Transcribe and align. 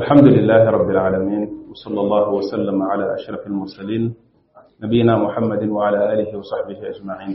الحمد 0.00 0.26
لله 0.28 0.62
رب 0.76 0.90
العالمين 0.94 1.48
وصلى 1.70 2.00
الله 2.00 2.26
وسلم 2.38 2.78
على 2.82 3.14
أشرف 3.18 3.42
المرسلين 3.46 4.04
نبينا 4.82 5.14
محمد 5.26 5.62
وعلى 5.76 5.98
آله 6.12 6.30
وصحبه 6.38 6.78
أجمعين 6.92 7.34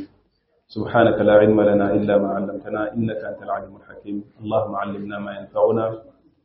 سبحانك 0.76 1.18
لا 1.28 1.34
علم 1.44 1.60
لنا 1.62 1.88
إلا 1.98 2.14
ما 2.24 2.30
علمتنا 2.38 2.82
إنك 2.96 3.20
أنت 3.30 3.40
العليم 3.48 3.74
الحكيم 3.82 4.18
اللهم 4.44 4.74
علمنا 4.76 5.18
ما 5.26 5.32
ينفعنا 5.40 5.86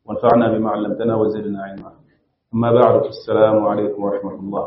وانفعنا 0.06 0.46
بما 0.54 0.68
علمتنا 0.70 1.14
وزدنا 1.20 1.60
علما 1.66 1.92
أما 2.54 2.68
بعد 2.80 3.00
السلام 3.14 3.56
عليكم 3.72 3.98
ورحمة 4.04 4.34
الله 4.42 4.64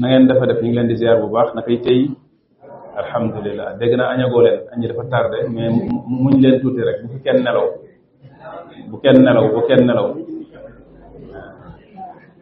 na 0.00 0.04
ngeen 0.08 0.28
dafa 0.28 0.44
def 0.50 0.58
ñu 0.62 0.68
ngi 0.68 0.76
leen 0.76 0.88
di 0.88 0.96
ziar 1.00 1.16
bu 1.22 1.26
baax 1.34 1.48
أقول 1.56 1.76
tey 1.86 1.98
alhamdulilah 3.02 3.68
dégg 3.80 3.94
naa 3.98 4.10
añagoo 4.14 4.42
leen 4.46 4.58
añi 4.72 4.84
dafa 4.92 5.04
tardé 5.12 5.38
mais 5.54 5.70
muñ 6.24 6.34
leen 6.44 6.56
tuuti 6.62 6.82
rek 6.88 6.96
bu 7.02 7.06
fi 7.14 7.18
kenn 7.26 7.40
nelaw 7.48 7.68
bu 8.90 8.96
kenn 9.02 9.16
nelaw 9.26 9.44
bu 9.54 9.60
kenn 9.68 9.82
nelaw 9.88 10.06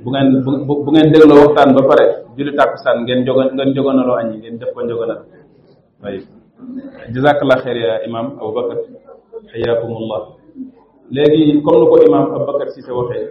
bu 0.05 0.09
ngeen 0.13 0.29
bu 0.47 0.51
bu 0.85 0.91
ngeen 0.95 1.09
dégloo 1.13 1.35
waxtaan 1.45 1.69
ba 1.77 1.83
pare 1.91 2.05
julli 2.37 2.53
tàkkusaan 2.59 2.97
ngeen 3.05 3.21
jogon 3.27 3.49
ngeen 3.57 3.71
jogonaloo 3.77 4.17
añ 4.21 4.27
yi 4.33 4.37
ngeen 4.41 4.57
def 4.61 4.71
ko 4.75 4.81
njogonal 4.87 5.21
waaye 6.03 6.21
jazakallah 7.15 7.59
xeer 7.65 7.79
ya 7.87 7.93
imam 8.09 8.27
Aboubacar 8.39 8.79
xayaakumullah 9.51 10.23
léegi 11.15 11.43
comme 11.65 11.79
ni 11.81 11.87
ko 11.91 11.97
imam 12.11 12.25
Aboubacar 12.37 12.69
Cissé 12.75 12.93
waxee 12.99 13.25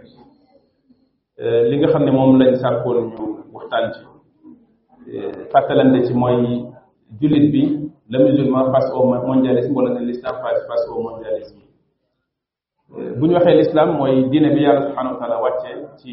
euh, 1.42 1.62
li 1.70 1.76
nga 1.78 1.88
xam 1.94 2.04
ne 2.06 2.12
moom 2.18 2.32
lañ 2.40 2.50
sàkkoon 2.62 2.98
ñu 3.12 3.22
waxtaan 3.56 3.86
ci 3.96 4.02
euh, 5.14 5.44
fàttalante 5.52 6.00
ci 6.08 6.14
mooy 6.14 6.66
jullit 7.20 7.46
bi 7.54 7.62
le 8.12 8.18
musulman 8.24 8.72
face 8.74 8.90
au 8.96 9.06
mondialisme 9.30 9.74
wala 9.78 9.90
ne 9.96 10.02
l'islam 10.08 10.36
face 10.44 10.62
face 10.70 10.86
au 10.92 11.02
mondialisme 11.04 11.62
buñ 13.20 13.28
ñu 13.30 13.36
waxee 13.38 13.58
lislaam 13.62 13.90
mooy 14.00 14.14
diine 14.32 14.50
bi 14.56 14.62
yàlla 14.66 14.82
subhanahu 14.88 15.14
wa 15.14 15.20
taala 15.22 15.42
wàcce 15.46 15.72
ci 16.00 16.12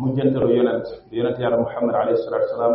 mujjantalu 0.00 0.48
yonent 0.56 0.86
bi 1.08 1.14
yonent 1.18 1.38
yàlla 1.42 1.56
muhammad 1.64 1.94
alayhi 1.94 2.18
salatu 2.24 2.44
wasalaam 2.48 2.74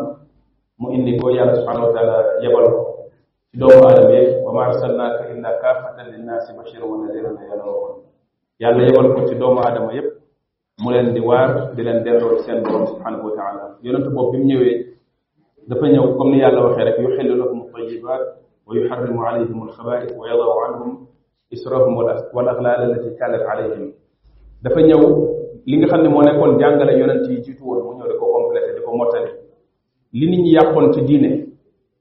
mu 0.79 0.87
indi 0.95 1.11
ko 1.19 1.25
yàlla 1.29 1.53
subhanahu 1.59 1.87
wa 1.87 1.93
taala 1.95 2.15
yebal 2.41 2.65
ko 2.65 3.07
ci 3.53 3.59
doomu 3.61 3.81
aadama 3.85 4.09
yeeg 4.15 4.29
wa 4.45 4.51
ma 4.55 4.61
arsalnaaka 4.65 5.21
illa 5.33 5.49
kaafatan 5.61 6.05
linnaasi 6.13 6.57
bashiran 6.57 6.89
wa 6.91 6.97
nadiran 7.05 7.35
yàlla 7.49 7.65
waxoon 7.69 7.99
yàlla 8.63 8.81
yebal 8.87 9.07
ko 9.13 9.19
ci 9.27 9.33
doomu 9.35 9.59
aadama 9.61 9.93
yépp 9.93 10.09
mu 10.81 10.89
leen 10.91 11.13
di 11.13 11.19
waar 11.21 11.49
di 11.75 11.81
leen 11.83 12.03
delloo 12.03 12.37
seen 12.45 12.63
borom 12.63 12.87
subhanahu 12.87 13.25
wa 13.27 13.31
taala 13.37 13.63
yonent 13.85 14.07
boobu 14.09 14.31
bi 14.31 14.37
mu 14.39 14.47
ñëwee 14.49 14.75
dafa 15.69 15.85
ñëw 15.93 16.17
comme 16.17 16.31
ni 16.31 16.41
yàlla 16.41 16.63
waxee 16.65 16.83
rek 16.85 16.97
yuxillu 16.97 17.35
lakum 17.37 17.59
tayibat 17.73 18.21
wa 18.67 18.75
yuharrimu 18.75 19.19
alayhim 19.27 19.59
alxabaa'is 19.61 20.09
wa 20.17 20.25
yadaw 20.27 20.65
anhum 20.65 21.07
israhum 21.51 21.93
wal 22.33 22.47
aghlal 22.49 22.65
allati 22.65 23.13
kanat 23.21 23.41
alayhim 23.45 23.93
dafa 24.63 24.81
ñew 24.81 25.01
li 25.65 25.77
nga 25.77 25.87
xamne 25.87 26.09
mo 26.09 26.21
nekkon 26.25 26.57
jangale 26.59 26.97
yonent 26.97 27.27
yi 27.29 27.41
jitu 27.41 27.61
won 27.63 27.85
mu 27.85 27.93
ñew 28.01 28.07
diko 28.09 28.25
compléter 28.33 28.73
diko 28.75 28.89
motali 28.97 29.29
li 30.13 30.25
nit 30.29 30.41
ñi 30.41 30.51
yàqoon 30.57 30.93
ci 30.93 31.01
diine 31.05 31.45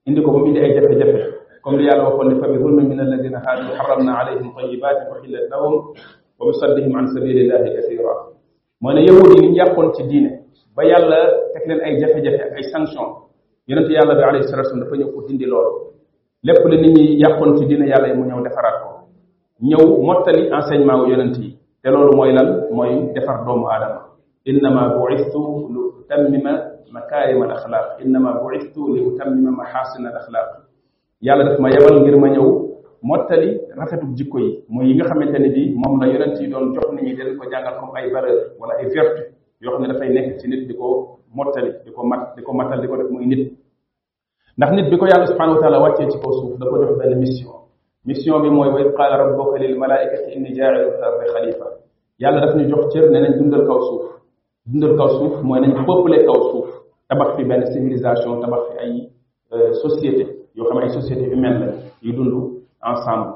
indi 0.07 0.21
ko 0.23 0.33
mu 0.33 0.47
indi 0.47 0.61
ay 0.61 0.73
jafe 0.75 0.97
jafe 0.99 1.21
comme 1.63 1.77
li 1.79 1.87
yàlla 1.89 2.05
waxoon 2.09 2.29
ne 2.33 2.41
fa 2.41 2.49
bi 2.49 2.59
dhulmi 2.59 2.89
min 2.89 3.01
alladina 3.01 3.39
haadu 3.45 3.69
harramna 3.77 4.13
alayhim 4.19 4.49
tayyibatin 4.57 5.09
uhillat 5.13 5.45
lahum 5.51 5.93
wa 6.41 6.45
bisaddihim 6.49 6.97
an 6.97 7.07
sabilillahi 7.13 7.69
kathira 7.77 8.13
moo 8.81 8.93
ne 8.97 9.05
yahud 9.05 9.29
yi 9.37 9.41
li 9.43 9.49
ñu 9.53 9.57
yàqoon 9.61 9.93
ci 9.95 10.05
diine 10.09 10.41
ba 10.77 10.85
yàlla 10.89 11.21
teg 11.53 11.69
leen 11.69 11.81
ay 11.85 12.01
jafe 12.01 12.23
jafe 12.25 12.41
ak 12.41 12.53
ay 12.57 12.65
sanction 12.73 13.29
yonent 13.69 13.91
yàlla 13.93 14.15
bi 14.17 14.23
alayhi 14.25 14.49
salatu 14.49 14.73
dafa 14.81 14.97
ñëw 14.97 15.13
pour 15.13 15.29
dindi 15.29 15.45
loolu 15.45 15.93
lépp 16.45 16.65
la 16.65 16.77
nit 16.81 16.93
ñi 16.97 17.17
yàqoon 17.21 17.57
ci 17.61 17.67
diine 17.69 17.85
yàlla 17.93 18.09
yi 18.09 18.15
mu 18.17 18.25
ñëw 18.25 18.41
defaraat 18.43 18.81
ko 18.83 18.94
ñëw 19.63 19.87
mottali 20.07 20.43
enseignement 20.57 21.01
wu 21.03 21.07
yonent 21.13 21.37
yi 21.43 21.49
te 21.83 21.89
loolu 21.93 22.13
mooy 22.17 22.33
lan 22.33 22.49
mooy 22.77 22.93
defar 23.15 23.45
doomu 23.47 23.67
aadama 23.69 24.01
innama 24.51 24.83
buistu 24.99 25.43
li 25.73 25.81
tammima 26.09 26.53
makarim 26.95 27.41
al 27.45 27.51
akhlaq 27.53 27.85
innama 28.05 28.41
buistu 28.43 28.81
li 28.97 29.01
utammima 29.07 29.51
mahasin 29.53 30.07
al 30.07 30.17
akhlaq 30.19 30.47
yàlla 31.27 31.45
daf 31.45 31.59
ma 31.61 31.71
yebal 31.71 32.01
ngir 32.03 32.17
ma 32.17 32.29
ñëw 32.35 32.47
mottali 33.03 33.49
rafetuk 33.79 34.11
jikko 34.19 34.39
yi 34.41 34.51
mooy 34.69 34.87
yi 34.89 34.95
nga 34.97 35.05
xamante 35.09 35.39
ne 35.39 35.49
bi 35.55 35.73
moom 35.77 36.01
la 36.01 36.07
yonent 36.09 36.35
yi 36.41 36.49
doon 36.51 36.75
jox 36.75 36.91
nit 36.93 37.03
ñi 37.05 37.15
dañ 37.19 37.29
ko 37.39 37.45
jàngal 37.53 37.77
comme 37.81 37.95
ay 37.99 38.11
valeur 38.13 38.39
wala 38.61 38.75
ay 38.81 38.87
vertu 38.95 39.23
yoo 39.63 39.71
xam 39.73 39.83
ne 39.83 39.87
dafay 39.93 40.11
nekk 40.15 40.39
ci 40.41 40.49
nit 40.49 40.67
di 40.69 40.75
ko 40.75 40.87
mottali 41.37 41.71
di 41.87 41.91
ko 41.93 42.03
mat 42.11 42.35
di 42.37 42.43
ko 42.43 42.53
matal 42.53 42.81
di 42.81 42.87
ko 42.89 42.97
def 42.97 43.09
muy 43.11 43.27
nit 43.27 43.43
ndax 44.59 44.71
nit 44.75 44.91
bi 44.91 44.97
ko 44.99 45.07
yàlla 45.07 45.27
subhanahu 45.27 45.57
wa 45.57 45.63
taala 45.63 45.79
wàccee 45.79 46.11
ci 46.11 46.19
kaw 46.19 46.33
suuf 46.39 46.59
da 46.59 46.67
ko 46.67 46.77
jox 46.83 46.99
benn 46.99 47.19
mission 47.21 47.64
mission 48.05 48.43
bi 48.43 48.51
mooy 48.51 48.69
wa 48.69 48.81
id 48.81 48.93
qaala 48.97 49.17
rabbuka 49.17 49.57
lil 49.59 49.75
malaikati 49.81 50.33
inni 50.37 50.51
jaacilu 50.59 50.91
fi 50.93 51.05
ardi 51.09 51.27
khalifa 51.33 51.65
yàlla 52.23 52.41
daf 52.41 52.55
ñu 52.57 52.65
jox 52.69 52.93
cër 52.93 53.11
ne 53.11 53.19
nañ 53.21 53.33
dundal 53.39 53.65
kaw 53.67 53.79
suuf 53.87 54.05
dundal 54.73 54.95
kaw 54.99 55.09
suuf 55.17 55.33
mooy 55.43 55.61
nañ 55.61 55.71
peuplé 55.87 56.17
kaw 56.29 56.37
suuf 56.53 56.69
tabax 57.09 57.29
fi 57.37 57.43
benn 57.49 57.65
civilisation 57.73 58.41
tabax 58.41 58.61
fi 58.71 58.77
ay 58.85 58.93
société 59.83 60.25
yoo 60.57 60.67
xam 60.69 60.79
ay 60.79 60.89
société 60.89 61.25
humaine 61.33 61.59
la 61.61 61.73
yu 62.03 62.13
dund 62.13 62.35
ensemble 62.81 63.33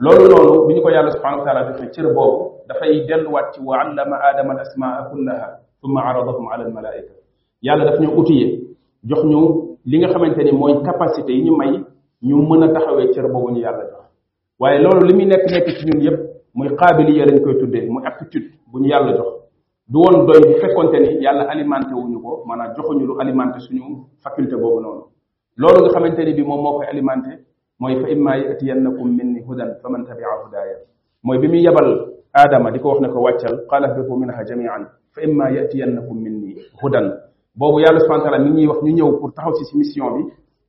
loolu 0.00 0.24
noonu 0.28 0.66
bi 0.66 0.74
ñu 0.74 0.82
ko 0.82 0.90
yàlla 0.90 1.10
subhanahu 1.12 1.40
wa 1.40 1.44
taala 1.46 1.62
joxe 1.68 1.86
cër 1.94 2.06
boobu 2.14 2.50
dafay 2.68 3.06
delluwaat 3.06 3.54
ci 3.54 3.60
wa 3.64 3.78
allama 3.78 4.16
adama 4.28 4.50
al 4.54 4.60
asmaa 4.60 5.04
kullaha 5.10 5.48
thumma 5.80 6.00
aradahum 6.04 6.48
ala 6.48 6.64
al 6.64 6.72
malaika 6.72 7.12
yàlla 7.62 7.84
daf 7.84 8.00
ñu 8.00 8.08
outillé 8.18 8.46
jox 9.08 9.24
ñu 9.24 9.40
li 9.86 9.98
nga 9.98 10.08
xamante 10.08 10.42
ni 10.44 10.52
mooy 10.52 10.74
capacité 10.82 11.32
yi 11.32 11.42
ñu 11.44 11.56
may 11.56 11.80
ñu 12.22 12.36
mën 12.36 12.62
a 12.64 12.68
taxawee 12.68 13.12
cër 13.14 13.28
boobu 13.32 13.50
ñu 13.50 13.60
yàlla 13.60 13.84
jox 13.84 13.99
waye 14.60 14.78
loolu 14.78 15.04
limi 15.08 15.24
nek 15.26 15.42
nek 15.50 15.64
ci 15.78 15.84
ñun 15.88 16.00
yépp 16.06 16.20
muy 16.54 16.68
qaabiliya 16.78 17.24
lañ 17.26 17.38
koy 17.44 17.56
tuddé 17.60 17.80
muy 17.88 18.04
aptitude 18.06 18.48
bu 18.70 18.78
ñu 18.80 18.88
yàlla 18.92 19.12
jox 19.16 19.32
du 19.88 19.98
won 20.04 20.26
doy 20.26 20.38
bu 20.44 20.50
fekkonte 20.60 20.96
ni 21.00 21.22
yàlla 21.24 21.44
alimenté 21.48 21.94
wuñu 21.94 22.18
ko 22.24 22.44
maanaam 22.48 22.74
joxuñu 22.76 23.06
lu 23.06 23.14
alimenté 23.20 23.58
suñu 23.60 23.80
faculté 24.22 24.56
bobu 24.56 24.80
non 24.80 25.00
loolu 25.56 25.80
nga 25.80 25.88
xamante 25.94 26.20
ni 26.26 26.34
bi 26.34 26.42
mom 26.42 26.60
moo 26.60 26.80
alimenté 26.82 27.30
moy 27.80 27.96
fa 28.02 28.08
imma 28.10 28.36
yatiyannakum 28.36 29.10
minni 29.16 29.40
hudan 29.48 29.70
faman 29.82 30.04
tabia 30.04 30.26
hudaya 30.44 30.76
moy 31.22 31.38
bi 31.38 31.48
mi 31.48 31.62
yabal 31.64 32.12
adama 32.32 32.70
diko 32.70 32.88
wax 32.90 33.00
ne 33.00 33.08
ko 33.08 33.20
wàccal 33.20 33.56
qala 33.70 33.88
hbitu 33.94 34.14
minha 34.16 34.44
jamian 34.44 34.86
fa 35.14 35.22
imma 35.22 35.50
yatiyannakum 35.52 36.20
minni 36.22 36.56
hudan 36.82 37.06
bobu 37.56 37.80
yàlla 37.80 38.00
subhanahu 38.00 38.24
wa 38.24 38.30
taala 38.30 38.44
mi 38.44 38.50
ñi 38.60 38.66
wax 38.68 38.82
ñu 38.82 38.92
ñëw 38.92 39.10
pour 39.20 39.32
taxaw 39.32 39.54
ci 39.54 39.64
si 39.64 39.76
mission 39.78 40.14
bi 40.18 40.22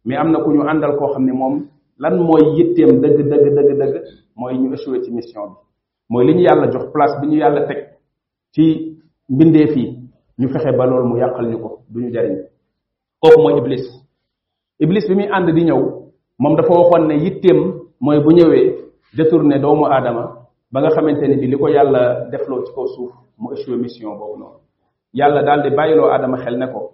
mais 0.05 0.15
amna 0.17 0.39
ko 0.39 0.49
ñu 0.53 0.61
àndal 0.63 0.95
ko 0.97 1.11
xamne 1.13 1.31
mom 1.33 1.67
lan 2.01 2.13
mooy 2.17 2.43
yitteem 2.57 2.97
dëgg 3.03 3.17
dëgg 3.29 3.45
dëgg 3.57 3.71
dëgg 3.79 3.95
mooy 4.35 4.55
ñu 4.57 4.73
échoué 4.73 5.03
ci 5.03 5.11
mission 5.13 5.43
bi 5.49 5.55
mooy 6.09 6.25
li 6.25 6.33
ñu 6.35 6.41
yàlla 6.49 6.67
jox 6.73 6.85
place 6.93 7.13
bi 7.21 7.27
ñu 7.29 7.37
yàlla 7.43 7.61
teg 7.69 7.79
ci 8.53 8.63
mbindeef 9.29 9.75
yi 9.75 9.85
ñu 10.39 10.47
fexe 10.49 10.71
ba 10.77 10.85
lool 10.87 11.05
mu 11.09 11.17
yàqal 11.19 11.45
ñu 11.51 11.57
ko 11.63 11.69
du 11.91 11.99
ñu 12.01 12.09
jariñ 12.13 12.37
kooku 13.21 13.39
mooy 13.41 13.55
iblis 13.61 13.85
iblis 14.83 15.05
bi 15.07 15.15
muy 15.15 15.27
ànd 15.31 15.49
di 15.55 15.63
ñëw 15.63 15.81
moom 16.39 16.55
dafa 16.55 16.73
waxoon 16.79 17.07
ne 17.07 17.15
yitteem 17.23 17.59
mooy 17.99 18.19
bu 18.19 18.31
ñëwee 18.33 18.67
ne 19.47 19.59
doomu 19.59 19.85
aadama 19.85 20.23
ba 20.73 20.79
nga 20.81 20.89
xamante 20.95 21.27
ne 21.27 21.35
bi 21.37 21.47
li 21.47 21.57
ko 21.57 21.67
yàlla 21.69 22.29
defloo 22.31 22.63
ci 22.65 22.73
kaw 22.73 22.85
suuf 22.87 23.13
mu 23.37 23.53
échoué 23.53 23.77
mission 23.77 24.17
boobu 24.17 24.37
noonu 24.39 24.59
yàlla 25.13 25.43
daal 25.43 25.61
di 25.61 25.75
bàyyiloo 25.75 26.09
aadama 26.11 26.37
xel 26.37 26.57
ne 26.57 26.65
ko 26.73 26.91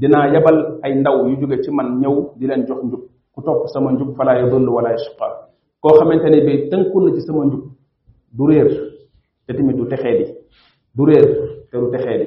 dinaa 0.00 0.30
yabal 0.32 0.78
ay 0.82 0.94
ndaw 0.94 1.26
yu 1.28 1.36
jóge 1.40 1.62
ci 1.64 1.70
man 1.72 1.98
ñëw 2.00 2.16
di 2.38 2.46
leen 2.46 2.66
jox 2.66 2.82
njub 2.84 3.00
ku 3.34 3.42
topp 3.42 3.66
sama 3.66 3.90
njub 3.92 4.14
fala 4.16 4.38
dund 4.48 4.68
wala 4.70 4.90
yashqa 4.94 5.26
koo 5.82 5.94
xamante 5.98 6.28
ne 6.30 6.40
bii 6.46 6.70
tënku 6.70 6.98
na 7.04 7.10
ci 7.14 7.20
sama 7.26 7.44
njub 7.46 7.62
du 8.36 8.44
réer 8.46 8.70
te 9.46 9.52
tamit 9.56 9.74
du 9.76 9.84
texee 9.90 10.16
di 10.18 10.24
du 10.96 11.02
réer 11.08 11.24
te 11.70 11.76
du 11.82 11.88
texee 11.90 12.16
di 12.20 12.26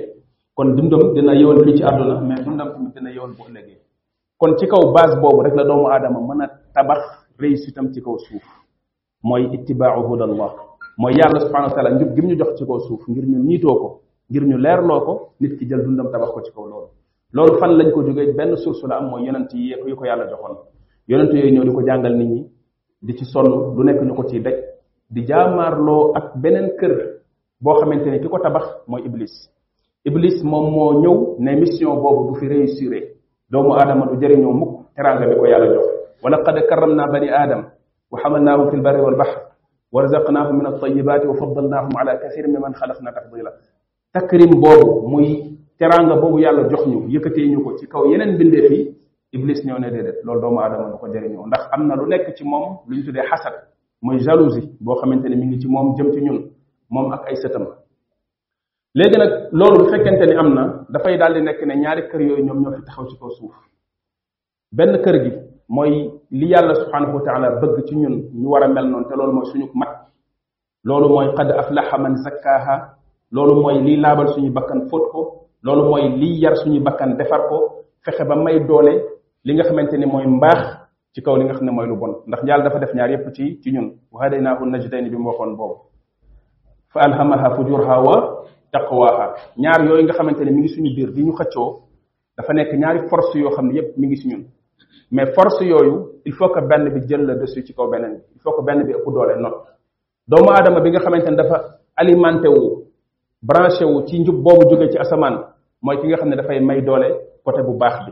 kon 0.54 0.68
dundam 0.78 1.04
dina 1.16 1.34
yëwan 1.34 1.60
fii 1.64 1.78
ci 1.78 1.84
àdduna 1.84 2.20
mais 2.28 2.44
dundam 2.44 2.68
tamit 2.74 2.92
dina 2.96 3.10
yëwan 3.16 3.32
bu 3.38 3.44
ëllëgee 3.48 3.80
kon 4.38 4.58
ci 4.58 4.66
kaw 4.68 4.92
base 4.94 5.16
boobu 5.22 5.42
rek 5.44 5.56
la 5.56 5.64
doomu 5.64 5.88
aadama 5.88 6.20
mën 6.20 6.42
a 6.44 6.48
tabax 6.74 7.00
réussite 7.40 7.80
ci 7.94 8.02
kaw 8.02 8.18
suuf 8.20 8.44
mooy 9.24 9.48
ittibaau 9.56 10.04
hudallah 10.08 10.52
mooy 10.98 11.14
yàlla 11.14 11.40
subhanahu 11.40 11.70
wa 11.72 11.74
taala 11.76 11.96
njub 11.96 12.14
gi 12.16 12.22
mu 12.22 12.28
ñu 12.30 12.38
jox 12.38 12.54
ci 12.58 12.66
kaw 12.66 12.80
suuf 12.80 13.08
ngir 13.10 13.24
ñu 13.24 13.40
niitoo 13.40 13.76
ko 13.80 14.02
ngir 14.30 14.44
ñu 14.44 14.58
leerloo 14.58 15.00
ko 15.06 15.30
nit 15.40 15.56
ki 15.58 15.66
jël 15.70 15.84
dundam 15.86 16.12
tabax 16.12 16.32
ko 16.32 16.42
ci 16.42 16.52
kaw 16.52 16.68
loolu 16.68 16.88
loolu 17.34 17.58
fan 17.60 17.78
lañ 17.78 17.92
ko 17.94 18.04
jógee 18.04 18.34
benn 18.36 18.58
source 18.58 18.86
la 18.88 18.98
am 18.98 19.10
mooy 19.12 19.24
yonent 19.26 19.48
yi 19.54 19.74
ko 19.82 19.88
yu 19.88 19.96
ko 19.96 20.04
yàlla 20.06 20.28
joxoon 20.28 20.76
yonent 21.12 21.32
yooyu 21.34 21.54
ñëw 21.56 21.64
di 21.68 21.72
ko 21.76 21.82
jàngal 21.90 22.14
nit 22.20 22.30
ñi 22.32 22.42
di 23.06 23.12
ci 23.18 23.24
sonn 23.32 23.48
lu 23.76 23.82
nekk 23.88 24.00
ñu 24.08 24.14
ko 24.20 24.24
ciy 24.30 24.40
daj 24.46 24.56
di 25.14 25.22
jaamaarloo 25.30 26.04
ak 26.18 26.26
beneen 26.42 26.68
kër 26.80 26.94
boo 27.64 27.76
xamante 27.80 28.08
ne 28.10 28.20
ki 28.22 28.28
ko 28.34 28.38
tabax 28.44 28.66
mooy 28.90 29.02
iblis 29.08 29.34
iblis 30.10 30.38
moom 30.52 30.68
moo 30.76 30.92
ñëw 31.02 31.18
ne 31.44 31.52
mission 31.62 31.96
boobu 32.04 32.22
du 32.32 32.40
fi 32.40 32.46
réussir 32.48 32.92
doomu 33.52 33.72
aadama 33.74 34.06
du 34.10 34.16
jëriñoo 34.22 34.54
mukk 34.60 34.74
teranga 34.96 35.26
bi 35.30 35.36
ko 35.40 35.46
yàlla 35.52 35.68
jox 35.76 35.86
wala 36.24 36.38
qad 36.46 36.58
karramna 36.70 37.04
bani 37.14 37.30
adam 37.44 37.62
wa 38.12 38.18
hamalnahum 38.24 38.70
fil 38.72 38.82
barri 38.82 39.02
wal 39.02 39.16
bahr 39.16 39.36
wa 39.94 40.02
razaqnahum 40.02 40.58
min 40.58 40.66
at-tayyibat 40.68 41.22
wa 41.26 41.34
faddalnahum 41.40 41.92
ala 42.02 42.14
kathirin 42.22 42.52
mimman 42.52 42.74
khalaqna 42.80 43.12
tafdila 43.16 43.52
takrim 44.14 44.52
boobu 44.64 45.08
muy 45.12 45.28
teranga 45.80 46.16
boobu 46.22 46.38
yàlla 46.40 46.64
jox 46.72 46.84
ñu 46.92 47.00
yëkkatee 47.14 47.48
ñu 47.52 47.64
ko 47.64 47.78
ci 47.78 47.88
kaw 47.88 48.04
yeneen 48.12 48.38
bindeef 48.38 48.70
yi 48.72 48.82
iblis 49.36 49.60
ñëw 49.66 49.78
ne 49.80 49.90
déedéet 49.92 50.18
loolu 50.26 50.42
doomu 50.42 50.60
aadama 50.60 50.90
du 50.92 50.98
ko 51.00 51.08
jëriñoo 51.12 51.48
ndax 51.48 51.64
am 51.72 51.88
na 51.88 51.96
lu 51.96 52.06
nekk 52.08 52.36
ci 52.36 52.44
moom 52.46 52.78
lu 52.88 52.96
ñu 52.98 53.04
tuddee 53.04 53.26
xasad 53.30 53.54
mooy 54.02 54.20
jalousie 54.20 54.70
boo 54.80 54.96
xamante 54.96 55.26
ne 55.30 55.36
mi 55.36 55.46
ngi 55.48 55.60
ci 55.60 55.68
moom 55.68 55.96
jëm 55.98 56.12
ci 56.14 56.22
ñun 56.22 56.38
moom 56.90 57.12
ak 57.14 57.28
ay 57.28 57.36
sëtam 57.36 57.66
léegi 58.96 59.18
nag 59.18 59.32
loolu 59.52 59.78
bu 59.84 59.90
fekkente 59.92 60.26
ni 60.28 60.34
am 60.36 60.54
na 60.54 60.86
dafay 60.90 61.18
daal 61.18 61.34
di 61.34 61.42
nekk 61.42 61.62
ne 61.66 61.76
ñaari 61.76 62.08
kër 62.10 62.22
yooyu 62.22 62.44
ñoom 62.46 62.62
ñoo 62.62 62.72
fi 62.74 62.82
taxaw 62.86 63.06
ci 63.08 63.18
kaw 63.20 63.30
suuf 63.32 63.56
benn 64.72 65.02
kër 65.04 65.18
gi 65.24 65.32
mooy 65.70 66.10
li 66.32 66.46
yàlla 66.48 66.74
subhanahu 66.76 67.18
wa 67.20 67.24
taala 67.26 67.50
bëgg 67.60 67.86
ci 67.86 67.96
ñun 67.98 68.14
ñu 68.34 68.48
war 68.50 68.64
a 68.64 68.68
mel 68.68 68.86
noonu 68.88 69.08
te 69.10 69.16
loolu 69.16 69.34
mooy 69.34 69.46
suñu 69.52 69.68
mat 69.76 70.08
loolu 70.84 71.10
mooy 71.10 71.34
qad 71.36 71.52
aflaha 71.52 71.98
man 71.98 72.16
zakkaaha 72.24 72.94
loolu 73.32 73.62
mooy 73.62 73.82
liy 73.84 73.98
laabal 74.00 74.28
suñu 74.34 74.52
bakkan 74.52 74.88
fóot 74.90 75.12
ko 75.12 75.22
loolu 75.64 75.90
mooy 75.90 76.10
liy 76.18 76.40
yar 76.40 76.56
suñu 76.56 76.80
bakkan 76.80 77.18
defar 77.18 77.42
ko 77.50 77.84
fexe 78.06 78.24
ba 78.24 78.36
may 78.36 78.66
doole 78.66 79.17
li 79.48 79.54
nga 79.56 79.64
xamante 79.64 79.96
ni 79.96 80.04
mooy 80.06 80.28
mbaax 80.28 80.60
ci 81.16 81.22
kaw 81.24 81.36
li 81.40 81.44
nga 81.48 81.54
xam 81.56 81.66
ne 81.66 81.72
mooy 81.72 81.88
lu 81.88 81.96
bon 81.96 82.12
ndax 82.28 82.42
yàlla 82.44 82.64
dafa 82.68 82.80
def 82.84 82.94
ñaar 82.98 83.12
yépp 83.12 83.28
ci 83.36 83.44
ci 83.62 83.68
ñun 83.72 83.88
wa 84.12 84.20
hadaynaahu 84.26 84.64
najdayni 84.66 85.10
bi 85.10 85.16
mu 85.18 85.30
waxoon 85.32 85.56
boobu 85.56 85.76
fa 86.94 87.00
alhamaha 87.08 87.56
fujuraha 87.56 87.96
wa 88.08 88.16
taqwaha 88.74 89.26
ñaar 89.64 89.80
yooyu 89.88 90.04
nga 90.04 90.14
xamante 90.18 90.42
ne 90.44 90.52
mi 90.52 90.60
ngi 90.62 90.70
suñu 90.76 90.90
biir 90.96 91.10
di 91.16 91.24
ñu 91.24 91.32
xëccoo 91.32 91.70
dafa 92.38 92.54
nekk 92.54 92.72
ñaari 92.82 93.00
force 93.08 93.36
yoo 93.40 93.50
xam 93.56 93.68
ne 93.68 93.74
yépp 93.80 93.98
mi 93.98 94.08
ngi 94.08 94.18
si 94.22 94.28
ñun 94.28 94.44
mais 95.12 95.32
force 95.34 95.62
yooyu 95.64 95.94
il 96.26 96.34
faut 96.34 96.50
que 96.52 96.60
benn 96.62 96.90
bi 96.92 97.00
jël 97.08 97.22
la 97.24 97.36
dessus 97.36 97.64
ci 97.66 97.74
kaw 97.74 97.88
beneen 97.90 98.16
bi 98.20 98.24
il 98.36 98.42
faut 98.42 98.52
que 98.52 98.64
benn 98.68 98.84
bi 98.84 98.92
ëpp 98.92 99.06
doole 99.08 99.40
not 99.40 99.56
doomu 100.28 100.50
aadama 100.52 100.82
bi 100.82 100.90
nga 100.90 101.00
xamante 101.00 101.26
ne 101.30 101.36
dafa 101.38 101.80
alimenté 101.96 102.50
wu 102.50 102.84
branché 103.42 103.86
wu 103.86 104.04
ci 104.08 104.20
njub 104.20 104.44
boobu 104.44 104.68
jóge 104.70 104.92
ci 104.92 104.98
asamaan 104.98 105.36
mooy 105.82 105.98
ki 106.02 106.08
nga 106.08 106.18
xam 106.18 106.30
ne 106.32 106.36
dafay 106.36 106.60
may 106.60 106.82
doole 106.84 107.08
côté 107.46 107.62
bu 107.64 107.78
baax 107.78 107.96
bi 108.08 108.12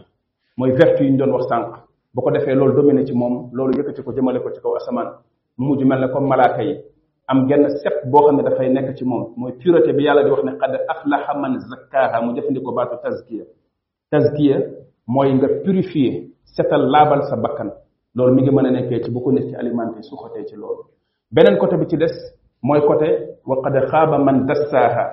mooy 0.58 0.72
vertu 0.72 1.04
yi 1.04 1.12
ñu 1.12 1.18
doon 1.18 1.32
wax 1.32 1.46
sànq 1.50 1.68
bu 2.16 2.22
ko 2.22 2.32
defee 2.32 2.56
loolu 2.56 2.74
domine 2.76 3.06
ci 3.06 3.14
moom 3.14 3.50
loolu 3.54 3.74
yëkkati 3.78 4.02
ko 4.04 4.12
jëmale 4.14 4.40
ko 4.40 4.50
ci 4.52 4.62
kaw 4.62 4.76
asamaan 4.80 5.10
mu 5.58 5.66
mujj 5.70 5.84
mel 5.84 6.00
ne 6.00 6.08
comme 6.14 6.28
malaaka 6.30 6.64
yi 6.64 6.76
am 7.28 7.46
genn 7.48 7.66
set 7.84 8.08
boo 8.12 8.22
xam 8.28 8.38
ne 8.38 8.44
dafay 8.44 8.70
nekk 8.70 8.96
ci 8.98 9.04
moom 9.06 9.34
mooy 9.38 9.52
pureté 9.54 9.92
bi 9.94 10.04
yàlla 10.04 10.24
di 10.24 10.30
wax 10.32 10.44
ne 10.44 10.52
qad 10.62 10.74
aflaha 10.94 11.34
man 11.40 11.60
zakkaaha 11.60 12.22
mu 12.26 12.34
jëfandikoo 12.36 12.74
baatu 12.74 12.96
tazkiya 13.04 13.44
tazkiya 14.12 14.58
mooy 15.08 15.34
nga 15.34 15.48
purifier 15.64 16.14
setal 16.56 16.88
laabal 16.94 17.22
sa 17.30 17.36
bakkan 17.36 17.70
loolu 18.16 18.36
mi 18.36 18.42
ngi 18.44 18.52
mën 18.52 18.66
a 18.66 18.72
nekkee 18.72 19.02
ci 19.04 19.12
bu 19.12 19.20
ko 19.22 19.32
nit 19.34 19.50
ci 19.50 19.56
alimenté 19.56 20.02
suxatee 20.04 20.46
ci 20.46 20.56
loolu 20.56 20.84
beneen 21.32 21.58
côté 21.58 21.76
bi 21.78 21.84
ci 21.90 21.98
des 21.98 22.14
mooy 22.64 22.82
côté 22.88 23.38
wa 23.46 23.62
qad 23.62 23.86
xaaba 23.90 24.18
man 24.20 24.46
dassaaha 24.46 25.04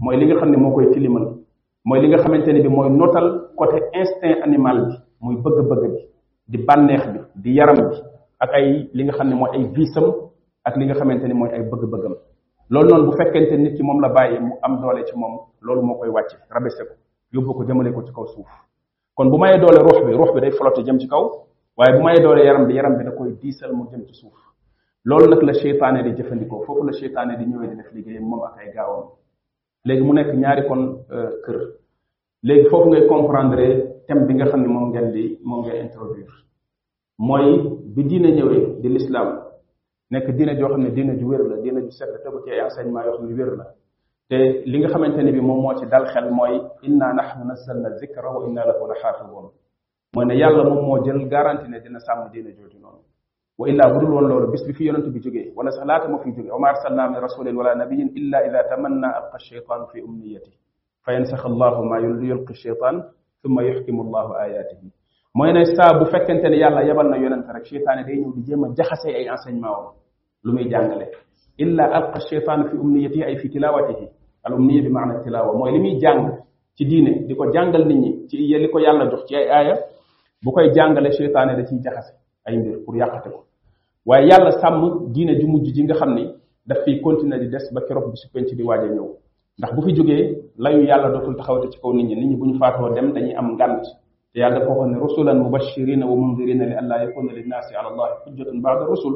mooy 0.00 0.16
li 0.16 0.26
nga 0.26 0.34
xam 0.36 0.50
ne 0.50 0.56
moo 0.56 0.72
koy 0.74 0.90
tilimal 0.90 1.39
mooy 1.84 2.00
li 2.02 2.06
nga 2.10 2.18
xamante 2.22 2.50
ne 2.52 2.60
bi 2.64 2.68
mooy 2.74 2.88
notal 2.90 3.26
côté 3.60 3.78
instinct 4.00 4.40
animal 4.46 4.78
bi 4.88 4.94
muy 5.24 5.36
bëgg-bëgg 5.42 5.82
bi 5.94 6.02
di 6.52 6.58
bànneex 6.66 7.02
bi 7.14 7.20
di 7.42 7.50
yaram 7.58 7.78
bi 7.90 7.94
ak 8.44 8.50
ay 8.58 8.66
li 8.96 9.02
nga 9.04 9.14
xam 9.18 9.28
ne 9.30 9.34
mooy 9.40 9.50
ay 9.54 9.62
viisam 9.74 10.04
ak 10.68 10.74
li 10.78 10.84
nga 10.86 10.94
xamante 11.00 11.24
ni 11.28 11.32
mooy 11.34 11.48
ay 11.56 11.62
bëgg-bëggam 11.70 12.14
loolu 12.72 12.88
noonu 12.90 13.04
bu 13.08 13.12
fekkente 13.20 13.54
nit 13.56 13.76
ki 13.76 13.82
moom 13.82 14.00
la 14.00 14.08
bàyyi 14.08 14.38
mu 14.40 14.52
am 14.66 14.78
doole 14.80 15.02
ci 15.06 15.14
moom 15.16 15.34
loolu 15.64 15.82
moo 15.82 15.94
koy 16.00 16.10
wàcc 16.14 16.30
rabese 16.54 16.82
ko 16.88 16.94
yóbbu 17.34 17.50
ko 17.56 17.62
jëmale 17.64 17.90
ko 17.96 18.00
ci 18.06 18.12
kaw 18.12 18.26
suuf 18.26 18.50
kon 19.16 19.30
bu 19.30 19.38
mayee 19.38 19.58
doole 19.60 19.78
ruux 19.82 19.98
bi 20.06 20.12
ruux 20.12 20.30
bi 20.34 20.40
day 20.42 20.50
flotte 20.50 20.84
jëm 20.84 20.98
ci 21.00 21.08
kaw 21.08 21.24
waaye 21.78 21.96
bu 21.96 22.02
mayee 22.04 22.20
doole 22.22 22.40
yaram 22.44 22.66
bi 22.66 22.74
yaram 22.74 22.94
bi 22.98 23.04
da 23.04 23.10
koy 23.12 23.38
diisal 23.40 23.72
mu 23.72 23.88
jëm 23.90 24.04
ci 24.06 24.12
suuf 24.20 24.36
loolu 25.04 25.28
nag 25.30 25.40
la 25.42 25.52
seytaane 25.54 26.02
di 26.02 26.12
jëfandikoo 26.12 26.60
foofu 26.64 26.84
la 26.84 26.92
seytaane 26.92 27.38
di 27.38 27.44
ñëwee 27.46 27.68
di 27.70 27.76
def 27.76 27.90
liggéeyam 27.94 28.28
moom 28.28 28.42
ak 28.44 28.56
léegi 29.84 30.02
mu 30.02 30.12
nekk 30.12 30.34
ñaari 30.34 30.62
kon 30.68 30.80
euh, 31.10 31.30
kër 31.44 31.56
léegi 32.42 32.68
foofu 32.70 32.90
ngay 32.90 33.06
comprendre 33.06 33.66
thème 34.06 34.26
bi 34.26 34.34
nga 34.34 34.46
xam 34.46 34.62
ne 34.62 34.68
moom 34.68 34.90
ngeen 34.90 35.10
di 35.12 35.38
moom 35.42 35.64
ngay 35.64 35.80
introduire 35.80 36.32
mooy 37.18 37.46
bi 37.94 38.02
diine 38.04 38.30
ñëwee 38.36 38.80
di 38.80 38.88
l'islam 38.88 39.28
nekk 40.10 40.30
diina 40.36 40.54
joo 40.58 40.68
xam 40.68 40.82
ne 40.82 40.90
diine 40.90 41.16
ju 41.18 41.26
wér 41.28 41.42
la 41.48 41.56
diine 41.62 41.80
ju 41.82 41.90
set 41.90 42.08
la 42.12 42.18
tegu 42.18 42.42
ci 42.44 42.50
ay 42.50 42.60
enseignement 42.60 43.04
yoo 43.06 43.22
wér 43.38 43.52
la 43.56 43.66
te 44.28 44.62
li 44.70 44.78
nga 44.78 44.88
xamante 44.88 45.22
ne 45.22 45.32
bi 45.32 45.40
moom 45.40 45.60
moo 45.62 45.74
ci 45.78 45.86
dal 45.86 46.04
xel 46.12 46.30
mooy 46.30 46.60
inna 46.82 47.12
nahnu 47.14 47.44
nazzalna 47.46 47.96
zikra 47.98 48.28
wa 48.36 48.46
inna 48.48 48.64
lahu 48.66 48.86
la 48.86 48.94
xaafidun 49.00 49.48
mooy 50.14 50.24
ne 50.26 50.34
yàlla 50.36 50.62
moom 50.64 50.84
moo 50.86 51.02
jël 51.04 51.26
garantie 51.28 51.68
ne 51.70 51.80
dina 51.80 51.98
sàmm 51.98 52.28
diine 52.30 52.52
jooju 52.52 52.79
وإلا 53.60 53.88
بدل 53.92 54.10
ولا 54.16 54.34
ولا 54.34 54.48
بس 54.52 54.62
بفي 54.68 54.82
ينتو 54.88 55.10
بيجي 55.14 55.52
ولا 55.56 55.70
سلاك 55.78 56.02
ما 56.12 56.18
في 56.24 56.28
جي 56.36 56.48
وما 56.54 56.68
أرسلنا 56.72 57.02
من 57.12 57.16
رسول 57.28 57.46
ولا 57.58 57.72
نبي 57.82 58.00
إلا 58.18 58.38
إذا 58.48 58.60
تمنى 58.76 59.06
ألقى 59.18 59.34
الشيطان 59.42 59.80
في 59.90 59.96
أمنيته 60.08 60.50
فينسخ 61.04 61.42
الله 61.52 61.74
ما 61.90 61.96
يلقي 62.04 62.50
الشيطان 62.56 62.94
ثم 63.42 63.56
يحكم 63.68 63.96
الله 64.04 64.26
آياته 64.46 64.78
ما 65.36 65.44
ينسى 65.50 65.86
بفك 66.00 66.26
أنت 66.34 66.44
يلا 66.64 66.80
يبلنا 66.90 67.16
ينن 67.24 67.40
ترك 67.48 67.60
الشيطان 67.68 67.96
دين 68.08 68.18
وديجي 68.26 68.54
ما 68.62 68.66
جحس 68.78 69.02
أي 69.18 69.24
أنسان 69.34 69.60
ما 69.60 69.68
هو 69.76 69.92
لم 70.46 70.56
يجعله 70.64 71.06
إلا 71.60 71.84
ألقى 71.98 72.16
الشيطان 72.24 72.58
في 72.68 72.74
أمنيته 72.84 73.20
أي 73.28 73.34
في 73.42 73.46
تلاوته 73.54 74.08
الأمنية 74.46 74.80
بمعنى 74.88 75.12
التلاوة 75.20 75.52
ما 75.60 75.68
لم 75.76 75.84
يجعل 75.92 76.20
تدينه 76.80 77.14
ديكو 77.28 77.44
جعل 77.52 77.68
نيني 77.90 78.10
تي 78.30 78.36
يلكو 78.52 78.78
يلا 78.88 79.04
جوخ 79.12 79.24
آية 79.60 79.74
بكو 80.44 80.58
يجعل 80.68 81.04
الشيطان 81.12 81.48
دين 81.64 81.78
جحس 81.86 82.08
أي 82.48 82.54
مير 82.64 82.76
بريقة 82.88 83.18
تقول 83.24 83.49
waaye 84.10 84.28
yàlla 84.28 84.50
sàmm 84.60 85.12
diine 85.14 85.34
ju 85.40 85.46
mujj 85.46 85.68
ji 85.74 85.82
nga 85.84 85.94
xam 85.94 86.14
ni 86.14 86.24
daf 86.66 86.78
fiy 86.84 87.00
continuer 87.00 87.38
di 87.40 87.48
des 87.48 87.70
ba 87.74 87.80
keroog 87.86 88.10
bi 88.10 88.16
su 88.16 88.28
penc 88.34 88.48
di 88.56 88.62
waaj 88.62 88.80
a 88.90 88.94
ñëw 88.94 89.06
ndax 89.60 89.70
bu 89.76 89.82
fi 89.82 89.94
jógee 89.94 90.38
layu 90.58 90.82
yàlla 90.82 91.10
dootul 91.14 91.36
taxawte 91.36 91.70
ci 91.70 91.78
kaw 91.78 91.92
nit 91.94 92.06
ñi 92.08 92.14
nit 92.16 92.28
ñi 92.30 92.36
bu 92.36 92.44
ñu 92.46 92.58
faatoo 92.58 92.90
dem 92.94 93.12
dañuy 93.12 93.34
am 93.36 93.48
ngànt 93.54 93.82
te 94.32 94.40
yàlla 94.40 94.58
dafa 94.58 94.70
waxoon 94.72 94.90
ne 94.90 94.98
rusulan 94.98 95.34
mubashirina 95.38 96.06
wa 96.06 96.16
mundirina 96.16 96.64
li 96.66 96.72
alla 96.74 96.96
yakuna 97.04 97.32
linnaasi 97.32 97.74
ala 97.76 97.88
allah 97.90 98.08
hujjatun 98.26 98.60
ba'da 98.62 98.84
rusul 98.86 99.14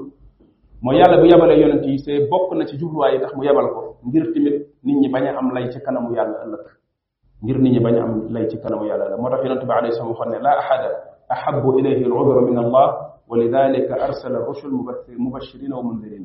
mooy 0.83 0.97
yàlla 0.99 1.17
bu 1.21 1.27
yabalee 1.27 1.61
yonent 1.61 1.85
yi 1.87 1.99
see 1.99 2.29
bokk 2.31 2.55
na 2.55 2.65
ci 2.67 2.77
jubluwaay 2.79 3.15
yi 3.15 3.21
tax 3.21 3.35
mu 3.35 3.43
yabal 3.45 3.67
ko 3.75 3.97
ngir 4.07 4.33
timit 4.33 4.63
nit 4.85 4.97
ñi 5.01 5.09
bañ 5.11 5.27
a 5.27 5.39
am 5.39 5.51
lay 5.53 5.71
ci 5.73 5.81
kanamu 5.81 6.15
yàlla 6.15 6.37
ëllëg 6.45 6.65
ngir 7.43 7.59
nit 7.59 7.73
ñi 7.73 7.81
bañ 7.81 7.95
a 7.99 8.03
am 8.03 8.29
lay 8.31 8.47
ci 8.47 8.57
kanamu 8.61 8.85
yàlla 8.87 9.09
la 9.11 9.17
moo 9.17 9.29
tax 9.31 9.43
yonent 9.45 9.67
bi 9.67 9.73
alayhi 9.73 9.93
salaam 9.95 10.11
waxoon 10.13 10.31
ne 10.31 10.39
la 10.41 10.51
ahada 10.61 10.91
ahabu 11.31 11.79
ilayhi 11.79 12.05
al 12.05 12.13
udra 12.13 12.41
min 12.47 12.59
allah 12.59 13.14
ولذلك 13.33 13.89
ارسل 14.07 14.33
الرسل 14.41 14.71
مبشرين 15.25 15.73
ومنذرين 15.77 16.25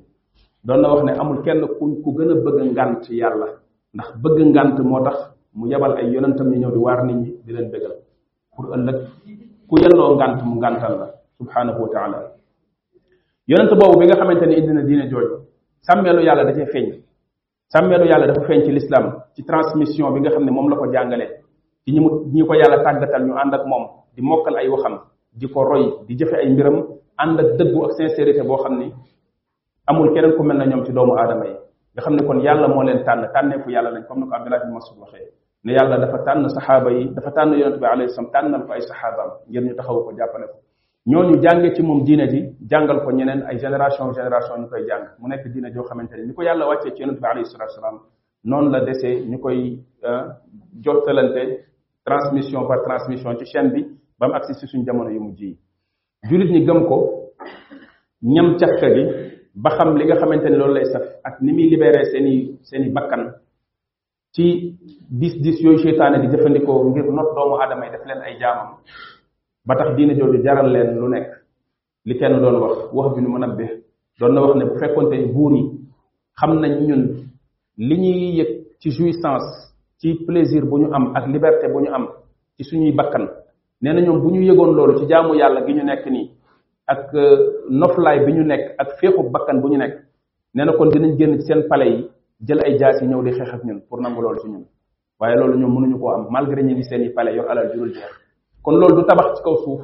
دون 0.68 0.84
واخ 0.92 1.02
ني 1.08 1.12
امول 1.22 1.38
كين 1.46 1.60
كون 1.80 1.92
كو 2.04 2.10
غنا 2.18 2.34
بغ 2.46 2.58
غانت 2.78 3.04
يالا 3.22 3.48
ناخ 3.98 4.08
بغ 4.24 4.38
غانت 4.56 4.78
موتاخ 4.92 5.18
مو 5.60 5.64
يبال 5.74 5.92
اي 6.00 6.08
يونتام 6.14 6.48
ني 6.52 6.58
نيو 6.62 6.72
دي 6.76 6.80
وار 6.88 7.00
نيت 7.08 7.20
دي 7.46 7.52
لن 7.56 7.66
بغال 7.72 7.94
بور 8.56 8.66
الله 8.76 8.94
كو 9.70 9.76
يلو 9.84 10.06
غانت 10.22 10.40
مو 10.48 10.56
غانتال 10.64 10.94
لا 11.00 11.08
سبحانه 11.40 11.78
وتعالى 11.84 12.18
يونت 13.52 13.72
بوبو 13.80 13.96
بيغا 14.02 14.16
خامتاني 14.20 14.54
ادنا 14.60 14.82
دين 14.88 15.02
جوج 15.12 15.24
سامبلو 15.88 16.22
يالا 16.30 16.44
دا 16.50 16.54
سي 16.58 16.64
فين 16.72 16.86
سامبلو 17.74 18.06
يالا 18.12 18.26
دا 18.30 18.34
فين 18.48 18.60
سي 18.66 18.72
الاسلام 18.76 19.06
سي 19.36 19.42
ترانسميسيون 19.50 20.06
بيغا 20.16 20.30
خامني 20.36 20.52
موم 20.58 20.66
لاكو 20.72 20.86
جانغالي 20.96 21.28
ni 21.94 21.96
ñu 21.96 22.10
ñi 22.36 22.42
ko 22.48 22.54
yalla 22.62 22.78
tagatal 22.86 23.24
ñu 23.28 23.34
and 23.42 23.54
ak 23.58 23.64
mom 23.72 23.84
di 24.16 24.22
mokal 24.30 24.56
ay 24.62 24.68
di 25.34 25.46
roy 25.54 26.04
di 26.08 26.16
jëfe 26.16 26.36
ay 26.36 26.50
mbiram 26.50 26.78
ànd 27.18 27.40
ak 27.40 27.58
dëggu 27.58 27.86
ak 27.86 27.92
sincérité 27.94 28.42
boo 28.44 28.58
xam 28.58 28.80
ne 28.80 28.92
amul 29.90 30.14
keneen 30.14 30.36
ku 30.36 30.44
mel 30.44 30.58
na 30.58 30.66
ñoom 30.66 30.86
ci 30.86 30.92
doomu 30.92 31.14
aadama 31.18 31.46
yi 31.46 31.56
nga 31.94 32.02
xam 32.02 32.16
ne 32.16 32.26
kon 32.26 32.40
yàlla 32.42 32.68
moo 32.68 32.84
leen 32.84 33.04
tànn 33.04 33.30
tànneefu 33.34 33.70
yàlla 33.70 33.92
lañ 33.92 34.06
comme 34.08 34.24
ni 34.26 34.30
ko 34.30 34.36
Abdullah 34.36 34.60
bin 34.66 34.74
Mas'ud 34.74 34.98
waxee 35.00 35.30
ne 35.64 35.74
yàlla 35.74 35.98
dafa 35.98 36.24
tànn 36.26 36.50
saxaaba 36.50 36.92
yi 36.92 37.12
dafa 37.14 37.32
tànn 37.32 37.54
yonent 37.58 37.80
bi 37.80 37.86
alayhi 37.86 38.10
salaam 38.12 38.32
tànnal 38.32 38.66
ko 38.66 38.72
ay 38.74 38.82
saxaabaam 38.82 39.32
ngir 39.48 39.62
ñu 39.64 39.76
taxaw 39.76 40.04
ko 40.04 40.12
jàppale 40.18 40.48
ko 40.48 40.58
ñooñu 41.08 41.42
jànge 41.42 41.76
ci 41.76 41.82
moom 41.84 42.04
diine 42.04 42.28
ji 42.30 42.50
jàngal 42.68 43.04
ko 43.04 43.12
ñeneen 43.12 43.44
ay 43.44 43.60
génération 43.60 44.12
génération 44.14 44.58
ñu 44.62 44.68
koy 44.68 44.86
jàng 44.88 45.06
mu 45.20 45.28
nekk 45.28 45.48
diine 45.54 45.72
joo 45.72 45.84
xamante 45.84 46.14
ni 46.18 46.26
ñu 46.28 46.34
ko 46.34 46.42
yàlla 46.42 46.68
wàccee 46.68 46.94
ci 46.96 47.02
yonent 47.02 47.20
bi 47.20 47.26
alayhi 47.28 47.46
salatu 47.46 47.74
salaam 47.76 48.00
noonu 48.44 48.72
la 48.72 48.82
desee 48.82 49.22
ñu 49.30 49.38
koy 49.40 49.78
euh, 50.04 50.28
jottalante 50.82 51.66
transmission 52.06 52.66
par 52.68 52.82
transmission 52.82 53.36
ci 53.38 53.46
chaîne 53.46 53.72
bi 53.72 53.99
ba 54.20 54.28
mu 54.28 54.34
agsi 54.36 54.54
si 54.60 54.68
suñ 54.68 54.84
jamono 54.86 55.10
yu 55.16 55.22
mujj 55.26 55.42
yi 55.46 55.52
jullit 56.28 56.52
ñi 56.54 56.62
gëm 56.68 56.80
ko 56.90 56.98
ñam 58.34 58.48
cafka 58.60 58.88
gi 58.96 59.04
ba 59.64 59.70
xam 59.78 59.90
li 59.98 60.04
nga 60.06 60.16
xamante 60.22 60.48
ne 60.50 60.58
loolu 60.58 60.74
lay 60.78 60.86
saf 60.92 61.04
ak 61.28 61.36
ni 61.44 61.52
muy 61.56 61.68
libéré 61.72 62.02
seeni 62.12 62.34
seeni 62.70 62.88
bakkan 62.96 63.22
ci 64.36 64.46
di 65.20 65.28
dis 65.44 65.58
yooyu 65.64 65.80
seytaane 65.84 66.18
di 66.20 66.28
jëfandikoo 66.32 66.88
ngir 66.90 67.06
not 67.18 67.30
doomu 67.36 67.56
aadama 67.62 67.86
yi 67.86 67.92
def 67.96 68.04
leen 68.08 68.22
ay 68.28 68.36
jaamam 68.42 68.70
ba 69.68 69.74
tax 69.78 69.90
diina 69.96 70.14
jooju 70.14 70.38
jaral 70.46 70.70
leen 70.74 71.00
lu 71.00 71.08
nekk 71.10 71.30
li 72.08 72.14
kenn 72.20 72.40
doon 72.44 72.58
wax 72.64 72.76
wax 72.94 73.08
bi 73.16 73.22
nu 73.22 73.30
mën 73.34 73.44
a 73.44 73.48
be 73.58 73.66
doon 74.20 74.34
na 74.34 74.42
wax 74.42 74.54
ne 74.56 74.66
bu 74.66 74.76
fekkoonte 74.82 75.16
buur 75.34 75.52
yi 75.56 75.64
xam 76.40 76.52
nañ 76.62 76.74
ñun 76.88 77.04
li 77.88 77.96
ñuy 78.02 78.36
yëg 78.38 78.50
ci 78.82 78.90
jouissance 78.92 79.50
ci 80.00 80.08
plaisir 80.28 80.66
bu 80.66 80.78
ñu 80.80 80.90
am 80.94 81.16
ak 81.16 81.26
liberté 81.28 81.68
bu 81.74 81.80
ñu 81.80 81.88
am 81.94 82.08
ci 82.58 82.64
suñuy 82.66 82.92
bakkan 82.92 83.28
nee 83.82 83.94
na 83.94 84.02
ñoom 84.02 84.20
bu 84.22 84.30
ñu 84.32 84.42
yëgoon 84.42 84.74
loolu 84.76 85.00
ci 85.00 85.06
jaamu 85.08 85.34
yàlla 85.36 85.64
gi 85.66 85.74
ñu 85.74 85.84
nekk 85.84 86.06
nii 86.06 86.28
ak 86.86 87.14
noflaay 87.70 88.26
bi 88.26 88.32
ñu 88.34 88.44
nekk 88.44 88.76
ak 88.78 88.90
féexu 89.00 89.24
bakkan 89.32 89.62
bu 89.62 89.68
ñu 89.70 89.78
nekk 89.78 89.96
nee 90.54 90.66
na 90.66 90.74
kon 90.74 90.90
dinañ 90.90 91.18
génn 91.18 91.40
ci 91.40 91.46
seen 91.48 91.68
pale 91.70 91.84
yi 91.86 92.10
jël 92.46 92.60
ay 92.66 92.78
jaas 92.78 93.00
yi 93.02 93.08
ñëw 93.08 93.22
di 93.24 93.32
xeex 93.32 93.54
ak 93.54 93.64
ñun 93.64 93.82
pour 93.88 94.02
nangu 94.02 94.22
loolu 94.22 94.40
ci 94.42 94.50
ñun 94.50 94.66
waaye 95.20 95.36
loolu 95.38 95.58
ñoom 95.60 95.74
mënuñu 95.76 95.98
koo 96.00 96.10
am 96.12 96.28
malgré 96.30 96.62
ñu 96.62 96.74
ngi 96.76 96.84
seen 96.84 97.04
i 97.04 97.10
pale 97.10 97.32
yor 97.34 97.48
alal 97.50 97.72
jurul 97.74 97.94
jeex 97.94 98.12
kon 98.62 98.74
loolu 98.80 98.96
du 98.96 99.06
tabax 99.06 99.38
ci 99.38 99.44
kaw 99.44 99.56
suuf 99.64 99.82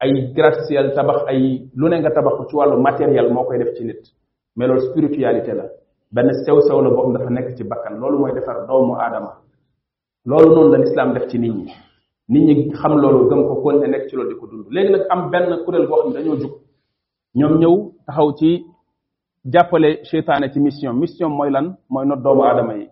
ay 0.00 0.32
gratte 0.32 0.94
tabax 0.94 1.24
ay 1.28 1.68
lu 1.74 1.88
ne 1.88 1.98
nga 2.00 2.10
tabax 2.10 2.36
ci 2.48 2.56
wàllu 2.56 2.80
matériel 2.80 3.30
moo 3.32 3.44
koy 3.44 3.58
def 3.58 3.74
ci 3.74 3.84
nit 3.84 4.14
mais 4.56 4.66
loolu 4.66 4.80
spiritualité 4.80 5.52
la 5.52 5.68
benn 6.10 6.32
sew 6.46 6.60
sew 6.62 6.80
la 6.80 6.88
boo 6.88 7.02
xam 7.02 7.12
dafa 7.12 7.28
nekk 7.30 7.54
ci 7.54 7.64
bakkan 7.64 7.98
loolu 7.98 8.18
mooy 8.18 8.32
defar 8.32 8.64
doomu 8.66 8.94
aadama 8.94 9.36
loolu 10.24 10.54
noonu 10.54 10.70
la 10.72 10.78
lislaam 10.78 11.12
def 11.12 11.26
ci 11.28 11.38
nit 11.38 11.50
ñi 11.52 11.72
nit 12.28 12.42
ñi 12.42 12.70
xam 12.80 12.92
loolu 13.02 13.28
gëm 13.30 13.42
ko 13.48 13.54
kon 13.62 13.80
ne 13.80 13.86
nekk 13.86 14.08
ci 14.08 14.16
lool 14.16 14.28
di 14.28 14.34
ko 14.34 14.46
dund 14.50 14.66
léegi 14.70 14.92
nag 14.92 15.06
am 15.10 15.30
benn 15.30 15.62
kuréel 15.64 15.86
boo 15.88 15.96
xam 16.00 16.08
ne 16.08 16.14
dañoo 16.18 16.36
jug 16.36 16.52
ñoom 17.34 17.54
ñëw 17.60 17.74
taxaw 18.06 18.32
ci 18.38 18.64
jàppale 19.44 19.88
seytaane 20.10 20.50
ci 20.52 20.60
mission 20.60 20.92
mission 20.94 21.28
mooy 21.30 21.50
lan 21.50 21.76
mooy 21.88 22.04
not 22.06 22.22
doomu 22.22 22.42
aadama 22.44 22.74
yi 22.78 22.88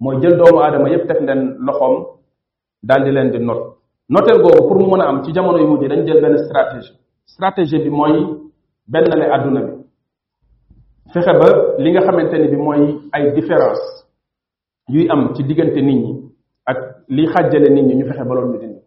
mooy 0.00 0.16
jël 0.20 0.36
doomu 0.36 0.60
aadama 0.60 0.90
yépp 0.90 1.06
teg 1.06 1.18
leen 1.26 1.56
loxoom 1.66 2.04
dal 2.82 3.04
di 3.04 3.10
leen 3.12 3.30
di 3.30 3.38
not 3.38 3.60
noteel 4.08 4.42
googu 4.42 4.68
pour 4.68 4.76
mu 4.78 4.86
mën 4.90 5.00
a 5.02 5.08
am 5.08 5.22
ci 5.24 5.32
jamono 5.32 5.58
yu 5.58 5.66
mujj 5.68 5.86
dañ 5.88 6.04
jël 6.06 6.20
benn 6.20 6.38
stratégie 6.44 6.94
stratégie 7.26 7.78
bi 7.78 7.90
mooy 7.90 8.18
benn 8.88 9.04
la 9.16 9.34
àdduna 9.34 9.60
bi 9.62 9.72
fexe 11.12 11.32
ba 11.40 11.46
li 11.78 11.90
nga 11.92 12.00
xamante 12.00 12.34
ni 12.38 12.48
bi 12.48 12.56
mooy 12.56 12.98
ay 13.12 13.32
différence 13.32 13.84
yuy 14.88 15.08
am 15.08 15.32
ci 15.36 15.44
diggante 15.44 15.80
nit 15.82 16.02
ñi 16.02 16.29
li 17.14 17.26
xàjjale 17.26 17.68
nit 17.74 17.82
ñi 17.84 17.94
ñu 17.96 18.06
fexe 18.06 18.22
ba 18.24 18.34
loolu 18.36 18.52
ñu 18.52 18.58
dindi 18.60 18.80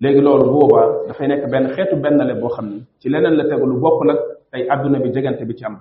léegi 0.00 0.20
loolu 0.20 0.44
bu 0.44 0.58
boobaa 0.58 0.86
dafay 1.06 1.28
nekk 1.28 1.44
benn 1.50 1.68
xeetu 1.74 1.96
benn 2.00 2.16
le 2.26 2.34
boo 2.40 2.48
xam 2.48 2.66
ni 2.70 2.80
ci 2.98 3.08
leneen 3.10 3.34
la 3.36 3.44
tegu 3.44 3.66
lu 3.66 3.78
bokk 3.78 4.04
nag 4.04 4.18
ay 4.52 4.66
àdduna 4.68 4.98
bi 4.98 5.12
jegante 5.12 5.44
bi 5.44 5.54
ci 5.54 5.64
am 5.66 5.78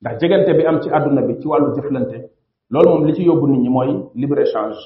ndax 0.00 0.18
jegante 0.20 0.54
bi 0.56 0.64
am 0.64 0.80
ci 0.80 0.88
àdduna 0.90 1.20
bi 1.22 1.38
ci 1.38 1.46
wàllu 1.48 1.74
jëflante 1.76 2.18
loolu 2.70 2.88
moom 2.88 3.04
li 3.06 3.14
ci 3.14 3.22
yóbbu 3.24 3.46
nit 3.46 3.60
ñi 3.60 3.68
mooy 3.68 3.90
libre 4.14 4.38
échange 4.42 4.78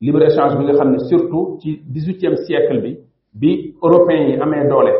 libre 0.00 0.22
échange 0.26 0.56
bi 0.56 0.64
nga 0.64 0.72
xam 0.74 0.90
ne 0.92 0.98
surtout 0.98 1.58
ci 1.60 1.82
dix-huitième 1.86 2.36
siècle 2.36 2.80
bi 2.80 2.98
bi 3.34 3.74
européens 3.82 4.28
yi 4.28 4.40
amee 4.40 4.66
doole 4.68 4.94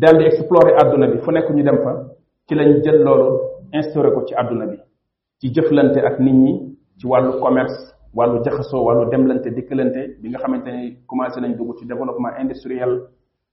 dal 0.00 0.18
di 0.18 0.24
explorer 0.24 0.74
àdduna 0.80 1.06
bi 1.06 1.18
fu 1.18 1.30
nekk 1.30 1.48
ñu 1.50 1.62
dem 1.62 1.78
fa 1.82 2.08
ci 2.48 2.56
lañ 2.56 2.82
jël 2.82 3.00
loolu 3.04 3.38
instauré 3.72 4.10
ko 4.12 4.24
ci 4.26 4.34
àdduna 4.34 4.66
bi 4.66 4.78
ci 5.38 5.54
jëflante 5.54 5.98
ak 6.00 6.18
nit 6.18 6.32
ñi 6.32 6.74
ci 6.98 7.06
wàllu 7.06 7.38
commerce 7.40 7.91
wàllu 8.16 8.42
jaxasoo 8.44 8.82
wàllu 8.86 9.10
demlante 9.10 9.48
dikkalante 9.56 10.02
bi 10.22 10.28
nga 10.30 10.38
xamante 10.42 10.70
ni 10.76 10.96
commencé 11.10 11.40
nañ 11.40 11.52
dugg 11.58 11.70
ci 11.78 11.84
développement 11.86 12.32
industriel 12.42 12.92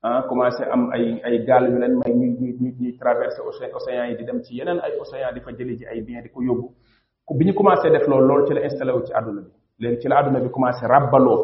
ah 0.06 0.22
commencé 0.30 0.64
am 0.74 0.82
ay 0.96 1.06
ay 1.28 1.36
gaal 1.48 1.64
yu 1.72 1.78
leen 1.82 1.94
may 2.02 2.14
ñuy 2.20 2.32
ñuy 2.62 2.72
ñuy 2.82 2.94
traversé 2.98 3.40
océan 3.80 4.10
yi 4.10 4.16
di 4.18 4.24
dem 4.26 4.40
ci 4.44 4.52
yeneen 4.60 4.80
ay 4.86 4.92
océan 5.04 5.34
di 5.34 5.40
fa 5.46 5.52
jëli 5.58 5.78
ci 5.80 5.86
ay 5.92 6.02
biens 6.06 6.24
di 6.24 6.30
ko 6.30 6.42
yóbbu 6.48 6.68
bi 7.38 7.46
ñu 7.48 7.54
commencé 7.60 7.90
def 7.90 8.06
loolu 8.10 8.28
loolu 8.28 8.48
ci 8.48 8.54
la 8.54 8.62
installé 8.68 8.92
wu 8.98 9.02
ci 9.08 9.14
aduna 9.20 9.42
bi 9.44 9.50
léegi 9.84 10.02
ci 10.02 10.08
la 10.10 10.16
aduna 10.20 10.40
bi 10.42 10.50
commencé 10.56 10.86
ràbbaloo 10.94 11.40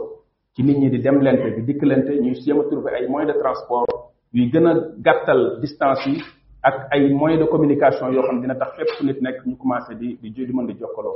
ci 0.56 0.62
nit 0.64 0.78
ñi 0.82 0.90
di 0.90 1.00
demlante 1.00 1.48
di 1.56 1.62
dikkalante 1.68 2.12
ñuy 2.24 2.36
séma 2.42 2.64
trouver 2.70 2.94
ay 2.96 3.08
moyens 3.08 3.32
de 3.34 3.40
transport 3.40 3.88
yu 4.34 4.44
gën 4.52 4.68
a 4.68 4.74
gàttal 5.06 5.42
distance 5.62 6.06
yi 6.10 6.20
ak 6.62 6.88
ay 6.92 7.14
moyens 7.14 7.40
de 7.42 7.46
communication 7.48 8.12
yoo 8.12 8.24
xam 8.28 8.42
dina 8.42 8.56
tax 8.56 8.72
fépp 8.76 8.90
fu 8.98 9.06
nit 9.06 9.22
nekk 9.22 9.38
ñu 9.48 9.56
commencé 9.58 9.96
di 9.96 10.18
di 10.22 10.32
di 10.48 10.54
mën 10.58 10.66
di 10.68 10.74
jokkaloo 10.82 11.16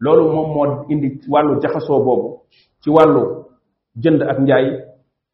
loolu 0.00 0.22
moom 0.32 0.48
moo 0.54 0.84
indi 0.88 1.20
wàllu 1.28 1.60
jaxasoo 1.60 2.04
boobu 2.04 2.40
ci 2.82 2.90
wàllu 2.90 3.22
jënd 4.02 4.22
ak 4.22 4.38
njaay 4.40 4.66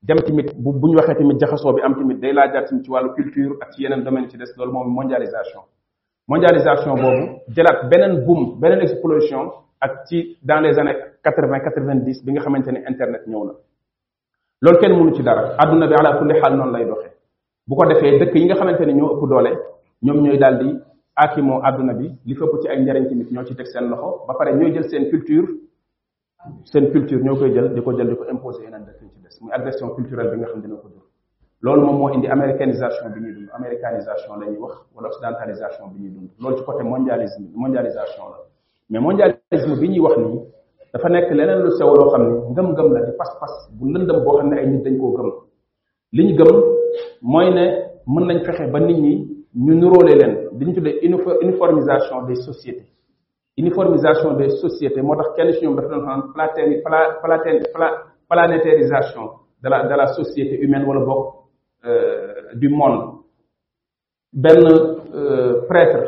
dem 0.03 0.19
tamit 0.27 0.55
bu 0.57 0.73
bu 0.73 0.87
ñu 0.89 0.97
waxee 0.97 1.15
tamit 1.15 1.39
jaxasoo 1.41 1.73
bi 1.73 1.83
am 1.83 1.95
tamit 1.95 2.21
day 2.21 2.33
laajaat 2.33 2.69
tamit 2.69 2.85
ci 2.85 2.91
wàllu 2.91 3.11
culture 3.15 3.55
ak 3.61 3.73
ci 3.73 3.83
yeneen 3.83 4.03
domaine 4.05 4.29
ci 4.29 4.39
des 4.39 4.51
loolu 4.57 4.73
moom 4.73 4.89
mondialisation 4.95 5.63
mondialisation 6.29 6.95
boobu 6.95 7.41
jëlaat 7.49 7.89
beneen 7.91 8.25
buum 8.25 8.59
beneen 8.61 8.81
explosion 8.81 9.53
ak 9.81 10.07
ci 10.09 10.39
dans 10.43 10.61
les 10.61 10.79
années 10.79 10.97
quatre 11.23 11.47
vingt 11.49 11.61
quatre 11.61 11.81
vingt 11.85 12.05
dix 12.05 12.25
bi 12.25 12.33
nga 12.33 12.41
xamante 12.41 12.69
ne 12.73 12.81
internet 12.89 13.27
ñëw 13.27 13.45
na 13.47 13.53
loolu 14.63 14.79
kenn 14.81 14.93
mënu 14.97 15.15
ci 15.15 15.23
dara 15.23 15.57
àdduna 15.63 15.87
bi 15.89 15.95
ala 15.95 16.17
kulli 16.19 16.41
xaal 16.41 16.57
noonu 16.57 16.73
lay 16.73 16.85
doxee 16.87 17.13
bu 17.69 17.77
ko 17.77 17.85
defee 17.87 18.19
dëkk 18.19 18.35
yi 18.35 18.45
nga 18.47 18.55
xamante 18.55 18.81
ne 18.87 18.93
ñoo 18.93 19.13
ëpp 19.15 19.29
doole 19.29 19.53
ñoom 20.03 20.21
ñooy 20.25 20.39
daal 20.39 20.59
di 20.59 20.81
akimoo 21.17 21.61
àdduna 21.63 21.95
bi 21.95 22.07
li 22.27 22.35
fëpp 22.35 22.63
ci 22.63 22.69
ay 22.69 22.83
njariñ 22.83 23.09
tamit 23.09 23.31
ñoo 23.31 23.45
ci 23.45 23.55
teg 23.55 23.67
seen 23.67 23.89
loxo 23.89 24.25
ba 24.27 24.35
pare 24.39 24.53
ñoo 24.59 24.69
jël 24.73 24.85
seen 24.91 25.11
culture 25.11 25.47
seen 26.65 26.91
culture 26.93 27.23
ñoo 27.23 27.37
koy 27.37 27.53
jël 27.55 27.73
di 27.75 27.81
ko 27.83 27.93
jël 27.97 28.09
di 28.11 28.17
ko 28.17 28.25
imposer 28.31 28.65
yeneen 28.65 28.85
dëkk 28.87 28.99
ci 29.01 29.21
des 29.23 29.31
muy 29.41 29.53
agression 29.53 29.89
culturelle 29.95 30.31
bi 30.33 30.39
nga 30.41 30.47
xam 30.51 30.61
dina 30.61 30.75
ko 30.77 30.89
jur 30.89 31.05
loolu 31.63 31.83
moom 31.87 31.99
moo 31.99 32.09
indi 32.11 32.27
américanisation 32.27 33.11
bi 33.15 33.21
ñuy 33.21 33.33
dund 33.35 33.51
américanisation 33.53 34.41
la 34.41 34.47
ñuy 34.51 34.59
wax 34.59 34.75
wala 34.95 35.09
occidentalisation 35.09 35.85
bi 35.95 36.01
ñuy 36.03 36.11
dund 36.15 36.29
loolu 36.41 36.57
ci 36.59 36.65
côté 36.65 36.83
mondialisme 36.83 37.47
mondialisation 37.55 38.25
la 38.33 38.37
mais 38.91 38.99
mondialisme 38.99 39.79
bi 39.81 39.89
ñuy 39.91 40.01
wax 40.01 40.17
nii 40.19 40.39
dafa 40.93 41.09
nekk 41.11 41.31
leneen 41.31 41.63
lu 41.63 41.71
sew 41.79 41.95
loo 41.95 42.11
xam 42.11 42.23
ne 42.23 42.51
ngëm-ngëm 42.51 42.89
la 42.93 43.01
di 43.07 43.13
pas-pas 43.17 43.71
bu 43.73 43.87
lëndëm 43.87 44.19
boo 44.25 44.37
xam 44.39 44.49
ne 44.51 44.57
ay 44.59 44.67
nit 44.67 44.83
dañ 44.83 44.97
koo 44.99 45.13
gëm 45.17 45.31
li 46.13 46.23
ñu 46.27 46.35
gëm 46.45 46.59
mooy 47.23 47.55
ne 47.55 47.65
mën 48.07 48.25
nañ 48.27 48.45
fexe 48.45 48.67
ba 48.73 48.81
nit 48.81 48.99
ñi 48.99 49.34
Nous 49.57 49.77
nous 49.79 49.89
roulons 49.89 50.07
de 50.13 51.39
uniformisation 51.45 52.23
des 52.27 52.35
sociétés 52.37 52.87
uniformisation 53.57 54.35
des 54.35 54.49
sociétés 54.51 55.01
Moi, 55.01 55.17
ci 55.23 55.31
planétarisation 55.35 55.75
de 59.63 59.69
la 59.69 59.87
de 59.87 59.95
la 59.95 60.07
société 60.09 60.59
humaine 60.61 60.85
wala 60.85 61.05
euh, 61.87 62.33
du 62.57 62.69
monde 62.69 63.21
euh, 64.35 65.61
prêtre 65.69 66.03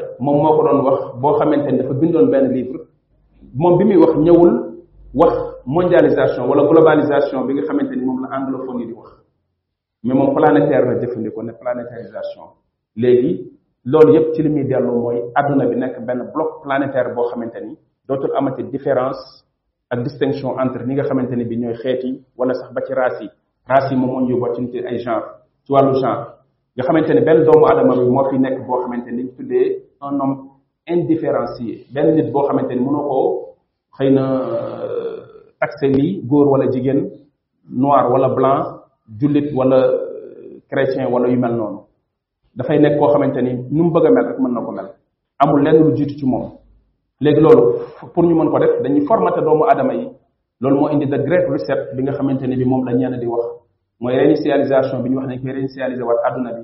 livre 3.81 5.63
mondialisation 5.67 6.49
wala 6.49 6.65
globalisation 6.67 7.47
la 7.47 8.39
anglophone 8.39 8.93
mais 10.03 10.35
planétaire 10.35 10.85
la 10.85 11.53
planétarisation 11.53 12.43
légui 12.97 13.53
loolu 13.85 14.15
yépp 14.15 14.35
ci 14.35 14.43
limi 14.43 14.61
muy 14.61 14.65
dellu 14.69 14.91
mooy 14.91 15.19
àdduna 15.35 15.67
bi 15.69 15.77
nek 15.77 16.05
ben 16.07 16.31
bloc 16.35 16.63
planétaire 16.63 17.15
bo 17.15 17.23
xamanteni 17.29 17.77
dotul 18.09 18.35
amati 18.37 18.63
différence 18.65 19.45
ak 19.91 20.03
distinction 20.03 20.59
entre 20.59 20.85
ñi 20.87 20.95
nga 20.95 21.05
xamanteni 21.05 21.45
bi 21.45 21.57
ñoy 21.59 21.75
xéti 21.75 22.09
wala 22.39 22.55
sax 22.55 22.73
ba 22.75 22.81
ci 22.87 22.95
race 22.95 23.21
yi 23.23 23.29
race 23.69 23.91
yi 23.91 23.97
moom 23.97 24.11
moo 24.11 24.21
ñu 24.23 24.31
yóbboo 24.31 24.55
ci 24.55 24.63
ay 24.89 24.99
genre 24.99 25.27
ci 25.65 25.73
walu 25.73 25.93
genre 25.95 26.25
nga 26.75 26.83
xamanteni 26.87 27.21
ben 27.21 27.45
doomu 27.45 27.67
adama 27.71 27.95
bi 28.01 28.11
mo 28.11 28.25
fi 28.31 28.39
nek 28.39 28.67
bo 28.67 28.77
xamanteni 28.83 29.23
ñu 29.25 29.31
tuddé 29.37 29.61
un 30.01 30.19
homme 30.21 30.39
indifférencié 30.89 31.85
ben 31.93 32.15
nit 32.17 32.31
bo 32.33 32.41
xamanteni 32.47 32.81
mëno 32.81 33.01
ko 33.11 33.19
xeyna 33.97 33.97
xëy 33.99 34.11
na 34.15 35.57
taxé 35.61 35.87
lii 35.97 36.23
góor 36.27 36.49
wala 36.49 36.67
jigen 36.73 37.11
noir 37.81 38.07
wala 38.13 38.29
blanc 38.35 38.65
julit 39.21 39.53
wala 39.55 39.79
chrétien 40.71 41.07
wala 41.13 41.29
yu 41.29 41.39
mel 41.39 41.53
non 41.55 41.76
dafay 42.57 42.79
nekk 42.81 42.97
koo 42.99 43.09
xamante 43.13 43.41
ni 43.45 43.53
nu 43.71 43.81
mu 43.85 43.91
bëgg 43.93 44.07
a 44.07 44.11
mel 44.13 44.27
rek 44.31 44.39
mën 44.41 44.53
na 44.53 44.61
ko 44.67 44.71
mel 44.73 44.89
amul 45.43 45.61
lenn 45.65 45.77
lu 45.79 45.95
jiitu 45.97 46.15
ci 46.19 46.27
moom 46.27 46.47
léegi 47.21 47.41
loolu 47.41 47.63
pour 48.15 48.25
ñu 48.25 48.35
mën 48.35 48.51
ko 48.51 48.59
def 48.59 48.81
dañuy 48.83 49.05
formaté 49.07 49.41
doomu 49.43 49.65
aadama 49.65 49.95
yi 49.95 50.07
loolu 50.61 50.77
moo 50.81 50.89
indi 50.89 51.07
the 51.07 51.19
great 51.19 51.47
reset 51.53 51.95
bi 51.95 52.03
nga 52.03 52.13
xamante 52.13 52.45
ne 52.47 52.57
bi 52.57 52.65
moom 52.65 52.85
la 52.87 52.93
ñenn 52.95 53.19
di 53.21 53.27
wax 53.27 53.45
mooy 54.01 54.17
réinitialisation 54.17 55.01
bi 55.03 55.11
ñu 55.11 55.17
wax 55.17 55.27
ne 55.29 55.39
koy 55.41 55.53
réinitialiser 55.53 56.03
waat 56.03 56.21
àdduna 56.27 56.53
bi 56.55 56.63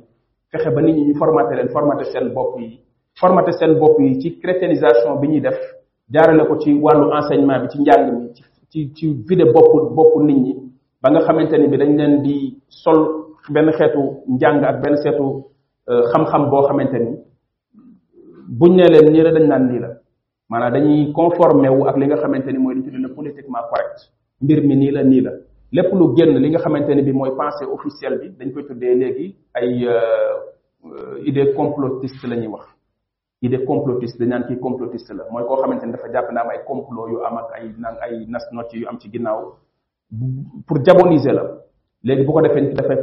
fexe 0.51 0.71
ba 0.75 0.81
nit 0.83 0.95
ñi 0.97 1.05
ñu 1.09 1.15
formaté 1.19 1.55
leen 1.57 1.69
formaté 1.69 2.05
seen 2.05 2.29
bopp 2.33 2.59
yi 2.59 2.81
formaté 3.21 3.53
seen 3.53 3.79
bopp 3.79 4.01
yi 4.01 4.19
ci 4.21 4.39
chrétienisation 4.41 5.17
bi 5.21 5.29
ñuy 5.29 5.41
def 5.43 5.59
jaarale 6.11 6.47
ko 6.49 6.57
ci 6.59 6.73
wàllu 6.73 7.07
enseignement 7.13 7.63
bi 7.65 7.69
ci 7.69 7.79
njàng 7.83 8.13
mi 8.19 8.33
ci 8.35 8.43
ci 8.71 8.93
ci 8.95 9.15
vidé 9.29 9.45
bopp 9.45 9.93
bopp 9.95 10.23
nit 10.25 10.41
ñi 10.41 10.57
ba 11.03 11.11
nga 11.11 11.21
xamante 11.21 11.53
ni 11.59 11.69
bi 11.69 11.77
dañ 11.77 11.97
leen 11.99 12.23
di 12.23 12.57
sol 12.69 12.99
benn 13.51 13.71
xeetu 13.73 14.03
njàng 14.29 14.65
ak 14.65 14.81
benn 14.83 14.97
xeetu 14.97 15.52
Euh, 15.89 16.07
xam-xam 16.13 16.47
boo 16.49 16.63
xamante 16.69 16.95
ni 16.99 17.13
buñ 18.49 18.77
ne 18.77 18.87
leen 18.87 19.11
nii 19.13 19.23
la 19.23 19.33
dañ 19.33 19.47
naan 19.51 19.65
nii 19.69 19.81
la 19.81 19.91
maanaa 20.51 20.71
dañuy 20.75 21.13
conformé 21.13 21.69
wu 21.71 21.89
ak 21.89 21.97
li 21.99 22.07
nga 22.07 22.17
xamante 22.23 22.53
ni 22.53 22.59
mooy 22.59 22.75
li 22.77 22.81
ñu 22.83 22.87
tuddee 22.87 23.03
le 23.03 23.09
politiquement 23.15 23.67
correct 23.71 23.99
mbir 24.43 24.63
mi 24.63 24.77
nii 24.77 24.93
la 24.93 25.03
nii 25.03 25.21
la 25.27 25.33
lépp 25.73 25.93
lu 25.93 26.15
génn 26.17 26.39
li 26.39 26.49
nga 26.51 26.59
xamante 26.61 26.95
ni 26.95 27.03
bi 27.03 27.13
mooy 27.13 27.33
pensée 27.37 27.65
officielle 27.67 28.17
bi 28.23 28.29
dañ 28.39 28.53
koy 28.55 28.63
tuddee 28.65 28.95
léegi 28.95 29.35
ay 29.55 29.85
euh, 29.89 31.19
idée 31.25 31.53
complotiste 31.53 32.29
la 32.29 32.37
ñuy 32.37 32.47
wax 32.47 32.67
idée 33.43 33.65
complotiste 33.65 34.19
dañ 34.21 34.29
naan 34.29 34.45
kii 34.47 34.61
complotiste 34.61 35.11
la 35.15 35.25
mooy 35.33 35.45
koo 35.47 35.57
xamante 35.63 35.83
ni 35.87 35.91
dafa 35.93 36.09
jàpp 36.13 36.31
na 36.31 36.43
am 36.43 36.49
ay 36.51 36.61
complot 36.65 37.09
yu 37.11 37.25
am 37.25 37.39
ak 37.39 37.49
ay 37.59 37.73
nang 37.79 37.97
ay 38.07 38.25
nas 38.29 38.45
yu 38.73 38.87
am 38.89 38.99
ci 39.01 39.11
ginnaaw 39.11 39.55
pour 40.65 40.79
diaboliser 40.79 41.33
la 41.35 41.59
léegi 42.05 42.25
bu 42.25 42.33
ko 42.33 42.41
defee 42.41 42.61
nit 42.69 42.73
dafay 42.77 43.03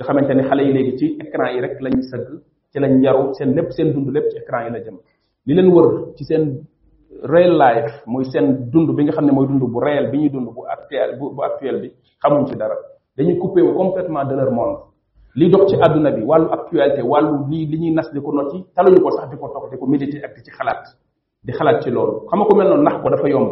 nga 0.00 0.06
xamante 0.08 0.32
ne 0.34 0.44
xale 0.48 0.60
yi 0.64 0.72
léegi 0.72 0.98
ci 0.98 1.06
écran 1.24 1.52
yi 1.52 1.60
rek 1.60 1.76
lañuy 1.84 2.02
sëgg 2.10 2.32
ci 2.72 2.78
lañ 2.80 2.92
yaru 3.04 3.34
seen 3.36 3.54
lépp 3.54 3.70
seen 3.76 3.92
dund 3.92 4.08
lépp 4.14 4.30
ci 4.30 4.38
écran 4.38 4.64
yi 4.64 4.70
la 4.72 4.80
jëm 4.80 4.96
li 5.46 5.54
leen 5.54 5.68
wër 5.70 5.86
ci 6.16 6.24
seen 6.24 6.42
real 7.22 7.52
life 7.52 7.92
mooy 8.06 8.24
seen 8.32 8.70
dund 8.72 8.88
bi 8.96 9.04
nga 9.04 9.12
xam 9.12 9.26
ne 9.26 9.32
mooy 9.32 9.46
dund 9.46 9.60
bu 9.62 9.78
réel 9.78 10.08
bi 10.10 10.18
ñuy 10.20 10.30
dund 10.30 10.48
bu 10.54 10.64
actuel 10.66 11.18
bu 11.18 11.42
actuel 11.42 11.80
bi 11.82 11.92
xamuñ 12.22 12.46
ci 12.48 12.56
dara 12.56 12.76
dañuy 13.16 13.36
coupé 13.38 13.60
wu 13.60 13.72
de 14.28 14.34
leur 14.36 14.50
monde 14.50 14.78
li 15.34 15.50
dox 15.50 15.68
ci 15.70 15.76
àdduna 15.78 16.10
bi 16.12 16.22
wàllu 16.22 16.48
actualité 16.50 17.02
wàllu 17.02 17.46
li 17.50 17.66
li 17.66 17.78
ñuy 17.80 17.90
nas 17.92 18.10
di 18.10 18.20
ko 18.22 18.32
noti 18.32 18.58
taluñu 18.74 19.02
ko 19.02 19.10
sax 19.10 19.28
di 19.30 19.36
ko 19.36 19.48
toog 19.50 19.70
di 19.70 19.76
ko 19.76 19.86
méditer 19.86 20.24
ak 20.24 20.34
di 20.34 20.42
ci 20.44 20.50
xalaat 20.50 20.96
di 21.44 21.52
xalaat 21.52 21.82
ci 21.82 21.90
loolu 21.90 22.24
xam 22.26 22.38
nga 22.40 22.46
ku 22.48 22.54
mel 22.56 22.68
noonu 22.70 22.82
nax 22.84 23.02
ko 23.02 23.08
dafa 23.10 23.28
yomb 23.28 23.50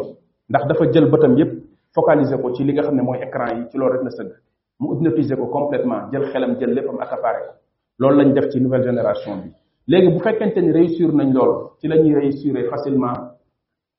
ndax 0.49 0.65
dafa 0.65 0.89
jël 0.91 1.05
bëtam 1.11 1.37
yépp 1.37 1.51
focaliser 1.93 2.41
ko 2.41 2.51
ci 2.55 2.63
li 2.63 2.73
nga 2.73 2.81
xam 2.81 2.95
ne 2.95 3.01
mooy 3.03 3.19
écran 3.21 3.69
ci 3.69 3.77
loolu 3.77 3.93
rek 3.97 4.03
na 4.05 4.09
sëgg 4.09 4.31
mu 4.79 4.95
hypnotiser 4.95 5.35
ko 5.35 5.45
complètement 5.51 6.09
jël 6.11 6.23
xelam 6.31 6.51
jël 6.59 6.71
léppam 6.75 6.95
accaparé 7.05 7.39
ko 7.47 7.53
loolu 7.99 8.15
lañ 8.23 8.29
def 8.35 8.45
ci 8.51 8.61
nouvelle 8.61 8.83
génération 8.83 9.33
bi 9.43 9.49
léegi 9.91 10.09
bu 10.13 10.19
fekkente 10.19 10.57
ni 10.61 10.71
réussir 10.71 11.07
nañ 11.13 11.33
loolu 11.33 11.53
ci 11.79 11.87
la 11.87 11.97
ñuy 11.97 12.15
réussir 12.15 12.53
facilement 12.69 13.13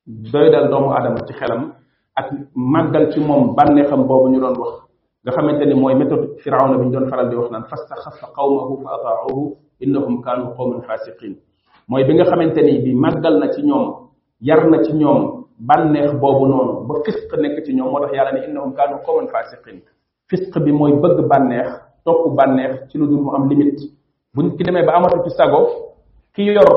doy 0.07 0.49
dal 0.51 0.69
doomu 0.71 0.89
adama 0.97 1.19
ci 1.27 1.33
xelam 1.33 1.73
ak 2.15 2.25
màggal 2.55 3.11
ci 3.13 3.19
moom 3.19 3.53
bànneexam 3.55 4.07
boobu 4.07 4.27
ñu 4.33 4.39
doon 4.39 4.55
wax 4.63 4.73
nga 5.23 5.31
xamante 5.35 5.65
ni 5.67 5.75
mooy 5.79 5.95
méthode 5.95 6.25
firawna 6.43 6.77
bi 6.77 6.85
ñu 6.87 6.91
doon 6.91 7.07
faral 7.09 7.29
di 7.29 7.35
wax 7.35 7.51
naan 7.51 7.65
fastaxafa 7.71 8.27
qawmahu 8.35 8.81
fa 8.83 8.89
ataahu 8.97 9.55
innahum 9.81 10.21
kanu 10.23 10.53
qawman 10.57 10.81
fasiqin 10.81 11.33
mooy 11.87 12.03
bi 12.07 12.13
nga 12.15 12.25
xamante 12.25 12.57
ni 12.61 12.79
bi 12.83 12.93
màggal 12.95 13.35
na 13.37 13.51
ci 13.53 13.61
ñoom 13.63 13.87
yar 14.49 14.67
na 14.69 14.81
ci 14.83 14.91
ñoom 14.93 15.43
bànneex 15.59 16.11
boobu 16.19 16.47
noonu 16.47 16.73
ba 16.87 16.93
fisq 17.05 17.31
nekk 17.37 17.63
ci 17.65 17.73
ñoom 17.75 17.89
moo 17.91 17.99
tax 18.01 18.13
yàlla 18.15 18.31
ni 18.33 18.45
innahum 18.47 18.73
kanu 18.73 18.97
qawman 19.05 19.27
fasiqin 19.27 19.79
fisq 20.31 20.55
bi 20.63 20.71
mooy 20.71 20.95
bëgg 21.03 21.19
bànneex 21.27 21.67
topp 22.07 22.31
bànneex 22.39 22.87
ci 22.87 22.95
lu 22.97 23.05
dul 23.09 23.21
mu 23.27 23.35
am 23.35 23.49
limite 23.51 23.83
buñ 24.33 24.55
ki 24.55 24.63
demee 24.63 24.85
ba 24.87 24.95
amatu 24.95 25.19
ci 25.27 25.31
sago 25.35 25.59
ki 26.33 26.43
yor 26.55 26.69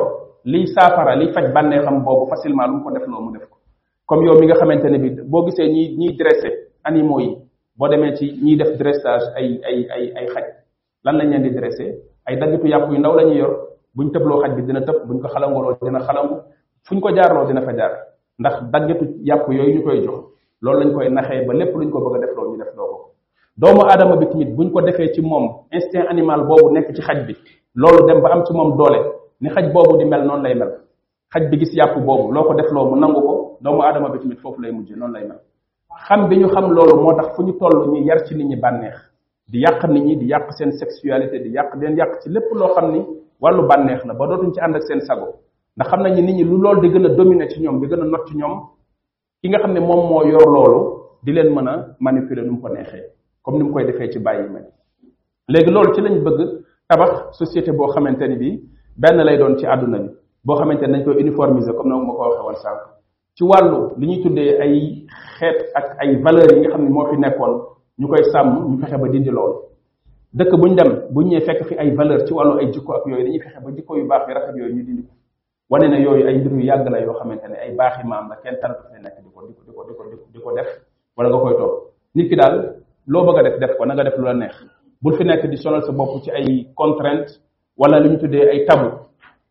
liy 0.45 0.67
saafara 0.75 1.15
liy 1.17 1.31
faj 1.33 1.47
bànneexam 1.55 2.03
boobu 2.05 2.27
facilement 2.31 2.67
lu 2.73 2.79
mu 2.79 2.85
ko 2.85 2.91
def 2.99 3.07
loo 3.07 3.21
mu 3.23 3.31
def 3.39 3.47
ko 3.49 3.57
comme 4.09 4.25
yow 4.27 4.37
mi 4.41 4.47
nga 4.47 4.57
xamante 4.59 4.89
ne 4.91 4.99
bi 4.99 5.09
boo 5.25 5.47
gisee 5.47 5.69
ñi 5.73 5.95
ñiy 5.99 6.17
dressé 6.19 6.49
animaux 6.83 7.21
yi 7.23 7.39
boo 7.79 7.89
demee 7.89 8.17
ci 8.17 8.27
ñiy 8.45 8.57
def 8.57 8.77
dressage 8.79 9.27
ay 9.39 9.61
ay 9.69 9.87
ay 9.95 10.05
ay 10.19 10.27
xaj 10.35 10.45
lan 11.05 11.17
lañ 11.19 11.41
di 11.43 11.51
dressé 11.51 11.87
ay 12.27 12.37
daggitu 12.37 12.67
yàpp 12.67 12.91
yu 12.91 12.99
ndaw 12.99 13.15
la 13.15 13.23
ñuy 13.25 13.39
yor 13.39 13.53
buñ 13.97 14.11
tëbloo 14.13 14.43
xaj 14.43 14.53
bi 14.57 14.63
dina 14.63 14.81
tëb 14.81 15.07
buñ 15.07 15.21
ko 15.23 15.29
xalangoloo 15.29 15.77
dina 15.81 16.01
xalangu 16.01 16.43
fuñ 16.87 17.01
ko 17.01 17.09
jaarloo 17.17 17.47
dina 17.47 17.63
fa 17.63 17.73
jaar 17.77 17.93
ndax 18.39 18.55
daggitu 18.73 19.05
yàpp 19.23 19.49
yooyu 19.49 19.75
ñu 19.79 19.83
koy 19.85 20.01
jox 20.05 20.25
loolu 20.63 20.81
lañ 20.81 20.93
koy 20.93 21.09
naxee 21.09 21.47
ba 21.47 21.55
lépp 21.55 21.77
luñ 21.77 21.91
ko 21.91 22.01
bëgg 22.11 22.21
def 22.21 22.34
doomu 23.57 23.83
aadama 23.87 24.17
bi 24.19 24.27
tamit 24.31 24.51
ñu 24.59 24.71
ko 24.73 24.81
defee 24.83 25.15
ci 25.15 25.21
moom 25.23 25.63
instinct 25.71 26.09
animal 26.11 26.43
boobu 26.47 26.75
nekk 26.75 26.91
ci 26.95 27.01
xaj 27.03 27.21
bi 27.27 27.35
loolu 27.77 28.07
dem 28.07 28.21
ba 28.23 28.31
am 28.33 28.43
ci 28.45 28.53
moom 28.53 28.77
doole 28.77 28.99
ni 29.41 29.49
xaj 29.51 29.73
boobu 29.73 29.97
di 29.97 30.05
mel 30.07 30.23
noonu 30.27 30.43
lay 30.43 30.55
mel 30.57 30.71
xaj 31.33 31.45
bi 31.51 31.59
gis 31.61 31.71
yàpp 31.75 31.95
boobu 32.07 32.33
loo 32.33 32.43
ko 32.45 32.55
def 32.55 32.69
loo 32.73 32.91
mu 32.91 32.97
nangu 32.99 33.21
ko 33.23 33.35
doomu 33.61 33.83
aadama 33.83 34.09
bi 34.09 34.35
foofu 34.43 34.61
lay 34.61 34.71
mujje 34.73 34.95
noonu 34.97 35.15
lay 35.15 35.25
mel 35.29 35.39
xam 36.09 36.29
bi 36.29 36.37
ñu 36.37 36.49
xam 36.49 36.71
loolu 36.73 37.01
moo 37.03 37.15
tax 37.15 37.37
fu 37.37 37.43
ñu 37.45 37.53
toll 37.53 37.93
ñu 37.93 38.03
yar 38.05 38.25
ci 38.27 38.35
nit 38.35 38.45
ñi 38.47 38.57
bànneex 38.57 38.97
di 39.47 39.59
yàq 39.63 39.85
nit 39.87 40.03
ñi 40.05 40.17
di 40.17 40.27
yàq 40.27 40.53
seen 40.59 40.73
sexualité 40.73 41.39
di 41.39 41.51
yàq 41.51 41.75
leen 41.79 41.97
yàq 41.97 42.21
ci 42.25 42.31
lépp 42.31 42.51
loo 42.53 42.75
xam 42.75 42.91
ni 42.93 43.07
wàllu 43.41 43.63
bànneex 43.69 44.05
la 44.05 44.15
ba 44.15 44.27
dootuñ 44.27 44.51
ci 44.55 44.59
ànd 44.61 44.75
ak 44.77 44.83
seen 44.83 45.01
sago 45.03 45.27
ndax 45.77 45.91
xam 45.93 46.03
nañu 46.03 46.23
nit 46.23 46.35
ñi 46.39 46.43
lu 46.45 46.59
loolu 46.59 46.81
di 46.81 46.89
gën 46.89 47.07
a 47.07 47.15
dominer 47.15 47.49
ci 47.49 47.61
ñoom 47.63 47.81
di 47.81 47.87
gën 47.87 48.03
a 48.03 48.05
not 48.05 48.27
ñoom 48.35 48.61
ki 49.41 49.49
nga 49.49 49.59
xam 49.59 49.73
ne 49.75 49.79
moom 49.81 50.09
moo 50.09 50.25
yor 50.27 51.21
di 51.23 51.33
leen 51.33 51.55
mën 51.55 51.69
a 51.69 51.95
manipuler 52.01 52.45
nu 52.45 52.53
mu 52.55 52.61
ko 52.61 52.69
neexee 52.71 53.09
comme 53.45 53.59
ni 53.59 53.63
mu 53.65 53.73
koy 53.73 53.85
defee 53.85 54.11
ci 54.11 54.19
bàyyi 54.19 54.49
ma 54.49 54.61
léegi 55.53 55.71
loolu 55.71 55.95
ci 55.95 56.01
lañ 56.01 56.17
bëgg 56.25 56.41
tabax 56.89 57.37
société 57.39 57.71
boo 57.73 57.89
xamante 57.93 58.23
ni 58.29 58.37
bi 58.37 58.61
benn 58.97 59.23
lay 59.25 59.37
doon 59.39 59.57
ci 59.59 59.67
àdduna 59.67 59.99
bi 59.99 60.09
boo 60.45 60.55
xamante 60.57 60.85
ne 60.87 60.93
dañ 60.93 61.05
koy 61.05 61.21
uniformiser 61.23 61.75
comme 61.75 61.91
na 61.91 61.97
ma 61.99 62.13
ko 62.15 62.47
waxee 62.47 62.69
woon 62.69 62.97
ci 63.37 63.45
wàllu 63.45 63.91
li 63.99 64.07
ñuy 64.07 64.23
tuddee 64.23 64.59
ay 64.61 65.07
xeet 65.39 65.61
ak 65.75 65.97
ay 66.01 66.17
valeurs 66.25 66.55
yi 66.57 66.61
nga 66.61 66.71
xam 66.71 66.85
ne 66.85 66.89
moo 66.91 67.07
fi 67.11 67.17
nekkoon 67.19 67.61
ñu 68.01 68.09
koy 68.09 68.25
sàmm 68.33 68.71
ñu 68.71 68.79
fexe 68.81 68.97
ba 68.99 69.09
dindi 69.09 69.29
loolu 69.31 69.57
dëkk 70.33 70.57
bu 70.59 70.67
ñu 70.67 70.75
dem 70.75 70.93
bu 71.11 71.21
ñu 71.21 71.29
ñëwee 71.29 71.45
fekk 71.47 71.65
fi 71.69 71.75
ay 71.79 71.91
valeur 71.95 72.27
ci 72.27 72.33
wàllu 72.33 72.59
ay 72.61 72.73
jikko 72.73 72.95
ak 72.95 73.07
yooyu 73.07 73.25
dañuy 73.25 73.41
fexe 73.41 73.61
ba 73.63 73.71
jikko 73.71 73.97
yu 73.99 74.07
baax 74.07 74.27
yu 74.29 74.35
rafet 74.35 74.57
yooyu 74.57 74.75
ñu 74.75 74.83
dindi 74.85 75.03
ko 75.03 75.13
wane 75.71 75.89
ne 75.91 76.03
yooyu 76.03 76.27
ay 76.29 76.39
mbir 76.39 76.65
yàgg 76.65 76.89
la 76.89 76.99
yoo 77.01 77.13
xamante 77.19 77.45
ne 77.49 77.57
ay 77.57 77.75
baaxi 77.77 78.07
maam 78.07 78.33
di 78.33 79.29
ko 79.35 79.43
di 79.47 79.55
ko 79.55 79.85
di 80.33 80.41
ko 80.41 80.49
ko 80.49 81.91
di 82.15 82.29
ko 82.29 82.37
def 82.37 82.81
loo 83.13 83.25
bëgg 83.25 83.39
a 83.39 83.43
def 83.49 83.59
def 83.63 83.73
ko 83.77 83.85
na 83.87 84.03
def 84.05 84.17
lu 84.19 84.25
la 84.25 84.33
neex 84.35 84.57
bul 85.03 85.15
fi 85.17 85.25
nekk 85.25 85.45
di 85.51 85.57
sonal 85.57 85.83
sa 85.85 85.93
bopp 85.93 86.23
ci 86.25 86.31
ay 86.31 86.69
contrainte 86.75 87.31
wala 87.77 87.99
lu 88.01 88.09
ñu 88.11 88.19
tuddee 88.19 88.49
ay 88.49 88.65
tabu 88.65 88.89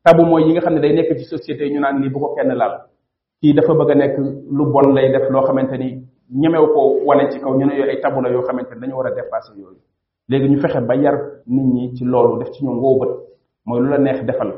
tabu 0.04 0.26
mooy 0.26 0.44
yi 0.48 0.52
nga 0.54 0.62
xam 0.62 0.74
ne 0.76 0.82
day 0.82 0.94
nekk 0.94 1.18
ci 1.18 1.26
société 1.26 1.70
ñu 1.70 1.80
naan 1.80 2.02
lii 2.02 2.10
bu 2.10 2.20
ko 2.20 2.34
kenn 2.36 2.52
laal 2.56 2.74
kii 3.42 3.54
dafa 3.54 3.74
bëgg 3.74 3.92
a 3.92 3.96
nekk 3.96 4.18
lu 4.58 4.63
bon 4.74 4.94
lay 4.96 5.12
def 5.12 5.30
loo 5.30 5.42
xamante 5.44 5.78
ni 5.78 6.04
ñemew 6.42 6.68
ko 6.74 6.80
wane 7.06 7.32
ci 7.32 7.39
kaw 7.39 7.54
ñu 7.56 7.66
ne 7.66 7.74
ay 7.89 8.02
tabu 8.02 8.22
la 8.24 8.30
yoo 8.32 8.42
xamante 8.42 8.74
ni 8.74 8.80
dañu 8.82 8.96
war 8.96 9.08
a 9.08 9.12
dépasser 9.16 9.54
yooyu 9.56 9.78
léegi 10.30 10.48
ñu 10.50 10.60
fexe 10.60 10.82
ba 10.82 10.96
yar 10.96 11.18
nit 11.46 11.68
ñi 11.74 11.96
ci 11.96 12.06
loolu 12.06 12.38
def 12.44 12.50
ci 12.54 12.66
ñoom 12.66 12.80
wow 12.80 13.00
bët 13.00 13.12
mooy 13.66 13.82
lu 13.82 13.89
la 13.89 13.98
neex 14.00 14.22
defal 14.26 14.52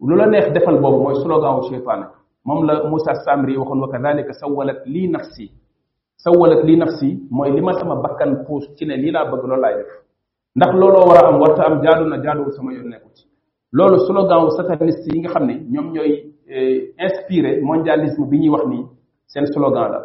lu 0.00 0.16
la 0.16 0.26
neex 0.26 0.50
defal 0.52 0.80
boobu 0.80 1.02
mooy 1.04 1.14
slogan 1.22 1.54
wu 1.58 1.68
cheytaane 1.68 2.06
moom 2.44 2.66
la 2.66 2.88
Moussa 2.88 3.14
Samri 3.14 3.56
waxoon 3.56 3.80
wa 3.80 3.88
kadhalika 3.88 4.32
sawalat 4.32 4.82
lii 4.86 5.08
nafsi 5.08 5.52
sawalat 6.22 6.60
li 6.68 6.74
nafsi 6.76 7.08
mooy 7.32 7.50
li 7.52 7.60
ma 7.60 7.72
sama 7.80 7.96
bakkan 8.00 8.44
puus 8.44 8.64
ci 8.76 8.84
ne 8.86 8.96
lii 8.96 9.10
laa 9.12 9.24
bëgg 9.30 9.44
loolu 9.46 9.62
laay 9.64 9.74
def 9.82 9.92
ndax 10.56 10.72
looloo 10.80 11.06
war 11.08 11.24
a 11.24 11.28
am 11.28 11.40
warta 11.40 11.62
am 11.64 11.80
jaadu 11.84 12.04
na 12.08 12.16
jaaduwul 12.24 12.52
sama 12.56 12.72
yoon 12.72 12.88
nekku 12.88 13.08
ci 13.16 13.24
loolu 13.72 13.96
slogan 14.06 14.42
wu 14.44 14.50
sataniste 14.58 15.08
yi 15.14 15.20
nga 15.20 15.30
xam 15.34 15.44
ne 15.46 15.54
ñoom 15.72 15.88
ñooy 15.94 16.12
eh, 16.56 16.78
inspiré 17.04 17.60
mondialisme 17.68 18.24
bi 18.30 18.36
ñuy 18.40 18.50
wax 18.54 18.64
nii 18.70 18.84
seen 19.32 19.46
slogan 19.46 19.90
la 19.92 20.00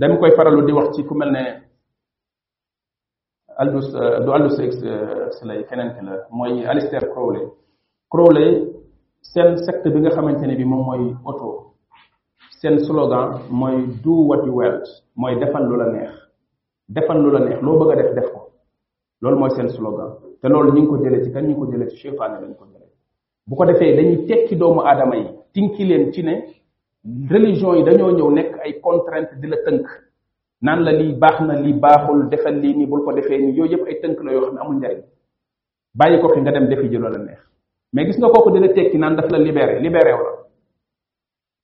dañ 0.00 0.18
koy 0.20 0.30
faralu 0.36 0.66
di 0.66 0.72
wax 0.72 0.88
ci 0.96 1.02
ku 1.04 1.14
mel 1.14 1.30
ne 1.32 1.44
Aldous 3.58 3.94
euh, 3.94 4.20
du 4.20 4.30
Aldous 4.32 4.54
euh, 4.58 6.16
mooy 6.30 6.66
Alistair 6.66 7.04
Crowley 7.12 7.46
Crowley 8.10 8.68
seen 9.22 9.56
secte 9.56 9.88
bi 9.90 10.00
nga 10.00 10.10
xamante 10.10 10.46
ne 10.46 10.54
bi 10.56 10.64
moom 10.64 10.84
mooy 10.84 11.14
auto 11.24 11.65
sen 12.60 12.78
slogan 12.84 13.44
moy 13.52 13.84
do 14.00 14.24
what 14.28 14.40
you 14.48 14.54
want 14.56 14.84
moy 15.14 15.36
defal 15.38 15.64
lu 15.68 15.76
la 15.76 15.86
neex 15.92 16.10
defal 16.88 17.18
lu 17.20 17.30
la 17.30 17.40
neex 17.44 17.60
lo 17.60 17.76
bëgg 17.80 17.96
def 18.00 18.10
def 18.16 18.28
ko 18.32 18.48
loolu 19.22 19.38
moy 19.38 19.50
sen 19.52 19.68
slogan 19.68 20.14
te 20.40 20.48
loolu 20.48 20.72
ñing 20.72 20.88
ko 20.88 20.96
jëlé 21.04 21.22
ci 21.24 21.32
kan 21.32 21.42
ñing 21.44 21.56
ko 21.58 21.66
jëlé 21.72 21.90
ci 21.90 21.96
cheikh 21.96 22.12
cheytaane 22.14 22.40
lañ 22.40 22.54
ko 22.56 22.64
jëlé 22.64 22.86
bu 23.46 23.56
ko 23.56 23.64
défé 23.66 23.96
dañuy 23.96 24.26
tekki 24.26 24.56
doomu 24.56 24.80
adamay 24.80 25.26
tinki 25.52 25.84
leen 25.84 26.12
ci 26.12 26.22
ne 26.22 26.34
religion 27.30 27.74
yi 27.74 27.84
dañoo 27.84 28.12
ñëw 28.12 28.30
nekk 28.30 28.56
ay 28.64 28.80
contrainte 28.80 29.38
di 29.40 29.48
la 29.48 29.56
tënk 29.58 29.86
naan 30.62 30.82
la 30.84 30.92
lii 30.92 31.14
baax 31.14 31.40
na 31.46 31.60
lii 31.60 31.74
baaxul 31.74 32.28
defal 32.30 32.54
lii 32.58 32.74
nii 32.74 32.86
bul 32.86 33.04
ko 33.04 33.12
defee 33.12 33.38
nii 33.38 33.52
yooyu 33.56 33.72
yëpp 33.72 33.86
ay 33.86 34.00
tënk 34.00 34.22
la 34.24 34.32
yoo 34.32 34.46
xam 34.46 34.54
ne 34.54 34.60
amul 34.60 34.76
njariñ 34.80 35.02
bàyyi 35.94 36.20
ko 36.20 36.28
fi 36.34 36.40
nga 36.40 36.52
dem 36.52 36.68
defi 36.68 36.88
ji 36.88 36.96
loola 36.96 37.18
neex 37.18 37.38
mais 37.92 38.06
gis 38.06 38.18
nga 38.18 38.30
kooku 38.30 38.50
dina 38.50 38.68
tekki 38.72 38.96
naan 38.98 39.14
daf 39.16 39.30
la 39.30 39.38
libéré 39.38 39.78
libéré 39.80 40.12
wala 40.14 40.35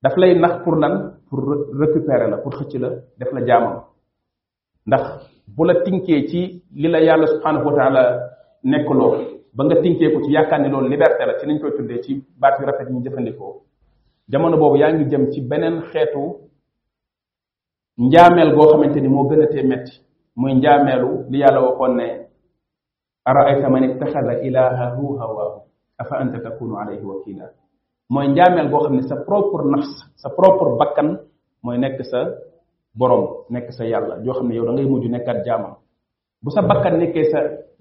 daf 0.03 0.17
lay 0.19 0.35
nax 0.35 0.65
pour 0.67 0.75
lan 0.75 1.15
pour 1.31 1.41
récupérer 1.79 2.29
la 2.29 2.38
pour 2.43 2.53
xëcc 2.59 2.75
la 2.83 2.91
def 3.19 3.31
la 3.33 3.47
jaamam 3.47 3.83
ndax 4.87 5.03
bu 5.47 5.65
la 5.65 5.75
tinkee 5.83 6.27
ci 6.29 6.62
li 6.75 6.88
la 6.91 6.99
yàlla 7.01 7.27
subhanahu 7.27 7.67
wa 7.71 7.75
taala 7.79 8.03
nekkuloo 8.65 9.15
ba 9.55 9.65
nga 9.65 9.77
tinkee 9.83 10.11
ko 10.12 10.19
ci 10.25 10.33
yaakaar 10.33 10.61
ni 10.61 10.69
loolu 10.71 10.88
liberté 10.88 11.23
la 11.27 11.38
ci 11.38 11.47
niñ 11.47 11.61
koy 11.61 11.71
tuddee 11.77 12.01
ci 12.03 12.19
baat 12.41 12.59
yu 12.61 12.67
rafet 12.67 12.91
ñu 12.91 13.01
jëfandikoo 13.05 13.62
jamono 14.29 14.57
boobu 14.59 14.77
yaa 14.77 14.93
ngi 14.93 15.05
jëm 15.11 15.31
ci 15.33 15.41
beneen 15.41 15.83
xeetu 15.93 16.23
njaameel 17.99 18.55
goo 18.57 18.71
xamante 18.73 18.99
ni 19.01 19.09
moo 19.09 19.29
gën 19.29 19.43
a 19.43 19.47
tee 19.47 19.62
metti 19.62 20.01
muy 20.37 20.55
njaameelu 20.57 21.25
li 21.31 21.38
yàlla 21.38 21.61
waxoon 21.61 21.95
ne 21.97 22.07
araayta 23.25 23.69
man 23.71 23.85
ittaxada 23.85 24.33
ilaahahu 24.43 25.19
hawaahu 25.21 25.61
afa 25.99 26.17
anta 26.17 26.38
takunu 26.41 26.77
alayhi 26.79 27.05
wakila 27.07 27.47
mooy 28.12 28.27
njaameel 28.35 28.68
boo 28.70 28.85
xam 28.85 28.94
ne 28.96 29.03
sa 29.11 29.16
propre 29.29 29.64
nafs 29.72 29.90
sa 30.22 30.29
propre 30.38 30.68
bakkan 30.81 31.09
mooy 31.64 31.79
nekk 31.83 31.98
sa 32.11 32.18
borom 32.98 33.22
nekk 33.55 33.68
sa 33.77 33.85
yàlla 33.92 34.14
joo 34.25 34.35
xam 34.38 34.46
ne 34.48 34.55
yow 34.57 34.64
da 34.66 34.72
ngay 34.72 34.87
mujj 34.90 35.05
nekkat 35.14 35.38
jaamam 35.46 35.75
bu 36.42 36.51
sa 36.55 36.61
bakkan 36.70 36.94
nekkee 37.03 37.25
sa 37.33 37.38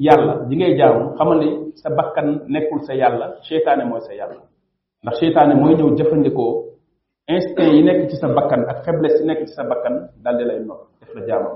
yàlla 0.08 0.34
di 0.50 0.56
ngay 0.58 0.74
jaamu 0.80 1.04
xamal 1.17 1.38
ne 1.44 1.50
sa 1.82 1.89
bakkan 1.98 2.28
nekkul 2.54 2.80
sa 2.88 2.94
yàlla 3.02 3.26
seytaane 3.48 3.84
mooy 3.91 4.02
sa 4.08 4.13
yàlla 4.20 4.41
ndax 5.04 5.15
seytaane 5.20 5.54
mooy 5.62 5.74
ñëw 5.78 5.89
jëfandikoo 5.98 6.52
instinct 7.36 7.74
yi 7.76 7.82
nekk 7.88 8.10
ci 8.10 8.15
sa 8.22 8.28
bakkan 8.38 8.62
ak 8.72 8.78
faiblesse 8.86 9.20
yi 9.22 9.26
nekk 9.28 9.41
ci 9.48 9.54
sa 9.58 9.63
bakkan 9.72 9.94
dal 10.24 10.36
di 10.39 10.44
lay 10.50 10.60
nopp 10.67 10.82
def 11.02 11.10
la 11.15 11.22
jaamam 11.30 11.56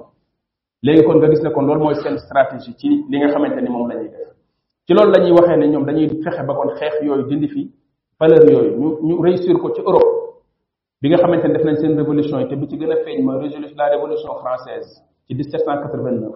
léegi 0.86 1.04
kon 1.08 1.18
nga 1.20 1.30
gis 1.32 1.42
ne 1.44 1.50
kon 1.56 1.66
loolu 1.68 1.84
mooy 1.84 1.96
seen 2.02 2.18
stratégie 2.26 2.76
ci 2.80 2.88
li 3.10 3.16
nga 3.20 3.30
xamante 3.34 3.60
ni 3.62 3.70
moom 3.70 3.88
def 3.90 4.36
ci 4.86 4.92
loolu 4.96 5.12
la 5.14 5.20
ñuy 5.24 5.34
waxee 5.38 5.58
ne 5.60 5.66
dañuy 5.88 6.08
fexe 6.24 6.42
ba 6.48 6.54
kon 6.58 6.70
xeex 6.80 6.96
yooyu 7.08 7.26
dindi 7.32 7.48
fi 7.56 7.62
valeur 8.20 8.44
yooyu 8.52 8.72
ñu 8.80 8.98
ñu 9.08 9.22
réussir 9.22 9.56
ko 9.62 9.70
ci 9.76 9.82
Europe 9.82 10.40
bi 11.02 11.10
nga 11.10 11.18
xamante 11.22 11.46
ne 11.48 11.54
def 11.54 11.64
nañ 11.66 11.76
seen 11.76 11.98
révolution 11.98 12.40
yi 12.40 12.48
te 12.48 12.56
bi 12.56 12.68
ci 12.70 12.78
gën 12.78 12.92
a 12.92 12.98
feeñ 13.04 13.22
mooy 13.26 13.42
résolution 13.44 13.76
la 13.78 13.90
révolution 13.90 14.30
française 14.36 14.88
ci 15.28 15.36
1789 15.36 16.32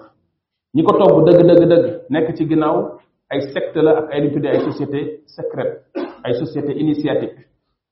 ñi 0.75 0.83
ko 0.83 0.91
togg 0.97 1.25
dëgg 1.25 1.41
dëgg 1.47 1.67
dëgg 1.69 1.85
nekk 2.09 2.35
ci 2.35 2.47
ginnaaw 2.49 2.99
ay 3.29 3.41
secte 3.53 3.77
la 3.79 3.97
ak 3.99 4.11
ay 4.13 4.21
li 4.21 4.31
tuddee 4.31 4.49
ay 4.49 4.59
société 4.59 5.23
secrète 5.25 5.81
ay 6.23 6.33
société 6.33 6.73
initiatique 6.77 7.37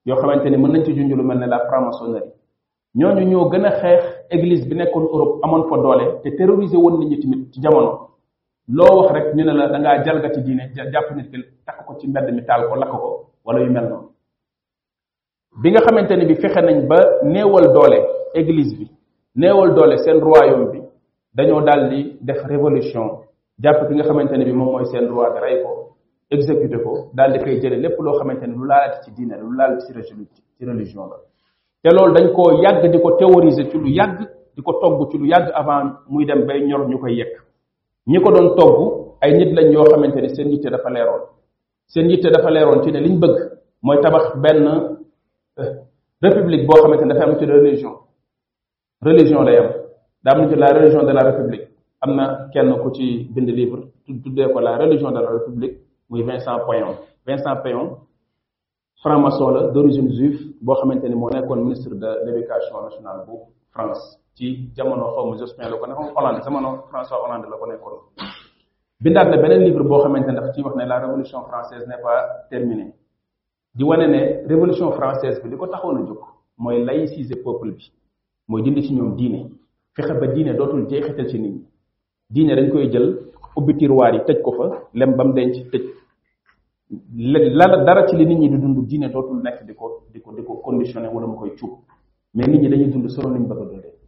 yoo 0.05 0.17
xamante 0.19 0.49
ne 0.49 0.57
mën 0.57 0.71
nañ 0.71 0.83
ci 0.85 0.93
junj 0.93 1.13
lu 1.13 1.23
mel 1.23 1.39
ne 1.39 1.45
la 1.47 1.59
franc-maçonnerie 1.67 2.31
ñooñu 2.95 3.23
ñoo 3.25 3.49
gën 3.49 3.65
a 3.65 3.71
xeex 3.79 4.03
église 4.31 4.67
bi 4.67 4.75
nekkoon 4.75 5.03
Europe 5.03 5.39
amoon 5.43 5.63
fa 5.69 5.77
doole 5.77 6.21
te 6.23 6.29
terroriser 6.35 6.77
woon 6.77 6.97
nit 6.99 7.05
ñi 7.09 7.19
tamit 7.21 7.53
ci 7.53 7.61
jamono 7.61 8.09
loo 8.67 8.99
wax 9.01 9.11
rek 9.13 9.33
ñu 9.35 9.45
ne 9.45 9.53
la 9.53 9.67
da 9.69 9.79
ngaa 9.79 10.03
jalgati 10.03 10.41
diine 10.41 10.71
jàpp 10.75 11.15
nit 11.15 11.29
ki 11.31 11.37
takk 11.65 11.85
ko 11.87 11.95
ci 11.99 12.07
mbedd 12.09 12.33
mi 12.35 12.43
taal 12.45 12.67
ko 12.67 12.75
lakk 12.75 12.91
ko 12.91 13.16
wala 13.47 13.61
yu 13.63 13.71
mel 13.71 13.83
noonu 13.89 14.09
bi 15.61 15.71
nga 15.71 15.79
xamante 15.85 16.11
ne 16.15 16.25
bi 16.25 16.35
fexe 16.35 16.59
nañ 16.61 16.85
ba 16.89 16.97
néewal 17.23 17.71
doole 17.73 17.99
église 18.35 18.75
bi 18.75 18.87
néewal 19.35 19.73
doole 19.73 19.97
seen 19.99 20.19
royaume 20.19 20.65
bi 20.71 20.81
dañoo 21.35 21.61
daal 21.61 21.89
di 21.89 22.17
def 22.21 22.43
révolution 22.45 23.05
jàpp 23.63 23.87
bi 23.87 23.95
nga 23.95 24.03
xamante 24.03 24.31
ne 24.37 24.43
bi 24.45 24.51
moom 24.51 24.71
mooy 24.71 24.85
seen 24.85 25.07
roi 25.07 25.31
bi 25.33 25.39
rey 25.39 25.63
ko 25.63 25.95
exécuté 26.29 26.77
ko 26.83 27.09
daal 27.13 27.31
di 27.31 27.39
koy 27.39 27.59
jële 27.61 27.75
lépp 27.79 27.97
loo 28.01 28.17
xamante 28.19 28.43
ne 28.47 28.53
lu 28.55 28.65
laalati 28.67 29.01
ci 29.05 29.11
diine 29.15 29.37
lu 29.39 29.51
laalati 29.55 29.85
ci 29.93 29.93
ci 30.57 30.65
la 30.65 30.73
te 31.83 31.89
loolu 31.95 32.13
dañ 32.13 32.31
ko 32.33 32.61
yàgg 32.63 32.91
di 32.91 32.99
ko 32.99 33.11
théoriser 33.15 33.69
ci 33.71 33.77
lu 33.77 33.87
yàgg 33.87 34.19
di 34.55 34.61
ko 34.61 34.73
togg 34.73 35.09
ci 35.09 35.17
lu 35.17 35.25
yàgg 35.25 35.51
avant 35.53 35.99
muy 36.09 36.25
dem 36.25 36.45
bay 36.45 36.59
ñor 36.67 36.85
ñu 36.89 36.99
koy 36.99 37.15
yekk 37.17 37.41
ñi 38.07 38.19
ko 38.19 38.29
doon 38.31 38.55
togg 38.57 39.15
ay 39.21 39.31
nit 39.37 39.55
lañ 39.55 39.71
yoo 39.71 39.85
xamante 39.85 40.17
ni 40.21 40.35
seen 40.35 40.49
nit 40.49 40.63
dafa 40.69 40.89
leeroon 40.89 41.36
seen 41.91 42.07
yitte 42.11 42.29
dafa 42.35 42.49
leeroon 42.55 42.81
ci 42.83 42.89
ne 42.93 42.99
liñ 43.05 43.15
bëgg 43.21 43.35
mooy 43.85 43.97
tabax 44.03 44.25
benn 44.43 44.67
euh, 45.59 45.73
république 46.23 46.63
boo 46.67 46.75
xamante 46.83 47.05
ne 47.05 47.13
dafa 47.13 47.25
am 47.31 47.35
ci 47.39 47.45
religion 47.45 47.93
religion 49.09 49.41
lay 49.47 49.57
am 49.61 49.69
daa 50.23 50.33
am 50.35 50.49
ci 50.49 50.55
la 50.61 50.67
religion 50.77 51.03
de 51.05 51.13
la 51.13 51.23
république 51.27 51.63
am 52.03 52.11
na 52.15 52.25
kenn 52.53 52.73
ku 52.83 52.89
ci 52.95 53.05
bind 53.33 53.49
livre 53.59 53.81
tuddee 54.23 54.47
ko 54.53 54.59
la 54.59 54.77
religion 54.77 55.11
de 55.13 55.19
la 55.19 55.29
république 55.35 55.73
muy 56.09 56.23
Vincent 56.23 56.59
Payon 56.67 56.93
Vincent 57.25 57.61
Payon 57.63 57.87
franc-maçon 59.01 59.49
la 59.51 59.67
d'origine 59.71 60.09
juif 60.13 60.37
boo 60.61 60.75
xamante 60.75 61.07
ni 61.09 61.15
moo 61.15 61.29
nekkoon 61.29 61.59
ministre 61.63 61.93
de 61.95 62.09
l'éducation 62.25 62.81
nationale 62.83 63.23
bu 63.25 63.39
France 63.73 64.03
ci 64.35 64.69
jamono 64.75 65.05
xaw 65.15 65.25
ma 65.29 65.37
Jospin 65.37 65.69
la 65.69 65.77
ko 65.77 65.85
nekkoon 65.87 66.11
Hollande 66.15 66.41
jamono 66.43 66.69
François 66.91 67.19
Hollande 67.23 67.47
la 67.49 67.57
ko 67.57 67.65
nekkoon 67.65 68.27
bindaat 69.01 69.29
na 69.29 69.37
beneen 69.37 69.61
livre 69.63 70.77
la 70.85 70.99
révolution 70.99 71.41
française 71.45 71.87
n'est 71.87 72.01
pas 72.01 72.27
terminée 72.49 72.91
di 73.75 73.83
wane 73.83 74.07
ne 74.11 74.47
révolution 74.47 74.91
française 74.91 75.39
bi 75.43 75.49
li 75.49 75.55
ko 75.57 75.65
a 75.65 75.79
jóg 75.79 76.19
peuple 77.45 77.71
bi 77.77 77.91
mooy 78.47 78.63
dindi 78.63 78.81
ci 78.81 78.93
ñoom 78.95 79.15
diine 79.15 79.49
fexe 79.95 80.13
ba 80.19 80.27
diine 80.27 80.55
dootul 80.55 80.87
ci 80.87 81.39
nit 81.39 81.51
ñi 81.51 81.65
diine 82.29 82.55
dañ 82.55 82.71
koy 82.71 82.89
jël 82.91 83.19
ubbi 83.55 83.75
tiroir 83.77 84.13
yi 84.15 84.21
tëj 84.25 84.41
ko 84.41 84.51
fa 84.53 84.79
lem 84.95 85.15
ba 85.15 85.23
denc 85.31 85.53
tëj 85.71 85.83
la 87.17 87.83
dara 87.83 88.07
ci 88.07 88.15
li 88.17 88.25
nit 88.25 88.39
ñi 88.39 88.49
di 88.49 88.57
dund 88.57 88.83
diine 88.87 89.11
dootul 89.11 89.41
nekk 89.43 89.63
di 89.63 89.73
ko 89.75 90.05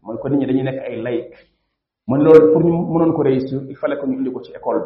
wala 0.02 0.30
mais 0.32 1.32
man 2.10 2.22
loolu 2.26 2.52
pour 2.54 2.64
ñu 2.66 2.74
mënoon 2.92 3.14
ko 3.14 3.22
réussir 3.22 3.62
il 3.70 3.76
fallait 3.76 3.96
que 4.00 4.08
ñu 4.08 4.18
indi 4.18 4.32
ko 4.32 4.42
ci 4.42 4.52
école 4.56 4.80
bi 4.82 4.86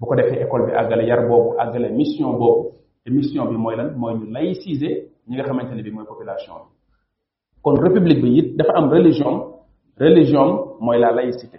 bu 0.00 0.06
ko 0.06 0.14
defee 0.14 0.40
école 0.40 0.64
bi 0.68 0.72
àggale 0.72 1.04
yar 1.06 1.28
boobu 1.28 1.54
àggale 1.60 1.90
mission 1.92 2.32
boobu 2.38 2.72
te 3.04 3.10
mission 3.10 3.44
bi 3.46 3.56
mooy 3.58 3.76
lan 3.76 3.94
mooy 3.98 4.14
ñu 4.14 4.24
laïciser 4.32 5.04
ñi 5.28 5.36
nga 5.36 5.44
xamante 5.44 5.72
ne 5.74 5.82
bi 5.82 5.90
mooy 5.90 6.06
population 6.06 6.52
bi 6.64 7.60
kon 7.62 7.74
république 7.76 8.22
bi 8.22 8.38
it 8.38 8.56
dafa 8.56 8.72
am 8.74 8.88
religion 8.90 9.34
religion 9.98 10.48
mooy 10.80 10.98
la 10.98 11.12
laïcité 11.12 11.58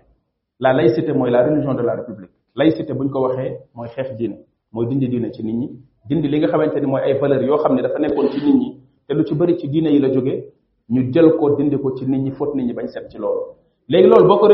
la 0.59 0.73
laïcité 0.73 1.13
mooy 1.13 1.29
la 1.29 1.43
religion 1.47 1.75
de 1.75 1.81
la 1.83 1.95
république 1.97 2.31
laïcité 2.55 2.91
bu 2.95 3.03
ñu 3.05 3.11
ko 3.11 3.19
waxee 3.21 3.59
mooy 3.75 3.87
xeex 3.89 4.15
diine 4.17 4.37
mooy 4.73 4.87
dindi 4.87 5.07
diine 5.07 5.31
ci 5.31 5.43
nit 5.43 5.53
ñi 5.53 5.69
dindi 6.09 6.27
li 6.27 6.39
nga 6.39 6.47
xamante 6.47 6.77
ni 6.79 6.87
mooy 6.87 7.01
ay 7.03 7.19
valeur 7.19 7.43
yoo 7.43 7.57
xam 7.57 7.75
ne 7.75 7.83
dafa 7.83 7.99
nekkoon 7.99 8.31
ci 8.31 8.39
nit 8.43 8.55
ñi 8.57 8.79
te 9.07 9.13
lu 9.13 9.23
ci 9.27 9.35
bëri 9.35 9.59
ci 9.59 9.69
diine 9.69 9.91
yi 9.93 9.99
la 9.99 10.09
jóge 10.11 10.43
ñu 10.89 11.11
jël 11.13 11.33
ko 11.37 11.55
dindi 11.55 11.77
ko 11.77 11.95
ci 11.95 12.07
nit 12.07 12.17
ñi 12.17 12.31
fóot 12.31 12.55
nit 12.55 12.65
ñi 12.65 12.73
bañ 12.73 12.87
set 12.87 13.07
ci 13.11 13.19
loolu 13.19 13.60
léegi 13.89 14.07
loolu 14.07 14.27
boo 14.27 14.37
ko 14.41 14.47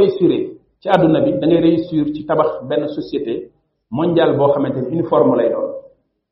ci 0.80 0.88
àdduna 0.90 1.22
bi 1.24 1.32
da 1.40 1.48
ngay 1.48 1.62
réussir 1.62 2.06
ci 2.16 2.24
société 2.96 3.50
mondiale 3.92 4.36
boo 4.38 4.50
xamante 4.54 4.78
uniforme 4.92 5.36
lay 5.36 5.50
doon 5.50 5.72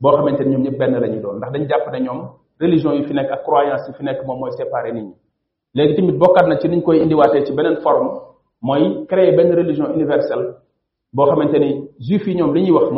boo 0.01 0.11
xamante 0.15 0.39
ni 0.43 0.49
ñoom 0.51 0.63
ñëpp 0.63 0.77
benn 0.79 1.19
doon 1.21 1.37
ndax 1.37 1.51
dañ 1.93 2.07
religion 2.59 2.93
yi 2.93 3.03
fi 3.03 3.13
nekk 3.13 3.31
ak 3.31 3.43
croyance 3.45 3.87
yi 3.89 3.95
fi 3.97 4.03
mooy 4.03 4.41
na 6.47 6.57
ci 6.57 6.81
koy 6.81 6.99
ci 7.01 7.09
forme 7.83 8.09
créer 9.07 9.35
une 9.39 9.55
religion 9.55 9.87
universelle 9.95 10.53
boo 11.13 11.25
xamante 11.25 11.59
ni 11.59 11.87
juif 11.99 12.27
yi 12.27 12.33
ñoom 12.33 12.53
wax 12.71 12.91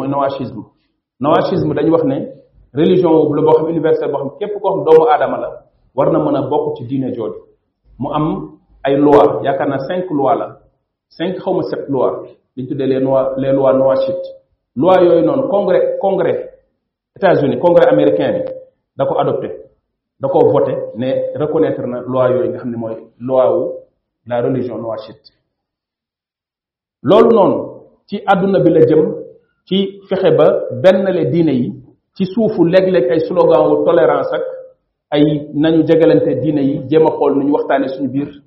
noachisme 1.26 1.74
religion 2.74 3.12
la 3.34 3.70
universelle 3.70 4.12
boo 4.12 4.20
xam 4.20 4.30
képp 4.40 4.60
koo 4.62 4.70
xam 4.72 4.84
doomu 4.84 5.06
aadama 5.10 5.38
la 5.40 5.50
war 5.96 6.10
ci 6.76 7.06
am 8.18 8.58
ay 8.88 8.96
loi 9.06 9.28
yaakaar 9.46 9.70
na 9.70 9.78
cinq 9.88 10.06
loi 10.20 10.36
la 10.42 10.48
cinq 11.18 11.34
xaw 11.44 11.54
ma 11.58 11.64
sept 11.70 11.84
loi 11.94 12.12
li 12.56 12.62
ñu 12.64 12.70
tuddee 12.70 12.88
les 12.92 13.00
lois 13.08 13.28
les 13.42 13.52
lois 13.52 13.74
Nouakchott 13.74 14.24
yooyu 14.82 15.22
noonu 15.26 15.44
congrès 15.54 15.84
congrès 16.04 16.38
États-Unis 17.18 17.60
congrès 17.64 17.88
américain 17.94 18.32
bi 18.34 18.42
da 18.98 19.04
ko 19.06 19.14
adopté 19.22 19.50
da 20.22 20.28
ko 20.30 20.40
voté 20.54 20.74
ne 20.96 21.10
reconnaître 21.42 21.82
na 21.82 22.00
loi 22.12 22.24
yooyu 22.30 22.50
nga 22.50 22.60
xam 22.62 22.72
ne 22.72 22.78
mooy 22.78 22.96
loi 23.20 23.46
wu 23.56 23.64
la 24.30 24.42
religion 24.42 24.78
Nouakchott 24.78 25.22
loolu 27.04 27.30
noonu 27.36 27.56
ci 28.08 28.16
àdduna 28.32 28.60
bi 28.60 28.70
la 28.70 28.82
jëm 28.90 29.04
ci 29.68 29.78
fexe 30.10 30.32
ba 30.38 30.48
bennale 30.84 31.26
diine 31.32 31.52
yi 31.62 31.70
ci 32.16 32.26
suufu 32.26 32.64
léeg-léeg 32.64 33.12
ay 33.12 33.20
slogan 33.28 33.64
wu 33.70 33.86
tolérance 33.86 34.34
ak 34.40 34.44
ay 35.12 35.24
nañu 35.54 35.86
jegalante 35.88 36.40
diine 36.42 36.60
yi 36.62 36.86
jéem 36.90 37.06
a 37.08 37.12
xool 37.18 37.34
nu 37.38 37.44
ñu 37.46 37.52
waxtaanee 37.54 37.90
suñu 37.96 38.10
biir 38.12 38.47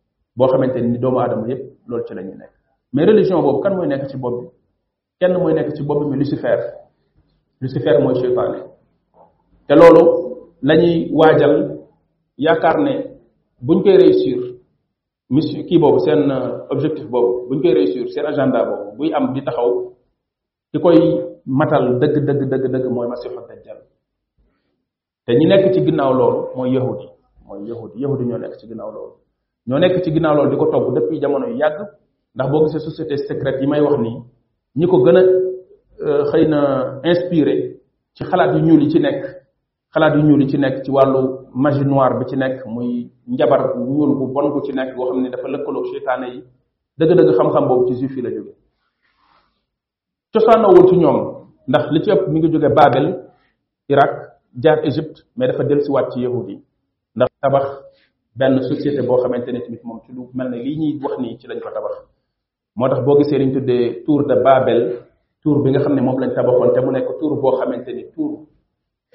boo 0.35 0.47
xamante 0.47 0.79
doomu 0.81 1.45
ci 2.07 2.13
mais 2.93 3.05
religion 3.07 3.61
kan 3.61 4.07
ci 4.09 4.17
bi 4.17 4.29
kenn 5.19 5.33
Lucifer 6.19 6.57
Lucifer 7.61 7.95
mooy 7.99 8.21
te 11.37 13.11
buñ 13.63 13.83
réussir 13.85 14.39
euh, 15.69 16.65
objectif 16.69 17.05
buñ 17.09 17.61
réussir 17.61 18.25
agenda 18.25 18.91
buy 18.97 19.13
am 19.13 19.33
di 19.33 19.41
taxaw 19.43 19.93
koy 20.81 21.21
matal 21.45 21.99
te 21.99 22.21
ñoo 29.67 29.79
nekk 29.79 30.03
ci 30.03 30.11
ginnaaw 30.11 30.35
loolu 30.35 30.51
di 30.51 30.57
ko 30.59 30.65
togg 30.65 30.93
depuis 30.95 31.19
jamono 31.19 31.45
yu 31.47 31.55
yàgg 31.57 31.79
ndax 32.35 32.49
boo 32.51 32.65
gisee 32.65 32.79
société 32.87 33.17
secrète 33.17 33.61
yi 33.61 33.67
may 33.67 33.79
wax 33.81 33.95
nii 33.99 34.19
ñi 34.77 34.85
ko 34.87 34.97
gën 35.05 35.17
a 35.17 35.21
euh, 36.05 36.23
xëy 36.31 36.45
na 36.47 36.61
inspiré 37.03 37.55
ci 38.15 38.23
xalaat 38.23 38.53
yu 38.57 38.61
ñuul 38.65 38.83
yi 38.83 38.89
ci 38.91 38.99
nekk 38.99 39.21
xalaat 39.93 40.15
yu 40.15 40.21
ñuul 40.23 40.41
yi 40.41 40.49
ci 40.49 40.57
nekk 40.57 40.83
ci 40.83 40.91
wàllu 40.91 41.21
magie 41.53 41.83
noire 41.85 42.15
bi 42.19 42.25
ci 42.25 42.35
nekk 42.37 42.65
muy 42.65 43.11
njabar 43.27 43.61
bu 43.75 43.79
ñuul 43.83 44.15
bu 44.17 44.27
bon 44.33 44.49
bu 44.49 44.63
ci 44.65 44.73
nekk 44.73 44.95
boo 44.95 45.07
xam 45.11 45.21
ni 45.21 45.29
dafa 45.29 45.47
lëkkaloo 45.47 45.85
seytaane 45.91 46.25
yi 46.33 46.43
dëgg-dëgg 46.97 47.35
xam-xam 47.37 47.67
boobu 47.67 47.85
ci 47.93 47.99
juif 47.99 48.15
yi 48.17 48.21
la 48.23 48.29
jóge 48.31 48.53
cosaanoowul 50.33 50.87
ci 50.89 50.95
ñoom 50.95 51.19
ndax 51.67 51.91
li 51.91 52.01
ci 52.03 52.11
ëpp 52.11 52.27
mi 52.29 52.39
ngi 52.39 52.51
jóge 52.53 52.69
Babel 52.73 53.07
Irak 53.89 54.11
jaar 54.61 54.79
Égypte 54.85 55.21
mais 55.37 55.47
dafa 55.49 55.63
dellusiwaat 55.63 56.09
ci 56.13 56.21
yahudi 56.21 56.53
yi 56.53 56.63
ndax 57.15 57.29
tabax 57.41 57.67
benn 58.39 58.57
société 58.61 59.01
boo 59.07 59.17
xamante 59.23 59.49
ne 59.51 59.59
tamit 59.65 59.83
moom 59.87 59.99
ci 60.05 60.11
lu 60.15 60.23
mel 60.37 60.49
ne 60.51 60.57
lii 60.63 60.77
ñuy 60.79 60.93
wax 61.03 61.15
nii 61.21 61.35
ci 61.39 61.45
lañ 61.49 61.59
ko 61.63 61.69
tabax 61.75 61.93
moo 62.77 62.87
tax 62.91 63.01
boo 63.05 63.17
gisee 63.19 63.37
liñ 63.41 63.51
tuddee 63.55 63.85
tour 64.05 64.21
de 64.29 64.35
Babel 64.45 64.81
tour 65.41 65.57
bi 65.61 65.69
nga 65.71 65.79
xam 65.83 65.93
ne 65.95 66.01
moom 66.05 66.17
lañ 66.21 66.31
tabaxoon 66.35 66.73
te 66.73 66.79
mu 66.83 66.91
nekk 66.91 67.07
tour 67.19 67.33
boo 67.41 67.57
xamante 67.59 67.89
ni 67.93 68.05
tour 68.13 68.31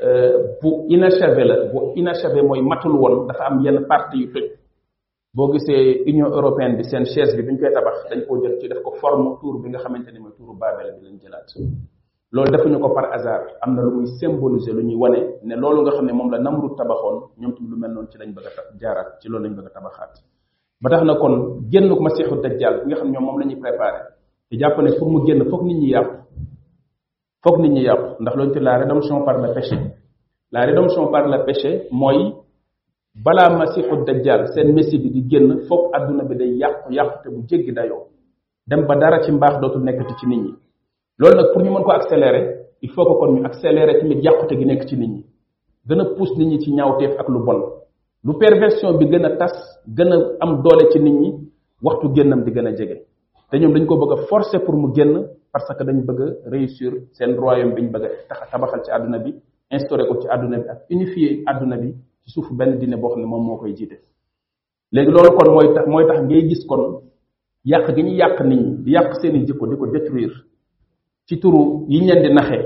euh, 0.06 0.32
bu 0.60 0.68
inachevé 0.94 1.42
la 1.50 1.56
bu 1.72 1.80
inachevé 2.00 2.40
mooy 2.48 2.60
matul 2.60 2.92
woon 3.00 3.26
dafa 3.26 3.44
am 3.48 3.56
yenn 3.64 3.86
partie 3.90 4.18
yu 4.20 4.26
tëj 4.34 4.46
boo 5.36 5.48
gisee 5.52 6.04
Union 6.10 6.28
européenne 6.38 6.76
bi 6.76 6.84
seen 6.84 7.04
chaise 7.12 7.34
bi 7.36 7.42
bi 7.48 7.56
koy 7.60 7.72
tabax 7.76 7.94
dañ 8.10 8.20
koo 8.26 8.36
jël 8.42 8.58
ci 8.60 8.68
def 8.68 8.82
ko 8.82 8.90
forme 9.00 9.38
tour 9.40 9.54
bi 9.62 9.68
nga 9.70 9.78
xamante 9.78 10.10
ne 10.12 10.18
mooy 10.18 10.32
tour 10.36 10.54
Babel 10.60 10.88
bi 10.98 11.06
lañ 11.06 11.16
jëlaat. 11.22 11.48
loolu 12.34 12.50
defuñu 12.50 12.76
ko 12.82 12.88
par 12.90 13.06
hasard 13.14 13.54
am 13.62 13.74
na 13.76 13.82
lu 13.82 13.90
muy 14.02 14.06
symboliser 14.18 14.74
lu 14.74 14.82
ñuy 14.82 14.96
wane 14.98 15.20
ne 15.46 15.54
loolu 15.54 15.80
nga 15.82 15.92
xam 15.96 16.06
ne 16.06 16.12
moom 16.12 16.30
la 16.30 16.38
namru 16.38 16.74
tabaxoon 16.78 17.18
ñoom 17.40 17.52
tam 17.54 17.70
lu 17.70 17.76
mel 17.76 17.92
noonu 17.92 18.08
ci 18.10 18.18
lañ 18.18 18.30
bëgg 18.34 18.46
a 18.46 18.50
jaaraat 18.80 19.08
ci 19.22 19.28
loolu 19.28 19.44
lañ 19.44 19.54
bëgg 19.56 19.66
a 19.66 19.70
tabaxaat 19.76 20.10
ba 20.82 20.88
tax 20.90 21.02
na 21.06 21.14
kon 21.14 21.34
génn 21.70 21.88
ko 21.88 22.02
masiixu 22.02 22.34
dajjal 22.42 22.74
bi 22.82 22.86
nga 22.86 22.96
xam 22.96 23.10
ñoom 23.12 23.24
moom 23.24 23.38
la 23.38 23.44
ñuy 23.46 23.56
préparé 23.60 24.00
te 24.50 24.56
jàpp 24.58 24.78
ne 24.82 24.90
pour 24.98 25.10
mu 25.10 25.26
génn 25.26 25.44
foog 25.50 25.62
nit 25.64 25.78
ñi 25.80 25.90
yàpp 25.92 26.10
foog 27.44 27.58
nit 27.60 27.70
ñi 27.72 27.82
yàpp 27.82 28.02
ndax 28.20 28.34
loolu 28.36 28.52
ci 28.52 28.60
la 28.60 28.78
rédemption 28.78 29.22
par 29.24 29.38
le 29.38 29.54
péché 29.54 29.76
la 30.52 30.60
rédemption 30.66 31.06
par 31.12 31.28
le 31.28 31.44
péché 31.44 31.88
mooy 31.92 32.34
balaa 33.24 33.56
masiixu 33.56 34.02
dajjal 34.04 34.46
seen 34.52 34.74
messie 34.74 34.98
bi 34.98 35.10
di 35.10 35.22
génn 35.30 35.60
foog 35.68 35.94
àdduna 35.94 36.24
bi 36.24 36.34
day 36.36 36.56
yàqu 36.56 36.92
yàqu 36.92 37.22
te 37.22 37.28
bu 37.30 37.46
jéggi 37.48 37.72
dayoo 37.72 38.06
dem 38.66 38.84
ba 38.86 38.96
dara 38.96 39.20
ci 39.22 39.30
mbaax 39.30 39.60
dootul 39.60 39.84
nekkati 39.84 40.14
ci 40.18 40.26
nit 40.26 40.42
ñi 40.42 40.54
loolu 41.18 41.34
nag 41.36 41.48
pour 41.52 41.62
ñu 41.62 41.70
mën 41.70 41.82
ko 41.82 41.90
accélérer 41.90 42.58
il 42.82 42.90
faut 42.90 43.04
que 43.04 43.18
kon 43.18 43.32
ñu 43.32 43.44
accélérer 43.44 43.98
tamit 43.98 44.20
yàqute 44.22 44.52
gi 44.58 44.64
nekk 44.66 44.86
ci 44.88 44.96
nit 44.98 45.08
ñi 45.08 45.24
gën 45.88 46.00
a 46.00 46.04
pousse 46.14 46.36
nit 46.38 46.46
ñi 46.46 46.60
ci 46.60 46.70
ñaawteef 46.74 47.16
ak 47.18 47.28
lu 47.28 47.38
bon 47.44 47.64
lu 48.22 48.34
perversion 48.38 48.92
bi 48.98 49.06
gën 49.08 49.24
a 49.24 49.36
tas 49.36 49.54
gën 49.88 50.12
a 50.12 50.18
am 50.40 50.62
doole 50.62 50.90
ci 50.92 51.00
nit 51.00 51.10
ñi 51.12 51.32
waxtu 51.82 52.08
génnam 52.14 52.44
di 52.44 52.50
gën 52.52 52.66
a 52.66 52.74
jege 52.76 53.06
te 53.50 53.58
ñoom 53.58 53.72
dañ 53.72 53.86
ko 53.86 53.96
bëgg 53.96 54.12
a 54.18 54.22
forcer 54.26 54.58
pour 54.60 54.76
mu 54.76 54.94
génn 54.94 55.26
parce 55.52 55.66
que 55.76 55.84
dañ 55.84 56.04
bëgg 56.06 56.20
a 56.20 56.50
réussir 56.50 56.92
seen 57.12 57.34
royaume 57.38 57.74
bi 57.74 57.82
ñu 57.82 57.90
bëgg 57.90 58.04
a 58.04 58.10
tax 58.34 58.50
tabaxal 58.50 58.84
ci 58.84 58.90
àdduna 58.90 59.18
bi 59.18 59.34
instaurer 59.70 60.06
ko 60.08 60.20
ci 60.20 60.28
àdduna 60.28 60.58
bi 60.58 60.68
ak 60.68 60.84
unifier 60.90 61.42
àdduna 61.46 61.78
bi 61.78 61.94
ci 62.24 62.30
suufu 62.30 62.54
benn 62.54 62.76
dine 62.78 62.96
boo 62.96 63.08
xam 63.08 63.20
ne 63.20 63.26
moom 63.26 63.42
moo 63.42 63.56
koy 63.56 63.74
jiite 63.74 63.96
léegi 64.92 65.10
loolu 65.10 65.30
kon 65.32 65.50
mooy 65.52 65.72
tax 65.74 65.86
mooy 65.88 66.06
tax 66.06 66.20
ngay 66.24 66.46
gis 66.48 66.62
kon 66.66 67.00
yàq 67.64 67.94
gi 67.96 68.02
ñu 68.02 68.10
yàq 68.12 68.40
nit 68.44 68.60
ñi 68.60 68.76
di 68.84 68.90
yàq 68.90 69.14
seeni 69.20 69.46
jikko 69.46 69.66
di 69.66 69.76
ko 69.78 69.86
détruire 69.86 70.42
ci 71.26 71.34
turu 71.42 71.62
yiñ 71.92 72.04
leen 72.06 72.22
di 72.22 72.30
naxee 72.32 72.62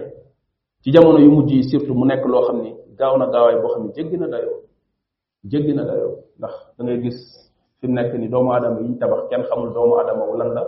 ci 0.84 0.88
jamono 0.94 1.18
yu 1.24 1.30
mujj 1.34 1.50
yi 1.52 1.62
surtout 1.70 1.94
mu 1.98 2.04
nekk 2.04 2.24
loo 2.32 2.42
xam 2.46 2.58
ne 2.64 2.70
gaaw 2.98 3.14
na 3.18 3.26
gaawaay 3.32 3.56
boo 3.62 3.68
xam 3.72 3.82
ne 3.86 3.90
jéggi 3.96 4.16
na 4.20 4.28
dayoo 4.32 4.58
jéggi 5.50 5.72
na 5.74 5.84
dayoo 5.90 6.14
ndax 6.38 6.54
dangay 6.78 6.98
gis 7.04 7.18
fi 7.80 7.84
mu 7.88 7.94
nekk 7.94 8.12
ni 8.18 8.28
doomu 8.32 8.50
aadama 8.52 8.80
ñu 8.86 8.94
tabax 9.00 9.22
kenn 9.30 9.44
xamul 9.48 9.70
doomu 9.74 9.94
aadama 9.96 10.24
wu 10.28 10.36
lan 10.40 10.50
la 10.56 10.62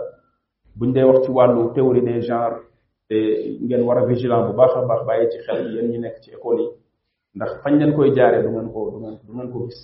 buñ 0.77 0.89
dee 0.93 1.03
wax 1.09 1.19
ci 1.25 1.31
wàllu 1.37 1.71
théorie 1.73 2.01
des 2.07 2.21
genres 2.27 2.59
te 3.07 3.15
ngeen 3.65 3.83
war 3.87 3.97
a 4.01 4.05
vigilant 4.09 4.45
bu 4.49 4.53
baax 4.57 4.71
a 4.75 4.81
baax 4.89 5.01
bàyyi 5.07 5.29
ci 5.31 5.37
xel 5.45 5.59
yéen 5.73 5.87
ñi 5.91 5.97
nekk 5.99 6.17
ci 6.23 6.31
école 6.31 6.61
yi 6.61 6.67
ndax 7.35 7.51
fañ 7.61 7.73
leen 7.77 7.93
koy 7.95 8.09
jaare 8.17 8.41
du 8.43 8.49
ngeen 8.49 8.71
ko 8.73 8.79
du 8.91 8.99
du 9.27 9.33
ngeen 9.37 9.51
ko 9.51 9.59
gis 9.67 9.81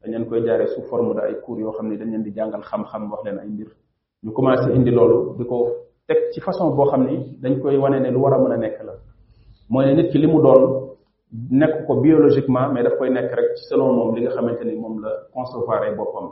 dañ 0.00 0.10
leen 0.12 0.26
koy 0.28 0.40
jaaree 0.46 0.68
sous 0.74 0.82
forme 0.88 1.12
de 1.16 1.20
ay 1.22 1.34
cours 1.44 1.58
yoo 1.58 1.72
xam 1.72 1.88
ne 1.88 1.96
dañ 1.96 2.08
leen 2.10 2.22
di 2.22 2.30
jàngal 2.32 2.62
xam-xam 2.62 3.10
wax 3.10 3.24
leen 3.24 3.38
ay 3.38 3.48
mbir 3.48 3.70
ñu 4.24 4.32
commencé 4.32 4.70
indi 4.74 4.90
loolu 4.92 5.34
di 5.36 5.44
ko 5.44 5.56
tek 6.08 6.32
ci 6.32 6.40
façon 6.40 6.74
boo 6.74 6.86
xam 6.88 7.04
ni 7.06 7.36
dañ 7.42 7.60
koy 7.60 7.76
wane 7.76 8.00
ne 8.00 8.10
lu 8.10 8.18
war 8.20 8.32
a 8.34 8.38
mën 8.38 8.52
a 8.52 8.56
nekk 8.56 8.78
la 8.82 8.92
mooy 9.68 9.84
ne 9.86 9.94
nit 9.96 10.10
ki 10.10 10.18
li 10.18 10.26
mu 10.26 10.40
doon 10.40 10.88
nekk 11.52 11.86
ko 11.86 12.00
biologiquement 12.00 12.72
mais 12.72 12.82
daf 12.82 12.96
koy 12.98 13.10
nekk 13.10 13.30
rek 13.32 13.56
ci 13.56 13.64
selon 13.68 13.92
moom 13.94 14.14
li 14.16 14.22
nga 14.22 14.30
xamante 14.30 14.62
ni 14.64 14.74
moom 14.74 15.02
la 15.04 15.10
concevoir 15.34 15.84
boppam 15.96 16.28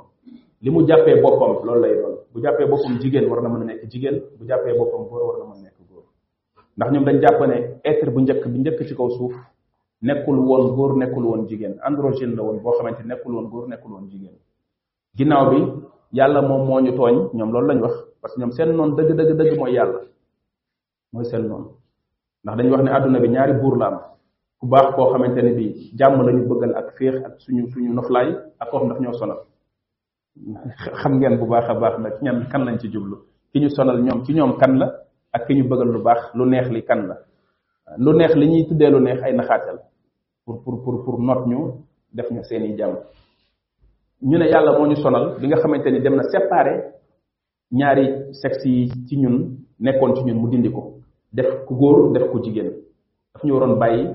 li 0.63 0.71
mu 0.71 0.87
jàppee 0.87 1.21
boppam 1.21 1.63
loolu 1.65 1.81
lay 1.83 1.95
doon 1.95 2.17
bu 2.33 2.41
jàppee 2.43 2.67
boppam 2.67 2.99
jigéen 3.03 3.29
war 3.29 3.43
na 3.43 3.49
mën 3.51 3.61
a 3.63 3.65
nekk 3.65 3.89
jigéen 3.91 4.17
bu 4.39 4.47
jàppee 4.49 4.77
boppam 4.79 5.05
góor 5.09 5.23
war 5.29 5.39
na 5.41 5.45
mën 5.45 5.59
a 5.59 5.63
nekk 5.65 5.79
góor 5.93 6.03
ndax 6.77 6.91
ñoom 6.93 7.05
dañ 7.05 7.21
jàpp 7.21 7.41
ne 7.47 7.57
être 7.85 8.11
bu 8.11 8.21
njëkk 8.21 8.47
bi 8.49 8.59
njëkk 8.61 8.79
ci 8.89 8.95
kaw 8.97 9.09
suuf 9.11 9.35
nekkul 10.03 10.39
woon 10.39 10.75
góor 10.75 10.97
nekkul 10.97 11.25
woon 11.25 11.47
jigéen 11.47 11.75
androgyne 11.87 12.35
la 12.35 12.43
woon 12.43 12.59
boo 12.63 12.73
xamante 12.79 13.05
nekkul 13.05 13.35
woon 13.35 13.49
góor 13.51 13.69
nekkul 13.69 13.93
woon 13.93 14.07
jigéen 14.09 14.37
ginnaaw 15.17 15.51
bi 15.51 15.61
yàlla 16.15 16.41
moom 16.49 16.67
moo 16.67 16.81
ñu 16.81 16.93
tooñ 16.97 17.29
ñoom 17.35 17.51
lañ 17.53 17.81
wax 17.83 18.06
parce 18.21 18.35
que 18.35 18.41
ñoom 18.41 18.53
seen 18.53 18.73
noon 18.77 18.97
dëgg 18.97 19.15
dëgg 19.17 19.37
dëgg 19.37 19.59
mooy 19.59 19.73
yàlla 19.73 20.01
mooy 21.13 21.25
seen 21.25 21.47
noon 21.49 21.65
ndax 22.45 22.57
dañuy 22.59 22.71
wax 22.73 22.83
ne 22.85 22.91
àdduna 22.91 23.21
bi 23.21 23.29
ñaari 23.29 23.53
buur 23.61 23.77
la 23.79 23.87
am 23.87 23.99
ku 24.59 24.67
baax 24.67 24.95
koo 24.95 25.11
xamante 25.13 25.43
ne 25.43 25.53
bi 25.55 25.91
jàmm 25.99 26.23
lañu 26.23 26.49
bëggal 26.49 26.73
ak 26.75 26.95
féex 26.97 27.17
ak 27.25 27.41
suñu 27.41 27.67
suñu 27.73 27.93
noflaay 27.95 28.29
ak 28.59 28.71
koo 28.71 28.79
xam 28.79 28.89
daf 28.89 29.01
ñoo 29.01 29.13
sonal 29.13 29.41
xam 31.03 31.13
ngeen 31.19 31.39
bu 31.39 31.47
baax 31.47 31.69
a 31.69 31.75
baax 31.75 31.99
nag 31.99 32.15
ñan 32.23 32.47
kan 32.51 32.65
lañ 32.65 32.79
ci 32.81 32.89
jublu 32.91 33.17
ki 33.53 33.61
ñu 33.61 33.69
sonal 33.71 34.03
ñoom 34.03 34.25
ci 34.25 34.33
ñoom 34.35 34.57
kan 34.59 34.73
la 34.79 34.89
ak 35.33 35.47
ki 35.47 35.55
ñu 35.55 35.69
bëggal 35.69 35.89
lu 35.93 36.03
baax 36.03 36.35
lu 36.35 36.45
neex 36.47 36.69
li 36.71 36.83
kan 36.85 37.07
la 37.09 37.17
lu 37.99 38.13
neex 38.13 38.35
li 38.35 38.47
ñuy 38.49 38.67
tuddee 38.69 38.91
lu 38.91 39.01
neex 39.01 39.23
ay 39.23 39.33
naxaatal 39.35 39.79
pour 40.45 40.63
pour 40.63 40.83
pour 40.83 41.05
pour 41.05 41.21
not 41.23 41.45
ñu 41.47 41.85
def 42.13 42.31
ñu 42.31 42.43
seeni 42.43 42.77
jàmm 42.79 42.97
ñu 44.23 44.39
ne 44.39 44.49
yàlla 44.49 44.73
moo 44.79 44.87
ñu 44.87 44.97
sonal 44.97 45.37
bi 45.39 45.47
nga 45.49 45.57
xamante 45.57 45.91
ni 45.91 46.01
dem 46.01 46.17
na 46.17 46.23
séparer 46.25 46.96
ñaari 47.73 48.35
sexe 48.35 48.69
yi 48.69 48.89
ci 49.09 49.17
ñun 49.19 49.59
nekkoon 49.81 50.15
ci 50.15 50.23
ñun 50.25 50.39
mu 50.39 50.49
dindi 50.49 50.69
ko 50.71 51.01
def 51.33 51.65
ku 51.67 51.75
góor 51.75 52.13
def 52.13 52.31
ko 52.31 52.39
jigéen 52.43 52.71
daf 53.35 53.43
ñu 53.45 53.55
waroon 53.55 53.77
bàyyi 53.79 54.07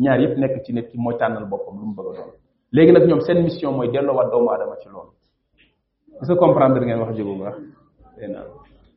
ñaar 0.00 0.20
yëpp 0.20 0.38
nekk 0.38 0.64
ci 0.64 0.72
nit 0.72 0.88
ki 0.88 0.96
mooy 0.98 1.16
tànnal 1.18 1.44
boppam 1.46 1.76
lu 1.78 1.86
mu 1.88 1.94
bëgg 1.94 2.16
a 2.18 2.24
léegi 2.72 2.92
nag 2.92 3.06
ñoom 3.06 3.20
seen 3.20 3.42
mission 3.42 3.72
mooy 3.74 3.90
delloowaat 3.90 4.30
doomu 4.30 4.48
aadama 4.50 4.76
ci 4.80 4.88
loolu 4.88 5.10
est-ce 6.22 6.32
que 6.32 6.38
comprendre 6.38 6.80
ngeen 6.80 7.00
wax 7.00 7.14
ji 7.14 7.22
bu 7.22 7.34
baax 7.38 7.56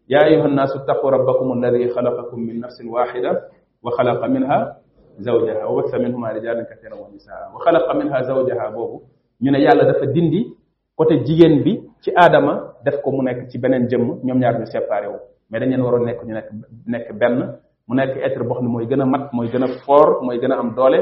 yaa 0.07 0.23
ayyuha 0.23 0.47
nnaasu 0.47 0.79
ttaqu 0.79 1.05
rabbakum 1.09 1.51
alladi 1.51 1.89
xalaqakum 1.89 2.41
min 2.45 2.59
nafsin 2.59 2.87
waxida 2.89 3.41
wa 3.83 3.91
xalaqa 3.91 4.27
minha 4.29 4.75
zawjaha 5.19 5.67
wa 5.69 5.81
bassa 5.81 5.99
minhuma 5.99 6.31
rijalan 6.33 6.65
kathiran 6.65 6.97
wa 6.99 7.07
nisaa 7.11 7.51
wa 7.53 7.59
xalaqa 7.59 7.93
minha 7.93 8.23
zawjaha 8.23 8.71
boobu 8.71 9.01
ñu 9.41 9.51
ne 9.51 9.59
yàlla 9.59 9.83
dafa 9.83 10.05
dindi 10.05 10.47
côté 10.95 11.19
jigéen 11.25 11.61
bi 11.63 11.81
ci 12.01 12.11
aadama 12.15 12.76
def 12.83 13.01
ko 13.03 13.11
mu 13.11 13.21
nekk 13.23 13.49
ci 13.51 13.57
beneen 13.59 13.87
jëmm 13.87 14.21
ñoom 14.23 14.39
ñaar 14.39 14.59
ñu 14.59 14.65
séparé 14.65 15.07
wu 15.07 15.17
mais 15.49 15.59
dañ 15.59 15.69
leen 15.71 15.81
waroon 15.81 16.05
nekk 16.05 16.23
ñu 16.25 16.33
nekk 16.33 16.47
nekk 16.85 17.13
benn 17.19 17.57
mu 17.87 17.95
nekk 17.95 18.17
être 18.17 18.43
boo 18.43 18.55
xam 18.55 18.67
mooy 18.67 18.85
gën 18.87 19.01
a 19.01 19.05
mat 19.05 19.29
mooy 19.33 19.47
gën 19.47 19.63
a 19.63 19.67
fort 19.85 20.21
mooy 20.21 20.39
gën 20.39 20.51
a 20.51 20.59
am 20.59 20.73
doole 20.75 20.99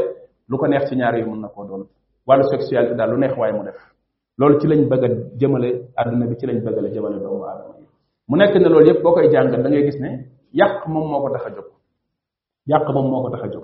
lu 0.50 0.58
ko 0.58 0.68
neex 0.68 0.90
ci 0.90 0.96
ñaar 0.96 1.16
yooyu 1.18 1.32
mën 1.32 1.42
na 1.42 1.48
koo 1.50 1.66
doon 1.66 1.86
wàllu 2.28 2.44
sexualité 2.50 2.96
daal 2.96 3.12
lu 3.12 3.18
neex 3.18 3.36
waaye 3.38 3.54
mu 3.54 3.64
def 3.64 3.76
loolu 4.38 4.60
ci 4.60 4.68
lañ 4.68 4.82
bëgg 4.90 5.04
a 5.04 5.08
jëmale 5.40 5.70
àdduna 5.96 6.26
bi 6.28 6.36
ci 6.38 6.46
lañ 6.48 6.58
bëgg 6.64 6.78
a 6.86 6.90
jëmale 6.94 7.20
doomu 7.20 7.44
aadama 7.44 7.76
yi 7.80 7.88
mu 8.28 8.38
nekk 8.38 8.56
ne 8.56 8.70
loolu 8.70 8.86
yëpp 8.88 9.02
boo 9.04 9.14
koy 9.14 9.30
jàngal 9.32 9.64
da 9.64 9.70
gis 9.70 10.00
ne 10.00 10.10
yàq 10.54 10.88
moom 10.88 11.10
moo 11.10 11.22
ko 11.22 11.30
tax 11.34 11.46
a 11.48 11.50
jóg 11.50 11.66
yàq 12.68 12.88
moom 12.94 13.10
moo 13.12 13.22
ko 13.24 13.30
tax 13.30 13.44
a 13.44 13.48
jóg 13.54 13.64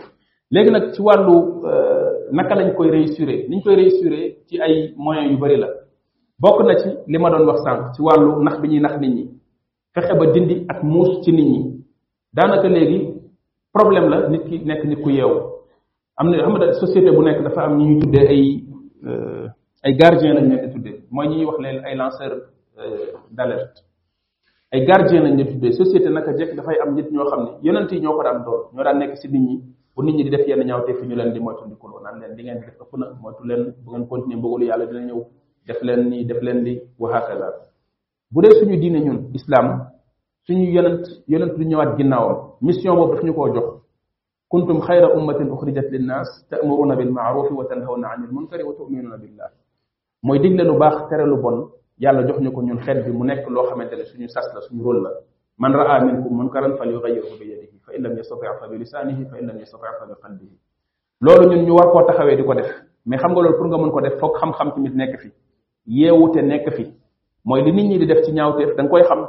léegi 0.51 0.71
nag 0.71 0.91
ci 0.91 1.01
wàllu 1.01 1.65
euh, 1.65 2.31
naka 2.31 2.55
lañ 2.55 2.73
koy 2.75 2.89
réussir 2.89 3.27
niñ 3.49 3.61
koy 3.63 3.75
réussir 3.75 4.35
ci 4.47 4.59
ay 4.61 4.93
yu 5.29 5.37
bari 5.37 5.57
la 5.57 5.67
bokk 6.41 6.59
na 6.65 6.73
ci 6.79 6.89
li 7.07 7.17
ma 7.21 7.29
doon 7.29 7.45
wax 7.45 7.61
sànq 7.61 7.81
ci 7.95 7.99
wàllu 8.01 8.41
nax 8.43 8.55
bi 8.61 8.67
ñuy 8.71 8.79
nax 8.81 8.95
nit 8.99 9.13
ñi 9.15 9.23
fexe 9.93 10.13
ba 10.17 10.25
dindi 10.33 10.65
ak 10.67 10.79
muus 10.83 11.21
ci 11.23 11.31
nit 11.31 11.45
ñi 11.53 11.61
daanaka 12.33 12.67
léegi 12.67 12.99
problème 13.71 14.09
la 14.09 14.27
nit 14.27 14.43
ki 14.49 14.55
nekk 14.65 14.83
nit 14.85 14.99
ku 15.03 15.09
yeewu 15.09 15.37
am 16.17 16.27
na 16.29 16.41
xam 16.41 16.55
nga 16.55 16.73
société 16.81 17.11
bu 17.13 17.21
nekk 17.21 17.43
dafa 17.45 17.61
am 17.61 17.77
ñi 17.77 17.85
ñuy 17.85 18.01
tuddee 18.01 18.27
ay 18.33 18.41
ay 19.85 19.93
gardien 20.01 20.33
lañ 20.35 20.45
leen 20.49 20.65
di 20.65 20.73
tuddee 20.73 20.95
mooy 21.11 21.27
ñi 21.27 21.35
ñuy 21.37 21.45
wax 21.45 21.57
leen 21.59 21.77
ay 21.85 21.95
lanceur 21.95 22.33
d' 23.35 23.39
alerte 23.45 23.81
ay 24.73 24.83
gardien 24.85 25.21
lañ 25.23 25.35
leen 25.37 25.47
tuddee 25.53 25.73
société 25.77 26.09
naka 26.09 26.33
jekk 26.35 26.55
dafay 26.57 26.77
am 26.81 26.95
nit 26.95 27.11
ñoo 27.11 27.25
xam 27.29 27.43
ne 27.43 27.49
yonent 27.61 27.91
yi 27.91 27.99
ñoo 27.99 28.15
ko 28.17 28.23
daan 28.23 28.43
doon 28.43 28.61
ñoo 28.73 28.83
daan 28.83 28.97
nekk 28.97 29.15
si 29.17 29.27
nit 29.29 29.39
ñi 29.47 29.55
bu 29.95 30.01
nit 30.03 30.15
ñi 30.15 30.23
di 30.23 30.29
def 30.31 30.47
yenn 30.47 30.65
ñaaw 30.65 30.81
te 30.85 30.93
fi 30.93 31.05
ñu 31.05 31.13
leen 31.15 31.33
di 31.33 31.39
moytu 31.39 31.65
ndikuloo 31.67 31.99
naan 32.01 32.19
leen 32.19 32.35
di 32.35 32.41
ngeen 32.43 32.59
def 32.61 32.81
ëpp 32.81 32.93
na 32.99 33.05
moytu 33.21 33.43
leen 33.45 33.63
bu 33.83 33.91
ngeen 33.91 34.07
continuer 34.07 34.39
mbëgalu 34.39 34.65
yàlla 34.69 34.85
dina 34.87 35.05
ñëw 35.05 35.21
def 35.71 35.79
leen 35.87 36.01
nii 36.11 36.23
def 36.25 36.39
leen 36.43 36.59
li 36.67 36.73
wa 36.99 37.09
hakada 37.13 37.47
bu 38.33 38.41
dee 38.41 38.51
suñu 38.59 38.77
diine 38.79 38.99
ñun 39.05 39.31
islam 39.33 39.65
suñu 40.47 40.65
yonent 40.75 41.03
yonent 41.27 41.55
du 41.57 41.63
ñëwaat 41.65 41.97
ginnaawam 41.97 42.37
mission 42.61 42.95
boobu 42.95 43.13
daf 43.13 43.23
ñu 43.23 43.33
koo 43.33 43.53
jox 43.55 43.65
kuntum 44.51 44.79
khayra 44.81 45.07
ummatin 45.17 45.49
ukhrijat 45.51 45.89
linnas 45.91 46.27
ta'muruna 46.49 46.95
bil 46.95 47.11
ma'ruf 47.11 47.51
wa 47.51 47.65
tanhawna 47.65 48.07
'anil 48.09 48.31
munkari 48.31 48.63
wa 48.63 48.73
tu'minuna 48.73 49.17
billah 49.17 49.49
mooy 50.23 50.39
digle 50.39 50.63
lu 50.63 50.77
baax 50.77 51.07
tere 51.09 51.25
lu 51.25 51.37
bon 51.41 51.69
yàlla 51.97 52.27
jox 52.27 52.39
ñu 52.41 52.51
ñun 52.61 52.79
xeet 52.83 53.05
bi 53.05 53.11
mu 53.11 53.23
nekk 53.25 53.47
loo 53.49 53.65
xamante 53.69 53.93
suñu 54.05 54.27
sas 54.27 54.45
la 54.53 54.61
suñu 54.61 54.83
rôle 54.83 55.01
la 55.03 55.09
man 55.57 55.73
ra'a 55.73 56.03
minkum 56.05 56.35
munkaran 56.37 56.75
falyughayyirhu 56.77 57.39
bi 57.39 57.45
yadihi 57.51 57.79
fa 57.85 57.91
in 57.95 58.01
lam 58.03 58.17
yastati' 58.17 58.59
fa 58.59 58.67
bi 58.67 58.77
lisanihi 58.77 59.25
fa 59.29 59.37
in 59.39 59.47
lam 59.47 59.57
yastati' 59.59 59.95
fa 59.99 60.05
bi 60.07 60.13
qalbihi 60.23 60.55
loolu 61.25 61.45
ñun 61.49 61.63
ñu 61.65 61.73
war 61.77 61.91
koo 61.91 62.03
taxawee 62.07 62.35
di 62.35 62.43
ko 62.43 62.53
def 62.55 62.69
mais 63.05 63.17
xam 63.21 63.31
nga 63.31 63.41
loolu 63.41 63.57
pour 63.57 63.67
nga 63.67 63.77
mën 63.77 63.91
ko 63.91 64.01
def 64.01 64.19
foog 64.19 64.33
xam-xam 64.39 64.71
tamit 64.73 64.95
nekk 64.95 65.19
fi 65.21 65.29
yeewute 65.85 66.41
nekk 66.43 66.69
fi 66.75 66.83
mooy 67.45 67.61
li 67.63 67.71
nit 67.73 67.87
ñi 67.89 67.97
di 67.99 68.05
def 68.05 68.23
ci 68.25 68.31
ñaawteef 68.33 68.75
danga 68.75 68.89
koy 68.91 69.03
xam 69.03 69.25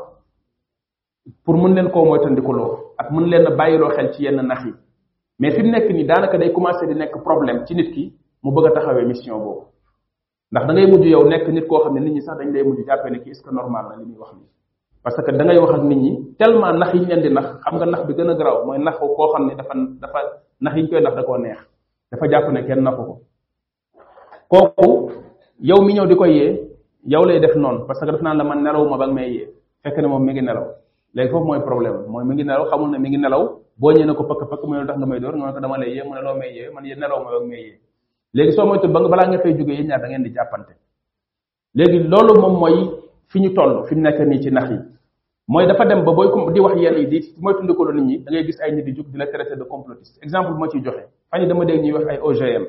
pour 1.44 1.56
mun 1.56 1.74
leen 1.74 1.90
koo 1.90 2.04
moytandikuloo 2.04 2.92
ak 2.98 3.10
mën 3.10 3.26
leen 3.30 3.56
bàyyiloo 3.56 3.90
xel 3.96 4.12
ci 4.12 4.24
yenn 4.24 4.40
nax 4.46 4.64
yi 4.66 4.72
mais 5.38 5.52
fi 5.54 5.62
mu 5.62 5.70
nekk 5.70 5.88
nii 5.90 6.04
daanaka 6.04 6.38
day 6.38 6.52
commencé 6.52 6.86
di 6.86 6.94
nekk 6.94 7.16
problème 7.22 7.64
ci 7.66 7.74
nit 7.74 7.90
ki 7.94 8.12
mu 8.42 8.52
bëgg 8.54 8.66
a 8.66 8.70
taxawee 8.74 9.04
mission 9.06 9.38
boobu 9.38 9.62
ndax 10.50 10.64
da 10.66 10.72
ngay 10.72 10.86
mujj 10.90 11.04
yow 11.06 11.24
nekk 11.26 11.48
nit 11.48 11.66
koo 11.66 11.78
xam 11.80 11.94
ne 11.94 12.00
nit 12.00 12.12
ñi 12.14 12.20
sax 12.22 12.36
dañ 12.38 12.52
lay 12.52 12.62
mujj 12.62 12.84
jàppee 12.86 13.10
ne 13.10 13.18
ki 13.22 13.30
est-ce 13.30 13.42
que 13.42 13.50
normal 13.54 13.86
na 13.90 13.96
li 13.96 14.04
muy 14.04 14.18
wax 14.18 14.32
nii 14.36 14.48
parce 15.02 15.16
que 15.22 15.30
da 15.32 15.44
wax 15.60 15.72
ak 15.76 15.82
nit 15.82 15.96
ñi 15.96 16.34
tellement 16.38 16.72
nax 16.78 16.92
yi 16.94 17.00
ñu 17.00 17.06
leen 17.06 17.20
di 17.22 17.30
nax 17.30 17.46
xam 17.64 17.74
nga 17.76 17.86
nax 17.86 18.02
bi 18.06 18.12
gën 18.16 18.30
a 18.30 18.34
garaaw 18.34 18.66
mooy 18.66 18.78
naxu 18.78 19.06
koo 19.16 19.28
xam 19.32 19.46
ne 19.48 19.54
dafa 19.56 19.74
dafa 20.02 20.20
nax 20.60 20.74
yi 20.76 20.82
ñu 20.82 21.00
nax 21.00 21.14
da 21.16 21.22
koo 21.24 21.36
neex 21.38 21.58
dafa 22.10 22.28
jàpp 22.30 22.48
ne 22.52 22.60
kenn 22.66 22.80
naxu 22.84 23.02
ko 24.48 25.10
yow 25.62 25.78
mi 25.80 25.94
ñëw 25.94 26.06
di 26.10 26.16
ko 26.18 26.26
yee 26.26 26.58
yow 27.06 27.24
lay 27.24 27.38
def 27.38 27.54
noonu 27.54 27.86
parce 27.86 28.00
que 28.00 28.06
daf 28.06 28.20
naan 28.20 28.36
la 28.36 28.42
man 28.44 28.62
nelawuma 28.62 28.96
ba 28.98 29.06
nga 29.06 29.14
may 29.14 29.30
yee 29.32 29.48
fekk 29.84 29.96
ne 29.98 30.08
moom 30.08 30.24
mi 30.24 30.32
ngi 30.32 30.42
nelaw 30.42 30.64
léegi 31.14 31.30
foofu 31.30 31.46
mooy 31.46 31.60
problème 31.60 32.02
mooy 32.08 32.24
mi 32.24 32.34
ngi 32.34 32.44
nelaw 32.44 32.66
xamul 32.68 32.90
ne 32.90 32.98
mi 32.98 33.08
ngi 33.10 33.18
nelaw 33.18 33.42
boo 33.78 33.92
ñëwee 33.92 34.12
ko 34.16 34.24
pëkk 34.24 34.50
pëkk 34.50 34.64
mu 34.66 34.74
ne 34.74 34.80
lu 34.80 34.86
tax 34.88 34.98
nga 34.98 35.06
may 35.06 35.20
door 35.20 35.36
nga 35.36 35.46
ne 35.46 35.52
ko 35.52 35.60
dama 35.60 35.78
lay 35.78 35.94
yee 35.94 37.78
léegi 38.34 38.52
soo 38.56 38.66
moytu 38.66 38.88
ba 38.88 38.98
nga 39.00 39.08
balaa 39.08 39.28
nga 39.28 39.38
fay 39.38 39.54
jógee 39.54 39.72
yéen 39.74 39.86
ñaar 39.86 40.00
da 40.00 40.08
ngeen 40.08 40.22
di 40.24 40.30
jàppante 40.34 40.72
léegi 41.74 42.08
loolu 42.08 42.40
moom 42.40 42.58
mooy 42.58 42.90
fi 43.28 43.38
ñu 43.40 43.54
toll 43.54 43.84
fi 43.86 43.94
mu 43.94 44.00
nekk 44.02 44.18
nii 44.18 44.40
ci 44.42 44.50
nax 44.50 44.68
yi 44.70 44.78
mooy 45.48 45.66
dafa 45.68 45.84
dem 45.84 46.02
ba 46.04 46.12
booy 46.12 46.26
di 46.52 46.58
wax 46.60 46.74
yenn 46.76 46.96
yi 46.98 47.06
di 47.06 47.74
ko 47.76 47.84
lu 47.84 47.92
nit 48.00 48.24
ñi 48.24 48.24
da 48.24 48.42
gis 48.42 48.60
ay 48.62 48.72
nit 48.74 48.84
di 48.84 48.92
jóg 48.96 49.06
di 49.12 49.16
la 49.18 49.26
traité 49.28 49.54
de 49.56 49.62
complotiste 49.64 50.18
exemple 50.24 50.52
bu 50.54 50.58
ma 50.58 50.68
ciy 50.68 50.82
joxe 50.82 51.06
fan 51.30 51.46
dama 51.48 51.64
dégg 51.64 51.82
ñuy 51.84 51.92
wax 51.92 52.06
ay 52.08 52.18
OGM 52.18 52.66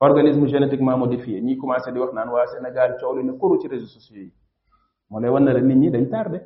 organisme 0.00 0.46
génétiquement 0.48 0.98
modifié 0.98 1.40
ñi 1.40 1.56
commencé 1.56 1.90
di 1.92 1.98
wax 1.98 2.12
naan 2.12 2.28
waa 2.28 2.46
Sénégal 2.46 2.96
coow 3.00 3.16
li 3.16 3.22
na 3.24 3.32
kuru 3.32 3.58
ci 3.60 3.68
réseaux 3.68 3.86
sociaux 3.88 4.16
yi 4.20 4.30
moo 5.10 5.20
lay 5.20 5.30
wan 5.30 5.44
na 5.44 5.54
la 5.54 5.60
nit 5.60 5.74
ñi 5.74 5.90
dañ 5.90 6.08
tardé 6.10 6.40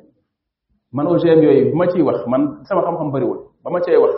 man 0.93 1.07
OGM 1.07 1.41
yooyu 1.41 1.71
bu 1.71 1.75
ma 1.75 1.87
ciy 1.89 2.01
wax 2.01 2.25
man 2.27 2.61
sama 2.63 2.81
xam-xam 2.81 3.11
bariwul 3.11 3.39
ba 3.63 3.69
ma 3.71 3.81
cay 3.81 3.97
wax 3.97 4.13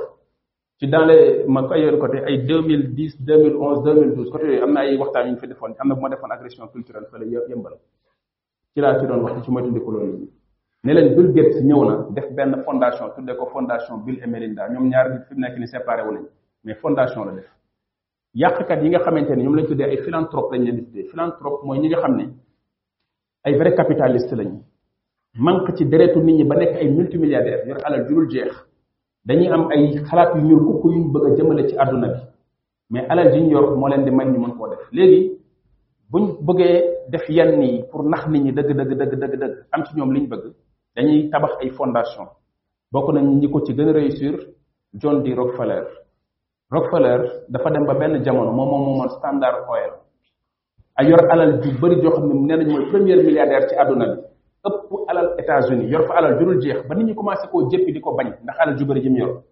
ci 0.77 0.87
dans 0.87 1.05
les 1.05 1.45
ma 1.47 1.63
koy 1.67 1.81
ay 2.27 2.37
2010 2.45 3.21
2011 3.25 3.83
2012 3.83 4.31
côté 4.31 4.45
yooyu 4.45 4.63
am 4.63 4.71
na 4.73 4.81
ay 4.81 4.97
waxtaan 4.97 5.25
yu 5.29 5.33
ñu 5.35 5.53
am 5.79 5.87
na 5.87 5.95
bu 5.95 6.01
ma 6.01 6.09
defoon 6.09 6.31
agression 6.31 6.67
culturelle 6.67 7.07
fële 7.11 7.25
yëmbal 7.49 7.73
ci 8.75 8.81
laa 8.81 8.99
si 8.99 9.07
doon 9.07 9.21
wax 9.23 9.43
ci 9.43 9.49
moytandiku 9.51 9.91
loolu 9.91 10.17
yi 10.19 10.29
ne 10.83 10.93
leen 10.93 11.15
Bill 11.15 11.33
Gates 11.33 11.59
ñëw 11.63 11.83
na 11.89 12.05
def 12.13 12.29
benn 12.33 12.61
fondation 12.63 13.09
tuddee 13.15 13.35
ko 13.35 13.47
fondation 13.47 13.97
Bill 14.05 14.19
et 14.23 14.27
Melinda 14.27 14.69
ñoom 14.69 14.89
ñaar 14.89 15.25
fi 15.27 15.33
mu 15.33 15.39
nekk 15.41 15.57
ni 15.57 15.65
séparé 15.67 16.03
wu 16.07 16.19
mais 16.65 16.75
fondation 16.75 17.25
la 17.25 17.31
def. 17.31 17.49
yàqkat 18.33 18.83
yi 18.83 18.89
nga 18.89 18.99
xamante 18.99 19.35
ne 19.35 19.43
ñoom 19.43 19.55
lañ 19.55 19.67
tuddee 19.67 19.85
ay 19.87 19.97
philanthrope 19.97 20.53
lañ 20.55 20.63
leen 20.65 20.75
di 20.77 20.83
tuddee 20.85 21.05
philanthrope 21.11 21.63
mooy 21.65 21.79
ñi 21.79 21.87
nga 21.89 22.01
xam 22.01 22.15
ne 22.17 22.25
ay 23.43 23.55
vrai 23.57 23.75
capitaliste 23.75 24.33
lañ 24.35 24.57
manque 25.35 25.75
ci 25.77 25.85
deretu 25.85 26.19
nit 26.19 26.35
ñi 26.37 26.43
ba 26.45 26.55
nekk 26.55 26.75
ay 26.75 26.87
yor 27.67 27.77
alal 27.83 28.07
jurul 28.07 28.29
jeex 28.29 28.53
dañuy 29.25 29.47
am 29.51 29.67
ay 29.71 29.97
xalaat 30.03 30.35
yu 30.35 30.41
ñuul 30.47 30.63
kukk 30.65 30.83
yuñ 30.91 31.11
bëgg 31.13 31.25
a 31.25 31.35
jëmale 31.35 31.67
ci 31.69 31.77
àdduna 31.77 32.07
bi 32.07 32.21
mais 32.89 33.05
alal 33.09 33.31
ji 33.33 33.39
ñu 33.41 33.51
yor 33.51 33.77
moo 33.77 33.87
leen 33.87 34.03
di 34.03 34.11
may 34.11 34.25
ñu 34.25 34.39
mën 34.39 34.53
koo 34.57 34.67
def 34.67 34.87
léegi 34.91 35.31
buñ 36.09 36.25
bëggee 36.45 36.81
def 37.09 37.29
yenn 37.29 37.61
yi 37.61 37.83
pour 37.91 38.03
nax 38.03 38.27
nit 38.29 38.39
ñi 38.43 38.51
dëgg 38.51 38.67
dëgg 38.75 38.89
dëgg 38.97 39.15
dëgg 39.19 39.33
dëgg 39.41 39.65
am 39.71 39.83
ci 39.85 39.95
ñoom 39.95 40.11
liñ 40.11 40.27
bëgg 40.27 40.43
dañuy 40.95 41.29
tabax 41.29 41.51
ay 41.61 41.69
fondation 41.69 42.25
bokk 42.91 43.13
nañ 43.13 43.25
ñi 43.39 43.47
ko 43.51 43.61
ci 43.61 43.75
gën 43.75 43.89
a 43.89 43.91
réussir 43.91 44.37
John 44.95 45.23
D. 45.23 45.33
Rockefeller 45.33 45.87
Rockefeller 46.73 47.45
dafa 47.53 47.69
dem 47.69 47.85
ba 47.85 47.93
benn 47.93 48.17
jamono 48.25 48.49
moom 48.51 48.65
moom 48.69 48.81
moomoon 48.89 49.09
standard 49.21 49.69
oil 49.69 49.93
ay 50.97 51.05
yor 51.05 51.21
alal 51.29 51.61
ju 51.61 51.69
bëri 51.77 52.01
joo 52.01 52.11
xam 52.17 52.25
ne 52.25 52.33
nee 52.33 52.57
nañ 52.57 52.65
mooy 52.69 52.85
premier 52.89 53.17
milliardaire 53.25 53.69
ci 53.69 53.75
àdduna 53.75 54.05
bi 54.07 54.17
ëpp 54.65 54.89
alal 55.11 55.27
États-Unis 55.41 55.89
yor 55.91 56.07
fa 56.07 56.13
alal 56.17 56.33
jurul 56.39 56.61
jeex 56.61 56.87
ba 56.87 56.95
nit 56.95 57.05
ñi 57.05 57.13
commencé 57.15 57.47
koo 57.51 57.69
jéppi 57.69 57.93
di 57.93 57.99
ko 58.01 58.11
bañ 58.17 58.27
ndax 58.43 58.57
alal 58.59 58.75
ju 58.77 58.85
bëri 58.85 59.01
jëm 59.03 59.15
yor 59.17 59.43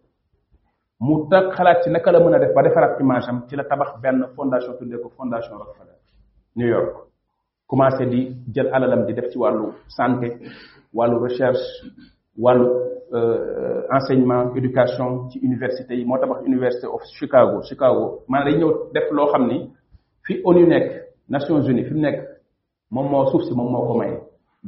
mu 1.00 1.30
tak 1.30 1.54
xalaat 1.56 1.84
ci 1.84 1.90
naka 1.92 2.12
la 2.12 2.20
mën 2.20 2.34
a 2.36 2.40
def 2.40 2.54
ba 2.56 2.64
defaraat 2.64 3.00
image 3.00 3.28
am 3.30 3.46
ci 3.48 3.56
la 3.56 3.64
tabax 3.66 4.02
benn 4.02 4.26
fondation 4.36 4.74
tuddee 4.80 5.00
ko 5.00 5.10
fondation 5.10 5.58
Rockefeller 5.58 5.96
New 6.56 6.68
York 6.68 6.96
commencé 7.68 8.04
di 8.08 8.36
jël 8.54 8.70
alalam 8.74 9.06
di 9.06 9.14
def 9.14 9.30
ci 9.32 9.38
wàllu 9.38 9.74
santé 9.88 10.28
wàllu 10.94 11.20
recherche 11.20 11.64
wàllu 12.38 12.66
Euh, 13.14 13.84
enseignement 13.92 14.56
éducation 14.56 15.30
ci 15.30 15.40
université 15.40 15.96
yi 15.98 16.06
moo 16.06 16.18
tabax 16.18 16.46
université 16.48 16.88
of 16.96 17.02
Chicago 17.18 17.56
Chicago 17.70 18.04
maanaam 18.32 18.48
dañ 18.54 18.60
ñëw 18.60 18.72
def 18.96 19.08
loo 19.18 19.26
xam 19.32 19.44
ni 19.52 19.58
fi 20.26 20.34
ONU 20.48 20.64
nekk 20.72 20.86
Nations 21.34 21.66
Unies 21.72 21.88
fi 21.90 21.94
mu 21.96 22.02
nekk 22.08 22.18
moom 22.94 23.08
moo 23.12 23.26
suuf 23.32 23.44
si 23.46 23.54
moom 23.58 23.70
moo 23.74 23.86
ko 23.88 23.94
may 24.00 24.12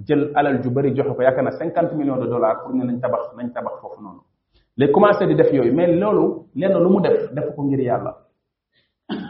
jël 0.08 0.22
alal 0.40 0.56
ju 0.64 0.70
bëri 0.76 0.90
joxe 0.98 1.12
ko 1.16 1.22
yaakaar 1.26 1.44
na 1.46 1.52
cinquante 1.58 1.94
millions 2.00 2.18
de 2.22 2.28
dollars 2.34 2.58
pour 2.64 2.74
ne 2.76 2.84
nañ 2.90 2.98
tabax 3.04 3.24
nañ 3.38 3.48
tabax 3.56 3.74
foofu 3.82 4.00
noonu 4.04 4.20
les 4.80 4.92
commencé 4.92 5.26
di 5.26 5.36
def 5.36 5.50
yooyu 5.56 5.72
mais 5.74 5.92
loolu 6.02 6.26
lenn 6.56 6.78
lu 6.84 6.90
mu 6.90 7.00
def 7.02 7.20
def 7.34 7.48
ko 7.56 7.64
ngir 7.64 7.80
yàlla 7.80 8.14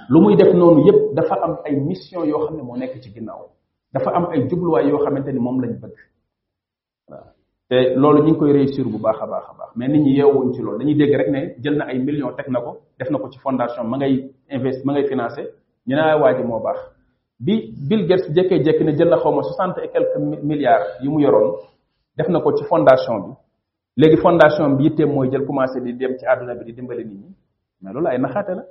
lu 0.10 0.22
muy 0.22 0.36
def 0.36 0.52
noonu 0.56 0.82
yépp 0.88 1.14
dafa 1.14 1.36
am 1.46 1.54
ay 1.66 1.76
mission 1.76 2.24
yoo 2.26 2.46
xam 2.48 2.56
ne 2.58 2.64
moo 2.64 2.78
nekk 2.78 3.00
ci 3.02 3.10
ginnaaw 3.14 3.46
dafa 3.94 4.10
am 4.18 4.26
ay 4.32 4.48
jubluwaay 4.50 4.88
yoo 4.90 4.98
xamante 4.98 5.28
ni 5.32 5.40
moom 5.40 5.60
lañ 5.62 5.74
bëgg 5.82 5.98
waaw 7.10 7.26
te 7.74 7.80
loolu 8.00 8.20
ñu 8.22 8.30
ngi 8.32 8.38
koy 8.40 8.52
réussir 8.54 8.86
bu 8.92 8.98
baax 9.04 9.18
a 9.24 9.26
baax 9.32 9.46
a 9.50 9.54
baax 9.60 9.70
mais 9.78 9.88
nit 9.88 10.02
ñi 10.06 10.12
yeewuñ 10.18 10.54
ci 10.54 10.62
loolu 10.62 10.78
dañuy 10.78 10.96
dégg 10.96 11.14
rek 11.20 11.30
ne 11.34 11.40
jël 11.64 11.76
na 11.78 11.86
ay 11.86 11.98
millions 12.00 12.32
teg 12.38 12.48
na 12.50 12.60
ko 12.62 12.72
def 13.00 13.10
na 13.10 13.18
ko 13.18 13.30
ci 13.32 13.40
fondation 13.40 13.84
ma 13.88 13.98
ngay 13.98 14.30
invest 14.52 14.86
ma 14.86 14.94
ngay 14.94 15.08
financé 15.08 15.44
ñu 15.88 15.96
ne 15.96 16.14
waa 16.22 16.38
moo 16.44 16.60
baax 16.60 16.78
bi 17.40 17.74
Bill 17.88 18.06
Gates 18.08 18.30
jékkee-jékki 18.36 18.84
ne 18.84 18.94
jël 18.96 19.10
na 19.10 19.18
xaw 19.18 19.34
ma 19.34 19.42
soixante 19.42 19.80
et 19.84 19.90
quelques 19.90 20.20
yi 21.02 21.10
mu 21.10 21.20
yoroon 21.24 21.56
def 22.16 22.28
na 22.30 22.40
ko 22.42 22.54
ci 22.56 22.64
fondation 22.66 23.16
bi 23.24 23.34
léegi 23.98 24.18
fondation 24.18 24.70
bi 24.78 24.84
yitteem 24.84 25.10
mooy 25.12 25.30
jël 25.32 25.44
commencé 25.46 25.82
di 25.82 25.96
dem 25.98 26.16
ci 26.18 26.26
àdduna 26.26 26.54
bi 26.56 26.66
di 26.66 26.74
dimbale 26.74 27.04
nit 27.04 27.18
ñi 27.24 27.36
mais 27.82 27.92
loolu 27.94 28.08
ay 28.08 28.20
naxaate 28.20 28.50
la 28.54 28.64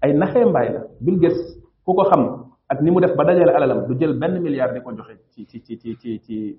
ay 0.00 0.12
naxee 0.14 0.44
mbaay 0.46 0.72
la 0.72 0.80
Bill 1.02 1.18
Gates 1.18 1.38
ku 1.84 1.92
ko 1.94 2.04
xam 2.08 2.46
ak 2.70 2.80
ni 2.80 2.90
mu 2.90 2.98
def 3.02 3.14
ba 3.14 3.24
dajale 3.24 3.50
alalam 3.52 3.86
du 3.86 3.94
jël 3.98 4.18
benn 4.18 4.40
milliard 4.40 4.72
di 4.72 4.80
ko 4.80 4.90
joxe 4.96 5.20
ci 5.34 5.46
ci 5.46 5.60
ci 5.62 5.76
ci 5.78 5.96
ci 6.00 6.20
ci 6.24 6.58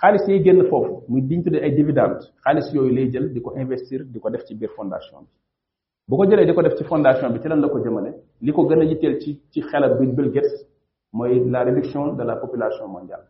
xaalis 0.00 0.22
yay 0.28 0.38
génn 0.44 0.58
foofu 0.70 0.94
muy 1.10 1.20
diñ 1.28 1.40
ay 1.66 1.70
dividende 1.70 2.24
lay 2.96 3.08
jël 3.12 3.26
investir 3.62 4.04
di 4.04 4.20
def 4.32 4.44
ci 4.46 4.54
biir 4.54 4.70
fondation 4.76 5.18
bi 5.20 5.26
bu 6.10 6.16
ko 6.16 6.24
jëlee 6.26 6.44
di 6.46 6.52
def 6.52 6.74
ci 6.78 6.84
fondation 6.84 7.28
la 7.30 7.38
ko 7.68 7.78
a 7.78 7.80
ci 7.80 7.86
ci 9.50 9.60
bi 9.64 9.70
la 11.50 11.62
réduction 11.64 12.12
de 12.14 12.22
la 12.24 12.36
population 12.36 12.88
mondiale 12.88 13.24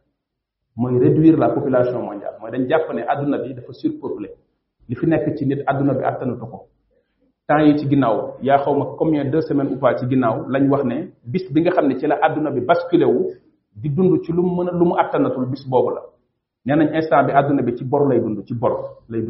mooy 0.76 0.98
réduire 0.98 1.36
la 1.38 1.48
population 1.50 2.02
mondiale 2.02 2.34
mooy 2.40 2.50
dañ 2.50 2.68
jàpp 2.68 2.92
ne 2.92 3.38
bi 3.44 3.54
dafa 3.54 3.72
surpeuplé 3.72 4.28
li 4.88 4.94
fi 4.96 5.06
nekk 5.06 5.36
ci 5.38 5.46
nit 5.46 5.60
bi 5.60 5.62
yi 7.62 7.76
ci 7.76 7.88
combien 8.98 9.24
deux 9.30 9.42
semaines 9.42 9.68
ou 9.72 9.78
pas 9.78 9.96
ci 9.98 10.06
ginnaaw 10.08 10.48
lañ 10.48 10.68
wax 10.68 10.82
bis 11.24 11.44
bi 11.52 11.60
nga 11.60 11.70
ci 11.96 12.06
la 12.08 12.28
bi 12.50 12.60
basculé 12.60 13.04
wu 13.04 13.30
di 13.72 13.88
dund 13.88 14.20
ci 14.24 14.32
a 14.32 14.34
lu 14.34 14.42
mu 14.42 14.94
attanatul 14.98 15.46
bis 15.46 15.64
la 15.70 16.02
nee 16.66 16.74
nañ 16.76 16.88
instant 16.98 17.24
bi 17.26 17.32
àdduna 17.32 17.62
bi 17.62 17.76
ci 17.76 17.84
bor 17.84 18.08
lay 18.08 18.20
dund 18.20 18.44
ci 18.44 18.54
bor 18.54 18.72
lay 19.08 19.22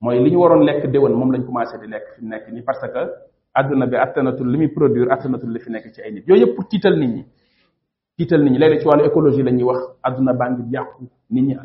mooy 0.00 0.22
li 0.22 0.30
ñu 0.30 0.36
waroon 0.38 0.64
lekk 0.64 0.90
déwén 0.90 1.12
moom 1.14 1.30
lañ 1.32 1.44
commencé 1.46 1.78
di 1.80 1.86
lekk 1.88 2.06
fi 2.16 2.24
nekk 2.26 2.48
nii 2.52 2.62
parce 2.62 2.86
que 2.92 2.98
àdduna 3.54 3.86
bi 3.86 3.96
attanatul 3.96 4.48
li 4.50 4.58
muy 4.58 4.68
produire 4.68 5.10
attanatul 5.10 5.50
li 5.50 5.58
fi 5.60 5.70
nekk 5.70 5.92
ci 5.94 6.02
ay 6.02 6.12
nit 6.12 6.24
yooyu 6.28 6.42
yëpp 6.42 6.54
pour 6.56 6.68
tiital 6.68 6.98
nit 6.98 7.08
ñi 7.08 7.24
tiital 8.18 8.42
nit 8.44 8.50
ñi 8.52 8.58
léeg 8.58 8.80
ci 8.80 8.86
wàllu 8.86 9.04
écologie 9.06 9.42
la 9.42 9.50
ñuy 9.50 9.64
wax 9.64 9.78
àdduna 10.02 10.32
baa 10.34 10.50
ngi 10.50 10.62
yàqu 10.72 11.04
nit 11.30 11.40
ñi 11.40 11.56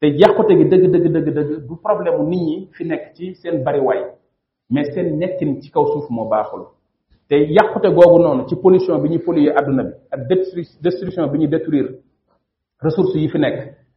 te 0.00 0.06
yàqute 0.08 0.50
gi 0.56 0.64
dëgg 0.64 0.90
dëgg 0.92 1.06
dëgg 1.12 1.28
dëgg 1.34 1.66
du 1.66 1.74
problème 1.82 2.22
nit 2.28 2.40
ñi 2.40 2.68
fi 2.72 2.84
nekk 2.84 3.14
ci 3.16 3.34
seen 3.34 3.64
bariwaay 3.64 4.02
mais 4.70 4.86
seen 4.94 5.18
nekkin 5.18 5.60
ci 5.60 5.72
kaw 5.72 5.86
suuf 5.92 6.08
moo 6.08 6.28
baaxul 6.28 6.66
te 7.28 7.34
yàqute 7.34 7.88
googu 7.92 8.22
noonu 8.22 8.44
ci 8.48 8.54
polition 8.62 9.02
bi 9.02 9.08
ñuy 9.08 9.18
polluer 9.18 9.58
àdduna 9.58 9.82
bi 9.82 9.92
ak 10.12 10.20
destruction 10.80 11.26
bi 11.32 11.38
ñuy 11.40 11.48
détruire 11.48 11.98
ressources 12.80 13.14
yi 13.20 13.28
fi 13.28 13.38
nekk 13.40 13.74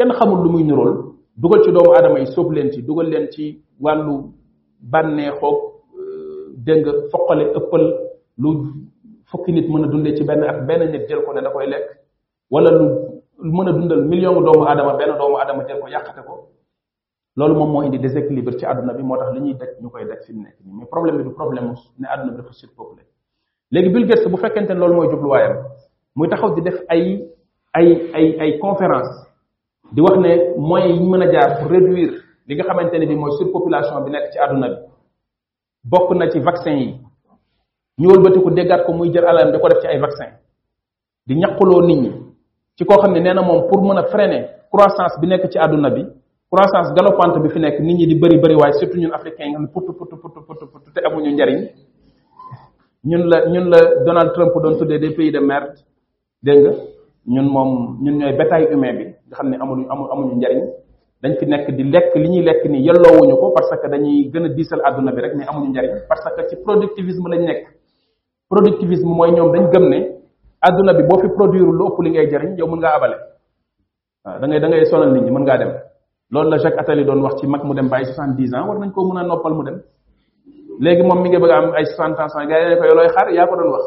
kenn 0.00 0.12
xamul 0.18 0.40
lu 0.44 0.50
muy 0.50 0.64
nirool 0.64 1.12
dugal 1.36 1.60
ci 1.64 1.70
doomu 1.72 1.92
aadama 1.92 2.18
yi 2.20 2.26
sóob 2.26 2.52
leen 2.54 2.70
ci 2.72 2.82
dugal 2.82 3.08
leen 3.12 3.26
ci 3.30 3.44
wàllu 3.80 4.14
bànneexoog 4.92 5.56
dégg 6.66 6.82
nga 6.86 6.92
foqale 7.12 7.44
ëppal 7.58 7.84
lu 8.38 8.50
fukki 9.26 9.52
nit 9.52 9.68
mën 9.68 9.84
a 9.84 9.88
dundee 9.88 10.16
ci 10.16 10.24
benn 10.24 10.42
ak 10.42 10.66
benn 10.66 10.90
nit 10.90 11.06
jël 11.08 11.22
ko 11.24 11.32
ne 11.34 11.42
da 11.42 11.50
koy 11.50 11.66
lekk 11.68 11.86
wala 12.50 12.70
lu 12.78 12.84
mën 13.42 13.68
a 13.68 13.72
dundal 13.72 14.02
million 14.06 14.34
doomu 14.40 14.64
aadama 14.66 14.96
benn 14.96 15.18
doomu 15.18 15.36
aadama 15.36 15.64
jël 15.68 15.80
ko 15.80 15.88
yàqate 15.88 16.24
ko 16.26 16.48
loolu 17.36 17.54
moom 17.54 17.70
moo 17.72 17.82
indi 17.82 17.98
déséquilibre 17.98 18.56
ci 18.58 18.64
àdduna 18.66 18.94
bi 18.94 19.02
moo 19.02 19.16
tax 19.18 19.34
li 19.34 19.40
ñuy 19.40 19.54
daj 19.54 19.68
ñu 19.82 19.90
koy 19.90 20.06
daj 20.06 20.20
fi 20.26 20.32
mu 20.32 20.42
nekk 20.44 20.56
nii 20.64 20.74
mais 20.78 20.86
problème 20.88 21.16
bi 21.18 21.24
du 21.24 21.30
problème 21.32 21.74
ne 21.98 22.06
àdduna 22.08 22.30
bi 22.32 22.36
dafa 22.38 22.52
surpeuplé 22.52 23.02
léegi 23.70 23.90
Bill 23.90 24.06
Gates 24.06 24.26
bu 24.30 24.36
fekkente 24.38 24.70
ne 24.72 24.78
loolu 24.78 24.94
mooy 24.94 25.08
jubluwaayam 25.10 25.56
muy 26.16 26.28
taxaw 26.28 26.54
di 26.54 26.62
def 26.62 26.80
ay 26.88 27.20
ay 27.74 28.10
ay 28.14 28.36
ay 28.40 28.58
conférence 28.58 29.29
di 29.92 30.00
wax 30.00 30.14
ne 30.18 30.54
moyens 30.56 31.00
yi 31.00 31.06
mën 31.06 31.22
a 31.22 31.26
jaar 31.32 31.58
pour 31.58 31.70
réduire 31.70 32.12
li 32.46 32.54
nga 32.54 32.64
xamante 32.64 32.94
ne 32.98 33.06
bi 33.06 33.14
mooy 33.16 33.32
surpopulation 33.38 34.02
bi 34.04 34.10
nekk 34.10 34.30
ci 34.32 34.38
àdduna 34.38 34.68
bi 34.68 34.76
bokk 35.90 36.10
na 36.16 36.30
ci 36.30 36.38
vaccin 36.40 36.76
yi 36.78 36.94
ñu 38.00 38.08
wëlbati 38.08 38.40
ko 38.40 38.50
déggaat 38.50 38.84
ko 38.86 38.92
muy 38.92 39.10
jël 39.12 39.24
alalam 39.26 39.52
di 39.52 39.58
ko 39.60 39.68
def 39.68 39.80
ci 39.80 39.86
ay 39.86 39.98
vaccin 39.98 40.30
di 41.26 41.34
ñaquloo 41.36 41.82
nit 41.82 42.00
ñi 42.00 42.12
ci 42.78 42.84
koo 42.84 42.96
xam 43.00 43.12
ne 43.12 43.20
nee 43.20 43.34
na 43.34 43.42
moom 43.42 43.66
pour 43.68 43.82
mën 43.82 43.98
a 43.98 44.04
freiner 44.04 44.48
croissance 44.70 45.18
bi 45.20 45.26
nekk 45.26 45.50
ci 45.50 45.58
àdduna 45.58 45.90
bi 45.90 46.06
croissance 46.52 46.92
galopante 46.94 47.40
bi 47.42 47.48
fi 47.50 47.58
nekk 47.58 47.80
nit 47.80 47.94
ñi 47.96 48.06
di 48.06 48.14
bëri 48.14 48.38
bëri 48.38 48.54
waaye 48.54 48.72
surtout 48.74 48.98
ñun 49.00 49.10
africains 49.12 49.52
pour 49.72 49.82
nga 49.82 49.90
xam 49.90 49.92
ne 49.92 49.92
put 49.92 50.20
put 50.20 50.44
put 50.44 50.62
put 50.70 50.94
te 50.94 51.00
amuñu 51.06 51.32
njariñ 51.34 51.60
ñun 53.04 53.24
la 53.26 53.46
ñun 53.46 53.68
la 53.70 53.80
Donald 54.06 54.32
Trump 54.34 54.52
doon 54.62 54.78
tuddee 54.78 54.98
des 55.00 55.12
pays 55.14 55.32
de 55.32 55.40
merde 55.40 55.74
dégg 56.42 56.62
nga 56.62 56.72
ñun 57.26 57.46
moom 57.52 57.98
ñun 58.02 58.16
ñooy 58.18 58.32
bétail 58.38 58.64
humain 58.72 58.96
bi 58.96 59.04
nga 59.28 59.36
xam 59.36 59.48
ne 59.50 59.56
amuñu 59.60 59.84
amuñu 60.12 60.34
njariñ 60.36 60.64
dañ 61.22 61.32
fi 61.38 61.46
nekk 61.46 61.66
di 61.76 61.82
lekk 61.92 62.14
li 62.16 62.28
ñuy 62.32 62.42
lekk 62.46 62.62
ni 62.70 62.78
yelloowuñu 62.86 63.34
ko 63.40 63.46
parce 63.54 63.70
que 63.80 63.88
dañuy 63.88 64.30
gën 64.32 64.44
a 64.44 64.48
diisal 64.48 64.80
àdduna 64.88 65.12
bi 65.12 65.20
rek 65.20 65.34
mais 65.36 65.46
amul 65.48 65.68
njariñ 65.68 65.92
parce 66.08 66.24
que 66.36 66.48
ci 66.48 66.56
productivisme 66.64 67.28
lañ 67.28 67.42
nekk 67.44 67.60
productivisme 68.50 69.08
mooy 69.18 69.30
ñoom 69.36 69.52
dañ 69.52 69.64
gëm 69.72 69.88
ne 69.88 69.98
àdduna 70.66 70.92
bi 70.94 71.02
boo 71.08 71.18
fi 71.20 71.28
produire 71.28 71.70
lu 71.72 71.84
li 72.02 72.10
ngay 72.10 72.30
jariñ 72.30 72.56
yow 72.58 72.66
mën 72.70 72.78
ngaa 72.80 72.94
abale 72.96 73.16
waaw 74.24 74.38
da 74.40 74.46
ngay 74.46 74.60
da 74.62 74.68
ngay 74.68 74.84
sonal 74.90 75.10
nit 75.12 75.22
ñi 75.24 75.30
mën 75.30 75.42
ngaa 75.44 75.58
dem 75.60 75.70
loolu 76.32 76.50
la 76.50 76.56
Jacques 76.58 76.78
Attali 76.78 77.04
doon 77.04 77.20
wax 77.22 77.34
ci 77.40 77.46
mag 77.46 77.62
mu 77.64 77.74
dem 77.74 77.88
ba 77.88 77.96
ay 77.98 78.04
soixante-dix 78.06 78.52
war 78.52 78.78
nañ 78.78 78.90
koo 78.94 79.04
mun 79.04 79.18
a 79.18 79.22
noppal 79.22 79.52
mu 79.54 79.62
dem 79.62 79.82
léegi 80.80 81.02
moom 81.02 81.20
mi 81.22 81.28
ngi 81.28 81.38
bëgg 81.38 81.52
a 81.52 81.56
am 81.58 81.64
ay 81.76 83.36
wax 83.44 83.86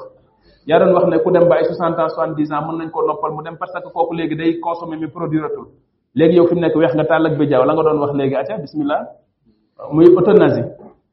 yaa 0.69 0.79
doon 0.79 0.93
wax 0.95 1.05
ne 1.09 1.17
ku 1.23 1.29
dem 1.31 1.47
ba 1.49 1.55
ay 1.59 1.65
60 1.65 1.99
ans 1.99 2.13
70 2.15 2.51
ans 2.55 2.63
mën 2.67 2.77
nañ 2.79 2.89
ko 2.91 2.99
noppal 3.05 3.31
mu 3.35 3.41
dem 3.43 3.55
parce 3.57 3.73
que 3.75 3.89
kooku 3.91 4.13
léegi 4.15 4.35
day 4.35 4.59
consommer 4.59 4.97
mi 4.99 5.07
produire 5.07 5.45
atul 5.45 5.67
léegi 6.15 6.35
yow 6.37 6.47
fi 6.47 6.55
mu 6.55 6.61
nekk 6.61 6.75
weex 6.75 6.93
nga 6.95 7.03
tàll 7.05 7.25
ak 7.25 7.37
béjaaw 7.37 7.65
la 7.65 7.73
nga 7.73 7.83
doon 7.83 7.99
wax 7.99 8.13
léegi 8.15 8.35
aca 8.35 8.57
bismillah 8.63 9.01
muy 9.91 10.05
euthanasie 10.07 10.63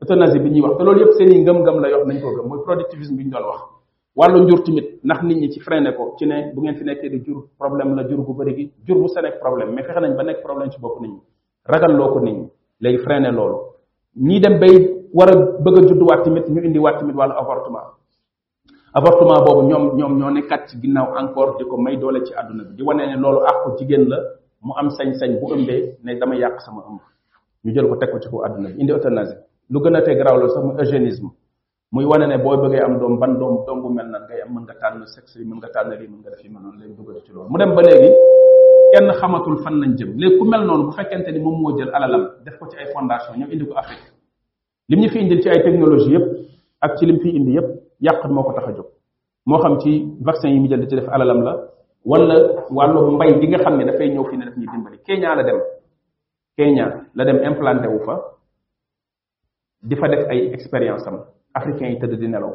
euthanasie 0.03 0.39
bi 0.41 0.51
ñuy 0.51 0.63
wax 0.63 0.77
te 0.79 0.83
loolu 0.85 1.01
yëpp 1.01 1.13
seen 1.19 1.33
i 1.35 1.39
ngëm-ngëm 1.43 1.79
la 1.83 1.89
yox 1.91 2.07
nañ 2.07 2.21
ko 2.21 2.29
gëm 2.39 2.47
muy 2.49 2.59
productivisme 2.65 3.17
bi 3.17 3.25
ñu 3.25 3.31
doon 3.31 3.47
wax 3.51 3.61
wàllu 4.17 4.39
njur 4.45 4.61
tamit 4.65 4.87
ndax 5.05 5.23
nit 5.23 5.39
ñi 5.41 5.49
ci 5.51 5.61
freiné 5.61 5.93
ko 5.95 6.15
ci 6.19 6.27
ne 6.27 6.53
bu 6.55 6.61
ngeen 6.63 6.77
fi 6.79 6.85
nekkee 6.85 7.09
di 7.11 7.19
jur 7.25 7.43
problème 7.59 7.95
la 7.97 8.07
jur 8.09 8.23
gu 8.23 8.33
bëri 8.35 8.55
gi 8.55 8.71
ba 8.87 9.21
nekk 9.23 9.41
problème 10.45 10.71
ci 10.71 10.79
bopp 10.81 11.01
nit 11.01 11.15
ñi 16.63 17.61
avortement 18.93 19.43
boobu 19.45 19.69
ñoom 19.69 19.97
ñoom 19.97 20.19
ñoo 20.19 20.31
nekkat 20.31 20.69
ci 20.69 20.79
ginnaaw 20.81 21.15
encore 21.19 21.59
di 21.59 21.65
ko 21.65 21.77
may 21.79 21.97
doole 21.97 22.25
ci 22.27 22.33
àdduna 22.35 22.65
bi 22.65 22.75
di 22.75 22.83
wane 22.83 23.07
ne 23.07 23.17
loolu 23.17 23.41
àqu 23.47 23.79
jigéen 23.79 24.09
la 24.09 24.19
mu 24.63 24.73
am 24.77 24.89
sañ-sañ 24.91 25.39
bu 25.41 25.55
ëmbee 25.55 25.97
nañ 26.03 26.19
dama 26.19 26.35
yàq 26.37 26.61
sama 26.61 26.83
ëmb 26.89 27.01
ñu 27.65 27.73
jël 27.75 27.89
ko 27.89 27.97
teg 27.97 28.11
ko 28.11 28.19
ci 28.21 28.29
ko 28.29 28.45
àdduna 28.45 28.69
bi 28.71 28.81
indi 28.81 28.93
euthanasie 28.93 29.39
lu 29.71 29.79
gën 29.81 29.95
a 29.97 30.03
teg 30.03 30.21
raw 30.21 30.37
la 30.37 30.49
sax 30.49 31.21
mu 31.93 32.05
wane 32.09 32.27
ne 32.27 32.37
boo 32.39 32.57
bëggee 32.57 32.83
am 32.83 32.99
doom 32.99 33.19
ban 33.19 33.39
doom 33.39 33.65
doom 33.67 33.95
mel 33.95 34.07
nan 34.09 34.27
ngay 34.27 34.43
am 34.43 34.55
mën 34.55 34.65
nga 34.67 34.79
taan 34.79 34.99
na 34.99 35.05
yi 35.39 35.45
mën 35.45 35.57
nga 35.57 35.69
tànn 35.71 35.91
lii 35.95 36.09
mën 36.09 36.19
nga 36.23 36.31
def 36.31 36.43
yi 36.43 36.51
mel 36.51 36.63
noonu 36.63 36.79
lay 36.83 36.91
dugal 36.91 37.23
ci 37.25 37.33
loolu 37.33 37.49
mu 37.51 37.59
dem 37.59 37.75
ba 37.75 37.83
léegi 37.83 38.11
kenn 38.95 39.09
xamatul 39.21 39.59
fan 39.63 39.79
nañ 39.79 39.95
jëm 39.97 40.19
léegi 40.19 40.39
ku 40.39 40.45
mel 40.47 40.67
noonu 40.67 40.85
bu 40.91 40.93
fekkente 40.99 41.31
ni 41.31 41.39
moom 41.39 41.63
moo 41.63 41.79
jël 41.79 41.91
alalam 41.95 42.29
def 42.45 42.59
ko 42.59 42.67
ci 42.67 42.77
ay 42.77 42.91
fondation 42.93 43.39
ñoo 43.39 43.51
indi 43.51 43.67
ko 43.67 43.75
Afrique 43.77 44.11
mu 44.91 44.97
ñu 45.03 45.09
fi 45.11 45.19
indil 45.19 45.41
ci 45.43 45.49
ay 45.49 45.63
yëpp 45.63 46.27
ak 46.81 46.97
ci 46.99 47.07
lim 47.07 47.19
fi 47.21 47.29
indi 47.31 47.55
yëpp 47.55 47.90
yàq 48.01 48.25
moo 48.31 48.43
ko 48.43 48.53
tax 48.53 48.65
a 48.69 48.73
jóg 48.73 48.87
moo 49.47 49.59
xam 49.63 49.79
ci 49.81 49.91
vaccin 50.27 50.53
yi 50.55 50.61
mu 50.61 50.67
jël 50.69 50.89
ci 50.89 50.97
def 50.97 51.09
alalam 51.09 51.43
la 51.43 51.53
wala 52.05 52.35
wàllu 52.71 53.15
mbay 53.15 53.33
bi 53.41 53.49
nga 53.49 53.59
xam 53.59 53.77
ne 53.79 53.85
dafay 53.85 54.09
ñëw 54.15 54.25
fii 54.29 54.37
ne 54.39 54.45
daf 54.47 54.57
ñuy 54.57 54.67
dimbali 54.73 54.99
Kenya 55.07 55.35
la 55.35 55.43
dem 55.45 55.59
Kenya 56.57 56.87
la 57.15 57.25
dem 57.25 57.39
implanté 57.45 57.87
wu 57.89 57.99
fa 58.07 58.15
di 59.83 59.97
fa 59.97 60.09
def 60.09 60.27
ay 60.31 60.51
expérience 60.55 61.07
am 61.09 61.25
africain 61.55 61.91
yi 61.93 61.99
tëdd 62.01 62.15
di 62.21 62.29
nelaw 62.29 62.55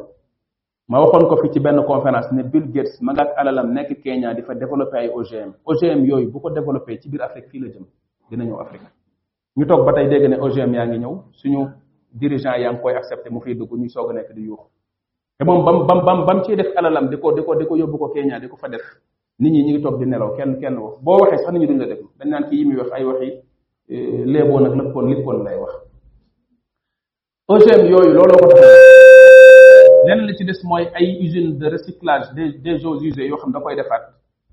ma 0.89 0.99
waxoon 1.01 1.27
ko 1.29 1.35
fi 1.41 1.49
ci 1.51 1.59
benn 1.59 1.83
conférence 1.85 2.31
ne 2.31 2.43
Bill 2.43 2.71
Gates 2.71 2.99
ma 3.01 3.13
ngaak 3.13 3.33
alalam 3.37 3.71
nekk 3.73 4.01
Kenya 4.03 4.33
di 4.33 4.41
fa 4.41 4.53
développé 4.55 4.97
ay 4.97 5.09
OGM 5.09 5.51
OGM 5.65 6.01
yooyu 6.05 6.31
bu 6.31 6.39
ko 6.41 6.49
développé 6.49 6.97
ci 6.99 7.09
biir 7.09 7.21
Afrique 7.21 7.49
fii 7.49 7.59
la 7.61 7.69
jëm 7.69 7.85
dina 8.29 8.43
ñëw 8.45 8.59
Afrique 8.59 8.89
ñu 9.57 9.65
toog 9.67 9.85
ba 9.85 9.93
tey 9.93 10.07
dégg 10.09 10.27
ne 10.29 10.37
OGM 10.37 10.73
yaa 10.73 10.85
ngi 10.87 10.97
ñëw 10.99 11.15
suñu 11.33 11.67
dirigeant 12.11 12.55
yaa 12.57 12.71
ngi 12.71 12.81
koy 12.81 12.95
accepté 12.95 13.29
mu 13.29 13.39
fiy 13.41 13.55
dugg 13.55 13.71
ñu 13.77 13.89
soog 13.89 14.09
a 14.11 14.13
nekk 14.13 14.33
di 14.33 14.41
yuuxu 14.45 14.74
te 15.37 15.43
moom 15.43 15.65
bam 15.65 15.85
bam 15.87 16.05
bam 16.05 16.19
bam 16.25 16.39
ciy 16.43 16.55
def 16.55 16.71
alalam 16.77 17.09
di 17.09 17.17
ko 17.17 17.35
di 17.35 17.43
ko 17.43 17.55
di 17.55 17.65
ko 17.65 17.75
yóbbu 17.75 17.97
ko 17.99 18.07
Kenya 18.15 18.39
di 18.39 18.47
ko 18.47 18.55
fa 18.55 18.67
def 18.69 18.81
nit 19.39 19.51
ñi 19.51 19.63
ñu 19.63 19.71
ngi 19.73 19.81
toog 19.83 19.99
di 19.99 20.05
nelaw 20.05 20.31
kenn 20.37 20.59
kenn 20.61 20.79
wax 20.79 20.95
boo 21.03 21.19
waxee 21.19 21.37
sax 21.43 21.51
nit 21.51 21.61
ñi 21.61 21.67
duñ 21.67 21.79
la 21.79 21.85
def 21.87 21.99
dañ 22.19 22.29
naan 22.29 22.47
kii 22.49 22.57
yi 22.59 22.65
muy 22.65 22.77
wax 22.77 22.91
ay 22.93 23.03
waxi 23.05 23.27
léeboo 24.31 24.59
nag 24.59 24.73
lëppoon 24.75 25.07
lippoon 25.09 25.43
lay 25.43 25.57
wax 25.59 25.73
OGM 27.51 27.81
yooyu 27.91 28.13
looloo 28.15 28.37
ko 28.41 28.47
tax 28.49 28.61
lenn 30.07 30.25
la 30.25 30.33
ci 30.37 30.45
des 30.45 30.61
mooy 30.63 30.87
ay 30.95 31.19
usine 31.19 31.59
de 31.59 31.67
recyclage 31.67 32.33
des 32.33 32.49
des 32.63 32.85
eaux 32.85 33.01
usées 33.03 33.27
yoo 33.27 33.35
xam 33.37 33.51
da 33.51 33.59
koy 33.59 33.75
defaat 33.75 34.03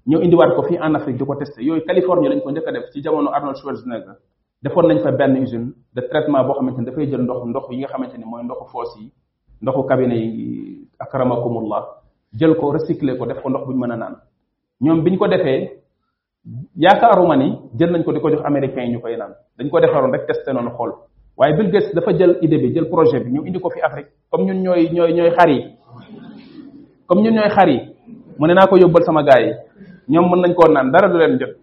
ñëw 0.09 0.21
indiwaat 0.25 0.55
ko 0.57 0.63
fii 0.65 0.79
en 0.83 0.97
Afrique 0.97 1.17
di 1.19 1.25
ko 1.25 1.37
testé 1.37 1.63
yooyu 1.63 1.85
Californie 1.87 2.29
lañ 2.29 2.41
ko 2.43 2.51
njëkk 2.51 2.67
a 2.69 2.73
def 2.73 2.91
ci 2.91 3.01
jamono 3.03 3.31
Arnold 3.31 3.55
Schwarzenegger 3.57 4.17
defoon 4.63 4.89
nañ 4.89 4.99
fa 5.01 5.13
benn 5.13 5.39
usine 5.45 5.73
de 5.95 6.01
traitement 6.11 6.43
boo 6.43 6.55
xamante 6.55 6.79
ni 6.79 6.85
dafay 6.87 7.07
jël 7.09 7.23
ndox 7.23 7.45
ndox 7.47 7.71
yi 7.71 7.79
nga 7.79 7.87
xamante 7.89 8.19
ni 8.19 8.25
mooy 8.25 8.43
ndoxu 8.43 8.67
foos 8.67 8.91
yi 8.99 9.13
ndoxu 9.63 9.83
cabinet 9.87 10.19
yi 10.19 10.89
akramakumullah 10.99 12.03
jël 12.35 12.55
ko 12.59 12.73
recycler 12.75 13.15
ko 13.19 13.25
def 13.31 13.41
ko 13.43 13.49
ndox 13.51 13.65
bu 13.67 13.73
ñu 13.73 13.79
mën 13.79 13.93
a 13.93 13.97
naan 13.97 14.15
ñoom 14.83 15.03
bi 15.05 15.11
ñu 15.13 15.19
ko 15.19 15.29
defee 15.29 15.71
yaakaaruma 16.77 17.37
ni 17.37 17.55
jël 17.79 17.91
nañ 17.93 18.03
ko 18.03 18.13
di 18.13 18.21
ko 18.21 18.31
jox 18.31 18.43
américains 18.45 18.83
yi 18.87 18.93
ñu 18.97 19.01
koy 19.01 19.17
naan 19.17 19.33
dañ 19.57 19.71
ko 19.71 19.81
defaroon 19.81 20.13
rek 20.13 20.27
testé 20.27 20.53
noonu 20.53 20.71
xool 20.77 20.91
waaye 21.37 21.55
Bill 21.55 21.71
Gates 21.71 21.95
dafa 21.95 22.13
jël 22.19 22.39
idée 22.43 22.59
bi 22.59 22.75
jël 22.75 22.89
projet 22.91 23.21
bi 23.21 23.31
ñu 23.33 23.47
indi 23.47 23.61
ko 23.61 23.71
fi 23.71 23.81
Afrique 23.81 24.09
comme 24.31 24.45
ñun 24.47 24.59
ñooy 24.61 24.91
ñooy 24.93 25.15
ñooy 25.15 25.31
xar 25.31 25.49
yi 25.49 25.65
comme 27.07 27.23
ñun 27.23 27.35
ñooy 27.35 27.51
xar 27.51 27.69
yi 27.69 27.81
mu 28.39 28.47
ne 28.49 28.55
naa 28.55 28.67
ko 28.67 28.77
yóbbal 28.77 29.05
sama 29.05 29.23
gars 29.23 29.41
yi 29.45 29.55
ñoom 30.09 30.27
mën 30.29 30.41
nañ 30.43 30.55
koo 30.55 30.73
naan 30.73 30.91
dara 30.91 31.09
du 31.09 31.19
leen 31.19 31.39
jot 31.39 31.57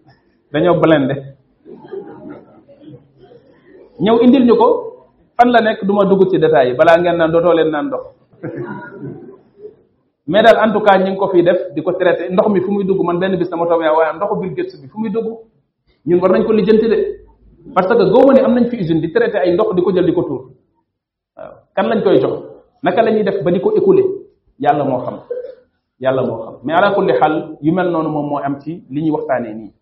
dañoo 0.52 0.80
blindé 0.80 1.14
ñëw 4.00 4.20
indil 4.22 4.46
ñu 4.46 4.56
ko 4.56 4.89
fan 5.40 5.52
la 5.56 5.60
nekk 5.64 5.84
du 5.88 5.92
ma 5.96 6.04
dugg 6.04 6.28
ci 6.30 6.38
détails 6.38 6.68
yi 6.70 6.74
balaa 6.76 6.98
ngeen 7.00 7.16
naan 7.16 7.32
dootoo 7.32 7.52
leen 7.56 7.70
naan 7.70 7.86
ndox 7.88 8.02
mais 10.26 10.42
daal 10.42 10.58
en 10.68 10.72
tout 10.72 10.84
cas 10.84 10.98
ñi 10.98 11.16
ko 11.16 11.28
fii 11.32 11.42
def 11.42 11.58
di 11.74 11.82
ko 11.82 11.92
traité 11.92 12.28
ndox 12.30 12.48
mi 12.48 12.60
fu 12.60 12.70
muy 12.72 12.84
dugg 12.84 13.00
man 13.02 13.18
benn 13.18 13.36
bis 13.38 13.48
dama 13.48 13.66
toog 13.66 13.80
yaa 13.82 13.92
waaye 13.94 14.16
ndoxu 14.16 14.36
Bill 14.40 14.54
Gates 14.54 14.80
bi 14.82 14.88
fu 14.88 14.98
muy 15.00 15.10
dugg 15.10 15.26
ñun 16.06 16.20
war 16.20 16.30
nañ 16.32 16.44
ko 16.44 16.52
lijjanti 16.52 16.88
de 16.88 16.98
parce 17.74 17.88
que 17.88 18.04
góobu 18.10 18.32
ni 18.32 18.40
am 18.40 18.54
nañ 18.54 18.68
fi 18.68 18.76
usine 18.80 19.00
di 19.00 19.12
traité 19.12 19.38
ay 19.38 19.52
ndox 19.54 19.74
di 19.74 19.82
ko 19.82 19.92
jël 19.94 20.04
di 20.04 20.12
ko 20.12 20.22
tuur 20.22 20.42
waaw 21.36 21.50
kan 21.74 21.86
lañ 21.88 22.02
koy 22.02 22.20
jox 22.20 22.42
naka 22.82 23.02
la 23.02 23.10
ñuy 23.10 23.24
def 23.24 23.42
ba 23.42 23.50
di 23.50 23.60
ko 23.60 23.72
écouler 23.76 24.04
yàlla 24.58 24.84
moo 24.84 25.00
xam 25.04 25.20
yàlla 26.00 26.22
moo 26.22 26.38
xam 26.44 26.54
mais 26.64 26.76
ala 26.78 26.94
kulli 26.94 27.12
xaal 27.14 27.56
yu 27.62 27.72
mel 27.72 27.90
noonu 27.90 28.08
moom 28.08 28.26
moo 28.28 28.38
am 28.44 28.58
ci 28.60 28.84
li 28.90 29.00
ñuy 29.02 29.10
waxtaanee 29.10 29.54
nii 29.54 29.72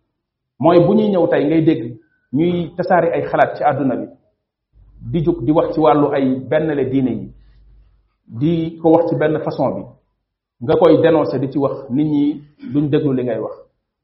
mooy 0.60 0.78
bu 0.86 0.94
ñuy 0.94 1.08
ñëw 1.10 1.28
tey 1.28 1.44
ngay 1.46 1.62
dégg 1.62 1.96
ñuy 2.32 2.70
tasaari 2.76 3.08
ay 3.10 3.22
xalaat 3.22 3.56
ci 3.56 3.64
àdduna 3.64 3.96
bi. 3.96 4.06
di 5.00 5.22
jóg 5.22 5.44
di 5.44 5.52
wax 5.52 5.74
ci 5.74 5.80
wàllu 5.80 6.08
ay 6.12 6.36
benn 6.50 6.74
le 6.74 6.84
diine 6.90 7.10
yi 7.10 7.32
di 8.26 8.78
ko 8.82 8.90
wax 8.90 9.08
ci 9.10 9.16
benn 9.16 9.38
façon 9.40 9.74
bi 9.76 9.82
nga 10.62 10.74
koy 10.76 11.00
dénoncer 11.02 11.38
di 11.40 11.50
ci 11.50 11.58
wax 11.58 11.88
nit 11.90 12.04
ñi 12.06 12.42
duñ 12.72 12.88
déglu 12.90 13.12
li 13.12 13.22
ngay 13.24 13.38
wax 13.38 13.54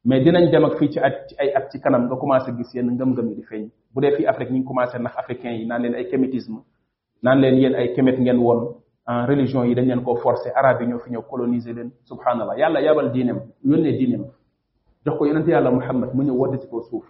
mais 0.04 0.20
dinañ 0.24 0.50
dem 0.50 0.64
ak 0.64 0.76
fii 0.78 0.88
ci 0.90 0.98
at 1.00 1.26
ci 1.28 1.34
ay 1.38 1.52
at 1.52 1.68
ci 1.70 1.80
kanam 1.80 2.06
nga 2.06 2.16
commencé 2.16 2.52
gis 2.56 2.72
yenn 2.74 2.90
ngëm-ngëm 2.94 3.28
yi 3.28 3.34
di 3.34 3.42
feeñ 3.42 3.68
bu 3.92 4.00
dee 4.00 4.12
fii 4.16 4.26
Afrique 4.26 4.50
ñu 4.50 4.58
ngi 4.58 4.64
commencé 4.66 4.98
ndax 4.98 5.14
africain 5.16 5.52
yi 5.52 5.66
naan 5.66 5.82
leen 5.82 5.94
ay 5.94 6.06
kémitisme 6.10 6.60
naan 7.22 7.40
leen 7.40 7.56
yéen 7.58 7.74
ay 7.74 7.92
kémet 7.94 8.18
ngeen 8.20 8.38
woon 8.38 8.76
en 9.06 9.12
ah, 9.22 9.26
religion 9.26 9.64
yi 9.64 9.74
dañ 9.74 9.86
leen 9.86 10.04
koo 10.04 10.16
forcer 10.16 10.52
arabe 10.54 10.82
yi 10.84 10.90
ñoo 10.90 10.98
fi 11.00 11.10
ñëw 11.10 11.22
coloniser 11.28 11.74
leen 11.74 11.90
subhanallah 12.04 12.56
yàlla 12.58 12.80
yabal 12.80 13.10
diineem 13.10 13.40
yónnee 13.64 13.96
diineem 13.98 14.24
jox 15.04 15.18
ko 15.18 15.26
yonente 15.26 15.48
yàlla 15.50 15.70
Muhammad 15.70 16.14
mu 16.14 16.22
ñëw 16.22 16.36
wàdde 16.36 16.60
ci 16.62 16.68
ko 16.68 16.82
suuf 16.82 17.04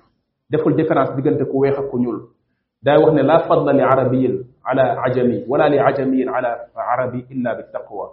deful 0.50 0.74
différence 0.74 1.14
diggante 1.16 1.44
ku 1.48 1.58
weex 1.58 1.78
ak 1.78 1.90
ku 1.90 1.98
ñuul 2.00 2.33
day 2.84 2.96
wax 3.00 3.12
ne 3.16 3.22
la 3.22 3.36
fadla 3.48 3.72
li 3.72 3.80
arabiyin 3.82 4.34
ala 4.70 4.84
ajami 5.08 5.42
wala 5.48 5.66
li 5.72 5.78
ajamiyin 5.88 6.28
ala 6.28 6.68
arabi 6.94 7.24
illa 7.32 7.54
bittaqwa 7.58 8.08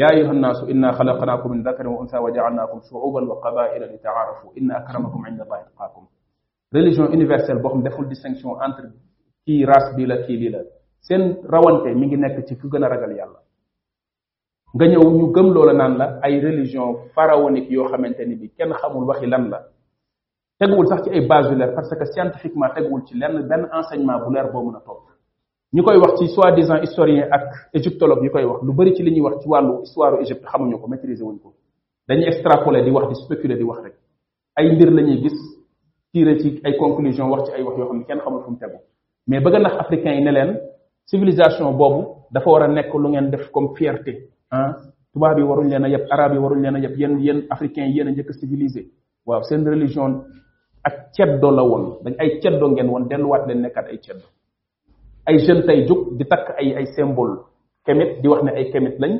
يا 0.00 0.06
أيها 0.16 0.30
الناس 0.32 0.58
إنا 0.72 0.92
خلقناكم 0.92 1.48
من 1.52 1.60
ذكر 1.68 1.88
وأنثى 1.88 2.18
وجعلناكم 2.18 2.78
شعوبا 2.90 3.22
وقبائل 3.28 3.82
لتعارفوا 3.92 4.50
إن 4.58 4.72
أكرمكم 4.80 5.20
عند 5.26 5.40
الله 5.40 5.58
أتقاكم 5.60 6.02
religion 6.76 7.04
universelle 7.16 7.60
boo 7.62 7.68
xam 7.72 7.82
deful 7.84 8.06
distinction 8.08 8.50
entre 8.66 8.88
kii 9.46 9.64
race 9.68 9.92
bi 9.96 10.06
la 10.10 10.16
kii 10.24 10.36
lii 10.40 10.48
la 10.54 10.58
seen 11.06 11.22
rawante 11.52 11.92
mi 11.98 12.06
ngi 12.08 12.16
nekk 12.16 12.36
ci 12.48 12.56
ku 12.58 12.66
gën 12.72 12.84
a 12.84 12.88
ragal 12.88 13.12
yàlla 13.20 13.40
nga 14.76 14.84
ñëw 14.90 15.04
ñu 15.18 15.26
gëm 15.34 15.48
loola 15.54 15.72
naan 15.80 15.94
la 16.00 16.06
ay 16.24 16.40
religion 16.40 16.88
pharaonique 17.14 17.70
yoo 17.70 17.86
xamante 17.92 18.22
ni 18.28 18.34
bi 18.40 18.46
kenn 18.56 18.72
xamul 18.80 19.04
waxi 19.08 19.26
lan 19.32 19.44
la 19.52 19.58
teguwul 20.62 20.86
sax 20.86 21.02
ci 21.04 21.10
ay 21.10 21.26
base 21.26 21.50
de 21.50 21.56
l'air 21.56 21.74
parce 21.74 21.90
que 21.90 22.04
scientifiquement 22.06 22.68
teguwul 22.74 23.02
ci 23.04 23.18
lenn 23.18 23.46
benn 23.48 23.68
enseignement 23.72 24.18
bu 24.24 24.30
l'air 24.34 24.50
boo 24.52 24.62
mën 24.62 24.76
a 24.76 24.80
topp 24.86 25.00
ñu 25.74 25.82
koy 25.82 25.96
wax 25.98 26.18
ci 26.20 26.28
soi-disant 26.28 26.80
historien 26.82 27.26
ak 27.32 27.42
égyptologue 27.74 28.22
yi 28.22 28.30
koy 28.30 28.44
wax 28.44 28.62
lu 28.62 28.72
bari 28.72 28.94
ci 28.94 29.02
li 29.02 29.10
ñuy 29.10 29.20
wax 29.22 29.42
ci 29.42 29.48
wàllu 29.48 29.80
histoire 29.82 30.20
Égypte 30.20 30.44
xamuñu 30.46 30.78
ko 30.78 30.86
maîtriser 30.86 31.24
wuñ 31.24 31.38
ko 31.42 31.48
dañuy 32.08 32.26
extrapoler 32.26 32.84
di 32.84 32.90
wax 32.90 33.08
di 33.08 33.14
spéculer 33.24 33.56
di 33.58 33.64
wax 33.64 33.80
rek 33.82 33.94
ay 34.58 34.70
mbir 34.74 34.90
la 34.92 35.02
ñuy 35.02 35.18
gis 35.22 35.38
tiré 36.12 36.38
ci 36.40 36.60
ay 36.64 36.76
conclusion 36.76 37.28
wax 37.30 37.42
ci 37.48 37.52
ay 37.56 37.62
wax 37.62 37.76
yoo 37.78 37.86
xam 37.86 37.98
ne 37.98 38.04
kenn 38.04 38.20
xamul 38.20 38.42
fu 38.44 38.50
mu 38.52 38.58
tegu 38.58 38.78
mais 39.26 39.40
bëgg 39.40 39.58
ndax 39.60 39.74
africain 39.80 40.14
yi 40.14 40.22
ne 40.24 40.30
leen 40.30 40.60
civilisation 41.06 41.72
boobu 41.72 42.08
dafa 42.30 42.50
war 42.50 42.62
a 42.62 42.68
nekk 42.68 42.94
lu 42.94 43.08
ngeen 43.08 43.30
def 43.30 43.50
comme 43.50 43.74
fierté 43.74 44.28
ah 44.50 44.74
tubaab 45.12 45.38
yi 45.38 45.44
waruñ 45.44 45.68
leen 45.70 45.84
a 45.84 45.88
yëpp 45.88 46.06
arab 46.10 46.32
yi 46.34 46.38
waruñ 46.38 46.62
leen 46.62 46.76
a 46.76 46.78
yëpp 46.78 46.96
yéen 46.96 47.18
yéen 47.18 47.46
africains 47.50 47.88
yi 47.88 47.96
yéen 47.98 48.08
a 48.08 48.10
njëkk 48.12 48.30
civilisé 48.38 48.86
waaw 49.26 49.42
seen 49.42 49.64
religion 49.66 50.22
ak 50.82 51.14
ceddo 51.14 51.50
la 51.50 51.62
woon 51.62 51.84
dañ 52.04 52.14
ay 52.18 52.40
ceddo 52.42 52.66
ngeen 52.68 52.88
woon 52.90 53.04
delluwaat 53.10 53.46
leen 53.48 53.60
nekkaat 53.62 53.86
ay 53.92 53.98
ceddo 54.04 54.26
ay 55.28 55.36
jeune 55.46 55.62
tey 55.66 55.78
jóg 55.88 56.00
di 56.18 56.24
takk 56.24 56.46
ay 56.60 56.68
ay 56.78 56.86
symbole 56.94 57.36
kemet 57.86 58.20
di 58.22 58.26
wax 58.28 58.40
na 58.44 58.50
ay 58.58 58.64
kemet 58.72 58.96
lañ 59.02 59.12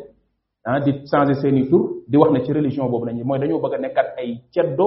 ah 0.66 0.78
di 0.84 0.90
changer 1.10 1.36
seeni 1.42 1.62
tur 1.70 1.82
di 2.10 2.16
wax 2.18 2.30
na 2.34 2.38
ci 2.44 2.50
religion 2.52 2.90
boobu 2.90 3.04
lañ 3.06 3.18
mooy 3.24 3.38
dañoo 3.38 3.60
bëgg 3.64 3.74
a 3.74 3.78
nekkaat 3.78 4.08
ay 4.20 4.28
ceddo 4.54 4.86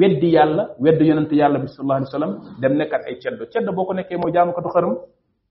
weddi 0.00 0.28
yàlla 0.36 0.62
weddi 0.84 1.04
yonent 1.08 1.32
yàlla 1.40 1.58
bi 1.64 1.66
sallallahu 1.68 1.98
alayhi 2.00 2.10
wasallam 2.12 2.32
dem 2.60 2.72
nekkaat 2.80 3.02
ay 3.08 3.14
ceddo 3.22 3.42
ceddo 3.52 3.70
boo 3.76 3.84
ko 3.88 3.92
nekkee 3.98 4.18
mooy 4.22 4.32
jaamukatu 4.36 4.68
xërëm 4.74 4.94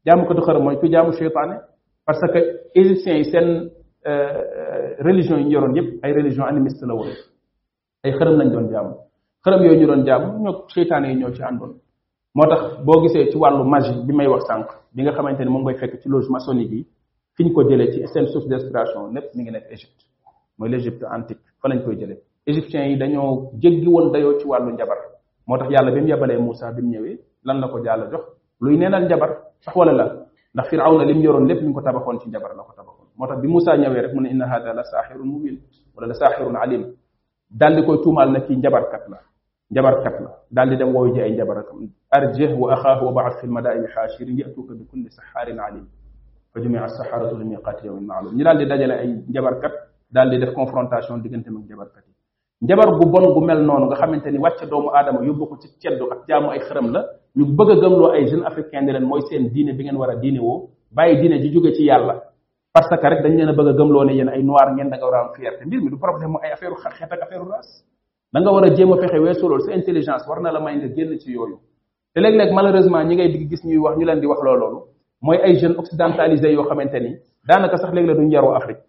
jaamukatu 0.05 0.41
xërëm 0.47 0.63
mooy 0.65 0.75
ku 0.81 0.85
jaamu 0.93 1.11
seytaane 1.19 1.55
parce 2.05 2.25
que 2.33 2.41
égyptiens 2.79 3.17
yi 3.19 3.23
seen 3.31 3.47
euh, 4.09 4.09
euh, 4.09 4.87
religion 5.07 5.37
yi 5.37 5.45
ñu 5.45 5.51
yoroon 5.55 5.73
yépp 5.77 5.89
ay 6.03 6.11
religion 6.19 6.45
animiste 6.51 6.83
la 6.89 6.93
woon 6.93 7.09
lañ 8.39 8.49
doon 8.53 8.67
jaamu 8.73 8.93
xërëm 9.43 9.61
yooyu 9.65 9.79
ñu 9.79 9.85
doon 9.87 10.03
jaamu 10.07 10.27
ñoo 10.43 10.53
seytaane 10.73 11.07
yi 11.11 11.15
ñoo 11.19 11.31
ci 11.35 11.41
àndoon 11.49 11.71
moo 12.35 12.45
tax 12.51 12.61
boo 12.85 13.01
gisee 13.03 13.25
ci 13.31 13.37
wàllu 13.37 13.63
magie 13.73 13.93
bi 14.07 14.13
may 14.17 14.27
wax 14.33 14.43
sànq 14.49 14.67
bi 14.95 15.01
nga 15.01 15.11
xamante 15.17 15.39
ne 15.43 15.49
moom 15.49 15.63
ngay 15.63 15.77
fekk 15.81 15.93
ci 16.01 16.09
loge 16.09 16.29
maçonnique 16.35 16.71
yi 16.73 16.83
fi 17.35 17.43
ñu 17.45 17.51
ko 17.55 17.61
jëlee 17.69 17.91
ci 17.91 18.07
seen 18.13 18.27
source 18.27 18.47
d' 18.49 18.53
inspiration 18.53 19.11
lépp 19.15 19.33
mi 19.35 19.43
ngi 19.43 19.51
nekk 19.51 19.67
Égypte 19.71 20.03
mooy 20.57 20.69
l' 20.71 20.75
Égypte 20.75 21.03
antique 21.11 21.41
fa 21.61 21.67
lañ 21.69 21.83
koy 21.83 21.95
jëlee 21.97 22.19
égyptiens 22.45 22.85
yi 22.89 22.97
dañoo 22.97 23.49
jéggi 23.61 23.87
woon 23.87 24.11
dayoo 24.11 24.37
ci 24.39 24.45
wàllu 24.47 24.71
njabar 24.73 24.97
moo 25.47 25.57
tax 25.57 25.69
yàlla 25.71 25.91
bi 25.91 26.01
mu 26.01 26.07
yebalee 26.09 26.37
Moussa 26.37 26.71
bi 26.71 26.81
mu 26.83 26.89
ñëwee 26.91 27.17
lan 27.43 27.59
la 27.61 27.67
ko 27.67 27.79
jàll 27.83 28.09
jox 28.11 28.21
luy 28.61 28.77
neenal 28.77 29.03
njabar 29.05 29.31
sax 29.65 29.75
wala 29.75 29.91
la 29.91 30.05
ndax 30.53 30.69
firawna 30.69 31.03
lim 31.05 31.19
yoroon 31.21 31.45
lépp 31.47 31.61
mi 31.61 31.67
ngi 31.69 31.73
ko 31.73 31.81
tabaxoon 31.81 32.19
ci 32.19 32.29
njabar 32.29 32.53
la 32.55 32.61
ko 32.63 32.73
tabaxoon 32.77 33.07
moo 33.17 33.27
tax 33.27 33.39
bi 33.41 33.47
Moussa 33.47 33.75
ñëwee 33.77 34.01
rek 34.01 34.13
mu 34.13 34.21
ne 34.21 34.29
inna 34.33 34.45
hada 34.45 34.71
la 34.73 34.83
saaxirun 34.83 35.25
mubin 35.27 35.57
wala 35.95 36.07
la 36.09 36.13
saaxirun 36.13 36.55
alim 36.55 36.83
daal 37.49 37.75
di 37.75 37.81
koy 37.83 37.97
tuumaal 38.03 38.31
na 38.31 38.39
kii 38.41 38.55
njabarkat 38.57 39.09
la 39.09 39.17
njabarkat 39.71 40.15
la 40.19 40.29
daal 40.51 40.69
di 40.69 40.75
dem 40.77 40.91
wooyu 40.93 41.13
ji 41.15 41.21
ay 41.21 41.31
njabarakam 41.33 41.87
arjih 42.17 42.51
wa 42.59 42.73
akhaahu 42.75 43.05
wa 43.05 43.11
ba'ath 43.17 43.39
fil 43.41 43.49
madaa'ini 43.49 43.87
haashirin 43.95 44.37
ya'tuka 44.43 44.73
bi 44.75 44.83
kulli 44.85 45.09
saharin 45.09 45.59
alim 45.59 45.87
fa 46.53 46.59
jumi'a 46.59 46.83
as-saharatu 46.83 47.37
li 47.39 47.45
miqati 47.45 47.87
yawmin 47.87 48.03
ma'lum 48.05 48.35
ñu 48.35 48.43
daal 48.43 48.57
di 48.59 48.65
dajale 48.67 48.91
ay 48.99 49.07
njabarkat 49.31 49.71
daal 50.11 50.29
di 50.29 50.37
def 50.39 50.51
confrontation 50.53 51.19
diggante 51.23 51.47
ak 51.49 51.63
njabarkat 51.63 52.03
yi 52.07 52.13
njabar 52.67 52.89
gu 52.99 53.05
bon 53.11 53.33
gu 53.33 53.41
mel 53.45 53.59
noonu 53.63 53.85
nga 53.85 53.95
xamante 53.95 54.27
ni 54.31 54.39
wàcc 54.39 54.67
doomu 54.69 54.89
aadama 54.91 55.23
yóbbu 55.23 55.45
ko 55.49 55.55
ci 55.61 55.67
ceddu 55.81 56.11
ak 56.11 56.27
jaamu 56.27 56.51
ay 56.51 56.59
xërëm 56.59 56.87
la 56.91 57.01
ñu 57.37 57.43
bëgg 57.57 57.69
a 57.71 57.75
gëmloo 57.79 58.11
ay 58.11 58.27
jeune 58.27 58.43
africain 58.45 58.81
ni 58.85 58.91
leen 58.91 59.05
mooy 59.07 59.21
seen 59.29 59.49
diine 59.53 59.71
bi 59.73 59.83
ngeen 59.85 59.95
war 59.97 60.09
a 60.11 60.15
diine 60.19 60.39
woo 60.39 60.67
bàyyi 60.91 61.15
diine 61.21 61.39
ji 61.41 61.49
jóge 61.55 61.71
ci 61.73 61.83
yàlla 61.87 62.19
parce 62.75 62.89
que 62.99 63.07
rek 63.09 63.23
dañ 63.23 63.33
leen 63.39 63.47
a 63.49 63.53
bëgg 63.53 63.67
a 63.69 63.73
gëmloo 63.73 64.03
ne 64.03 64.13
yéen 64.15 64.27
ay 64.29 64.43
noir 64.43 64.67
ngeen 64.73 64.89
da 64.89 64.97
nga 64.97 65.05
war 65.05 65.15
a 65.15 65.21
am 65.27 65.29
fierté 65.33 65.65
mbir 65.65 65.79
mi 65.81 65.89
du 65.89 65.97
problème 65.97 66.35
ay 66.43 66.51
affaire 66.51 66.75
xeet 66.75 67.09
ak 67.11 67.21
affaire 67.23 67.43
race 67.47 67.83
nanga 68.33 68.51
war 68.51 68.63
a 68.65 68.69
jéem 68.75 68.91
a 68.93 68.97
fexe 68.99 69.17
weesu 69.23 69.45
loolu 69.47 69.63
sa 69.67 69.73
intelligence 69.75 70.23
war 70.27 70.39
na 70.41 70.51
la 70.51 70.59
may 70.61 70.75
nga 70.79 70.87
génn 70.87 71.17
ci 71.19 71.31
yooyu 71.35 71.55
te 72.15 72.19
léeg-léeg 72.21 72.51
malheureusement 72.53 73.03
ñi 73.07 73.15
ngay 73.15 73.29
digg 73.31 73.49
gis 73.49 73.63
ñuy 73.65 73.77
wax 73.77 73.95
ñu 73.97 74.05
leen 74.07 74.19
di 74.21 74.25
wax 74.27 74.39
loolu 74.43 74.83
mooy 75.21 75.37
ay 75.43 75.53
jeunes 75.59 75.77
occidentalisés 75.77 76.53
yoo 76.53 76.63
xamante 76.63 76.99
ni 77.01 77.11
daanaka 77.47 77.77
sax 77.77 77.93
léegi 77.93 78.07
la 78.07 78.13
duñ 78.13 78.31
yaroo 78.31 78.53
Afrique 78.55 78.81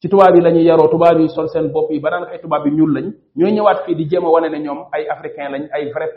ci 0.00 0.08
tubaab 0.08 0.34
yi 0.34 0.40
la 0.42 0.50
ñuy 0.50 0.64
yaroo 0.64 0.88
tubaab 0.88 1.18
yi 1.20 1.28
sol 1.28 1.46
seen 1.50 1.68
bopp 1.72 1.90
yi 1.90 2.00
ba 2.00 2.08
daanaka 2.10 2.32
ay 2.32 2.40
tubaab 2.40 2.66
yi 2.66 2.72
ñuul 2.72 2.92
lañ 2.94 3.06
ñooy 3.36 3.52
ñëwaat 3.52 3.84
fii 3.84 3.94
di 3.96 4.08
jéem 4.08 4.24
wane 4.24 4.48
ne 4.48 4.58
ñoom 4.64 4.80
ay 4.92 5.06
africain 5.08 5.50
lañ 5.52 5.62
ay 5.76 5.90
vrai 5.92 6.08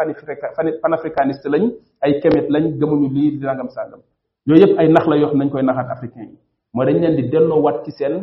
panafricaniste 0.81 1.49
lañ 1.49 1.63
ay 2.01 2.19
kemet 2.21 2.47
lañ 2.49 2.63
gëmuñu 2.79 3.09
lii 3.13 3.31
di 3.39 3.45
nangam 3.45 3.67
sàngam 3.75 3.99
yooyu 4.47 4.63
yëpp 4.67 4.79
ay 4.79 4.87
nax 4.87 5.05
la 5.07 5.15
yoo 5.17 5.27
xam 5.29 5.37
nañ 5.37 5.49
koy 5.51 5.63
naxaat 5.63 5.89
africain 5.91 6.27
yi 6.31 6.37
mooy 6.73 6.85
dañ 6.85 6.97
leen 7.01 7.15
di 7.17 7.23
delloo 7.27 7.59
wat 7.61 7.83
ci 7.85 7.91
seen 7.91 8.15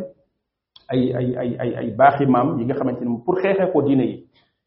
ay 0.89 1.13
ay 1.13 1.35
ay 1.41 1.55
ay 1.59 1.75
ay 1.81 1.89
baaxi 1.91 2.25
maam 2.25 2.57
yi 2.59 2.65
nga 2.65 2.73
xamante 2.75 3.01
ni 3.05 3.17
pour 3.25 3.37
xeexee 3.39 3.71
ko 3.71 3.81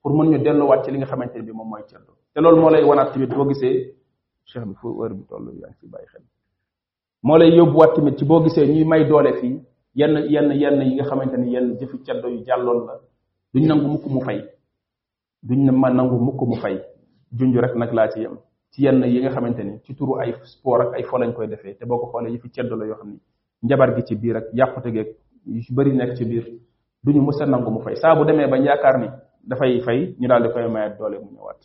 pour 0.02 0.12
mën 0.16 0.30
ñu 0.30 0.38
delluwaat 0.38 0.84
ci 0.84 0.90
li 0.90 0.98
nga 0.98 1.06
xamante 1.06 1.34
ne 1.36 1.42
bi 1.44 1.52
moom 1.52 1.68
mooy 1.68 1.82
ceddo 1.86 2.12
te 2.34 2.40
loolu 2.40 2.60
moo 2.60 2.70
lay 2.70 2.82
wanaat 2.84 3.12
tamit 3.12 3.28
boo 3.34 3.46
gisee 3.48 3.94
cheikh 4.46 4.64
bi 4.64 4.74
fu 4.80 4.98
heure 5.02 5.12
bi 5.14 5.24
toll 5.28 5.46
yaa 5.60 5.68
ngi 5.68 5.76
ci 5.80 5.86
bàyyi 5.88 6.06
xel 6.12 6.22
moo 7.22 7.36
lay 7.36 7.50
yóbbuwaat 7.56 7.94
tamit 7.94 8.16
ci 8.16 8.24
boo 8.24 8.40
gisee 8.42 8.66
ñuy 8.66 8.84
may 8.84 9.04
doole 9.06 9.32
fii 9.40 9.60
yenn 9.94 10.16
yenn 10.32 10.52
yenn 10.52 10.80
yi 10.82 10.94
nga 10.94 11.04
xamante 11.04 11.36
ni 11.36 11.50
yenn 11.52 11.76
jëfi 11.78 11.98
ceddo 12.02 12.28
yu 12.28 12.42
jàlloon 12.44 12.86
la 12.86 12.96
duñ 13.54 13.66
nangu 13.66 13.88
mukk 13.88 14.06
mu 14.06 14.20
fay 14.22 14.40
duñ 15.42 15.64
ne 15.66 15.70
ma 15.70 15.88
nangu 15.90 16.16
mukk 16.18 16.40
mu 16.48 16.56
fay 16.56 16.80
junj 17.38 17.56
rek 17.58 17.74
nag 17.76 17.92
laa 17.92 18.08
ci 18.08 18.20
yem 18.20 18.38
ci 18.72 18.84
yenn 18.84 19.02
yi 19.04 19.20
nga 19.20 19.30
xamante 19.30 19.60
ni 19.62 19.80
ci 19.84 19.94
turu 19.94 20.16
ay 20.18 20.32
sport 20.44 20.80
ak 20.88 20.94
ay 20.94 21.02
fo 21.02 21.18
lañ 21.18 21.34
koy 21.34 21.46
defee 21.46 21.76
te 21.76 21.84
boo 21.84 21.98
ko 21.98 22.06
xoolee 22.06 22.32
yëfi 22.32 22.48
ceddo 22.50 22.74
la 22.76 22.86
yoo 22.86 22.94
xam 22.96 23.08
ni 23.10 23.20
njabar 23.64 23.94
gi 23.96 24.02
ci 24.04 24.16
biir 24.16 24.36
ak 24.36 24.44
yàqute 24.54 24.90
geeg 24.92 25.16
yu 25.44 25.62
bëri 25.74 25.92
nekk 25.94 26.16
ci 26.16 26.24
biir 26.24 26.44
duñu 27.04 27.20
mës 27.20 27.38
a 27.42 27.46
nangu 27.46 27.70
mu 27.70 27.80
fay 27.80 27.96
saa 27.96 28.14
bu 28.16 28.24
demee 28.24 28.46
bañ 28.48 28.64
yaakaar 28.64 28.98
ni 29.00 29.08
dafay 29.46 29.80
fay 29.84 29.98
ñu 30.18 30.28
daal 30.28 30.42
di 30.42 30.48
koy 30.52 30.66
mayaat 30.68 30.98
doole 30.98 31.18
mu 31.18 31.30
ñëwaat 31.36 31.60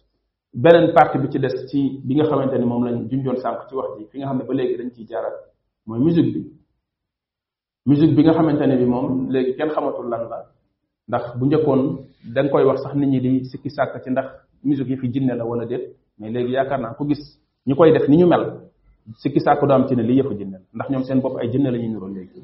beneen 0.54 0.94
partie 0.94 1.20
bi 1.20 1.30
ci 1.32 1.40
des 1.40 1.56
ci 1.70 2.00
bi 2.04 2.16
nga 2.16 2.26
xamante 2.26 2.58
ni 2.58 2.66
moom 2.66 2.84
lañ 2.86 3.10
junjoon 3.10 3.36
sànq 3.38 3.68
ci 3.70 3.76
wax 3.76 3.90
ji 3.98 4.06
fi 4.10 4.18
nga 4.20 4.28
xam 4.28 4.38
ne 4.40 4.44
ba 4.46 4.54
léegi 4.54 4.76
dañ 4.78 4.90
ciy 4.96 5.06
jaaraat 5.08 5.36
mooy 5.88 6.00
musique 6.00 6.32
bi 6.34 6.42
musique 7.86 8.16
bi 8.16 8.24
nga 8.24 8.34
xamante 8.34 8.66
ne 8.66 8.78
bi 8.78 8.86
moom 8.86 9.30
léegi 9.30 9.56
kenn 9.56 9.70
xamatul 9.70 10.08
lan 10.10 10.28
la 10.30 10.38
ndax 11.08 11.38
bu 11.38 11.46
njëkkoon 11.46 11.82
da 12.34 12.42
nga 12.44 12.52
koy 12.52 12.64
wax 12.64 12.82
sax 12.84 12.94
nit 12.96 13.08
ñi 13.10 13.20
di 13.22 13.46
sikki 13.46 13.70
sàkk 13.70 14.02
ci 14.04 14.10
ndax 14.10 14.28
musique 14.64 14.90
yi 14.90 14.98
fi 14.98 15.10
jinne 15.12 15.34
la 15.38 15.46
wala 15.46 15.66
déet 15.66 15.96
mais 16.20 16.32
léegi 16.32 16.52
yaakaar 16.54 16.80
naa 16.80 16.94
ko 16.94 17.06
gis 17.08 17.24
ñu 17.68 17.76
koy 17.76 17.92
def 17.92 18.08
ni 18.08 18.18
ñu 18.18 18.28
mel 18.28 18.62
sikki 19.22 19.40
sàkk 19.40 19.62
du 19.68 19.88
ci 19.88 19.96
ne 19.96 20.04
li 20.04 20.16
yëfu 20.18 20.34
jinne 20.38 20.60
ndax 20.74 20.90
ñoom 20.90 21.04
seen 21.04 21.20
bopp 21.20 21.38
ay 21.40 21.50
jinne 21.52 21.70
la 21.72 21.78
ñuy 21.78 21.90
nuroo 21.90 22.10
léegi 22.10 22.42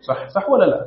sax 0.00 0.32
sax 0.34 0.48
wala 0.48 0.66
la 0.66 0.86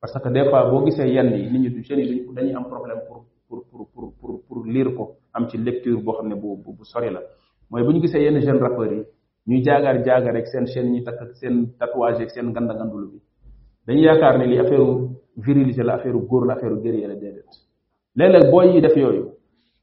parce 0.00 0.14
que 0.18 0.28
des 0.30 0.48
fois 0.48 0.64
boo 0.70 0.84
gisee 0.86 1.08
yenn 1.14 1.28
yi 1.30 1.50
nit 1.52 1.58
ñi 1.60 1.68
du 1.68 1.82
jeunes 1.84 2.06
yi 2.10 2.26
dañuy 2.34 2.54
am 2.54 2.64
problème 2.72 3.00
pour 3.06 3.24
pour 3.48 3.60
pour 3.92 4.12
pour 4.18 4.40
pour 4.46 4.64
lire 4.66 4.94
ko 4.96 5.16
am 5.34 5.46
ci 5.50 5.58
lecture 5.58 6.00
boo 6.02 6.12
xam 6.16 6.28
ne 6.28 6.34
bu 6.36 6.56
bu 6.56 6.84
sori 6.84 7.10
la 7.10 7.20
mooy 7.70 7.82
bu 7.84 7.92
ñu 7.92 8.00
gisee 8.00 8.22
yenn 8.22 8.40
jeune 8.40 8.58
rappeurs 8.60 8.92
yi 8.92 9.02
ñuy 9.46 9.62
jaagaar 9.62 9.96
jaagaar 10.04 10.32
rek 10.32 10.46
seen 10.46 10.66
chaîne 10.66 10.90
ñuy 10.90 11.04
takk 11.04 11.20
ak 11.20 11.34
seen 11.34 11.66
tatouage 11.78 12.22
ak 12.22 12.30
seen 12.30 12.50
ganda 12.52 12.72
gandulu 12.74 13.10
bi 13.12 13.20
dañuy 13.86 14.04
yaakaar 14.04 14.38
ne 14.38 14.46
li 14.46 14.58
affaire 14.58 14.84
viriliser 15.36 15.84
la 15.84 15.94
affaire 15.96 16.16
góor 16.16 16.46
la 16.46 16.54
affaire 16.54 16.74
guerrier 16.80 17.06
la 17.06 17.14
déedéet 17.16 17.44
léeg-léeg 18.16 18.50
booy 18.50 18.74
yi 18.74 18.80
def 18.80 18.96
yooyu 18.96 19.32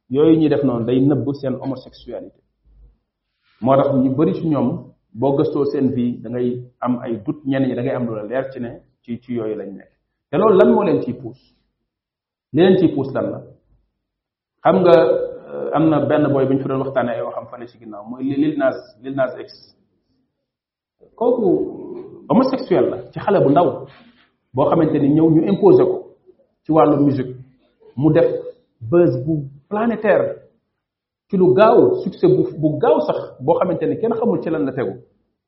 yooyu 0.09 0.35
ñuy 0.39 0.49
def 0.49 0.63
noonu 0.63 0.85
day 0.85 0.99
nëbb 0.99 1.31
seen 1.33 1.53
homosexualité 1.61 2.41
moo 3.61 3.75
tax 3.75 3.93
ñu 3.93 4.09
bari 4.15 4.33
ci 4.33 4.47
ñoom 4.49 4.83
boo 5.13 5.37
gëstoo 5.37 5.65
seen 5.65 5.93
vie 5.93 6.19
da 6.19 6.29
ngay 6.31 6.63
am 6.79 6.99
ay 7.03 7.21
doute 7.23 7.45
ñenn 7.45 7.67
ñi 7.67 7.75
da 7.75 7.83
ngay 7.83 7.93
am 7.93 8.07
lu 8.07 8.15
la 8.15 8.23
ne 8.25 8.81
ci 9.03 9.19
ci 9.21 9.33
yooyu 9.35 9.55
lañ 9.55 9.73
nekk. 9.77 9.87
te 10.29 10.35
loolu 10.39 10.57
lan 10.59 10.69
moo 10.73 10.83
leen 10.87 10.99
ciy 11.03 11.13
puus 11.21 11.39
li 12.53 12.61
leen 12.63 12.77
ciy 12.79 12.89
puus 12.95 13.09
lan 13.15 13.25
la 13.33 13.39
xam 14.63 14.75
nga 14.83 14.95
am 15.75 15.85
na 15.89 15.97
benn 16.09 16.25
boy 16.33 16.45
bu 16.45 16.53
ñu 16.53 16.61
fi 16.63 16.67
doon 16.67 16.81
waxtaanee 16.83 17.15
ay 17.15 17.21
waxam 17.27 17.45
fane 17.51 17.65
si 17.67 17.77
ginnaaw 17.79 18.03
mooy 18.09 18.23
lil 18.43 18.55
nas 18.59 18.77
lil 19.03 19.13
nas 19.15 19.33
ex 19.41 19.49
kooku 21.19 21.47
homosexuel 22.29 22.85
la 22.91 22.97
ci 23.11 23.19
xale 23.19 23.39
bu 23.43 23.49
ndaw 23.49 23.67
boo 24.55 24.69
xamante 24.69 24.97
ni 24.99 25.09
ñëw 25.15 25.27
ñu 25.35 25.41
imposé 25.51 25.83
ko 25.83 25.97
ci 26.63 26.71
wàllu 26.71 26.97
musique 27.05 27.35
mu 27.95 28.09
def 28.11 28.27
buzz 28.89 29.11
bu 29.25 29.33
planétaire 29.69 30.25
ci 31.29 31.37
lu 31.37 31.53
gaaw 31.53 31.77
succès 32.03 32.27
bu 32.35 32.43
bu 32.61 32.77
gaaw 32.81 32.99
sax 33.07 33.17
boo 33.45 33.55
xamante 33.59 33.83
ni 33.87 33.95
kenn 33.99 34.11
xamul 34.19 34.41
ci 34.43 34.49
lan 34.49 34.65
la 34.65 34.71
tegu 34.73 34.93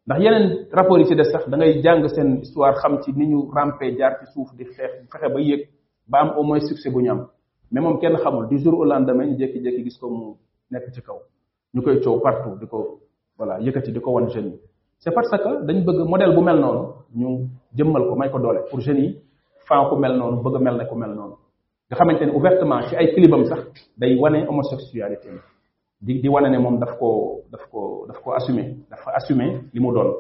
ndax 0.10 0.20
yeneen 0.26 0.46
rapport 0.74 0.98
yi 1.00 1.06
ci 1.06 1.16
des 1.16 1.30
sax 1.32 1.46
da 1.48 1.58
ngay 1.58 1.82
jàng 1.84 2.08
seen 2.16 2.38
histoire 2.40 2.74
xam 2.82 2.98
ci 3.02 3.12
ni 3.16 3.26
ñu 3.28 3.40
rampé 3.56 3.86
jaar 4.00 4.14
ci 4.20 4.26
suuf 4.34 4.48
di 4.58 4.64
xeex 4.74 4.92
fexe 5.12 5.28
ba 5.34 5.40
yéeg 5.40 5.62
ba 6.08 6.18
am 6.22 6.30
au 6.38 6.44
moins 6.44 6.60
succès 6.70 6.90
bu 6.90 7.00
ñu 7.04 7.12
am 7.12 7.22
mais 7.72 7.80
moom 7.82 8.00
kenn 8.00 8.16
xamul 8.18 8.48
du 8.50 8.58
jour 8.58 8.74
au 8.80 8.86
lendemain 8.86 9.26
ñu 9.30 9.38
jékki-jékki 9.40 9.84
gis 9.84 9.98
ko 10.00 10.10
mu 10.10 10.26
nekk 10.72 10.90
ci 10.94 11.02
kaw 11.04 11.20
ñu 11.76 11.82
koy 11.84 12.02
coow 12.02 12.20
partout 12.22 12.58
di 12.60 12.66
ko 12.66 13.00
voilà 13.38 13.60
yëkkati 13.60 13.92
di 13.92 14.00
ko 14.00 14.12
wan 14.14 14.28
jeunes 14.30 14.54
yi 14.54 14.60
c'est 14.98 15.12
parce 15.14 15.30
que 15.30 15.64
dañ 15.68 15.86
bëgg 15.86 16.00
modèle 16.10 16.34
bu 16.36 16.42
mel 16.42 16.60
noonu 16.60 16.90
ñu 17.16 17.28
jëmmal 17.78 18.08
ko 18.10 18.16
may 18.16 18.32
ko 18.32 18.40
doole 18.40 18.62
pour 18.70 18.80
jeunes 18.82 19.00
yi 19.00 19.22
faaw 19.68 19.90
ku 19.90 19.96
mel 20.00 20.18
noonu 20.18 20.42
bëgg 20.42 20.60
mel 20.60 20.76
ne 20.76 20.86
ko 20.90 20.96
mel 20.96 21.12
noonu 21.14 21.36
nga 21.88 21.96
xamante 21.98 22.22
ne 22.26 22.32
ouvertement 22.32 22.82
ci 22.82 22.96
ay 22.96 23.14
clibam 23.14 23.46
sax 23.46 23.62
day 23.98 24.18
wane 24.18 24.46
homosexualité 24.48 25.30
di 26.02 26.22
di 26.24 26.28
wane 26.32 26.48
ne 26.50 26.58
moom 26.64 26.80
daf 26.80 26.96
ko 26.98 27.44
daf 27.52 27.68
ko 27.70 28.06
daf 28.08 28.22
ko 28.24 28.32
assumer 28.32 28.72
dafa 28.90 29.18
assumer 29.20 29.64
li 29.76 29.80
mu 29.82 29.92
doon 29.92 30.16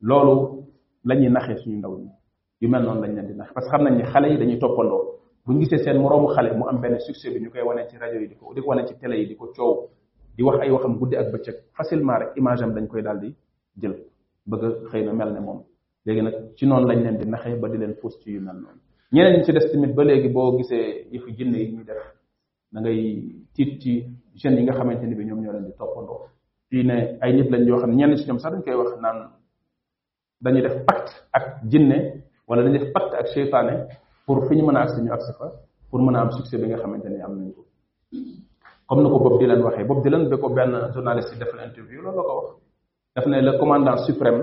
loolu 0.00 0.64
la 1.04 1.14
ñuy 1.14 1.28
naxee 1.28 1.56
suñu 1.60 1.76
ndaw 1.76 1.96
ñi 1.98 2.08
yu 2.60 2.68
mel 2.68 2.82
noonu 2.82 3.00
lañ 3.02 3.12
leen 3.16 3.26
di 3.26 3.34
nax 3.34 3.52
parce 3.52 3.66
que 3.68 3.76
xam 3.76 3.84
nañ 3.84 3.96
ni 3.98 4.04
xale 4.04 4.28
yi 4.32 4.38
dañuy 4.38 4.56
toppandoo 4.58 5.04
bu 5.44 5.52
ñu 5.52 5.58
gisee 5.60 5.84
seen 5.84 5.98
moroomu 5.98 6.28
xale 6.28 6.56
mu 6.56 6.64
am 6.66 6.80
benn 6.80 6.98
succès 7.00 7.30
bi 7.30 7.40
ñu 7.44 7.50
koy 7.50 7.60
wane 7.60 7.86
ci 7.90 7.98
rajo 7.98 8.18
yi 8.18 8.26
di 8.28 8.34
ko 8.36 8.54
di 8.54 8.60
ko 8.62 8.68
wane 8.68 8.86
ci 8.86 8.94
télé 8.96 9.16
yi 9.20 9.26
di 9.26 9.36
ko 9.36 9.52
coow 9.54 9.88
di 10.34 10.42
wax 10.42 10.60
ay 10.62 10.70
waxam 10.70 10.96
guddi 10.98 11.16
ak 11.16 11.28
bëccëg 11.30 11.56
facilement 11.76 12.16
rek 12.18 12.30
image 12.36 12.62
am 12.62 12.72
dañ 12.72 12.86
koy 12.86 13.02
daldi 13.02 13.34
jël 13.76 13.94
bëgg 14.48 14.64
a 14.64 14.88
xëy 14.92 15.04
na 15.04 15.12
mel 15.12 15.32
ne 15.34 15.40
moom 15.40 15.60
léegi 16.06 16.22
nag 16.22 16.34
ci 16.56 16.64
noonu 16.64 16.86
lañ 16.88 17.02
leen 17.02 17.18
di 17.18 17.28
naxee 17.28 17.60
ba 17.60 17.68
di 17.68 17.76
leen 17.76 17.94
fóos 18.00 18.18
ci 18.22 18.30
yu 18.32 18.40
mel 18.40 18.54
noonu 18.56 18.80
ñeneen 19.12 19.36
ñi 19.40 19.44
ci 19.44 19.52
des 19.52 19.68
tamit 19.72 19.92
ba 19.94 20.04
léegi 20.04 20.28
boo 20.32 20.56
gisee 20.56 21.04
yëfu 21.12 21.36
jinne 21.36 21.56
yi 21.58 21.72
ñuy 21.76 21.84
def 21.84 22.02
da 22.72 22.80
ngay 22.80 23.44
tiit 23.52 23.78
ci 23.78 24.06
jeunes 24.36 24.58
yi 24.58 24.62
nga 24.66 24.72
xamante 24.76 25.04
ni 25.06 25.14
bi 25.14 25.24
ñoom 25.24 25.40
ñoo 25.42 25.52
leen 25.52 25.66
di 25.66 25.72
toppandoo 25.76 26.20
fii 26.68 26.82
ne 26.84 27.18
ay 27.20 27.32
nit 27.34 27.50
lañ 27.50 27.62
yoo 27.66 27.78
xam 27.80 27.90
ne 27.90 27.96
ñenn 27.96 28.16
si 28.16 28.26
ñoom 28.26 28.38
sax 28.38 28.52
dañ 28.52 28.62
koy 28.62 28.74
wax 28.74 28.92
naan 29.00 29.18
dañuy 30.40 30.62
def 30.62 30.76
pacte 30.86 31.12
ak 31.32 31.44
jinne 31.70 32.24
wala 32.48 32.62
dañuy 32.62 32.78
def 32.78 32.92
pacte 32.92 33.14
ak 33.20 33.26
seytaane 33.28 33.74
pour 34.26 34.46
fi 34.48 34.54
ñu 34.56 34.64
mën 34.66 34.76
a 34.76 34.80
agsi 34.84 35.00
ñu 35.02 35.10
agsi 35.12 35.32
fa 35.38 35.46
pour 35.90 36.00
mën 36.00 36.16
a 36.16 36.20
am 36.22 36.30
succès 36.32 36.56
bi 36.60 36.66
nga 36.66 36.78
xamante 36.78 37.08
ni 37.08 37.20
am 37.20 37.32
nañ 37.38 37.52
ko 37.52 37.62
comme 38.88 39.02
na 39.04 39.08
ko 39.08 39.18
Bob 39.24 39.38
Dylan 39.40 39.60
waxee 39.62 39.84
Bob 39.84 40.02
Dylan 40.02 40.28
ba 40.28 40.36
ko 40.36 40.48
benn 40.50 40.72
journaliste 40.94 41.38
defal 41.38 41.60
interview 41.68 42.00
loolu 42.02 42.16
la 42.18 42.22
ko 42.22 42.32
wax 42.38 42.50
daf 43.16 43.26
ne 43.26 43.36
le 43.46 43.52
commandant 43.58 43.96
suprême 44.06 44.40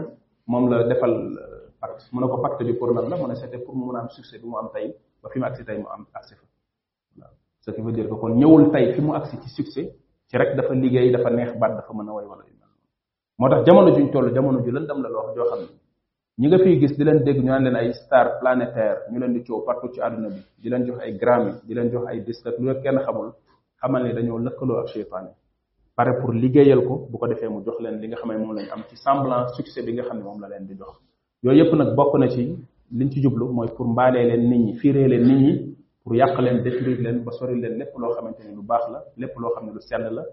moom 0.48 0.70
la 0.72 0.84
defal 0.90 1.12
euh, 1.12 1.70
pacte 1.82 2.06
mu 2.12 2.20
ne 2.22 2.28
ko 2.28 2.38
pacte 2.42 2.62
bi 2.64 2.74
pour 2.74 2.90
lan 2.96 3.10
la 3.10 3.16
mu 3.18 3.28
ne 3.30 3.36
c'était 3.36 3.60
pour 3.60 3.76
mu 3.76 3.86
mën 3.88 3.98
a 3.98 4.02
am 4.04 4.10
succès 4.10 4.38
bi 4.42 4.46
mu 4.50 4.58
am 4.62 4.70
tey 4.74 4.88
ba 5.22 5.30
fi 5.32 5.38
mu 5.40 5.46
agsi 5.46 5.64
tey 5.66 5.78
mu 5.78 5.88
am 5.94 6.06
agsi 6.18 6.34
fa 6.36 6.49
ce 7.62 7.72
qui 7.74 7.82
veut 7.82 7.92
dire 7.92 8.08
que 8.08 8.16
kon 8.16 8.34
ñëwul 8.40 8.72
tey 8.72 8.94
fi 8.94 9.02
mu 9.02 9.14
agsi 9.14 9.38
ci 9.42 9.50
succès 9.50 9.92
ci 10.30 10.38
rek 10.38 10.56
dafa 10.56 10.74
liggéey 10.74 11.12
dafa 11.12 11.30
neex 11.30 11.54
baat 11.60 11.76
dafa 11.76 11.94
mën 11.94 12.08
a 12.10 12.14
way 12.14 12.26
wala 12.26 12.44
mel 12.44 12.56
moo 13.38 13.50
tax 13.50 13.66
jamono 13.66 13.92
juñ 13.94 14.10
toll 14.12 14.34
jamono 14.34 14.64
ju 14.64 14.72
lëndam 14.72 15.02
la 15.02 15.10
loo 15.10 15.34
joo 15.36 15.44
xam 15.50 15.60
ne 15.68 15.76
ñi 16.40 16.48
nga 16.48 16.58
fiy 16.64 16.80
gis 16.80 16.96
di 16.98 17.04
leen 17.04 17.24
dégg 17.24 17.38
ñu 17.40 17.50
naan 17.52 17.64
leen 17.64 17.76
ay 17.76 17.92
star 17.94 18.40
planétaire 18.40 19.02
ñu 19.12 19.20
leen 19.20 19.34
di 19.34 19.44
coow 19.44 19.64
partout 19.66 19.92
ci 19.94 20.00
àdduna 20.02 20.30
bi 20.30 20.42
di 20.62 20.70
leen 20.70 20.86
jox 20.86 21.00
ay 21.00 21.14
grammy 21.18 21.52
di 21.68 21.74
leen 21.74 21.90
jox 21.92 22.06
ay 22.08 22.22
disque 22.24 22.48
lu 22.60 22.66
leen 22.72 22.82
kenn 22.82 23.00
xamul 23.06 23.34
xamal 23.80 24.04
ne 24.04 24.14
dañoo 24.14 24.40
lëkkaloo 24.40 24.80
ak 24.80 24.88
cheytaane 24.94 25.30
pare 25.98 26.12
pour 26.22 26.32
liggéeyal 26.34 26.82
ko 26.88 27.08
bu 27.12 27.18
ko 27.18 27.28
defee 27.28 27.50
mu 27.50 27.62
jox 27.66 27.78
leen 27.82 28.00
li 28.00 28.08
nga 28.08 28.16
xam 28.18 28.32
ne 28.32 28.38
moom 28.38 28.56
lañ 28.56 28.66
am 28.72 28.84
ci 28.90 28.96
semblant 28.96 29.48
succès 29.56 29.84
bi 29.86 29.92
nga 29.94 30.04
xam 30.04 30.18
ne 30.18 30.24
moom 30.24 30.40
la 30.40 30.48
leen 30.48 30.66
di 30.68 30.76
jox 30.78 30.96
yooyu 31.44 31.64
yëpp 31.66 31.74
nag 31.76 31.94
bokk 31.96 32.16
na 32.20 32.30
ci 32.30 32.56
liñ 32.92 33.10
ci 33.12 33.22
jublu 33.22 33.52
mooy 33.52 33.68
pour 33.76 33.86
mbaalee 33.88 34.26
leen 34.30 34.50
nit 34.50 34.60
ñi 34.66 34.74
fiiree 34.80 35.08
leen 35.08 35.28
nit 35.28 35.42
ñi 35.44 35.79
pour 36.10 36.16
yàq 36.18 36.40
leen 36.42 36.64
détruire 36.64 37.00
leen 37.06 37.24
ba 37.24 37.32
sori 37.38 37.56
leen 37.62 37.78
lépp 37.78 37.94
loo 38.02 38.14
xamante 38.16 38.40
ni 38.48 38.56
lu 38.56 38.64
baax 38.66 38.84
la 38.94 39.00
lépp 39.22 39.32
loo 39.42 39.52
xam 39.54 39.66
ne 39.68 39.72
lu 39.76 39.80
sell 39.90 40.06
la 40.18 40.24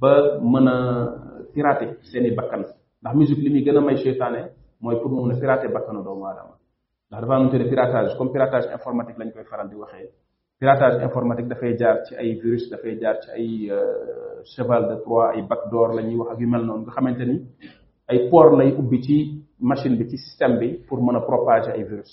ba 0.00 0.40
mën 0.52 0.66
a 0.74 0.76
pirater 1.54 1.90
seen 2.10 2.26
i 2.26 2.32
bakkan 2.38 2.62
ndax 3.00 3.14
musique 3.14 3.38
li 3.44 3.48
muy 3.54 3.62
gën 3.66 3.76
a 3.78 3.80
may 3.80 3.96
seytaane 4.04 4.40
mooy 4.80 4.96
pour 5.00 5.10
mu 5.12 5.22
mën 5.28 5.36
a 5.36 5.40
pirater 5.42 5.68
bakkanu 5.76 6.00
doomu 6.04 6.24
aadama 6.26 6.54
ndax 7.10 7.20
dafa 7.22 7.34
am 7.36 7.48
tudde 7.50 7.66
piratage 7.72 8.10
comme 8.18 8.32
piratage 8.34 8.66
informatique 8.76 9.18
lañ 9.20 9.30
koy 9.32 9.44
faral 9.52 9.68
di 9.70 9.76
waxee 9.82 10.10
piratage 10.60 10.96
informatique 11.06 11.48
dafay 11.52 11.72
jaar 11.80 11.96
ci 12.06 12.12
ay 12.20 12.30
virus 12.42 12.64
dafay 12.72 12.94
jaar 13.00 13.16
ci 13.22 13.28
ay 13.36 13.48
cheval 14.54 14.82
de 14.90 14.96
Troie 15.02 15.28
ay 15.36 15.42
backdoor 15.50 15.88
la 15.96 16.02
ñuy 16.02 16.16
wax 16.20 16.30
ak 16.34 16.38
yu 16.42 16.48
mel 16.52 16.64
noonu 16.66 16.82
nga 16.84 16.92
xamante 16.96 17.22
ni 17.30 17.36
ay 18.10 18.18
port 18.30 18.52
lay 18.58 18.70
ubbi 18.80 18.98
ci 19.06 19.16
machine 19.60 19.94
bi 19.98 20.04
ci 20.10 20.16
système 20.26 20.54
bi 20.60 20.68
pour 20.88 20.98
mën 21.04 21.14
a 21.18 21.20
propager 21.30 21.70
ay 21.76 21.84
virus 21.92 22.10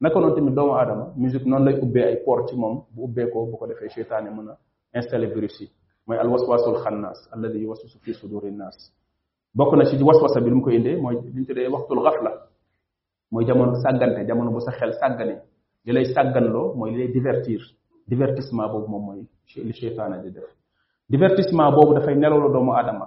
naka 0.00 0.16
noonu 0.20 0.34
tamit 0.34 0.54
doomu 0.56 0.74
aadama 0.74 1.06
musique 1.16 1.46
noonu 1.46 1.64
lay 1.66 1.76
ubbee 1.84 2.02
ay 2.04 2.16
port 2.24 2.48
ci 2.48 2.56
moom 2.56 2.84
bu 2.94 3.04
ubbee 3.04 3.26
ko 3.32 3.38
bu 3.50 3.56
ko 3.56 3.66
defee 3.66 3.88
cheytaane 3.94 4.28
mën 4.30 4.48
a 4.50 4.54
installé 4.98 5.26
virus 5.26 5.60
yi 5.60 5.68
mooy 6.06 6.18
al 6.18 6.28
waswasul 6.28 6.76
xannaas 6.84 7.20
alladi 7.34 7.58
yuwaswisu 7.62 7.98
fi 8.04 8.12
suduri 8.14 8.50
nnaas 8.50 8.76
bokk 9.56 9.74
na 9.76 9.84
ci 9.84 10.02
waswasa 10.02 10.40
bi 10.40 10.50
lu 10.50 10.56
mu 10.56 10.62
ko 10.62 10.70
indee 10.70 10.96
mooy 10.96 11.14
li 11.24 11.30
ñu 11.40 11.46
tuddee 11.46 11.68
waxtul 11.68 12.02
xafla 12.04 12.30
mooy 13.32 13.44
jamono 13.46 13.74
sàggante 13.82 14.26
jamono 14.26 14.50
bu 14.50 14.60
sa 14.60 14.72
xel 14.72 14.92
sàggane 15.00 15.36
li 15.86 15.92
lay 15.92 16.04
sàgganloo 16.14 16.74
mooy 16.78 16.90
li 16.90 16.98
lay 16.98 17.12
divertir 17.12 17.60
divertissement 18.10 18.68
boobu 18.72 18.86
moom 18.90 19.04
mooy 19.04 19.20
li 19.68 19.72
cheytaane 19.72 20.22
di 20.24 20.30
def 20.30 20.48
divertissement 21.10 21.70
boobu 21.74 21.94
dafay 21.94 22.14
nelawloo 22.16 22.52
doomu 22.52 22.72
aadama 22.74 23.06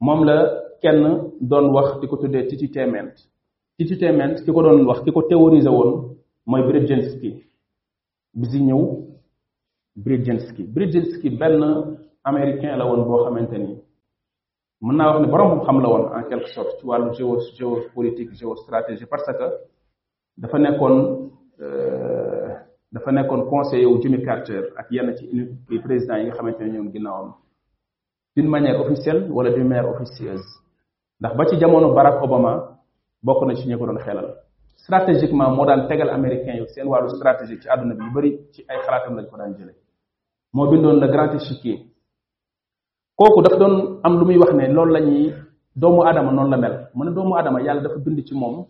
moom 0.00 0.24
la 0.24 0.36
kenn 0.82 1.02
doon 1.40 1.66
wax 1.74 2.00
di 2.00 2.06
ko 2.08 2.16
tuddee 2.16 2.46
titi 2.46 2.70
teement 2.70 3.12
Tutainment 3.78 4.44
ki 4.46 4.50
ko 4.54 4.60
doon 4.62 4.86
wax 4.86 4.98
ki 5.04 5.10
ko 5.10 5.20
théorisé 5.26 5.68
woon 5.70 5.92
mooy 6.48 6.62
Brzezinski 6.66 7.30
bi 8.38 8.46
si 8.50 8.58
ñëw 8.66 8.82
Brzezinski 10.04 10.62
Brzezinski 10.74 11.28
benn 11.40 11.62
américain 12.22 12.76
la 12.76 12.86
woon 12.86 13.02
boo 13.06 13.24
xamante 13.26 13.56
ni 13.58 13.72
mën 14.84 14.94
naa 14.96 15.10
wax 15.12 15.20
ne 15.22 15.26
borom 15.32 15.52
xam 15.66 15.76
la 15.82 15.88
woon 15.92 16.04
en 16.16 16.22
quelque 16.30 16.50
sorte 16.54 16.74
ci 16.78 16.84
wàllu 16.86 17.10
géo 17.16 17.34
géopolitique 17.58 18.34
géostratégie 18.40 19.06
parce 19.10 19.26
que 19.38 19.46
dafa 20.40 20.56
nekkoon 20.58 20.96
euh, 21.66 22.50
dafa 22.94 23.10
nekkoon 23.12 23.42
conseiller 23.52 23.86
wu 23.90 24.00
Jimmy 24.00 24.20
Carter 24.24 24.64
ak 24.80 24.86
yenn 24.92 25.10
ci 25.16 25.78
présidents 25.84 26.18
yi 26.18 26.26
nga 26.26 26.34
xamante 26.36 26.60
ne 26.62 26.72
ñoom 26.74 26.92
ginnaawam 26.92 27.28
d'une 28.36 28.48
manière 28.48 28.80
officielle 28.80 29.28
wala 29.36 29.50
d'une 29.52 29.66
manière 29.72 29.90
officieuse 29.94 30.46
ndax 31.20 31.34
ba 31.36 31.44
ci 31.48 31.56
jamono 31.62 31.92
Barack 31.92 32.22
Obama. 32.22 32.54
bokku 33.24 33.46
na 33.48 33.54
ci 33.56 33.64
ñi 33.66 33.78
ko 33.80 33.86
doon 33.88 33.98
xelal 33.98 34.26
stratégiquement 34.76 35.50
moo 35.56 35.64
daan 35.64 35.88
tegal 35.88 36.08
américain 36.10 36.56
yi 36.60 36.66
seen 36.68 36.86
walu 36.88 37.08
stratégique 37.08 37.62
ci 37.62 37.68
àdduna 37.74 37.94
bi 37.94 38.04
yu 38.04 38.12
bëri 38.14 38.30
ci 38.54 38.60
ay 38.70 38.76
xalaatam 38.84 39.16
lañ 39.16 39.26
ko 39.30 39.36
daan 39.36 39.52
jëlee 39.56 39.76
moo 40.54 40.68
bindoon 40.70 41.00
le 41.00 41.06
grand 41.08 41.32
échiquier 41.34 41.76
kooku 43.18 43.40
dafa 43.42 43.56
doon 43.56 44.00
am 44.04 44.18
lu 44.20 44.24
muy 44.26 44.36
wax 44.38 44.52
ne 44.52 44.64
loolu 44.68 44.92
la 44.92 45.00
ñuy 45.00 45.32
doomu 45.76 46.04
aadama 46.04 46.32
noonu 46.32 46.50
la 46.50 46.56
mel 46.58 46.74
mu 46.94 47.04
ne 47.04 47.10
doomu 47.14 47.34
aadama 47.36 47.60
yàlla 47.62 47.80
dafa 47.82 47.98
bind 47.98 48.22
ci 48.26 48.34
moom 48.36 48.66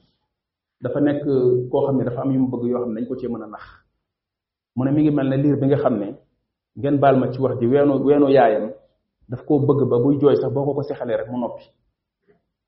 dafa 0.82 1.00
nekk 1.00 1.24
koo 1.70 1.80
xam 1.86 1.98
ne 1.98 2.04
dafa 2.04 2.20
am 2.22 2.32
yu 2.32 2.38
mu 2.40 2.46
bëgg 2.48 2.64
yoo 2.70 2.78
xam 2.80 2.92
ne 2.94 2.94
dañ 3.00 3.06
ko 3.08 3.14
cee 3.18 3.28
mën 3.28 3.42
a 3.42 3.46
nax 3.50 3.62
mu 4.76 4.84
ne 4.84 4.90
mi 4.92 5.02
ngi 5.02 5.10
mel 5.10 5.28
ne 5.30 5.36
liir 5.42 5.56
bi 5.58 5.66
nga 5.66 5.76
xam 5.82 5.98
ne 5.98 6.14
ngeen 6.78 6.96
baal 7.02 7.16
ma 7.18 7.26
ci 7.32 7.40
wax 7.40 7.58
ji 7.58 7.66
weenu 7.66 7.98
weenu 8.06 8.28
yaayam 8.30 8.70
daf 9.28 9.42
koo 9.46 9.58
bëgg 9.58 9.88
ba 9.90 9.98
buy 9.98 10.14
jooy 10.20 10.36
sax 10.36 10.52
boo 10.52 10.64
ko 10.64 10.74
ko 10.74 10.82
sexalee 10.82 11.16
rek 11.16 11.28
mu 11.30 11.38
noppi 11.40 11.64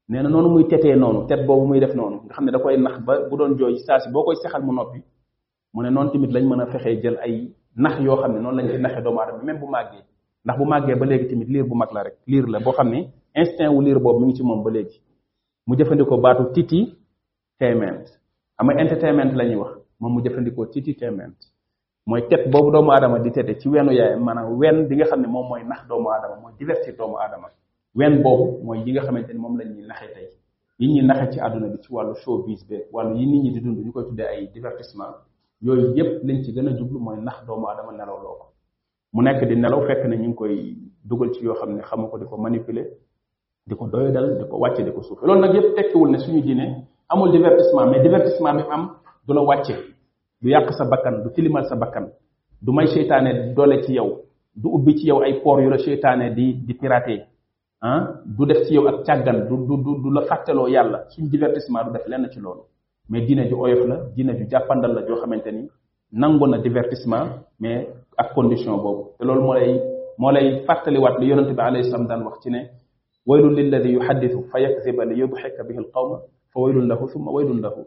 nee 0.08 0.22
na 0.22 0.28
noonu 0.28 0.48
muy 0.48 0.64
tetee 0.68 0.94
noonu 0.96 1.26
tet 1.28 1.46
boobu 1.46 1.66
muy 1.66 1.80
def 1.80 1.94
noonu 1.98 2.16
nga 2.24 2.32
xam 2.34 2.44
ne 2.46 2.52
da 2.54 2.58
koy 2.64 2.76
nax 2.86 2.96
ba 3.06 3.12
bu 3.30 3.34
doon 3.38 3.52
jooy 3.58 3.74
saa 3.86 3.98
boo 4.12 4.22
koy 4.26 4.36
sexal 4.42 4.62
mu 4.66 4.72
noppi 4.72 5.00
mu 5.74 5.80
ne 5.82 5.90
noonu 5.94 6.10
tamit 6.12 6.30
lañ 6.34 6.44
mën 6.50 6.60
a 6.60 6.66
fexee 6.72 6.96
jël 7.02 7.16
ay 7.26 7.34
nax 7.84 7.94
yoo 8.04 8.16
xam 8.22 8.32
ne 8.34 8.40
noonu 8.40 8.56
lañ 8.58 8.66
ci 8.72 8.78
naxee 8.84 9.02
doomu 9.04 9.18
aadama 9.20 9.54
bu 9.60 9.66
màggee 9.74 10.02
ndax 10.44 10.56
bu 10.58 10.64
màggee 10.72 10.94
ba 11.00 11.06
léegi 11.10 11.26
tamit 11.30 11.46
liir 11.52 11.64
bu 11.70 11.74
mag 11.74 11.88
la 11.94 12.02
rek 12.06 12.16
liir 12.30 12.44
la 12.46 12.58
boo 12.64 12.72
xam 12.76 12.88
ne 12.92 12.98
instinct 13.40 13.68
wu 13.74 13.80
liir 13.82 13.98
boobu 14.04 14.18
mi 14.20 14.26
ngi 14.26 14.36
ci 14.36 14.42
moom 14.48 14.60
ba 14.64 14.70
léegi 14.70 14.98
mu 15.66 15.76
jëfandikoo 15.78 16.18
baatu 16.24 16.42
titi 16.54 16.80
tainment 17.58 18.06
xam 18.56 18.66
nga 18.66 18.80
entertainment 18.82 19.32
wax 19.60 19.72
moom 20.00 20.12
mu 20.14 20.20
jëfandikoo 20.24 20.66
titi 20.72 20.94
tainment 20.94 21.36
mooy 22.08 22.22
tet 22.30 22.42
boobu 22.52 22.70
doomu 22.70 22.92
aadama 22.92 23.18
di 23.18 23.30
tete 23.32 23.54
ci 23.60 23.68
wenu 23.68 23.90
yaayam 23.92 24.22
maanaam 24.24 24.56
wen 24.60 24.86
bi 24.88 24.96
nga 24.96 25.04
xam 25.06 25.20
ne 25.20 25.26
moom 25.28 25.46
mooy 25.48 25.62
nax 25.64 25.80
doomu 25.88 26.08
aadama 26.10 26.36
mooy 26.42 26.52
divertir 26.58 26.94
doomu 26.96 27.16
aadama 27.18 27.48
wenn 27.96 28.22
boobu 28.22 28.62
mooy 28.64 28.80
yi 28.86 28.92
nga 28.92 29.02
xamante 29.04 29.32
ni 29.32 29.38
moom 29.38 29.56
lañuy 29.58 29.74
ñuy 29.74 29.86
naxee 29.86 30.12
tey 30.14 30.26
yi 30.78 30.86
ñuy 30.94 31.06
naxee 31.06 31.30
ci 31.32 31.40
àdduna 31.40 31.68
bi 31.68 31.78
ci 31.80 31.90
wàllu 31.92 32.14
showbiz 32.16 32.62
bi 32.68 32.76
wàllu 32.92 33.16
yi 33.16 33.26
nit 33.26 33.42
ñi 33.42 33.50
di 33.54 33.60
dund 33.60 33.78
ñu 33.84 33.90
koy 33.92 34.04
tuddee 34.08 34.26
ay 34.26 34.46
divertissement 34.52 35.16
yooyu 35.62 35.94
yépp 35.96 36.22
lañ 36.24 36.42
ci 36.44 36.52
gën 36.52 36.68
a 36.68 36.72
jublu 36.76 36.98
mooy 37.00 37.16
nax 37.22 37.44
doomu 37.46 37.66
adama 37.68 37.92
nelaw 37.92 38.18
loo 38.22 38.36
ko 38.40 38.46
mu 39.14 39.22
nekk 39.22 39.48
di 39.48 39.56
nelaw 39.56 39.80
fekk 39.86 40.04
na 40.08 40.16
ñu 40.16 40.28
ngi 40.28 40.34
koy 40.34 40.76
dugal 41.02 41.30
ci 41.30 41.42
yoo 41.44 41.54
xam 41.54 41.74
ne 41.74 41.82
xamu 41.82 42.08
ko 42.10 42.18
di 42.18 42.24
ko 42.26 42.36
manipuler 42.36 42.86
di 43.66 43.74
ko 43.74 43.86
doy 43.86 44.12
dal 44.12 44.36
di 44.38 44.44
ko 44.46 44.58
wàcce 44.58 44.82
di 44.84 44.90
ko 44.92 45.02
suufe 45.02 45.24
loolu 45.26 45.40
nag 45.40 45.54
yëpp 45.54 45.74
tekkiwul 45.76 46.10
ne 46.10 46.18
suñu 46.18 46.42
diine 46.42 46.84
amul 47.08 47.30
divertissement 47.30 47.86
mais 47.90 48.02
divertissement 48.02 48.54
bi 48.56 48.62
am 48.70 48.90
du 49.26 49.32
la 49.34 49.40
wàcce 49.40 49.72
du 50.42 50.48
yàq 50.50 50.70
sa 50.72 50.84
bakkan 50.84 51.22
du 51.22 51.30
tilimal 51.32 51.64
sa 51.64 51.76
bakkan 51.76 52.12
du 52.60 52.72
may 52.72 52.86
seytaane 52.88 53.54
doole 53.54 53.80
ci 53.86 53.94
yow 53.94 54.20
du 54.54 54.68
ubbi 54.68 54.94
ci 54.98 55.06
yow 55.08 55.22
ay 55.22 55.40
port 55.40 55.60
yu 55.62 55.70
la 55.70 55.78
seytaane 55.78 56.34
di 56.34 56.52
di 56.66 56.74
pirater 56.74 57.26
du 58.36 58.44
def 58.50 58.58
ci 58.66 58.74
yow 58.74 58.86
ak 58.88 58.96
càggan 59.06 59.48
du 59.48 59.56
du 59.66 59.76
du 60.02 60.08
la 60.10 60.22
fatelo 60.28 60.66
yàlla 60.68 60.98
suñ 61.10 61.26
divertissement 61.32 61.84
du 61.86 61.90
def 61.94 62.06
lenn 62.06 62.28
ci 62.32 62.38
lolu 62.40 62.62
mais 63.10 63.22
dina 63.26 63.48
ju 63.48 63.54
oyof 63.56 63.86
la 63.86 63.96
dina 64.16 64.32
ju 64.38 64.44
jàppandal 64.50 64.92
la 64.94 65.02
jo 65.06 65.16
xamanteni 65.20 65.60
ni 65.62 65.68
nangu 66.12 66.46
na 66.48 66.58
divertissement 66.58 67.26
mais 67.60 67.88
ak 68.16 68.34
condition 68.34 68.76
bobu 68.82 69.10
te 69.18 69.24
lolu 69.26 69.40
mo 69.46 69.52
lay 69.54 69.80
mo 70.18 70.30
lay 70.30 70.64
wat 71.04 71.16
li 71.20 71.26
yonnati 71.30 71.52
bi 71.58 71.62
alayhi 71.66 71.90
salam 71.90 72.06
dan 72.06 72.22
wax 72.24 72.38
ci 72.42 72.50
ne 72.50 72.60
waylun 73.26 73.54
ladhi 73.70 73.90
yuhaddithu 73.96 74.40
fa 74.50 74.58
yakziba 74.60 75.04
li 75.04 75.14
yudxika 75.20 75.62
bihi 75.66 75.78
alqawm 75.84 76.10
fa 76.52 76.58
waylun 76.62 76.86
lahu 76.90 77.06
thumma 77.10 77.30
waylun 77.32 77.60
lahu 77.64 77.80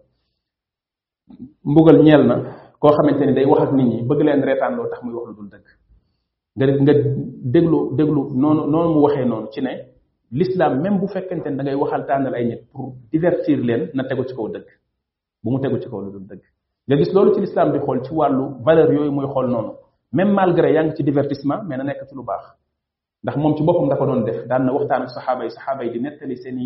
mbugal 1.65 1.99
ñel 2.05 2.23
na 2.29 2.35
ko 2.79 2.87
xamanteni 2.95 3.33
day 3.33 3.45
wax 3.45 3.61
ak 3.63 3.71
nit 3.73 3.85
ñi 3.91 4.01
bëgg 4.07 4.21
leen 4.25 4.41
retan 4.47 4.71
lo 4.77 4.87
tax 4.89 5.01
muy 5.03 5.13
wax 5.15 5.25
lu 5.29 5.33
dul 5.37 5.49
deug 5.51 5.61
nga 6.55 6.65
nga 6.67 6.93
déglu 7.53 7.79
déglu 7.97 8.21
non 8.41 8.67
non 8.71 8.93
mu 8.93 8.99
waxe 9.05 9.23
non 9.25 9.47
ci 9.53 9.61
ne 9.61 9.71
l'islam 10.31 10.81
même 10.81 10.99
bu 10.99 11.07
fekkente 11.07 11.47
ne 11.49 11.57
da 11.57 11.63
ngay 11.63 11.75
waxal 11.81 12.03
tànnal 12.07 12.33
ay 12.35 12.45
nit 12.49 12.61
pour 12.71 12.85
divertir 13.11 13.57
leen 13.67 13.81
na 13.95 14.03
tegu 14.07 14.23
ci 14.27 14.33
kaw 14.37 14.47
dëgg 14.55 14.65
bu 15.43 15.49
mu 15.53 15.59
tegu 15.63 15.77
ci 15.81 15.87
kaw 15.89 15.99
lu 16.03 16.11
dul 16.13 16.25
dëgg 16.31 16.41
nga 16.87 16.95
gis 16.99 17.11
loolu 17.15 17.33
ci 17.35 17.41
l'islam 17.43 17.71
di 17.73 17.79
xool 17.79 18.01
ci 18.05 18.11
wàllu 18.19 18.45
valeur 18.65 18.89
yooyu 18.93 19.11
muy 19.11 19.25
xool 19.33 19.47
noonu 19.53 19.71
même 20.17 20.31
malgré 20.39 20.71
yaa 20.75 20.83
ngi 20.83 20.95
ci 20.97 21.03
divertissement 21.03 21.61
mais 21.67 21.77
na 21.77 21.83
nekk 21.83 22.01
ci 22.07 22.13
lu 22.17 22.23
baax 22.29 22.45
ndax 23.23 23.35
moom 23.41 23.55
ci 23.57 23.63
boppam 23.65 23.89
da 23.89 23.95
ko 23.95 24.05
doon 24.05 24.21
def 24.27 24.39
daan 24.49 24.63
na 24.65 24.71
waxtaan 24.75 25.01
ak 25.03 25.09
saxaaba 25.15 25.43
yi 25.45 25.49
saxaaba 25.55 25.83
yi 25.85 25.89
di 25.93 25.99
nettali 25.99 26.35
seeni 26.43 26.65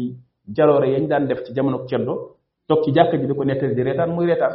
jaloore 0.55 0.87
ñu 0.99 1.07
daan 1.07 1.23
def 1.29 1.43
ci 1.45 1.53
jamono 1.55 1.77
ceddo 1.89 2.13
toog 2.67 2.79
ci 2.83 2.91
jàkka 2.93 3.15
ji 3.17 3.25
di 3.29 3.33
ko 3.33 3.43
nettali 3.45 3.73
di 3.77 3.83
reetaan 3.87 4.09
muy 4.15 4.25
reetaan 4.29 4.53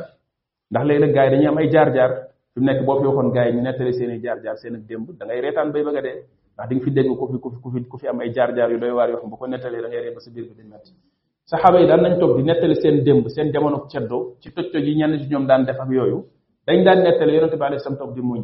ndax 0.70 0.84
léegi 0.88 1.00
nag 1.02 1.12
gars 1.14 1.24
yi 1.30 1.30
dañuy 1.32 1.46
am 1.50 1.56
ay 1.60 1.68
jaar-jaar 1.72 2.10
fi 2.52 2.60
nekk 2.68 2.80
boo 2.86 2.98
fi 3.00 3.06
waxoon 3.06 3.28
gars 3.34 3.46
yi 3.48 3.54
ñu 3.56 3.62
nettali 3.66 4.20
jaar-jaar 4.24 4.56
seen 4.60 4.74
ak 4.76 4.82
démb 4.88 5.06
da 5.18 5.24
ngay 5.24 5.40
reetaan 5.44 5.68
a 5.74 6.02
dee 6.08 6.18
ndax 6.58 6.70
di 6.74 6.76
nga 6.82 6.84
fi 6.84 6.90
dégg 6.90 7.08
ku 7.16 7.70
fi 7.72 7.84
ku 7.86 7.96
fi 8.02 8.06
am 8.10 8.18
ay 8.20 8.30
jaar-jaar 8.32 8.70
yu 8.72 8.78
doy 8.78 8.90
waar 8.90 9.08
yoo 9.10 9.18
xam 9.20 9.30
bu 9.30 9.36
ko 9.36 9.46
nettalee 9.46 9.80
da 9.82 9.88
ngay 9.88 10.02
ree 10.10 11.96
nañ 12.02 12.18
toog 12.20 12.34
di 12.36 12.74
seen 12.82 13.04
démb 13.04 13.26
seen 13.28 13.52
jamono 13.52 13.86
ceddo 13.88 14.34
ci 14.40 14.50
toj-toj 14.52 14.82
yi 14.88 14.94
ñenn 14.96 15.46
daan 15.46 15.64
def 15.64 15.80
ak 15.80 15.88
dañ 16.66 16.84
daan 16.84 17.02
nettali 17.02 17.34
yonente 17.34 17.56
bi 17.56 17.64
alayhi 17.64 17.80
salaam 17.84 17.98
toog 17.98 18.14
di 18.14 18.20
muñ 18.20 18.42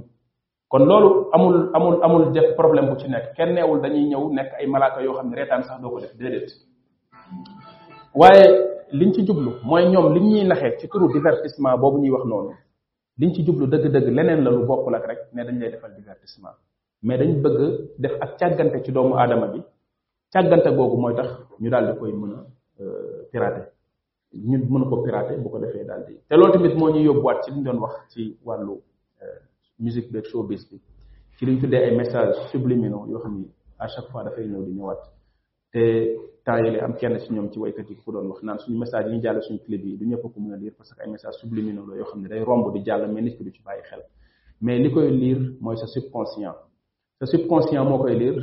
kon 0.69 0.85
loolu 0.87 1.29
amul 1.35 1.71
amul 1.75 1.99
amul 2.03 2.33
def 2.33 2.55
problème 2.57 2.87
bu 2.91 2.97
ci 2.97 3.09
nekk 3.09 3.35
kenn 3.35 3.55
neewul 3.55 3.81
dañuy 3.81 4.07
ñëw 4.09 4.33
nekk 4.33 4.53
ay 4.59 4.67
malaaka 4.67 5.03
yoo 5.03 5.15
xam 5.15 5.29
ne 5.31 5.37
reetaan 5.37 5.62
sax 5.65 5.81
doo 5.81 5.91
ko 5.91 5.99
def 6.01 6.15
déedéet 6.17 6.51
waaye 8.15 8.47
liñ 8.93 9.12
ci 9.12 9.27
jublu 9.27 9.51
mooy 9.65 9.91
ñoom 9.91 10.15
li 10.15 10.21
liñ 10.21 10.31
ñuy 10.35 10.45
naxee 10.47 10.79
ci 10.79 10.89
turu 10.89 11.09
divertissement 11.12 11.77
boobu 11.81 11.99
ñuy 11.99 12.11
wax 12.11 12.25
noonu 12.25 12.53
liñ 13.19 13.35
ci 13.35 13.45
jublu 13.45 13.67
dëgg-dëgg 13.67 14.09
leneen 14.15 14.43
la 14.45 14.51
lu 14.51 14.65
bokk 14.67 14.93
ak 14.95 15.07
rek 15.07 15.19
ne 15.35 15.45
dañ 15.45 15.59
lay 15.59 15.71
defal 15.71 15.93
divertissement 15.95 16.57
mais 17.07 17.19
dañu 17.19 17.35
bëgg 17.43 17.57
def 17.99 18.13
ak 18.21 18.31
càggante 18.39 18.83
ci 18.85 18.91
doomu 18.93 19.15
aadama 19.21 19.47
bi 19.53 19.59
càggante 20.35 20.71
googu 20.79 20.97
mooy 21.03 21.15
tax 21.19 21.29
ñu 21.63 21.69
daal 21.71 21.85
di 21.93 21.99
koy 22.01 22.13
mën 22.21 22.33
a 22.39 22.45
euh, 22.81 23.29
piraté 23.31 23.63
ñu 24.49 24.57
mën 24.73 24.85
ko 24.89 25.03
piraté 25.05 25.37
bu 25.43 25.49
ko 25.51 25.59
defee 25.59 25.85
daal 25.85 26.03
di 26.07 26.15
te 26.29 26.35
loolu 26.37 26.53
tamit 26.53 26.75
moo 26.75 26.89
ñu 26.91 27.01
yóbbuwaat 27.09 27.43
ci 27.45 27.51
li 27.51 27.59
ñu 27.61 27.65
doon 27.65 27.79
wax 27.81 27.95
ci 28.13 28.39
wàllu 28.45 28.77
euh, 29.23 29.39
musique 29.79 30.11
beeg 30.13 30.25
showbiz 30.31 30.63
bi 30.71 30.81
ci 31.37 31.45
liñ 31.47 31.61
tuddee 31.61 31.83
ay 31.85 31.95
messages 31.97 32.37
subliminaux 32.51 33.07
yoo 33.11 33.21
xam 33.21 33.35
ni 33.39 33.49
à 33.79 33.87
chaque 33.87 34.09
fois 34.11 34.25
dafay 34.25 34.47
ñëw 34.49 34.63
di 34.65 34.73
ñëwaat 34.73 35.03
te 35.73 35.83
temps 36.43 36.59
yële 36.65 36.81
am 36.81 36.95
kenn 36.97 37.19
ci 37.19 37.33
ñoom 37.35 37.51
ci 37.51 37.59
waykat 37.59 37.91
yi 37.91 37.97
ku 37.97 38.13
doon 38.13 38.29
wax 38.31 38.43
naan 38.43 38.57
suñu 38.61 38.79
message 38.79 39.07
yi 39.09 39.17
ñu 39.17 39.23
jàll 39.23 39.43
suñu 39.43 39.59
clip 39.61 39.85
yi 39.85 39.99
du 39.99 40.07
ñëpp 40.07 40.23
ko 40.23 40.41
mën 40.41 40.55
a 40.55 40.57
lire 40.57 40.73
parce 40.79 40.95
que 40.95 41.03
ay 41.03 41.11
messages 41.11 41.37
subliminaux 41.43 41.87
yoo 42.01 42.05
xam 42.07 42.23
ne 42.23 42.29
day 42.29 42.43
romb 42.43 42.73
di 42.73 42.83
jàll 42.83 43.03
mais 43.13 43.21
nit 43.25 43.37
mais 44.63 44.79
li 44.79 44.91
koy 44.91 45.11
lire 45.11 45.53
mooy 45.61 45.77
sa 45.77 45.87
subconscient 45.87 46.57
sa 47.25 47.31
subconscient 47.39 47.85
moo 47.89 47.99
koy 48.03 48.14
lire 48.20 48.43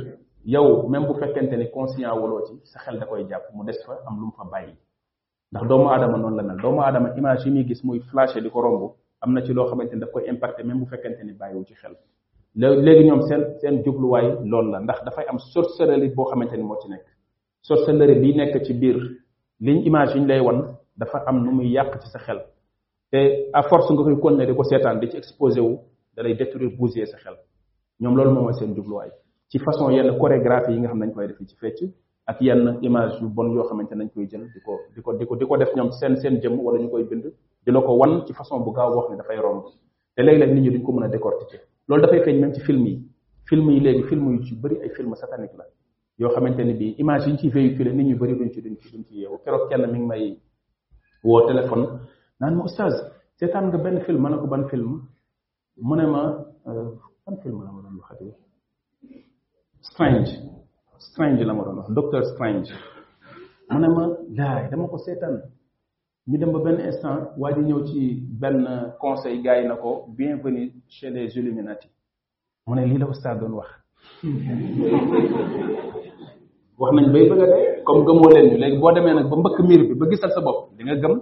yow 0.54 0.68
même 0.92 1.06
bu 1.06 1.14
fekkente 1.20 1.54
ni 1.58 1.66
conscient 1.70 2.12
waloo 2.22 2.42
ci 2.46 2.52
sa 2.64 2.78
xel 2.84 2.98
da 3.00 3.06
koy 3.06 3.24
jàpp 3.30 3.44
mu 3.54 3.64
des 3.64 3.78
fa 3.86 3.94
am 4.06 4.14
lu 4.20 4.26
mu 4.26 4.32
fa 4.38 4.42
bàyyi 4.52 4.74
ndax 5.52 5.68
doomu 5.68 5.88
aadama 5.90 6.18
noonu 6.18 6.36
la 6.38 6.42
mel 6.42 6.56
doomu 6.62 6.80
aadama 6.82 7.08
image 7.16 7.44
yi 7.46 7.50
muy 7.52 7.64
gis 7.64 7.80
muy 7.84 8.00
flashé 8.10 8.40
di 8.40 8.50
ko 8.50 8.60
romb 8.60 8.92
am 9.20 9.32
na 9.34 9.42
ci 9.44 9.52
loo 9.52 9.66
xamante 9.68 9.92
ni 9.94 10.00
daf 10.00 10.10
koy 10.10 10.24
impacté 10.28 10.62
même 10.64 10.80
bu 10.80 10.86
fekkente 10.86 11.22
ni 11.24 11.32
bàyyiwu 11.32 11.64
ci 11.64 11.74
xel 11.74 11.94
léegi 12.56 13.04
ñoom 13.08 13.22
seen 13.28 13.42
seen 13.60 13.82
jubluwaay 13.84 14.26
loolu 14.44 14.70
la 14.72 14.80
ndax 14.80 15.04
dafay 15.04 15.24
am 15.28 15.38
sorcellerie 15.38 16.12
boo 16.14 16.24
xamante 16.24 16.54
ni 16.56 16.62
moo 16.64 16.78
ci 16.82 16.88
nekk 16.88 17.06
sorcellerie 17.62 18.20
bi 18.20 18.32
nekk 18.34 18.62
ci 18.64 18.74
biir 18.74 18.96
liñ 19.60 19.84
image 19.86 20.14
yi 20.14 20.20
ñu 20.22 20.26
lay 20.26 20.40
wan 20.40 20.74
dafa 20.96 21.22
am 21.26 21.44
nu 21.44 21.50
muy 21.52 21.68
yàq 21.72 22.00
ci 22.00 22.08
sa 22.08 22.18
xel 22.18 22.40
te 23.12 23.48
à 23.52 23.62
force 23.62 23.90
nga 23.92 24.02
koy 24.02 24.16
continuer 24.20 24.46
di 24.46 24.54
ko 24.56 24.64
seetaan 24.64 24.98
di 25.00 25.08
ci 25.08 25.16
exposé 25.18 25.60
wu 25.60 25.78
da 26.16 26.22
lay 26.22 26.34
détruire 26.34 26.74
bousiller 26.76 27.06
sa 27.06 27.16
xel 27.18 27.36
ñoom 28.02 28.14
loolu 28.16 28.30
moo 28.34 28.42
mooy 28.42 28.54
seen 28.58 28.74
jubluwaay 28.74 29.10
ci 29.50 29.58
façon 29.60 29.88
yenn 29.90 30.18
chorégraphie 30.18 30.72
yi 30.74 30.78
nga 30.80 30.88
xam 30.88 30.98
nañ 30.98 31.12
koy 31.12 31.26
defee 31.28 31.46
ci 31.48 31.56
fecc 31.56 31.78
ak 32.26 32.40
yenn 32.40 32.78
image 32.82 33.20
yu 33.20 33.28
bon 33.28 33.52
yoo 33.54 33.62
xamante 33.68 33.92
nañ 33.94 34.08
koy 34.14 34.26
jël 34.28 34.46
di 34.54 34.60
ko 34.60 34.70
di 34.94 35.24
ko 35.26 35.36
di 35.36 35.44
ko 35.46 35.56
def 35.56 35.72
ñoom 35.76 35.92
seen 35.92 36.16
seen 36.16 36.40
jëmm 36.40 36.58
wala 36.58 36.78
ñu 36.82 36.90
koy 36.90 37.04
bind 37.04 37.24
di 37.64 37.70
la 37.72 37.80
ko 37.80 37.92
wan 37.94 38.24
ci 38.26 38.32
façon 38.32 38.58
bu 38.64 38.72
gaaw 38.72 38.90
wax 38.96 39.10
ne 39.10 39.16
dafay 39.18 39.36
romb 39.38 39.64
te 40.16 40.22
léeg-léeg 40.22 40.52
nit 40.54 40.60
ñi 40.62 40.70
duñ 40.74 40.82
ko 40.82 40.92
mën 40.92 41.04
a 41.04 41.08
décortiquer 41.08 41.60
loolu 41.88 42.02
dafay 42.02 42.22
feeñ 42.24 42.40
même 42.40 42.54
ci 42.54 42.60
film 42.60 42.84
yi 42.86 43.08
film 43.48 43.70
yi 43.70 43.80
léegi 43.80 44.02
film 44.08 44.32
yu 44.34 44.42
ci 44.42 44.54
bëri 44.56 44.80
ay 44.82 44.90
film 44.90 45.14
satanique 45.14 45.56
la 45.56 45.64
yoo 46.18 46.30
xamante 46.34 46.64
ni 46.64 46.74
bii 46.74 46.94
image 46.98 47.26
yi 47.26 47.32
ñu 47.32 47.38
ciy 47.38 47.50
véhiculer 47.50 47.94
nit 47.94 48.04
ñu 48.08 48.16
bëri 48.18 48.34
duñ 48.34 48.50
ci 48.52 48.62
duñ 48.62 48.76
ci 48.80 48.90
duñ 48.96 49.04
ci 49.04 49.18
yeewu 49.20 49.38
keroog 49.44 49.68
kenn 49.68 49.86
mi 49.92 49.98
ngi 49.98 50.06
may 50.06 50.38
woo 51.22 51.46
ma 52.42 52.48
oustaz 52.62 52.94
seetaan 53.36 53.68
nga 53.68 53.78
benn 53.78 53.98
ma 55.84 55.96
ne 55.96 56.06
ma 56.06 56.44
euh, 56.66 56.90
ban 57.32 57.40
film 57.44 57.64
la 57.64 57.70
ma 57.72 57.80
doon 57.82 57.96
waxat 58.00 58.20
yi 58.26 58.32
strange 59.80 60.30
strange 60.98 61.44
la 61.44 61.54
ma 61.54 61.64
doon 61.64 61.76
wax 61.78 61.88
docteur 61.94 62.24
strange 62.24 62.72
mu 63.70 63.78
ne 66.28 66.38
dem 66.38 66.52
ba 66.52 66.58
benn 66.64 66.80
instant 66.86 67.22
waa 67.40 67.52
ji 67.54 67.60
ñëw 67.60 67.80
ci 67.88 67.98
benn 68.40 68.66
conseil 69.00 69.42
gars 69.42 69.60
yi 69.62 69.66
na 69.68 69.74
ko 69.76 70.06
bienvenue 70.16 70.72
chez 70.88 71.10
les 71.10 71.34
illuminati 71.36 71.88
mu 72.66 72.74
ne 72.76 72.84
lii 72.86 72.98
la 72.98 73.06
oustaz 73.06 73.38
doon 73.40 73.54
wax 73.54 73.70
wax 76.78 76.92
nañ 76.96 77.06
bay 77.12 77.28
bëgg 77.30 77.42
a 77.42 77.46
dee 77.52 77.82
comme 77.84 78.04
gëmoo 78.06 78.28
leen 78.34 78.50
ñu 78.50 78.56
léegi 78.60 78.78
boo 78.80 78.92
demee 78.92 79.14
nag 79.14 79.28
ba 79.30 79.36
mbëkk 79.36 79.58
miir 79.68 79.80
bi 79.88 79.94
ba 80.00 80.06
gisal 80.10 80.30
sa 80.30 80.40
bopp 80.40 80.58
di 80.76 80.84
nga 80.84 80.94
gëm 81.02 81.14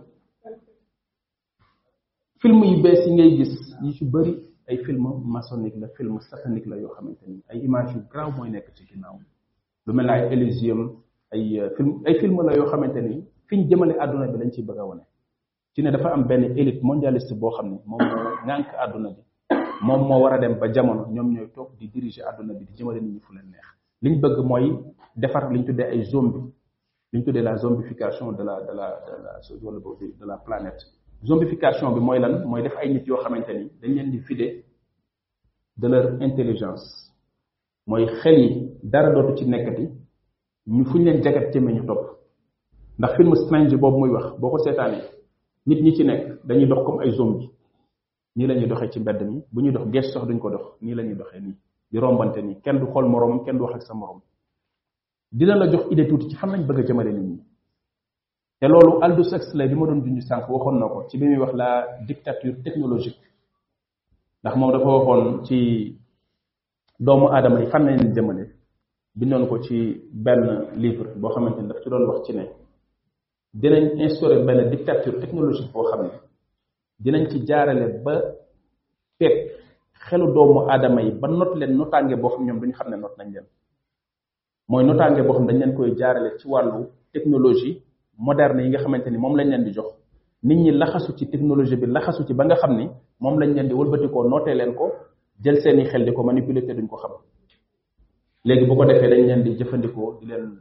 film 2.43 2.61
yu 2.65 2.83
bees 2.83 3.01
yi 3.07 3.15
ngay 3.15 3.31
gis 3.39 3.55
yi 3.83 3.93
ci 3.97 4.05
bëri 4.05 4.50
ay 4.71 4.79
film 4.87 5.03
maçonnique 5.27 5.77
la 5.81 5.89
film 5.89 6.21
satanique 6.21 6.67
la 6.67 6.77
yoo 6.77 6.91
xamante 6.97 7.23
ni 7.27 7.43
ay 7.51 7.59
image 7.67 7.91
yu 7.95 8.01
grave 8.13 8.31
mooy 8.37 8.51
nekk 8.51 8.67
ci 8.77 8.87
ginnaaw 8.87 9.17
lu 9.87 9.93
mel 9.93 10.07
ne 10.07 10.13
ay 10.13 10.33
élysium 10.35 10.81
ay 11.33 11.41
film 11.77 11.91
ay 12.07 12.15
film 12.21 12.41
la 12.47 12.53
yoo 12.57 12.67
xamante 12.71 13.03
ni 13.03 13.17
fi 13.49 13.57
ñu 13.59 13.69
jëmale 13.69 13.99
àdduna 13.99 14.27
bi 14.33 14.39
lañ 14.39 14.51
ciy 14.55 14.63
bëgg 14.65 14.79
a 14.79 14.85
wane 14.87 15.03
ci 15.75 15.83
ne 15.83 15.91
dafa 15.91 16.13
am 16.15 16.25
benn 16.27 16.57
élite 16.57 16.81
mondialiste 16.83 17.33
boo 17.35 17.51
xam 17.51 17.67
ne 17.71 17.79
moom 17.85 17.99
moo 18.01 18.47
ŋànk 18.47 18.67
àdduna 18.85 19.09
bi 19.11 19.23
moom 19.83 20.03
moo 20.07 20.21
war 20.23 20.35
a 20.35 20.39
dem 20.39 20.55
ba 20.61 20.71
jamono 20.73 21.07
ñoom 21.11 21.31
ñooy 21.35 21.49
toog 21.53 21.71
di 21.79 21.89
diriger 21.91 22.25
àdduna 22.29 22.55
bi 22.55 22.65
di 22.65 22.75
jëmale 22.77 23.01
nit 23.01 23.13
ñi 23.15 23.21
fu 23.21 23.33
leen 23.35 23.51
neex 23.51 23.67
liñ 24.03 24.21
bëgg 24.21 24.39
mooy 24.45 24.71
defar 25.17 25.51
liñ 25.53 25.65
tuddee 25.67 25.91
ay 25.91 26.05
zombie 26.05 26.45
liñ 27.13 27.25
tuddee 27.25 27.43
la 27.43 27.57
zombification 27.57 28.33
de 28.37 28.45
la 28.45 28.55
de 28.61 28.73
la 28.75 28.87
de 29.05 29.15
la 29.25 29.79
de 30.21 30.27
la 30.27 30.37
planète 30.39 30.83
zombification 31.23 31.95
bi 31.95 32.01
mooy 32.01 32.19
lan 32.19 32.45
mooy 32.49 32.63
def 32.63 32.77
ay 32.77 32.93
nit 32.95 33.07
yoo 33.07 33.19
xamante 33.23 33.51
ni 33.53 33.71
dañ 33.83 33.95
leen 33.95 34.11
di 34.11 34.19
vider 34.19 34.65
de 35.77 35.89
leur 35.89 36.23
intelligence 36.23 36.83
mooy 37.87 38.07
xel 38.07 38.37
yi 38.39 38.73
dara 38.83 39.11
dootu 39.13 39.37
ci 39.37 39.45
nekkati 39.49 39.89
ñu 40.67 40.85
fuñ 40.85 41.05
leen 41.05 41.23
jagat 41.23 41.51
cëme 41.53 41.73
ñu 41.73 41.85
topp 41.87 42.07
ndax 42.99 43.17
film 43.17 43.35
Strange 43.35 43.77
boobu 43.77 43.99
muy 43.99 44.11
wax 44.11 44.39
boo 44.39 44.51
ko 44.51 44.59
seetaanee 44.59 45.05
nit 45.67 45.81
ñi 45.83 45.95
ci 45.97 46.05
nekk 46.05 46.45
dañuy 46.47 46.67
dox 46.67 46.85
comme 46.87 47.01
ay 47.03 47.11
zombie 47.11 47.51
nii 48.37 48.47
la 48.47 48.55
ñuy 48.55 48.67
doxee 48.67 48.91
ci 48.91 49.01
mbedd 49.01 49.23
mi 49.23 49.43
bu 49.53 49.61
ñuy 49.63 49.73
dox 49.73 49.91
gees 49.93 50.13
sax 50.13 50.25
duñ 50.27 50.39
ko 50.39 50.51
dox 50.51 50.77
nii 50.81 50.95
la 50.95 51.03
ñuy 51.03 51.15
doxee 51.17 51.41
nii 51.41 51.55
di 51.91 51.99
rombante 51.99 52.39
nii 52.43 52.61
kenn 52.63 52.79
du 52.79 52.87
xool 52.87 53.09
moroomam 53.09 53.45
kenn 53.45 53.59
du 53.59 53.65
wax 53.65 53.75
ak 53.75 53.83
sa 53.83 53.95
morom 53.95 54.21
dina 55.33 55.55
la 55.57 55.67
jox 55.71 55.87
idée 55.91 56.09
tuuti 56.09 56.29
ci 56.31 56.37
xam 56.37 56.51
nañ 56.53 56.67
bëgg 56.67 56.79
a 56.81 56.83
jëmale 56.83 57.13
nit 57.13 57.29
ñi 57.31 57.45
te 58.61 58.67
loolu 58.69 59.03
Aldous 59.03 59.33
Huxley 59.33 59.69
bi 59.69 59.75
ma 59.75 59.87
doon 59.87 60.01
junj 60.05 60.21
sànq 60.29 60.45
waxoon 60.51 60.79
na 60.79 60.87
ko 60.89 61.07
ci 61.09 61.17
bi 61.19 61.27
muy 61.29 61.39
wax 61.39 61.53
la 61.55 61.69
dictature 62.07 62.57
technologique 62.63 63.21
ndax 64.43 64.55
moom 64.57 64.71
dafa 64.73 64.89
waxoon 64.97 65.45
ci 65.47 65.59
doomu 66.99 67.27
aadama 67.29 67.61
yi 67.63 67.67
fan 67.73 67.83
lañ 67.87 67.97
leen 67.99 68.13
jëmale 68.15 68.45
bindoon 69.19 69.47
ko 69.49 69.61
ci 69.63 69.77
benn 70.25 70.45
livre 70.77 71.15
boo 71.17 71.31
xamante 71.31 71.61
ni 71.63 71.69
daf 71.69 71.81
ci 71.83 71.89
doon 71.91 72.07
wax 72.07 72.27
ci 72.27 72.33
ne 72.35 72.45
dinañ 73.55 73.99
instauré 73.99 74.45
benn 74.45 74.69
dictature 74.71 75.19
technologique 75.21 75.73
boo 75.73 75.85
xam 75.91 76.03
ne 76.03 76.11
dinañ 76.99 77.29
ci 77.31 77.39
jaarale 77.47 78.03
ba 78.05 78.15
peeg 79.19 79.53
xelu 80.07 80.27
doomu 80.35 80.69
aadama 80.69 81.01
yi 81.01 81.11
ba 81.13 81.29
not 81.29 81.55
leen 81.55 81.77
notaange 81.79 82.15
boo 82.17 82.29
xam 82.29 82.45
ñoom 82.45 82.61
duñu 82.61 82.73
xam 82.75 82.91
ne 82.91 82.97
not 82.97 83.17
nañ 83.19 83.31
leen 83.37 83.47
mooy 84.69 84.85
notaange 84.85 85.23
boo 85.27 85.33
xam 85.33 85.47
dañ 85.47 85.59
leen 85.63 85.75
koy 85.75 85.97
jaarale 85.97 86.37
ci 86.39 86.47
wàllu 86.47 86.85
technologie 87.13 87.83
moderne 88.25 88.61
yi 88.63 88.69
nga 88.71 88.79
xamante 88.85 89.09
ni 89.11 89.19
moom 89.19 89.35
lañ 89.39 89.47
leen 89.51 89.65
di 89.65 89.73
jox 89.77 89.89
nit 90.43 90.59
ñi 90.63 90.71
laxasu 90.73 91.13
ci 91.19 91.25
technologie 91.31 91.77
bi 91.77 91.87
laxasu 91.87 92.25
ci 92.27 92.35
ba 92.35 92.45
nga 92.45 92.57
xam 92.63 92.77
ni 92.77 92.85
moom 93.19 93.39
lañ 93.41 93.55
leen 93.55 93.69
di 93.69 93.73
wëlbatikoo 93.75 94.29
nootee 94.29 94.55
leen 94.55 94.75
ko 94.75 94.85
jël 95.43 95.57
seeni 95.63 95.85
xel 95.85 96.05
di 96.05 96.13
ko 96.13 96.23
manipuler 96.23 96.65
te 96.67 96.73
duñ 96.75 96.87
ko 96.89 96.97
xam 96.99 97.13
léegi 98.45 98.67
boo 98.67 98.77
ko 98.77 98.85
defee 98.85 99.09
dañ 99.09 99.23
leen 99.27 99.43
di 99.43 99.57
jëfandikoo 99.59 100.19
di 100.21 100.27
leen 100.27 100.61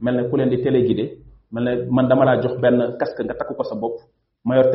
mel 0.00 0.14
ne 0.16 0.28
ku 0.28 0.36
leen 0.36 0.48
di 0.50 0.62
téléguidé 0.62 1.04
mel 1.52 1.64
ne 1.64 1.86
man 1.90 2.06
dama 2.08 2.24
laa 2.24 2.40
jox 2.42 2.56
benn 2.60 2.96
casque 2.98 3.22
nga 3.24 3.34
takku 3.34 3.54
ko 3.54 3.64
sa 3.64 3.74
bopp 3.74 3.96
ma 4.44 4.54
yor 4.58 4.70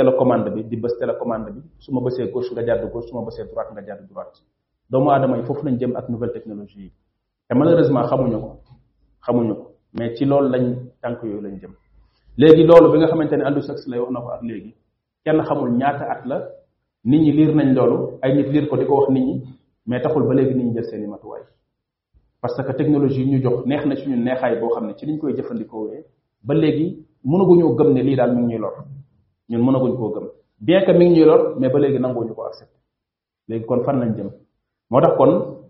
bi 0.53 0.63
di 0.65 0.75
bës 0.77 0.99
télécommande 0.99 1.49
bi 1.55 1.61
su 1.79 1.93
ma 1.93 2.01
bësee 2.01 2.31
gauche 2.31 2.51
nga 2.51 2.63
jàdd 2.65 2.81
gauche 2.91 3.07
su 3.07 3.15
ma 3.15 3.21
bësee 3.25 3.45
droite 3.45 3.71
nga 3.73 3.81
jàdd 3.85 4.09
droite 4.09 4.41
doomu 4.89 5.09
aadama 5.11 5.37
y 5.37 5.43
foofu 5.45 5.65
lañ 5.65 5.77
jëm 5.79 5.95
ak 5.95 6.09
nouvelle 6.09 6.33
technologie 6.33 6.83
yi 6.87 6.91
te 7.47 7.55
malheureusement 7.55 8.03
xamuñu 8.09 8.39
ko 8.45 8.51
xamuñu 9.25 9.55
ko 9.55 9.67
mais 9.97 10.13
ci 10.17 10.25
loolu 10.25 10.49
lañ 10.53 10.65
tànk 11.01 11.23
yooyu 11.23 11.39
lañ 11.41 11.57
jëm 11.61 11.71
léegi 12.37 12.63
loolu 12.63 12.91
bi 12.91 12.97
nga 12.97 13.07
xamante 13.07 13.33
ne 13.37 13.43
Aldous 13.43 13.67
lay 13.87 13.99
wax 13.99 14.11
na 14.11 14.19
ko 14.19 14.29
ak 14.29 14.41
léegi 14.43 14.73
kenn 15.25 15.41
xamul 15.43 15.71
ñaata 15.71 16.05
at 16.11 16.25
la 16.25 16.39
nit 17.05 17.19
ñi 17.21 17.31
liir 17.31 17.55
nañ 17.55 17.73
loolu 17.75 18.17
ay 18.21 18.33
nit 18.35 18.47
liir 18.51 18.67
ko 18.69 18.77
di 18.77 18.85
ko 18.85 18.95
wax 18.99 19.09
nit 19.09 19.23
ñi 19.25 19.43
mais 19.87 20.01
taxul 20.01 20.23
ba 20.27 20.33
léegi 20.33 20.53
nit 20.55 20.65
ñi 20.65 20.73
jël 20.73 20.83
seeni 20.85 21.07
matuwaay 21.07 21.41
parce 22.41 22.55
que 22.61 22.71
technologie 22.73 23.23
yi 23.23 23.31
ñu 23.31 23.41
jox 23.41 23.65
neex 23.65 23.85
na 23.85 23.95
ci 23.95 24.09
ñun 24.09 24.23
neexaay 24.23 24.59
boo 24.59 24.69
xam 24.69 24.87
ne 24.87 24.93
ci 24.95 25.05
niñ 25.07 25.17
koy 25.17 25.33
jëfandikoo 25.35 25.89
ba 26.43 26.53
léegi 26.53 27.05
mënaguñoo 27.23 27.73
gëm 27.75 27.93
ne 27.93 28.01
lii 28.03 28.15
daal 28.15 28.35
mi 28.35 28.41
ngi 28.41 28.51
ñuy 28.53 28.59
lor 28.59 28.83
ñun 29.49 29.63
mënaguñ 29.65 29.95
koo 29.95 30.09
gëm 30.11 30.27
bien 30.59 30.83
que 30.85 30.91
mi 30.93 31.09
ngi 31.09 31.19
ñuy 31.19 31.25
lor 31.25 31.59
mais 31.59 31.69
ba 31.71 31.79
léegi 31.79 31.99
nanguwuñu 31.99 32.35
ko 32.35 32.43
accepté 32.45 32.77
léegi 33.47 33.65
kon 33.65 33.81
fan 33.83 33.97
lañ 33.99 34.15
jëm 34.15 34.29
moo 34.89 35.01
tax 35.01 35.15
kon 35.17 35.61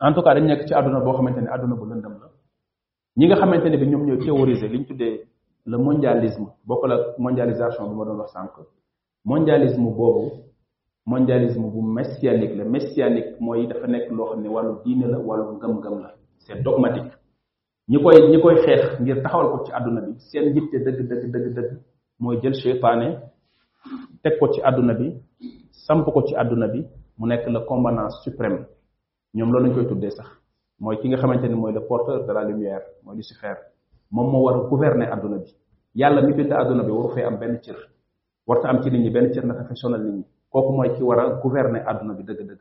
en 0.00 0.12
tout 0.14 0.22
cas 0.22 0.34
dañ 0.34 0.46
nekk 0.46 0.66
ci 0.68 0.72
àdduna 0.74 1.00
boo 1.00 1.14
xamante 1.16 1.38
ne 1.40 1.48
àdduna 1.50 1.74
bu 1.74 1.84
lëndëm 1.84 2.12
la 2.20 2.30
ñi 3.18 3.26
nga 3.26 3.36
xamante 3.36 3.64
ne 3.68 3.76
bi 3.78 3.86
ñoom 3.88 4.04
ñooy 4.06 4.18
théoriser 4.24 4.68
li 4.70 4.78
ñu 4.78 4.84
tuddee 4.86 5.26
le 5.66 5.76
mondialisme 5.78 6.46
bokk 6.66 6.82
la 6.86 6.96
mondialisation 7.18 7.88
bi 7.88 7.94
ma 7.96 8.04
doon 8.04 8.18
wax 8.18 8.32
sànq 8.32 8.52
mondialisme 9.24 9.88
boobu 9.90 10.44
mondialisme 11.06 11.68
bu 11.72 11.82
messianique 11.82 12.54
la 12.54 12.64
messianique 12.64 13.40
mooy 13.40 13.66
dafa 13.66 13.86
nekk 13.88 14.10
loo 14.12 14.26
xam 14.30 14.40
ne 14.42 14.48
wàllu 14.48 14.72
diine 14.84 15.06
la 15.08 15.18
wàllu 15.18 15.56
ngëm-ngëm 15.58 15.94
la 16.02 16.10
c'est 16.38 16.62
dogmatique 16.62 17.14
ñi 17.90 17.98
koy 18.02 18.16
ñi 18.30 18.40
koy 18.42 18.56
xeex 18.64 18.82
ngir 19.00 19.16
taxawal 19.22 19.46
ko 19.52 19.58
ci 19.66 19.72
àdduna 19.76 20.00
bi 20.00 20.12
seen 20.18 20.44
yitte 20.54 20.78
dëgg 20.84 21.00
dëgg 21.08 21.32
dëgg 21.32 21.54
dëgg 21.56 21.68
mooy 22.20 22.36
jël 22.42 22.54
seytaane 22.54 23.08
teg 24.22 24.38
ko 24.38 24.46
ci 24.52 24.60
àdduna 24.68 24.94
bi 24.94 25.08
samp 25.86 26.04
ko 26.06 26.22
ci 26.26 26.34
àdduna 26.36 26.68
bi 26.68 26.80
mu 27.18 27.26
nekk 27.26 27.46
le 27.48 27.58
commandant 27.68 28.10
suprême 28.22 28.58
ñoom 29.34 29.50
loolu 29.52 29.66
lañ 29.68 29.74
koy 29.74 29.86
tuddee 29.88 30.10
sax 30.10 30.28
mooy 30.80 30.96
ki 31.00 31.08
nga 31.08 31.16
xamante 31.16 31.48
ni 31.48 31.54
mooy 31.56 31.72
le 31.72 31.80
porteur 31.80 32.24
de 32.24 32.32
la 32.32 32.44
lumière 32.44 32.82
mooy 33.04 33.16
Lucifer 33.16 33.54
moom 34.10 34.28
moo 34.30 34.42
war 34.46 34.56
a 34.60 34.68
gouverner 34.68 35.08
àdduna 35.12 35.38
bi 35.42 35.50
yàlla 35.94 36.20
mi 36.22 36.32
bind 36.36 36.52
àdduna 36.52 36.82
bi 36.86 36.90
waru 36.92 37.14
fee 37.14 37.24
am 37.26 37.38
benn 37.38 37.58
cër 37.64 37.76
warta 38.46 38.68
am 38.68 38.80
ci 38.82 38.90
nit 38.90 39.02
ñi 39.02 39.10
benn 39.10 39.30
cër 39.32 39.44
naka 39.44 39.64
fi 39.68 39.74
sonal 39.82 40.02
nit 40.02 40.14
ñi 40.16 40.24
kooku 40.52 40.72
mooy 40.76 40.90
ki 40.96 41.02
war 41.02 41.18
a 41.20 41.40
gouverner 41.42 41.82
àdduna 41.90 42.14
bi 42.14 42.22
dëgg-dëgg 42.22 42.60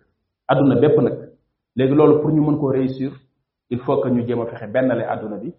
àdduna 0.52 0.76
bépp 0.82 0.98
nag 1.02 1.16
léegi 1.78 1.96
loolu 1.96 2.22
pour 2.22 2.32
ñu 2.32 2.42
mën 2.42 2.58
koo 2.60 2.72
réussir 2.72 3.12
il 3.70 3.80
faut 3.80 4.00
que 4.02 4.10
ñu 4.10 4.26
jéem 4.28 4.42
a 4.42 4.46
fexe 4.48 4.68
bennale 4.72 5.02
àdduna 5.14 5.38
bi 5.38 5.54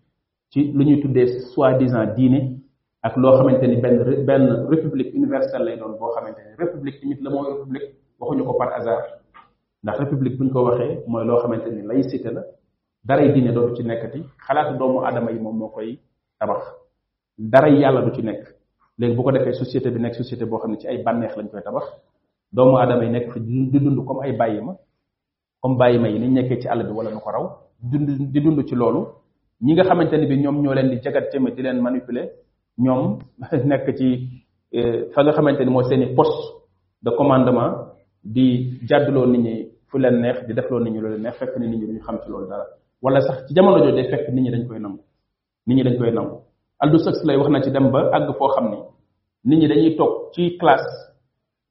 ci 0.53 0.72
lu 0.72 0.84
ñuy 0.84 1.01
tuddee 1.01 1.26
soi-disant 1.55 2.14
diine 2.16 2.61
ak 3.03 3.16
loo 3.16 3.37
xamante 3.39 3.66
ni 3.66 3.80
benn 3.80 4.24
benn 4.26 4.66
république 4.68 5.14
universelle 5.14 5.64
lay 5.64 5.76
doon 5.76 5.97
boo 5.99 6.11
xamante 6.14 6.39
ni 6.43 6.57
république 6.57 7.01
tamit 7.01 7.20
la 7.22 7.30
mooy 7.30 7.47
république 7.53 7.95
waxuñu 8.18 8.45
ko 8.45 8.55
par 8.59 8.72
hasard 8.74 9.05
ndax 9.82 9.99
république 9.99 10.37
bu 10.39 10.45
ñu 10.47 10.53
ko 10.53 10.62
waxee 10.64 11.03
mooy 11.07 11.24
loo 11.26 11.39
xamante 11.43 11.66
ni 11.70 11.82
laïcité 11.82 12.30
la 12.32 12.43
daray 13.09 13.29
diine 13.35 13.51
dootu 13.57 13.73
ci 13.77 13.83
nekkati 13.91 14.21
xalaatu 14.47 14.73
doomu 14.81 14.99
adama 15.09 15.31
yi 15.31 15.39
moom 15.45 15.57
moo 15.61 15.69
koy 15.77 15.89
tabax 16.41 16.63
daray 17.53 17.75
yàlla 17.83 18.01
du 18.07 18.11
ci 18.17 18.23
nekk 18.23 18.43
léegi 18.99 19.17
bu 19.17 19.23
ko 19.23 19.31
defee 19.33 19.53
société 19.61 19.89
bi 19.95 20.01
nekk 20.01 20.15
société 20.15 20.45
boo 20.51 20.59
xam 20.59 20.71
ne 20.73 20.77
ci 20.81 20.87
ay 20.89 20.99
bànneex 21.07 21.37
lañ 21.37 21.49
koy 21.53 21.63
tabax 21.63 21.85
doomu 22.57 22.77
aadama 22.79 23.05
yi 23.05 23.11
nekk 23.11 23.39
di 23.73 23.79
dund 23.79 23.99
comme 24.05 24.23
ay 24.25 24.33
bàyyi 24.37 24.61
ma 24.61 24.75
comme 25.63 25.77
bàyyi 25.79 25.99
ma 26.01 26.09
yi 26.09 26.19
ni 26.19 26.29
nekkee 26.31 26.59
ci 26.61 26.69
àll 26.69 26.83
bi 26.87 26.91
wala 26.93 27.11
nu 27.13 27.21
ko 27.21 27.31
raw 27.31 27.47
dund 27.93 28.09
di 28.33 28.41
dund 28.41 28.65
ci 28.69 28.75
loolu 28.75 29.01
ñi 29.65 29.73
nga 29.75 29.85
xamante 29.85 30.15
ne 30.17 30.27
bi 30.27 30.37
ñoom 30.39 30.57
ñoo 30.63 30.75
leen 30.75 30.89
di 30.91 31.01
jagat 31.01 31.27
jëme 31.33 31.55
di 31.55 31.63
leen 31.63 31.81
manipuler 31.81 32.29
ñoom 32.79 33.19
nekk 33.71 33.95
ci 33.99 34.07
eh, 34.73 35.11
fa 35.15 35.23
nga 35.23 35.31
xamante 35.33 35.61
ni 35.65 35.71
mooy 35.71 35.85
seeni 35.89 36.13
poste 36.13 36.45
de 37.05 37.11
commandement 37.17 37.73
di 38.25 38.79
jàdduloo 38.89 39.27
nit 39.27 39.39
ñi 39.43 39.69
fu 39.87 39.97
leen 39.99 40.17
neex 40.23 40.45
di 40.47 40.53
defloo 40.55 40.81
nit 40.81 40.91
ñi 40.93 40.99
lu 41.01 41.09
leen 41.11 41.23
neex 41.23 41.37
fekk 41.39 41.57
ne 41.57 41.67
nit 41.67 41.79
ñi 41.81 41.87
duñu 41.87 42.01
xam 42.03 42.19
ci 42.25 42.31
loolu 42.31 42.47
dara 42.49 42.65
wala 43.03 43.21
sax 43.21 43.47
ci 43.49 43.55
jamono 43.55 43.77
jooju 43.79 43.97
day 43.97 44.09
fekk 44.11 44.25
nit 44.33 44.45
ñi 44.45 44.51
dañ 44.55 44.63
koy 44.69 44.79
nangu 44.79 45.01
nit 45.67 45.77
ñi 45.77 45.83
dañ 45.85 45.97
koy 45.99 46.11
nangu 46.13 46.37
Aldous 46.79 47.05
lay 47.25 47.37
wax 47.37 47.49
na 47.51 47.63
ci 47.63 47.71
dem 47.71 47.91
ba 47.91 48.01
àgg 48.13 48.35
foo 48.39 48.49
xam 48.49 48.71
ni 48.71 48.77
nit 49.45 49.59
ñi 49.61 49.69
dañuy 49.69 49.97
toog 49.97 50.33
ci 50.33 50.57
classe 50.59 50.95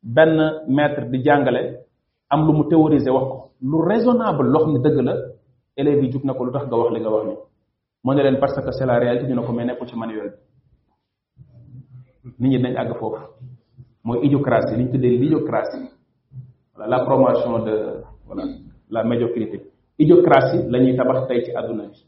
benn 0.03 0.63
maître 0.67 1.09
di 1.11 1.21
jàngale 1.23 1.81
am 2.29 2.45
lu 2.47 2.53
mu 2.53 2.63
théoriser 2.69 3.11
wax 3.13 3.23
ko 3.27 3.51
lu 3.61 3.81
raisonnable 3.87 4.47
loo 4.49 4.59
xam 4.63 4.73
ne 4.73 4.79
dëgg 4.79 4.99
la 5.01 5.13
élève 5.77 6.03
yi 6.03 6.11
jug 6.11 6.23
na 6.25 6.33
ko 6.33 6.43
lu 6.45 6.51
tax 6.51 6.65
nga 6.67 6.77
wax 6.77 6.93
li 6.93 6.99
nga 6.99 7.09
wax 7.09 7.25
ni 7.27 7.35
mo 8.03 8.13
ne 8.13 8.21
leen 8.23 8.39
parce 8.39 8.53
que 8.61 8.71
c'est 8.71 8.85
la 8.85 8.99
réalité 8.99 9.25
ñu 9.27 9.33
ne 9.35 9.45
ko 9.45 9.51
mais 9.53 9.65
nekkul 9.65 9.87
ci 9.87 9.95
manuel 9.97 10.33
bi 12.39 12.49
nit 12.49 12.57
ñi 12.57 12.61
dañ 12.63 12.77
àgg 12.77 12.93
foofu 12.97 13.19
mooy 14.03 14.25
idiocratie 14.25 14.77
li 14.77 14.83
ñu 14.83 14.91
tuddee 14.91 15.17
l'idiocratie 15.19 15.89
voilà 16.75 16.97
la 16.97 17.03
promotion 17.05 17.59
de 17.65 18.01
voilà 18.27 18.43
la 18.89 19.03
médiocrité 19.03 19.71
idiocratie 19.97 20.65
la 20.69 20.79
tabax 20.97 21.27
tay 21.27 21.41
ci 21.45 21.51
aduna 21.55 21.85
bi 21.87 21.99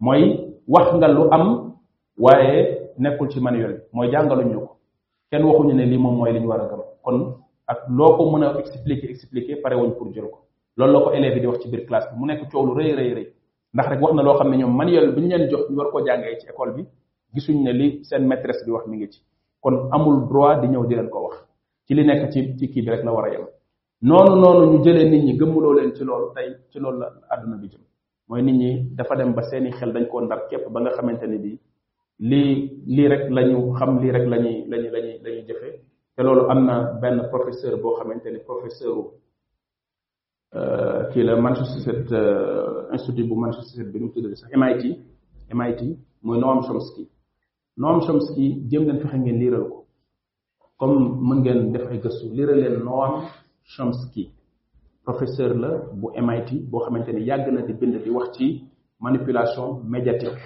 moy 0.00 0.22
wax 0.66 0.92
nga 0.96 1.08
lu 1.08 1.28
am 1.30 1.74
waye 2.18 2.92
nekul 2.98 3.28
ci 3.28 3.40
manuel 3.40 3.80
moy 3.92 4.08
jangalu 4.10 4.42
ñu 4.50 4.60
ko 4.60 4.76
waxu 5.48 5.62
ñu 5.66 5.74
ne 5.74 5.84
li 5.84 5.98
mom 5.98 6.16
moy 6.16 6.32
li 6.32 6.40
ñu 6.40 6.50
kon 7.02 7.34
ak 7.66 7.78
loko 7.98 8.30
mëna 8.30 8.58
expliquer 8.58 9.10
expliquer 9.10 9.56
pare 9.62 9.74
wuñ 9.76 9.92
pour 9.98 10.12
jël 10.14 10.24
ko 10.24 10.38
lool 10.76 10.92
lako 10.92 11.04
ko 11.10 11.14
élève 11.16 11.40
di 11.40 11.46
wax 11.46 11.58
ci 11.60 11.68
bir 11.68 11.84
classe 11.86 12.08
mu 12.16 12.26
nek 12.26 12.50
coow 12.50 12.64
lu 12.64 12.74
reey 12.74 12.94
reey 12.94 13.26
ndax 13.74 13.88
rek 13.90 14.00
wax 14.02 14.14
na 14.14 14.22
lo 14.22 14.42
ne 14.44 14.64
manuel 14.66 15.12
buñu 15.14 15.28
leen 15.28 15.50
jox 15.50 15.68
ñu 15.70 15.76
war 15.76 15.90
ko 15.92 16.00
jàngee 16.06 16.38
ci 16.40 16.46
école 16.48 16.74
bi 16.74 16.86
gisuñ 17.34 17.62
ne 17.62 17.72
li 17.72 18.04
sen 18.04 18.26
maîtresse 18.26 18.64
bi 18.64 18.70
wax 18.72 18.86
mi 18.86 18.96
ngi 18.96 19.08
ci 19.12 19.20
kon 19.60 19.88
amul 19.92 20.26
droit 20.28 20.60
di 20.62 20.68
ñew 20.68 20.86
di 20.86 20.94
leen 20.94 21.10
ko 21.10 21.22
wax 21.24 21.36
ci 21.86 21.92
li 21.94 22.02
nek 22.04 22.30
ci 22.32 22.56
ci 22.58 22.70
ki 22.70 22.80
bi 22.82 22.90
rek 22.90 23.04
la 23.04 23.12
wara 23.12 23.30
yam 23.32 23.46
nonu 24.08 24.34
nonu 24.42 24.62
ñu 24.72 24.78
jëlé 24.84 25.04
nit 25.10 25.22
ñi 25.26 25.32
gëmmuloo 25.40 25.74
leen 25.78 25.90
ci 25.96 26.02
loolu 26.08 26.28
tay 26.34 26.48
ci 26.70 26.78
loolu 26.78 26.98
la 27.02 27.08
aduna 27.34 27.56
bi 27.56 27.66
jëm 27.72 27.82
moy 28.28 28.40
nit 28.42 28.56
ñi 28.62 28.70
dafa 28.94 29.14
dem 29.16 29.34
ba 29.34 29.42
seeni 29.42 29.70
xel 29.78 29.92
dañ 29.92 30.06
ko 30.12 30.20
ndar 30.20 30.40
képp 30.48 30.64
ba 30.72 30.78
nga 30.80 30.90
xamanteni 30.96 31.38
bi 31.44 31.52
li 32.28 32.42
li 32.94 33.04
rek 33.12 33.24
lañu 33.36 33.58
xam 33.78 33.90
li 34.02 34.08
rek 34.16 34.26
lañuy 34.32 34.56
lañuy 34.70 34.90
lañuy 34.94 35.16
lañu 35.24 35.40
jëfé 35.48 35.68
té 36.14 36.22
loolu 36.22 36.42
amna 36.52 36.72
na 36.82 36.92
benn 37.00 37.18
professeur 37.32 37.76
bo 37.82 37.88
xamanteni 37.98 38.38
professeur 38.48 38.96
euh 40.56 41.10
ki 41.10 41.22
la 41.24 41.36
Massachusetts 41.40 42.12
euh, 42.12 42.92
institut 42.94 43.24
bu 43.28 43.34
manchester, 43.34 43.84
bi 43.92 43.98
ñu 44.02 44.12
tuddé 44.12 44.36
sax 44.36 44.50
MIT 44.54 44.84
MIT 45.52 45.80
moy 46.22 46.38
Noam 46.38 46.60
Chomsky 46.62 47.08
Noam 47.76 48.00
Chomsky 48.06 48.66
jëm 48.70 48.84
leen 48.86 49.00
fexé 49.00 49.18
ngeen 49.18 49.38
liral 49.40 49.64
ko 49.72 49.78
comme 50.78 51.00
mën 51.28 51.38
ngeen 51.42 51.72
def 51.72 51.88
ay 51.90 51.98
gëssu 51.98 52.30
liiral 52.36 52.60
leen 52.62 52.78
Noam 52.86 53.26
Chomsky 53.66 54.30
professeur 55.04 55.54
la 55.58 55.70
bu 56.00 56.06
MIT 56.26 56.48
boo 56.70 56.80
xamante 56.84 57.10
ni 57.12 57.22
yàgg 57.28 57.46
na 57.52 57.60
di 57.66 57.72
bind 57.80 57.96
di 58.04 58.10
wax 58.16 58.28
ci 58.36 58.46
manipulation 59.04 59.68
médiatique 59.92 60.38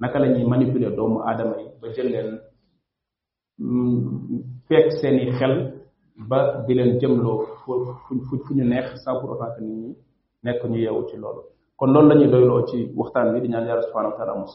naka 0.00 0.16
la 0.18 0.28
ñuy 0.32 0.46
doomu 0.96 1.16
aadama 1.28 1.54
yi 1.62 1.68
ba 1.80 1.86
jël 1.94 2.08
leen 2.14 2.30
mm, 3.58 4.40
fekk 4.68 4.88
seeni 5.00 5.22
xel 5.38 5.54
ba 6.30 6.38
di 6.66 6.72
leen 6.78 6.92
jëm 7.00 7.12
loo 7.24 7.38
fu 7.64 7.72
fu 8.44 8.52
ñu 8.56 8.64
neex 8.70 8.86
saa 9.02 9.14
pour 9.18 9.30
autant 9.32 9.52
que 9.56 9.60
nit 9.62 9.70
ñi 9.82 9.92
nekk 10.44 10.60
ñu 10.70 10.78
yeewu 10.84 11.02
ci 11.08 11.16
loolu 11.22 11.40
kon 11.78 11.86
loolu 11.92 12.08
la 12.08 12.14
ñuy 12.18 12.30
doyloo 12.32 12.66
ci 12.68 12.78
waxtaan 12.98 13.32
bi 13.32 13.40
di 13.40 13.48
ñaan 13.52 13.66
yàlla 13.68 13.82
subhanahu 13.82 14.12
wa 14.12 14.18
taala 14.18 14.34
mu 14.38 14.46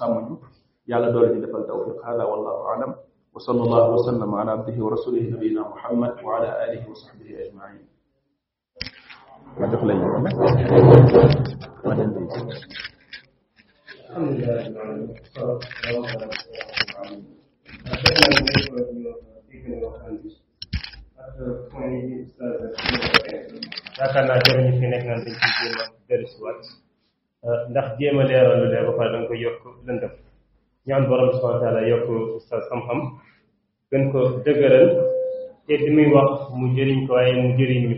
yàlla 0.91 1.11
doole 1.11 1.28
ñu 1.34 1.39
defal 1.45 1.64
tawfiq 1.68 1.97
hada 2.05 2.24
wallahu 2.32 2.61
alam 2.74 2.91
wa 3.34 3.39
sallallahu 3.45 3.91
wa 3.93 3.97
sallam 4.05 4.34
ala 4.36 4.51
abdihi 4.57 4.82
wa 4.82 4.89
rasulihi 4.91 5.32
muhammad 5.72 6.14
wa 6.26 6.38
ala 6.38 6.49
alihi 6.64 6.86
wa 6.89 6.95
sahbihi 6.95 7.36
ajmain 7.43 7.80
ma 9.59 9.65
jox 9.71 9.83
la 9.85 9.93
yéen 9.93 10.09
ma 11.85 11.93
dem 11.97 12.09
bi 12.13 12.21
yaakaar 23.97 24.25
naa 24.25 24.41
jërë 24.43 24.61
ñu 24.65 24.71
fi 24.79 24.85
nekk 24.91 25.03
naan 25.07 25.21
dañ 25.25 25.35
ci 25.41 25.47
jéem 25.55 25.73
a 25.81 25.83
dellusiwaat 26.07 26.61
ndax 27.71 27.87
jéem 27.99 28.17
a 28.19 28.23
leeral 28.29 28.57
lu 28.59 28.67
leer 28.73 28.85
ba 28.87 28.97
pare 28.97 29.09
dañ 29.13 29.23
ko 29.27 29.33
yokk 29.43 29.61
lëndëm 29.87 30.13
ñaan 30.87 31.03
borom 31.09 31.29
subhanahu 31.33 31.61
taala 31.63 31.81
yokk 31.91 32.07
sa 32.47 32.55
xam-xam 32.69 33.01
gën 33.89 34.03
ko 34.11 34.19
dëgëral 34.45 34.87
te 35.65 35.73
di 35.81 35.87
muy 35.95 36.07
wax 36.15 36.31
mu 36.57 36.65
jëriñ 36.75 36.99
ko 37.07 37.11
waaye 37.13 37.33
mu 37.41 37.49
jëriñ 37.59 37.83
ñu 37.89 37.97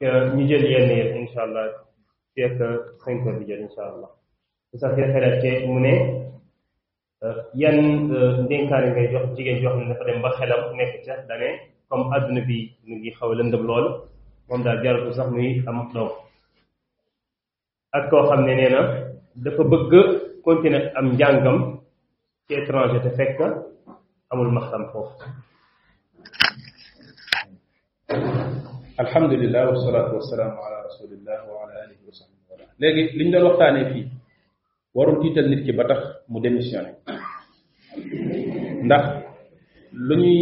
ñu 0.00 0.42
jël 0.48 0.64
yenn 0.72 0.90
yëpp 0.98 1.12
incha 1.20 1.40
allah 1.42 1.64
fekk 2.34 2.58
cinq 3.04 3.18
heures 3.24 3.38
di 3.40 3.46
jël 3.48 3.60
incha 3.66 3.82
allah 3.90 4.10
bu 4.70 4.78
sax 4.78 4.92
xelaat 4.94 5.34
ci 5.42 5.50
mu 5.66 5.76
ne 5.84 5.92
yan 7.62 7.76
ndénkaane 8.44 8.88
ngay 8.94 9.06
jox 9.12 9.26
jigéen 9.36 9.56
joo 9.62 9.70
xam 9.72 9.80
ne 9.80 9.88
dafa 9.90 10.04
dem 10.06 10.22
ba 10.22 10.30
xelam 10.38 10.62
nekk 10.78 10.92
ca 11.06 11.14
dane 11.28 11.48
comme 11.88 12.08
adduna 12.16 12.40
bi 12.48 12.58
mu 12.86 12.94
ngi 13.00 13.10
xaw 13.18 13.28
a 13.32 13.36
lëndëm 13.38 13.64
lool 13.70 13.86
moom 14.48 14.60
daal 14.64 14.78
jaratu 14.84 15.10
sax 15.18 15.28
muy 15.34 15.48
am 15.68 15.78
doom 15.94 16.10
ak 17.96 18.04
koo 18.10 18.28
xam 18.28 18.40
ne 18.46 18.52
nee 18.58 18.70
na 18.74 18.80
dafa 19.44 19.62
bëgg 19.72 19.92
continuer 20.44 20.84
am 20.98 21.06
njàngam 21.12 21.58
ci 22.46 22.52
étranger 22.60 23.00
te 23.04 23.10
fekk 23.18 23.38
amul 24.30 24.50
maxtam 24.56 24.82
foofu 24.90 25.14
الحمد 28.98 29.32
لله 29.38 29.62
والصلاة 29.70 30.10
والسلام 30.14 30.52
على 30.58 30.76
رسول 30.90 31.10
الله 31.14 31.38
وعلى 31.50 31.74
آله 31.86 31.98
وصحبه 32.02 32.34
وسلم 32.50 32.66
لكن 32.82 33.04
لن 33.18 33.30
دون 33.30 33.42
وقتان 33.46 33.94
في 33.94 34.10
ورون 34.94 35.22
تيتل 35.22 35.46
نيت 35.50 35.62
كي 35.66 35.72
باتخ 35.78 36.26
مو 36.28 36.42
ديميسيوني 36.42 36.92
نداخ 38.90 39.04
لوني 39.94 40.34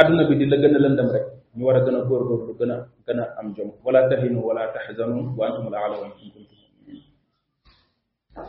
ادنا 0.00 0.22
بي 0.28 0.34
دي 0.40 0.44
لا 0.48 0.56
گنا 0.64 0.78
لندم 0.80 1.08
رك 1.12 1.24
ني 1.56 1.62
ورا 1.68 1.84
گنا 1.84 1.98
گور 2.08 2.22
گور 2.28 2.40
لو 2.48 2.52
گنا 2.56 2.74
گنا 3.04 3.24
ام 3.40 3.52
جوم 3.52 3.70
ولا 3.84 4.00
تهنوا 4.08 4.42
ولا 4.48 4.64
تحزنوا 4.72 5.22
وانتم 5.38 5.68
الاعلون 5.68 6.00
ان 6.08 6.12
كنتم 6.18 6.44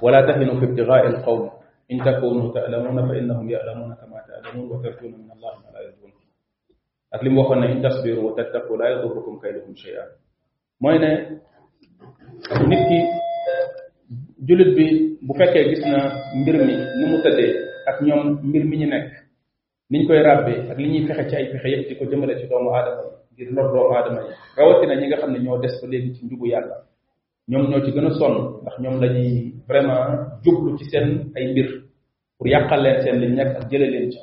ولا 0.03 0.19
تهنوا 0.27 0.59
في 0.59 0.65
ابتغاء 0.69 1.03
القوم 1.13 1.43
ان 1.91 1.97
تكونوا 2.07 2.53
تعلمون 2.55 2.97
فانهم 3.09 3.45
يعلمون 3.55 3.91
كما 3.99 4.17
تعلمون 4.27 4.65
وترجون 4.71 5.11
من 5.27 5.31
الله 5.35 5.51
ak 7.13 7.21
li 7.23 7.29
mu 7.29 7.41
waxoon 7.41 7.61
ne 7.61 7.67
in 7.73 7.81
tasbiru 7.81 8.21
wa 8.25 8.31
tattaqu 8.37 8.73
laa 8.77 8.89
yadurrukum 8.89 9.39
kayduhum 9.41 9.75
shay'an 9.77 10.09
mooy 10.81 10.97
ne 10.97 12.77
bi 14.39 14.85
bu 15.27 15.33
fekkee 15.39 15.63
gis 15.69 15.83
na 15.85 15.99
mbir 16.39 16.55
mi 16.65 16.75
ak 17.89 17.97
ñoom 18.07 18.23
mbir 18.47 18.63
mi 18.69 18.75
ñu 18.81 18.87
nekk 18.89 19.09
niñ 19.91 20.07
koy 20.07 20.19
ràbbee 20.27 20.59
ak 20.71 20.77
li 20.79 20.89
ñuy 20.91 21.05
fexe 21.07 21.23
ci 21.29 21.35
ay 21.35 21.45
fexe 21.53 21.87
di 21.89 21.95
ko 21.97 22.05
jëmale 22.09 22.39
ci 22.41 22.47
doomu 22.49 22.71
aadama 22.75 23.03
yi 23.37 23.45
ngir 23.45 23.65
rawatina 24.57 24.95
ñi 24.99 25.07
nga 25.07 25.17
xam 25.21 25.31
ne 25.33 25.39
ñoo 25.39 25.59
des 25.59 25.75
ba 25.81 25.87
léegi 25.87 26.13
ci 26.15 26.25
njubu 26.25 26.45
yàlla 26.47 26.75
ñoom 27.51 27.69
ñoo 27.69 27.83
ci 27.85 27.91
gën 27.91 28.05
a 28.07 28.11
sonn 28.19 28.35
ndax 28.61 28.75
ñoom 28.81 28.95
lañuy 29.01 29.27
ñuy 29.29 29.53
vraiment 29.67 30.05
jublu 30.43 30.77
ci 30.77 30.85
seen 30.89 31.29
ay 31.35 31.47
mbir 31.51 31.67
pour 32.37 32.47
yàqal 32.47 32.81
leen 32.83 33.01
seen 33.03 33.17
liñ 33.21 33.35
nekk 33.35 33.51
ak 33.61 33.69
jële 33.71 33.87
leen 33.93 34.11
ci 34.11 34.19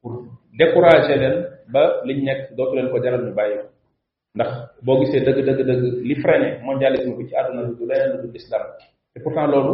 pour 0.00 0.12
décourager 0.58 1.16
leen 1.22 1.36
ba 1.72 2.00
liñ 2.06 2.18
nekk 2.28 2.40
dootu 2.58 2.74
leen 2.76 2.88
ko 2.92 2.98
jaral 3.02 3.22
ñu 3.26 3.32
bàyyi 3.38 3.56
ko 3.62 3.66
ndax 4.36 4.50
boo 4.84 4.96
gisee 5.00 5.24
dëgg 5.26 5.38
dëgg 5.48 5.60
dëgg 5.68 5.84
li 6.08 6.14
freiné 6.22 6.48
mondialisme 6.66 7.12
bi 7.18 7.28
ci 7.28 7.34
àdduna 7.40 7.62
lu 7.68 7.72
du 7.78 7.84
leneen 7.90 8.10
lu 8.12 8.18
dul 8.22 8.36
islam 8.40 8.64
te 9.12 9.18
pourtant 9.24 9.46
loolu 9.52 9.72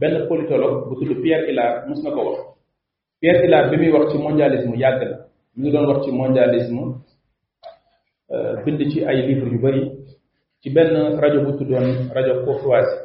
benn 0.00 0.16
politologue 0.28 0.78
bu 0.88 0.94
tudd 1.00 1.20
Pierre 1.22 1.44
Hillard 1.48 1.74
mos 1.88 2.00
na 2.04 2.10
ko 2.14 2.20
wax 2.28 2.38
Pierre 3.20 3.40
Hillard 3.44 3.66
bi 3.70 3.76
muy 3.80 3.90
wax 3.94 4.06
ci 4.12 4.18
mondialisme 4.26 4.74
yàgg 4.82 5.02
la 5.10 5.16
mi 5.54 5.58
ngi 5.62 5.70
doon 5.72 5.86
wax 5.90 6.00
ci 6.04 6.10
mondialisme 6.20 6.82
euh, 8.34 8.52
bind 8.64 8.80
ci 8.90 8.98
ay 9.08 9.18
livre 9.28 9.48
yu 9.54 9.58
bari 9.58 9.82
ci 10.62 10.68
benn 10.70 10.94
rajo 11.22 11.38
bu 11.44 11.50
tuddoon 11.58 11.86
rajo 12.14 12.32
Courtoisie 12.44 12.98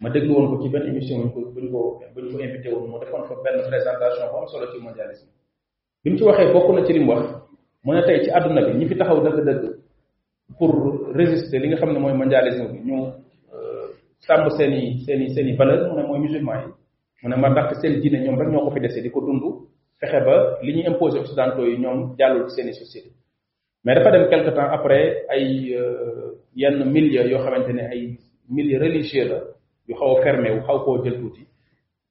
ma 0.00 0.08
déglu 0.10 0.32
woon 0.34 0.48
ko 0.56 0.62
ci 0.62 0.68
benn 0.70 0.86
émission 0.88 1.18
bu 1.18 1.24
ñu 1.24 1.70
ko 1.72 1.98
bu 2.14 2.20
ñu 2.20 2.98
defoon 3.00 3.24
fa 3.28 3.34
benn 3.44 3.58
présentation 3.68 4.24
bu 4.30 4.36
am 4.40 4.46
solo 4.48 4.66
ci 4.72 4.78
mondialisme 4.80 5.30
bi 6.04 6.10
mu 6.12 6.18
bokk 6.54 6.68
na 6.74 6.84
ci 6.86 6.92
li 6.94 7.00
mu 7.04 7.12
mu 7.84 7.90
ne 7.94 8.02
tey 8.06 8.18
ci 8.24 8.30
àdduna 8.36 8.66
bi 8.66 8.72
ñi 8.78 8.84
fi 8.90 8.96
taxaw 8.98 9.20
dëgg-dëgg 9.24 9.62
pour 10.58 10.72
résister 11.20 11.58
li 11.60 11.66
nga 11.68 11.76
xam 11.80 11.90
ne 11.94 11.98
mooy 12.02 12.12
mondialisme 12.20 12.66
bi 12.72 12.78
ñu 12.88 12.98
sàmm 14.26 14.46
seen 14.56 14.72
i 14.80 15.00
seen 15.04 15.20
i 15.26 15.32
seen 15.34 15.48
i 15.48 15.54
valeur 15.60 15.80
mu 15.88 15.94
ne 15.96 16.02
mooy 16.08 16.20
musulman 16.24 16.58
yi 16.62 16.68
mu 17.22 17.28
ne 17.30 17.36
ma 17.36 17.48
ndax 17.50 17.68
seen 17.80 17.94
diine 18.02 18.18
ñoom 18.24 18.38
rek 18.40 18.48
ñoo 18.52 18.64
ko 18.64 18.70
fi 18.74 18.80
dese 18.84 19.00
di 19.04 19.10
ko 19.14 19.20
dund 19.26 19.42
fexe 20.00 20.18
ba 20.26 20.34
li 20.64 20.70
ñu 20.76 20.82
imposé 20.90 21.16
occidentaux 21.18 21.64
yi 21.70 21.76
ñoom 21.82 21.98
jàllul 22.18 22.46
ci 22.50 22.54
seen 22.56 22.68
i 22.68 22.74
société 22.82 23.10
mais 23.84 23.94
dafa 23.96 24.10
dem 24.10 24.28
quelque 24.30 24.50
temps 24.54 24.70
après 24.76 25.24
ay 25.34 25.44
yenn 26.60 26.76
milieu 26.94 27.24
yoo 27.30 27.38
xamante 27.44 27.72
ne 27.72 27.80
ay 27.92 28.18
milieu 28.56 28.78
religieux 28.86 29.28
la 29.30 29.40
yu 29.88 29.94
xaw 29.94 30.18
a 30.18 30.22
fermé 30.22 30.50
wu 30.52 30.60
xaw 30.66 30.78
koo 30.84 31.02
jël 31.02 31.16
tuuti 31.20 31.46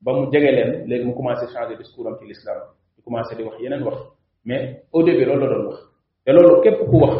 ba 0.01 0.13
mu 0.13 0.31
jege 0.31 0.51
leen 0.51 0.87
léegi 0.87 1.05
mu 1.05 1.13
commencé 1.13 1.45
changer 1.53 1.77
discours 1.77 2.07
am 2.07 2.17
ci 2.17 2.25
l'islam 2.25 2.57
mu 2.97 3.01
commencé 3.03 3.35
di 3.35 3.43
wax 3.43 3.59
yeneen 3.61 3.83
wax 3.83 3.97
mais 4.45 4.81
au 4.91 5.03
début 5.03 5.25
loolu 5.25 5.41
la 5.41 5.49
doon 5.53 5.65
wax 5.67 5.79
te 6.25 6.31
loolu 6.31 6.61
képp 6.63 6.79
ku 6.89 6.97
wax 7.03 7.15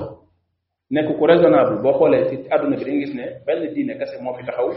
nekk 0.94 1.10
ku 1.18 1.26
raisonnable 1.28 1.78
boo 1.84 1.94
xoolee 1.98 2.24
ci 2.30 2.36
àdduna 2.54 2.78
bi 2.78 2.86
dañu 2.86 3.00
gis 3.02 3.14
ne 3.14 3.26
benn 3.46 3.74
diine 3.76 3.94
kese 4.00 4.18
moo 4.24 4.34
fi 4.38 4.44
taxaw 4.48 4.68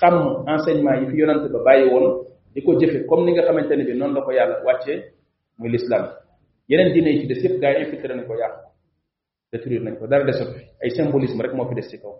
sàmm 0.00 0.18
enseignement 0.52 0.98
yi 1.02 1.06
fi 1.10 1.16
yonante 1.20 1.46
ba 1.54 1.60
bàyyi 1.66 1.84
woon 1.92 2.06
di 2.54 2.60
ko 2.64 2.70
jëfe 2.80 2.98
comme 3.08 3.24
ni 3.26 3.32
nga 3.32 3.42
xamante 3.46 3.76
ne 3.76 3.84
bi 3.84 3.94
noonu 3.94 4.14
la 4.16 4.20
ko 4.26 4.30
yàlla 4.38 4.56
wàccee 4.66 4.98
muy 5.58 5.70
l'islam 5.72 6.04
yeneen 6.70 6.92
diine 6.92 7.08
yi 7.10 7.20
ci 7.20 7.26
des 7.30 7.40
yëpp 7.46 7.56
gaa 7.62 7.72
yi 7.72 7.80
infiltré 7.84 8.14
nañ 8.14 8.26
ko 8.26 8.34
yàq 8.42 8.52
ko 8.54 8.60
détruire 9.52 9.82
nañ 9.84 9.96
ko 9.98 10.06
dara 10.10 10.24
desut 10.24 10.50
fi 10.56 10.62
ay 10.82 10.90
symbolisme 10.90 11.40
rek 11.42 11.52
moo 11.54 11.68
fi 11.68 11.74
des 11.74 11.88
ci 11.90 11.98
kaw 12.02 12.14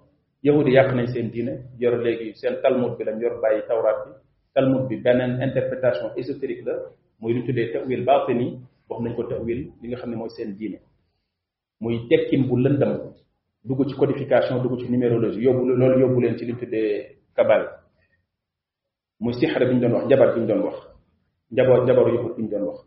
yahudi 0.44 0.70
yàq 0.72 0.90
nañ 0.94 1.06
seen 1.06 1.30
diine 1.30 1.52
yor 1.78 1.94
léegi 2.04 2.34
seen 2.36 2.54
talmud 2.62 2.92
bi 2.98 3.04
lañ 3.04 3.16
yor 3.20 3.40
bàyyi 3.42 3.62
tawraat 3.68 3.98
bi 4.04 4.10
talmud 4.54 4.86
bi 4.88 4.96
beneen 5.04 5.40
interprétation 5.42 6.10
ésotérique 6.16 6.64
la 6.66 6.74
muy 7.20 7.32
lu 7.32 7.42
tuddee 7.46 7.72
tawil 7.72 8.04
baatini 8.04 8.60
wax 8.88 9.02
nañ 9.02 9.14
ko 9.14 9.22
tawil 9.24 9.60
li 9.82 9.88
nga 9.88 9.96
xam 9.96 10.10
ne 10.10 10.16
mooy 10.16 10.28
seen 10.30 10.54
diine 10.56 10.78
muy 11.80 12.06
tekkin 12.08 12.46
bu 12.48 12.56
lëndam 12.56 13.12
dugg 13.64 13.86
ci 13.88 13.94
codification 13.96 14.62
dugg 14.62 14.78
ci 14.80 14.90
numérologie 14.90 15.42
yóbbu 15.42 15.64
loolu 15.64 16.00
yóbbu 16.00 16.20
leen 16.20 16.36
ci 16.38 16.44
li 16.46 16.54
tuddee 16.54 17.16
kabal 17.34 17.66
muy 19.20 19.32
sixara 19.34 19.66
bi 19.66 19.74
ñu 19.74 19.80
doon 19.80 19.92
wax 19.92 20.04
njabar 20.06 20.34
bi 20.34 20.40
ñu 20.40 20.46
doon 20.46 20.62
wax 20.62 20.76
njabar 21.50 21.82
njabaru 21.84 22.14
yahut 22.14 22.36
bi 22.36 22.42
ñu 22.42 22.48
doon 22.48 22.64
wax 22.66 22.78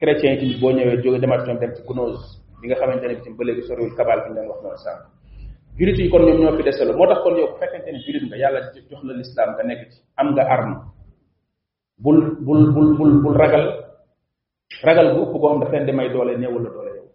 chrétien 0.00 0.38
yi 0.40 0.60
boo 0.60 0.70
ñëwee 0.70 1.02
jóge 1.02 1.18
demaat 1.20 1.46
ñoom 1.46 1.58
dem 1.58 1.74
ci 1.74 1.82
gnose 1.82 2.40
bi 2.60 2.68
nga 2.68 2.74
xamante 2.76 3.04
ne 3.06 3.14
bi 3.14 3.34
ba 3.36 3.44
léegi 3.44 3.62
soriwul 3.62 3.94
kabal 3.96 4.20
bi 4.24 4.28
ñu 4.30 4.34
doon 4.34 4.48
wax 4.48 4.62
noonu 4.62 4.76
sànq 4.76 5.00
jurit 5.78 5.98
yi 5.98 6.10
kon 6.10 6.22
ñoo 6.24 6.56
fi 6.56 6.62
desalu 6.62 6.96
moo 6.96 7.06
tax 7.08 7.22
kon 7.24 7.36
yow 7.36 7.48
bu 7.52 7.58
fekkente 7.58 7.88
ne 7.92 7.98
jurit 8.04 8.24
nga 8.28 8.36
yàlla 8.36 8.60
jox 8.90 9.02
la 9.04 9.12
lislaam 9.16 9.54
nga 9.54 9.62
nekk 9.64 9.90
ci 9.90 10.02
am 10.16 10.32
nga 10.32 10.42
arme 10.42 10.76
bul 11.98 12.36
bul 12.44 12.60
bul 12.74 12.96
bul 12.96 13.22
bul 13.22 13.34
ragal 13.36 13.87
ragal 14.84 15.14
bu 15.16 15.32
ko 15.32 15.44
am 15.48 15.58
dafa 15.64 15.72
leen 15.72 15.86
di 15.86 15.92
may 15.92 16.08
doole 16.12 16.36
la 16.36 16.46
dole 16.70 16.90
yow 16.96 17.06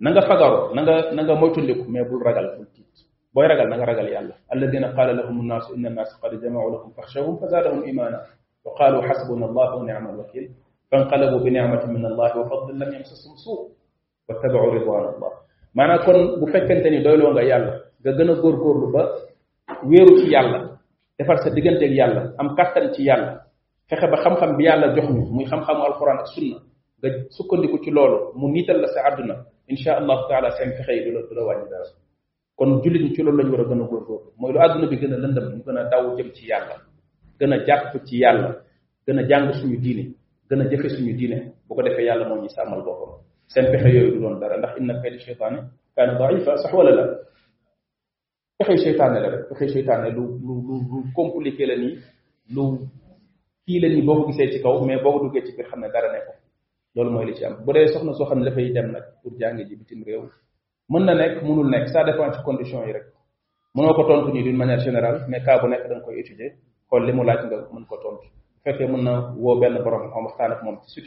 na 0.00 0.08
nga 0.10 0.22
fagaru 0.28 0.74
na 0.74 0.82
nga 0.82 0.94
na 1.16 1.22
nga 1.24 1.34
moytundiku 1.34 1.84
mais 1.88 2.04
bul 2.08 2.20
ragal 2.22 2.46
bul 2.56 2.66
tiit 2.76 2.88
boy 3.32 3.46
ragal 3.48 3.68
na 3.68 3.76
nga 3.76 3.86
ragal 3.88 4.08
yàlla 4.12 4.34
alladheena 4.52 4.92
qala 4.92 5.12
lahum 5.16 5.40
an-nas 5.40 5.64
inna 5.74 5.88
an-nas 5.88 6.10
qad 6.20 6.32
jama'u 6.40 6.68
lakum 6.72 6.92
faxshawhum 6.92 7.38
fa 7.40 7.46
zaadahum 7.48 7.82
imaana 7.88 8.18
wa 8.64 8.70
qalu 8.78 8.98
hasbuna 9.02 9.48
allahu 9.48 9.76
wa 9.80 9.84
ni'mal 9.88 10.16
wakeel 10.20 10.46
fanqalabu 10.90 11.40
bi 11.44 11.50
nicmatin 11.50 11.90
min 11.92 12.04
allah 12.04 12.28
wa 12.36 12.44
fadlin 12.50 12.76
lam 12.78 12.90
yamsasum 12.92 13.32
suu 13.42 13.72
wattabacu 14.28 14.68
ridwan 14.76 15.08
allah 15.16 15.32
maanaam 15.74 16.04
kon 16.04 16.18
bu 16.38 16.46
fekkente 16.52 16.88
ni 16.92 17.00
doyloo 17.02 17.32
nga 17.32 17.42
yàlla 17.42 17.72
nga 18.00 18.10
gën 18.12 18.30
a 18.30 18.34
góorgóorlu 18.42 18.92
ba 18.92 19.02
wéeru 19.88 20.12
ci 20.20 20.28
yàlla 20.34 20.76
defar 21.18 21.38
sa 21.42 21.48
digganteeg 21.50 21.92
yàlla 21.96 22.22
am 22.38 22.54
kattan 22.56 22.92
ci 22.94 23.02
yàlla 23.08 23.40
fexe 23.92 24.06
ba 24.08 24.16
xam-xam 24.24 24.50
bi 24.56 24.64
yàlla 24.68 24.86
jox 24.96 25.04
ñu 25.14 25.20
muy 25.36 25.44
xam 25.50 25.60
xam 25.66 25.76
alquran 25.84 26.18
ak 26.24 26.28
sunna 26.32 26.58
nga 27.00 27.08
sukkandiku 27.36 27.76
ci 27.84 27.90
loolu 27.90 28.18
mu 28.38 28.46
niital 28.48 28.80
la 28.80 28.88
sa 28.94 29.00
àdduna 29.12 29.36
insha 29.72 29.92
allah 30.00 30.18
taala 30.28 30.48
seen 30.56 30.72
fexe 30.76 30.92
yi 30.96 31.04
du 31.04 31.10
la 31.12 31.20
du 31.28 31.34
la 31.36 31.44
wàññi 31.46 31.68
dara 31.70 31.84
kon 32.58 32.80
jullit 32.82 33.02
ñi 33.04 33.14
ci 33.14 33.22
loolu 33.22 33.38
lañ 33.44 33.50
war 33.52 33.60
a 33.60 33.64
gën 33.68 33.82
a 33.82 33.84
góorgóorlu 33.90 34.32
mooy 34.40 34.52
lu 34.52 34.58
àdduna 34.64 34.86
bi 34.90 34.96
gën 34.96 35.12
a 35.12 35.16
lëndam 35.22 35.44
ñu 35.52 35.60
gën 35.66 35.76
a 35.76 35.84
daw 35.92 36.04
jëm 36.16 36.30
ci 36.36 36.46
yàlla 36.48 36.76
gën 37.38 37.52
a 37.52 37.58
jàpp 37.66 38.02
ci 38.06 38.16
yàlla 38.16 38.50
gën 39.06 39.18
a 39.18 39.22
jàng 39.30 39.52
suñu 39.60 39.76
diine 39.80 40.04
gën 40.48 40.60
a 40.60 40.64
jëfe 40.70 40.88
suñu 40.88 41.12
diine 41.16 41.52
bu 41.68 41.74
ko 41.74 41.82
defee 41.82 42.06
yàlla 42.06 42.28
moo 42.28 42.38
ñuy 42.40 42.48
sàmmal 42.48 42.80
boppam 42.82 43.20
seen 43.46 43.66
pexe 43.72 43.88
yooyu 43.92 44.12
du 44.14 44.20
doon 44.20 44.40
dara 44.40 44.56
ndax 44.56 44.78
inna 44.80 45.02
kaydi 45.02 45.18
cheytaani 45.18 45.60
kaana 45.94 46.18
daifa 46.18 46.56
sax 46.56 46.72
wala 46.72 46.90
la 46.96 47.04
pexe 48.58 48.80
cheytaane 48.84 49.20
la 49.20 49.28
rek 49.28 49.48
pexe 49.50 49.66
cheytaane 49.72 50.08
lu 50.16 50.24
lu 50.46 50.54
lu 50.90 51.04
compliqué 51.14 51.66
la 51.66 51.76
nii 51.76 51.98
lu 52.54 52.88
kii 53.66 53.80
la 53.82 53.88
nii 53.88 54.02
boo 54.06 54.14
ko 54.18 54.22
gisee 54.28 54.48
ci 54.52 54.58
kaw 54.62 54.72
mais 54.88 55.00
boo 55.04 55.12
ko 55.14 55.18
duggee 55.24 55.46
ci 55.46 55.52
biir 55.56 55.66
xam 55.70 55.80
ne 55.80 55.88
dara 55.94 56.08
nekk 56.14 56.28
loolu 56.94 57.10
mooy 57.14 57.26
li 57.28 57.34
ci 57.36 57.42
am 57.44 57.54
bu 57.64 57.72
dee 57.74 57.86
soxna 57.92 58.12
soo 58.18 58.26
xam 58.28 58.38
ne 58.40 58.44
dafay 58.48 58.66
dem 58.76 58.88
nag 58.94 59.04
pour 59.22 59.32
jàngi 59.40 59.62
ji 59.68 59.76
bitim 59.76 60.00
réew 60.06 60.22
mën 60.92 61.02
na 61.06 61.14
nekk 61.14 61.42
mënul 61.46 61.68
nekk 61.70 61.86
ça 61.92 62.00
dépend 62.04 62.32
ci 62.34 62.42
condition 62.44 62.80
yi 62.86 62.92
rek 62.92 63.06
mënoo 63.74 63.94
ko 63.94 64.02
tontu 64.08 64.32
nii 64.32 64.42
d'une 64.42 64.56
manière 64.56 64.80
générale 64.80 65.24
mais 65.28 65.42
cas 65.46 65.58
bu 65.60 65.66
li 65.68 65.74
laaj 67.28 67.40
nga 67.44 67.56
mën 67.74 67.84
ko 67.90 67.96
tontu 68.02 68.26
bu 68.34 68.58
fekkee 68.64 68.86
mën 68.92 69.02
na 69.04 69.12
woo 69.42 69.56
benn 69.60 69.78
borom 69.84 70.10
xam 70.12 70.24
waxtaan 70.26 70.52
ak 70.52 70.60
moom 70.64 70.76
ko 70.78 71.00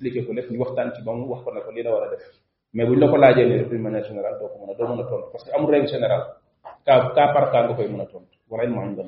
lépp 0.00 0.50
ñu 0.50 0.58
waxtaan 0.62 0.88
ci 0.94 1.02
ba 1.04 1.12
wax 1.32 1.42
ko 1.44 1.50
ne 1.54 1.60
ko 1.64 1.70
lii 1.74 2.96
la 3.00 3.06
ko 3.10 3.16
laajee 3.22 3.46
nii 3.48 3.58
rek 3.58 3.68
d'une 3.70 3.82
manière 3.82 4.04
générale 4.04 4.38
doo 4.40 4.48
ko 4.52 4.56
mën 4.60 4.70
a 4.72 4.74
doo 4.78 4.86
mën 4.90 5.02
a 5.02 5.04
tontu 5.10 5.26
parce 5.32 5.44
que 5.44 5.50
amul 5.56 5.70
règle 5.74 5.88
générale 5.94 6.24
cas 6.86 7.00
cas 7.16 7.28
par 7.34 7.50
cas 7.52 7.62
nga 7.66 7.74
koy 7.76 7.88
mën 7.92 8.00
a 8.04 8.06
tontu 8.12 8.36
wala 8.48 8.62
mu 8.70 8.78
am 8.80 8.92
nga 8.94 9.02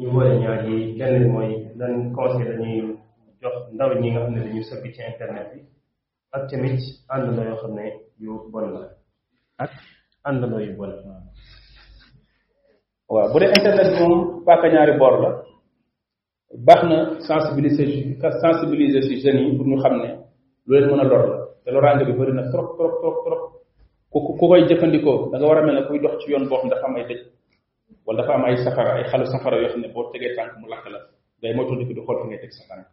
ñu 0.00 0.06
boole 0.14 0.38
ñaar 0.42 0.58
yi 0.70 0.76
lenn 0.98 1.24
mooy 1.34 1.50
lan 1.80 1.94
conseil 2.16 2.46
dañuy 2.52 2.82
jox 3.42 3.56
ndaw 3.76 3.90
ñi 4.00 4.08
nga 4.10 4.20
xam 4.24 4.32
ne 4.34 4.40
dañu 4.44 4.62
sëgg 4.68 4.84
ci 4.94 5.00
internet 5.12 5.46
bi 5.52 5.60
ak 6.34 6.42
tamit 6.48 6.78
àndandoo 7.14 7.46
yoo 7.50 7.60
xam 7.62 7.72
ne 7.78 7.84
yu 8.22 8.32
bon 8.52 8.66
la 8.74 8.82
ak 9.64 9.72
àndandoo 10.28 10.60
yu 10.66 10.72
bon 10.80 10.92
waaw 13.12 13.26
bu 13.32 13.38
dee 13.40 13.52
internet 13.58 13.88
bi 13.94 13.98
moom 14.08 14.14
paaka 14.46 14.66
ñaari 14.74 14.92
boor 15.00 15.14
la 15.22 15.30
baax 16.66 16.80
na 16.90 16.98
sensibiliser 17.28 17.88
sensibiliser 18.44 19.02
si 19.06 19.14
jeunes 19.22 19.42
yi 19.46 19.56
pour 19.56 19.66
ñu 19.70 19.76
xam 19.84 19.94
ne 20.02 20.08
lu 20.66 20.70
leen 20.74 20.86
mën 20.90 21.00
a 21.02 21.04
lor 21.10 21.22
la 21.30 21.36
te 21.62 21.68
loraange 21.74 22.04
bi 22.08 22.16
bëri 22.18 22.32
na 22.34 22.44
trop 22.52 22.68
trop 22.76 22.92
trop 23.00 23.16
trop 23.24 23.40
ku 24.12 24.18
ku 24.26 24.32
koy 24.48 24.62
jëfandikoo 24.68 25.16
danga 25.30 25.48
war 25.48 25.58
a 25.60 25.62
mel 25.66 25.74
ne 25.78 25.86
kuy 25.86 25.98
dox 26.02 26.14
ci 26.20 26.30
yoon 26.32 26.44
boo 26.50 26.60
xam 26.60 26.70
ne 26.70 26.76
am 26.86 26.96
ay 26.96 27.06
dëj 27.10 27.20
wala 28.06 28.22
dafa 28.22 28.34
am 28.34 28.44
ay 28.44 28.56
safara 28.56 29.00
ay 29.00 29.04
xalu 29.10 29.24
safara 29.26 29.56
yoo 29.60 29.68
xam 29.72 29.80
ne 29.80 29.88
boo 29.88 30.10
tegee 30.12 30.34
tànk 30.36 30.56
mu 30.60 30.66
lakk 30.68 30.84
la 30.90 30.98
ngay 31.40 31.54
moytu 31.54 31.74
ko 31.86 31.94
du 31.94 32.02
xool 32.06 32.18
fi 32.22 32.28
ngay 32.28 32.40
teg 32.42 32.52
sa 32.52 32.62
tànk 32.68 32.86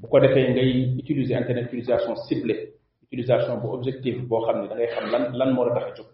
bu 0.00 0.06
ko 0.08 0.18
defee 0.20 0.50
ngay 0.52 0.70
utiliser 1.00 1.36
internet 1.42 1.64
utilisation 1.70 2.14
ciblée 2.28 2.60
utilisation 3.06 3.60
bu 3.62 3.66
objectif 3.76 4.14
boo 4.28 4.42
xam 4.46 4.62
ne 4.62 4.68
da 4.68 4.74
ngay 4.74 4.90
xam 4.94 5.06
lan 5.12 5.22
lan 5.38 5.50
moo 5.54 5.64
la 5.66 5.74
tax 5.74 5.84
a 5.90 5.94
jóg 5.96 6.08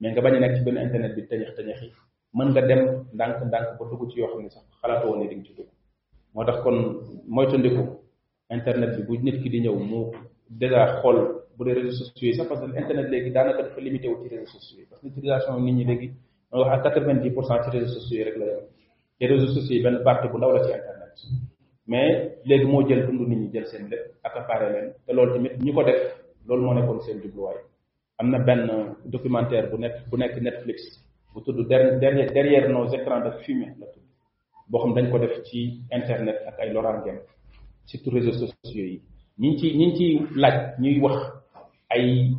mais 0.00 0.12
nga 0.12 0.20
bañ 0.22 0.34
a 0.36 0.40
nekk 0.40 0.56
ci 0.58 0.64
benn 0.64 0.78
internet 0.86 1.12
bi 1.16 1.22
tañax 1.28 1.54
tañax 1.56 1.80
yi 1.82 1.90
mën 2.36 2.48
nga 2.52 2.60
dem 2.68 2.82
ndànk 3.14 3.36
ndànk 3.48 3.68
ba 3.78 3.84
dugg 3.90 4.02
ci 4.10 4.18
yoo 4.20 4.28
xam 4.32 4.42
ne 4.42 4.50
sax 4.50 4.64
xalaatoo 4.82 5.08
woon 5.10 5.20
ne 5.22 5.28
di 5.28 5.34
nga 5.36 5.44
ci 5.48 5.52
dugg 5.58 5.70
moo 6.34 6.44
tax 6.44 6.58
kon 6.64 6.76
moytandiku 7.34 7.82
internet 8.56 8.90
bi 8.96 9.02
bu 9.06 9.12
nit 9.24 9.36
ki 9.42 9.48
di 9.52 9.58
ñëw 9.64 9.74
mu 9.90 10.00
dèjà 10.60 11.00
xool 11.00 11.18
bu 11.56 11.64
dee 11.64 11.74
réseaux 11.78 11.96
sociaux 12.00 12.28
yi 12.30 12.34
sax 12.34 12.46
parce 12.50 12.60
que 12.60 12.76
internet 12.80 13.06
léegi 13.12 13.30
daanaka 13.36 13.62
dafa 13.62 13.80
limité 13.80 14.06
wu 14.10 14.16
ci 14.22 14.28
réseaux 14.34 14.52
sociaux 14.54 14.78
yi 14.80 14.86
parce 14.90 15.00
que 15.02 15.06
utilisation 15.12 15.60
nit 15.60 15.72
ñi 15.78 15.84
léegi 15.90 16.10
ma 16.52 16.58
wax 16.58 16.82
90% 16.82 16.82
quatre 16.84 17.28
pour 17.32 17.44
cent 17.46 17.62
ci 17.64 17.70
réseaux 17.70 17.94
sociaux 17.98 18.18
yi 18.18 18.24
rek 18.24 18.36
la 18.36 19.28
réseaux 19.28 19.48
sociaux 19.54 19.76
yi 19.76 19.82
benn 19.82 20.02
partie 20.04 20.28
bu 20.28 20.36
ndaw 20.36 20.52
la 20.52 20.62
ci 20.64 20.72
internet 20.72 21.14
mais 21.86 22.36
léegi 22.44 22.64
moo 22.66 22.86
jël 22.86 23.06
dund 23.06 23.26
nit 23.26 23.36
ñi 23.36 23.50
jël 23.52 23.66
seen 23.66 23.88
lépp 23.88 24.06
accaparé 24.22 24.66
leen 24.72 24.92
te 25.06 25.12
loolu 25.14 25.32
tamit 25.32 25.56
ñi 25.62 25.72
ko 25.72 25.82
def 25.82 26.00
loolu 26.46 26.62
moo 26.64 26.74
nekkoon 26.74 27.00
seen 27.00 27.20
jubluwaay 27.22 27.58
am 28.18 28.30
na 28.30 28.38
benn 28.38 28.68
documentaire 29.06 29.70
bu 29.70 29.78
nekk 29.78 29.94
bu 30.10 30.16
nekk 30.18 30.36
Netflix 30.42 30.78
bu 31.34 31.40
tudd 31.42 31.66
derrière 31.68 32.28
derrière 32.32 32.68
nos 32.68 32.86
écrans 32.88 33.24
de 33.24 33.30
fumée 33.44 33.72
la 33.80 33.86
tudd 33.86 34.02
boo 34.68 34.78
xam 34.82 34.94
dañ 34.94 35.10
ko 35.10 35.18
def 35.18 35.42
ci 35.44 35.82
internet 35.90 36.36
ak 36.46 36.58
ay 36.60 36.72
loraangeem 36.72 37.18
surtout 37.86 38.10
réseaux 38.10 38.32
sociaux 38.32 38.84
yi 38.88 39.00
ñi 39.38 39.58
ci 39.58 39.74
ñi 39.78 39.96
ci 39.96 40.06
laaj 40.38 40.76
ñuy 40.78 41.00
wax 41.00 41.16
ay 41.88 42.34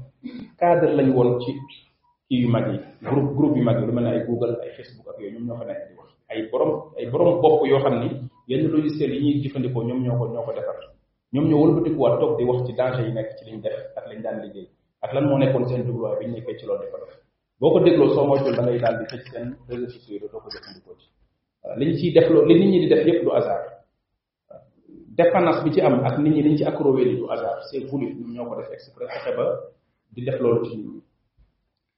cadre 0.59 0.93
lañ 0.93 1.09
woon 1.09 1.39
ci 1.41 1.51
kii 2.27 2.41
yu 2.43 2.49
mag 2.55 2.65
yi 2.71 2.77
groupe 3.07 3.31
groupe 3.37 3.57
yu 3.59 3.63
mag 3.69 3.77
yi 3.79 3.85
lu 3.87 3.93
mel 3.93 4.03
ne 4.03 4.11
ay 4.15 4.21
Google 4.27 4.53
ay 4.63 4.71
Facebook 4.79 5.07
ak 5.11 5.17
yooyu 5.19 5.33
ñoom 5.35 5.45
ñoo 5.47 5.59
fa 5.59 5.65
nekk 5.69 5.81
di 5.91 5.93
wax 5.99 6.09
ay 6.31 6.39
borom 6.51 6.73
ay 6.97 7.05
borom 7.11 7.35
bopp 7.43 7.61
yoo 7.69 7.83
xam 7.83 7.95
ni 8.01 8.07
yenn 8.49 8.71
logiciel 8.71 9.11
yi 9.13 9.19
ñuy 9.23 9.35
jëfandikoo 9.43 9.83
ñoom 9.87 9.99
ñoo 10.05 10.17
ko 10.19 10.25
ñoo 10.33 10.45
ko 10.47 10.51
defar 10.57 10.77
ñoom 11.33 11.45
ñoo 11.51 11.61
wëlbatikuwaat 11.63 12.15
toog 12.19 12.33
di 12.39 12.43
wax 12.49 12.59
ci 12.67 12.71
danger 12.79 13.03
yi 13.07 13.13
nekk 13.17 13.29
ci 13.37 13.43
liñ 13.47 13.57
def 13.63 13.75
ak 13.97 14.05
liñ 14.09 14.19
daan 14.23 14.39
liggéey 14.43 14.67
ak 15.03 15.11
lan 15.13 15.25
moo 15.27 15.37
nekkoon 15.37 15.65
seen 15.67 15.83
jubluwaay 15.85 16.17
bi 16.19 16.25
ñu 16.31 16.35
nekkee 16.39 16.57
ci 16.59 16.65
loolu 16.65 16.83
di 16.83 16.91
ko 16.91 16.97
def 17.03 17.13
boo 17.59 17.71
ko 17.75 17.79
dégloo 17.79 18.15
da 18.55 18.61
ngay 18.63 18.79
daal 18.79 18.95
di 18.99 19.05
tëj 19.11 19.23
seen 19.31 19.47
réseaux 19.67 20.41
ko 20.43 20.49
jëfandikoo 20.55 20.95
ci 21.99 22.05
def 22.15 22.27
loo 22.31 22.45
li 22.47 22.53
nit 22.55 22.69
ñi 22.71 22.79
di 22.83 22.87
def 22.87 23.03
yépp 23.07 23.19
du 23.23 23.29
hasard 23.35 23.67
dépendance 25.19 25.59
bi 25.65 25.69
am 25.81 25.95
ak 26.07 26.15
nit 26.23 26.31
ñi 26.35 26.41
liñ 26.47 26.55
ci 26.57 26.63
accroché 26.63 27.03
du 27.19 27.25
hasard 27.31 27.59
c'est 27.69 27.83
ñoo 27.83 28.45
ko 28.47 28.55
def 28.55 28.71
exprès 28.71 29.35
ba 29.35 29.45
di 30.15 30.23
def 30.23 30.39
loolu 30.39 30.63
ci 30.69 30.77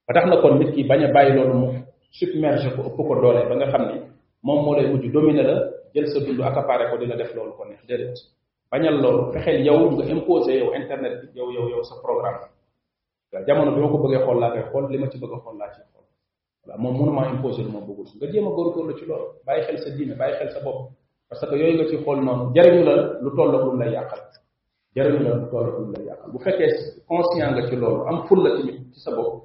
ba 0.07 0.13
tax 0.13 0.25
na 0.29 0.41
kon 0.41 0.59
nit 0.59 0.73
ki 0.73 0.83
bañ 0.85 1.03
a 1.03 1.11
bàyyi 1.13 1.33
loolu 1.35 1.53
mu 1.59 1.67
submerge 2.11 2.69
ko 2.75 2.81
ëpp 2.87 2.97
ko 3.07 3.13
doole 3.21 3.41
ba 3.49 3.55
nga 3.57 3.67
xam 3.73 3.83
ni 3.89 3.95
moom 4.45 4.59
moo 4.65 4.75
lay 4.75 4.87
mujj 4.87 5.05
dominer 5.13 5.45
la 5.47 5.55
jël 5.93 6.07
sa 6.07 6.19
dund 6.19 6.39
accaparé 6.41 6.89
ko 6.91 6.97
di 6.97 7.05
la 7.05 7.15
def 7.15 7.33
loolu 7.33 7.51
ko 7.57 7.65
neex 7.65 7.81
déedéet 7.87 8.17
bañal 8.71 9.01
loolu 9.01 9.31
fexeel 9.33 9.65
yow 9.65 9.91
nga 9.91 10.05
imposé 10.05 10.59
yow 10.59 10.73
internet 10.75 11.13
bi 11.21 11.39
yow 11.39 11.49
yow 11.51 11.67
yow 11.69 11.83
sa 11.83 11.95
programme 12.03 12.41
waaw 13.33 13.43
jamono 13.47 13.71
bi 13.75 13.81
ma 13.81 13.87
ko 13.89 13.97
bëggee 13.97 14.21
xool 14.25 14.39
laa 14.39 14.51
koy 14.51 14.63
xool 14.71 14.89
li 14.91 14.97
ma 14.97 15.09
ci 15.09 15.17
bëgg 15.17 15.33
a 15.33 15.39
xool 15.39 15.57
laa 15.57 15.71
ci 15.73 15.81
xool 15.89 16.05
voilà 16.63 16.77
moom 16.81 16.97
mënuma 16.99 17.27
imposé 17.31 17.63
lu 17.63 17.71
ma 17.73 17.79
bëggul 17.81 18.05
nga 18.21 18.27
jéem 18.31 18.47
a 18.47 18.49
góorgóorlu 18.49 18.93
ci 18.99 19.05
loolu 19.05 19.27
bàyyi 19.45 19.63
xel 19.65 19.77
sa 19.83 19.89
diine 19.97 20.13
bàyyi 20.15 20.35
xel 20.37 20.51
sa 20.51 20.59
bopp 20.61 20.93
parce 21.29 21.47
que 21.49 21.55
yooyu 21.55 21.77
nga 21.81 21.85
ci 21.89 21.97
xool 21.97 22.21
noonu 22.21 22.53
jariñu 22.53 22.85
la 22.85 22.95
lu 23.21 23.29
toll 23.35 23.55
ak 23.57 23.63
lu 23.65 23.77
lay 23.81 23.91
yàqal 23.93 24.21
jariñu 24.95 25.19
la 25.25 25.35
lu 25.41 25.47
toll 25.49 25.65
ak 25.67 25.77
lu 25.79 25.91
lay 25.97 26.05
yàqal 26.05 26.29
bu 26.31 26.37
fekkee 26.39 26.69
conscient 27.09 27.55
nga 27.57 27.63
ci 27.67 27.75
loolu 27.75 28.05
am 28.07 28.27
fulla 28.27 28.49
tamit 28.57 28.77
ci 28.93 28.99
sa 29.01 29.09
bopp 29.11 29.44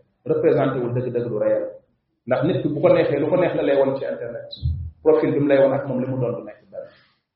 représenté 0.25 0.79
wul 0.79 0.93
dëgg-dëgg 0.93 1.27
lu 1.29 1.37
réel 1.37 1.63
ndax 2.27 2.41
nit 2.45 2.61
ki 2.61 2.67
bu 2.69 2.79
ko 2.81 2.89
neexee 2.93 3.19
lu 3.19 3.27
ko 3.29 3.35
neex 3.37 3.55
la 3.55 3.63
lay 3.63 3.77
won 3.81 3.95
ci 3.97 4.05
internet 4.05 4.49
profil 5.03 5.31
bi 5.33 5.39
mu 5.39 5.47
lay 5.47 5.59
won 5.63 5.73
ak 5.73 5.87
moom 5.87 5.99
li 6.03 6.07
mu 6.09 6.17
doon 6.19 6.35
du 6.39 6.41
nekk 6.45 6.59
dara 6.71 6.87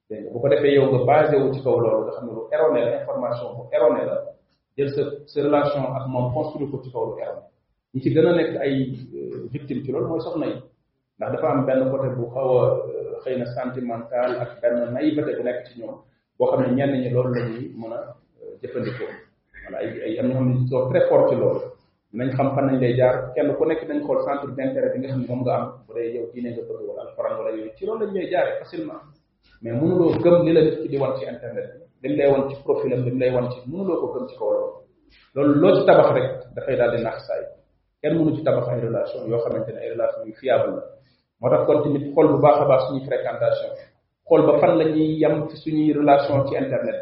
dégg 0.09 0.21
nga 0.25 0.31
bu 0.33 0.39
ko 0.39 0.47
defee 0.49 0.73
yow 0.75 0.85
nga 0.91 0.99
basé 1.05 1.35
wu 1.41 1.51
ci 1.53 1.61
kaw 1.63 1.79
loolu 1.79 2.03
nga 2.05 2.11
xam 2.15 2.25
ne 2.27 2.31
lu 2.33 2.41
erroné 2.53 2.81
la 2.85 2.97
information 3.01 3.45
bu 3.55 3.61
erroné 3.75 4.05
la 4.05 4.17
jël 4.77 4.89
sa 4.93 5.01
sa 5.25 5.41
relation 5.41 5.81
ak 5.95 6.05
moom 6.07 6.33
construire 6.33 6.69
ko 6.71 6.81
ci 6.83 6.91
kaw 6.91 7.03
lu 7.09 7.19
erroné 7.21 7.45
ñi 7.93 8.01
ci 8.01 8.09
gën 8.13 8.25
a 8.27 8.33
nekk 8.35 8.53
ay 8.61 8.75
euh, 9.17 9.49
victime 9.49 9.81
ci 9.83 9.91
loolu 9.91 10.07
mooy 10.07 10.21
soxna 10.21 10.45
yi 10.45 10.57
ndax 11.17 11.31
dafa 11.33 11.47
am 11.49 11.65
benn 11.65 11.89
côté 11.89 12.07
bu 12.15 12.29
xaw 12.33 12.49
a 12.57 12.63
euh, 12.63 13.21
xëy 13.25 13.35
na 13.39 13.45
sentimental 13.57 14.31
ak 14.41 14.61
benn 14.61 14.93
naïveté 14.93 15.31
bu 15.37 15.43
nekk 15.43 15.65
ci 15.65 15.79
ñoom 15.81 15.95
boo 16.37 16.47
xam 16.51 16.61
ne 16.61 16.75
ñenn 16.77 16.91
ñi 17.01 17.09
loolu 17.09 17.33
la 17.33 17.45
ñuy 17.49 17.73
mën 17.79 17.91
a 17.93 17.97
euh, 17.97 18.53
jëfandikoo 18.61 19.09
voilà 19.63 19.77
ay 19.81 19.89
ay 20.05 20.13
am 20.19 20.27
na 20.29 20.33
xam 20.35 20.47
ne 20.49 20.55
ils 20.59 20.67
sont 20.69 20.87
très 20.91 21.07
fort 21.09 21.25
ci 21.29 21.35
loolu 21.35 21.59
nañ 22.15 22.29
xam 22.37 22.47
fan 22.55 22.65
lañ 22.67 22.77
lay 22.83 22.93
jaar 22.99 23.15
kenn 23.35 23.49
ku 23.57 23.63
nekk 23.65 23.81
nañ 23.89 23.99
xool 24.07 24.19
centre 24.25 24.47
d' 24.55 24.61
intérêt 24.67 24.91
bi 24.93 24.99
nga 24.99 25.09
xam 25.11 25.21
ne 25.21 25.27
moom 25.27 25.41
nga 25.43 25.53
am 25.57 25.63
bu 25.85 25.91
dee 25.95 26.07
yow 26.15 26.25
diine 26.31 26.49
nga 26.53 26.63
bëgg 26.67 26.85
wala 26.89 27.01
alquran 27.05 27.33
wala 27.39 27.49
yooyu 27.55 27.71
ci 27.75 27.83
loolu 27.87 28.01
lañ 28.05 28.11
lay 28.17 28.27
jaare 28.31 28.51
facilement 28.59 29.03
mais 29.61 29.73
mënuloo 29.79 30.15
gëm 30.23 30.37
li 30.45 30.51
la 30.55 30.61
nit 30.65 30.77
ki 30.81 30.87
di 30.91 30.97
wan 31.01 31.13
ci 31.19 31.23
internet 31.35 31.69
bi 32.01 32.05
lim 32.09 32.17
lay 32.19 32.29
wan 32.33 32.43
ci 32.49 32.55
profil 32.65 32.93
am 32.95 33.01
lim 33.07 33.17
lay 33.21 33.31
wan 33.35 33.45
ci 33.51 33.59
mënuloo 33.69 33.97
ko 34.01 34.05
gëm 34.15 34.25
ci 34.29 34.35
kaw 34.39 34.49
loolu 34.55 34.73
loolu 35.33 35.53
loo 35.61 35.71
ci 35.77 35.81
tabax 35.87 36.07
rek 36.17 36.27
dafay 36.55 36.75
daal 36.79 36.91
di 36.95 36.99
nax 37.05 37.17
saay 37.27 37.41
kenn 38.01 38.13
mënu 38.17 38.31
ci 38.35 38.41
tabax 38.47 38.65
ay 38.71 38.79
relation 38.89 39.19
yoo 39.31 39.39
xamante 39.43 39.71
ne 39.75 39.79
ay 39.83 39.89
relation 39.95 40.21
yu 40.29 40.33
fiable 40.39 40.71
la 40.77 40.83
moo 41.41 41.49
tax 41.51 41.61
kon 41.67 41.77
tamit 41.83 42.03
xool 42.13 42.27
bu 42.31 42.37
baax 42.45 42.57
a 42.63 42.65
baax 42.71 42.81
suñuy 42.87 43.03
fréquentation 43.09 43.71
xool 44.27 44.41
ba 44.47 44.53
fan 44.61 44.73
la 44.79 44.85
ñuy 44.93 45.09
yam 45.21 45.35
ci 45.49 45.55
suñuy 45.63 45.87
relation 45.99 46.35
ci 46.47 46.53
internet 46.63 47.01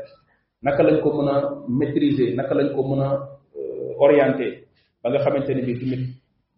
bi 0.57 0.63
naka 0.65 0.81
lañ 0.87 0.97
ko 1.03 1.09
mën 1.17 1.27
a 1.33 1.35
maîtriser 1.79 2.29
naka 2.37 2.53
lañ 2.59 2.69
ko 2.75 2.81
mën 2.89 3.01
a 3.07 3.09
orienter 4.07 4.53
ba 5.03 5.09
nga 5.11 5.23
xamante 5.27 5.49
ne 5.51 5.61
bii 5.67 5.79
tamit 5.83 6.03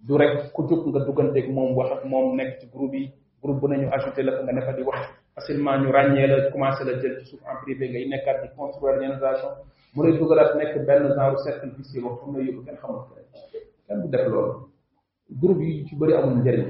du 0.05 0.13
rek 0.21 0.53
ku 0.53 0.61
jóg 0.69 0.81
nga 0.87 0.99
dugganteeg 1.05 1.49
moom 1.51 1.73
wax 1.75 2.05
moom 2.05 2.37
nekk 2.37 2.59
ci 2.61 2.65
groupe 2.69 2.93
yi 2.97 3.07
groupe 3.41 3.59
bu 3.61 3.67
nañu 3.67 3.87
ajouté 3.91 4.21
la 4.23 4.31
nga 4.45 4.53
nekk 4.53 4.69
di 4.77 4.83
wax 4.85 4.99
facilement 5.35 5.79
ñu 5.81 5.89
ràññee 5.91 6.27
la 6.27 6.51
commencé 6.51 6.83
la 6.85 6.93
jël 7.01 7.17
ci 7.19 7.25
suuf 7.29 7.41
en 7.49 7.55
privé 7.63 7.89
ngay 7.89 8.05
nekkaat 8.07 8.41
di 8.43 8.47
construire 8.55 8.93
organisation 8.97 9.49
mu 9.95 10.03
lay 10.03 10.17
dugalaat 10.19 10.53
nekk 10.57 10.85
benn 10.87 11.07
genre 11.17 11.37
cercle 11.43 11.71
vicieux 11.77 12.03
wax 12.05 12.15
xam 12.21 12.31
na 12.33 12.39
yóbbu 12.45 12.61
kenn 12.65 12.77
xamul 12.81 13.01
kenn 13.87 14.01
du 14.01 14.07
def 14.09 14.27
loolu 14.27 14.53
groupe 15.41 15.61
yi 15.61 15.85
ci 15.87 15.95
bëri 15.95 16.13
amul 16.13 16.37
njëriñ 16.37 16.67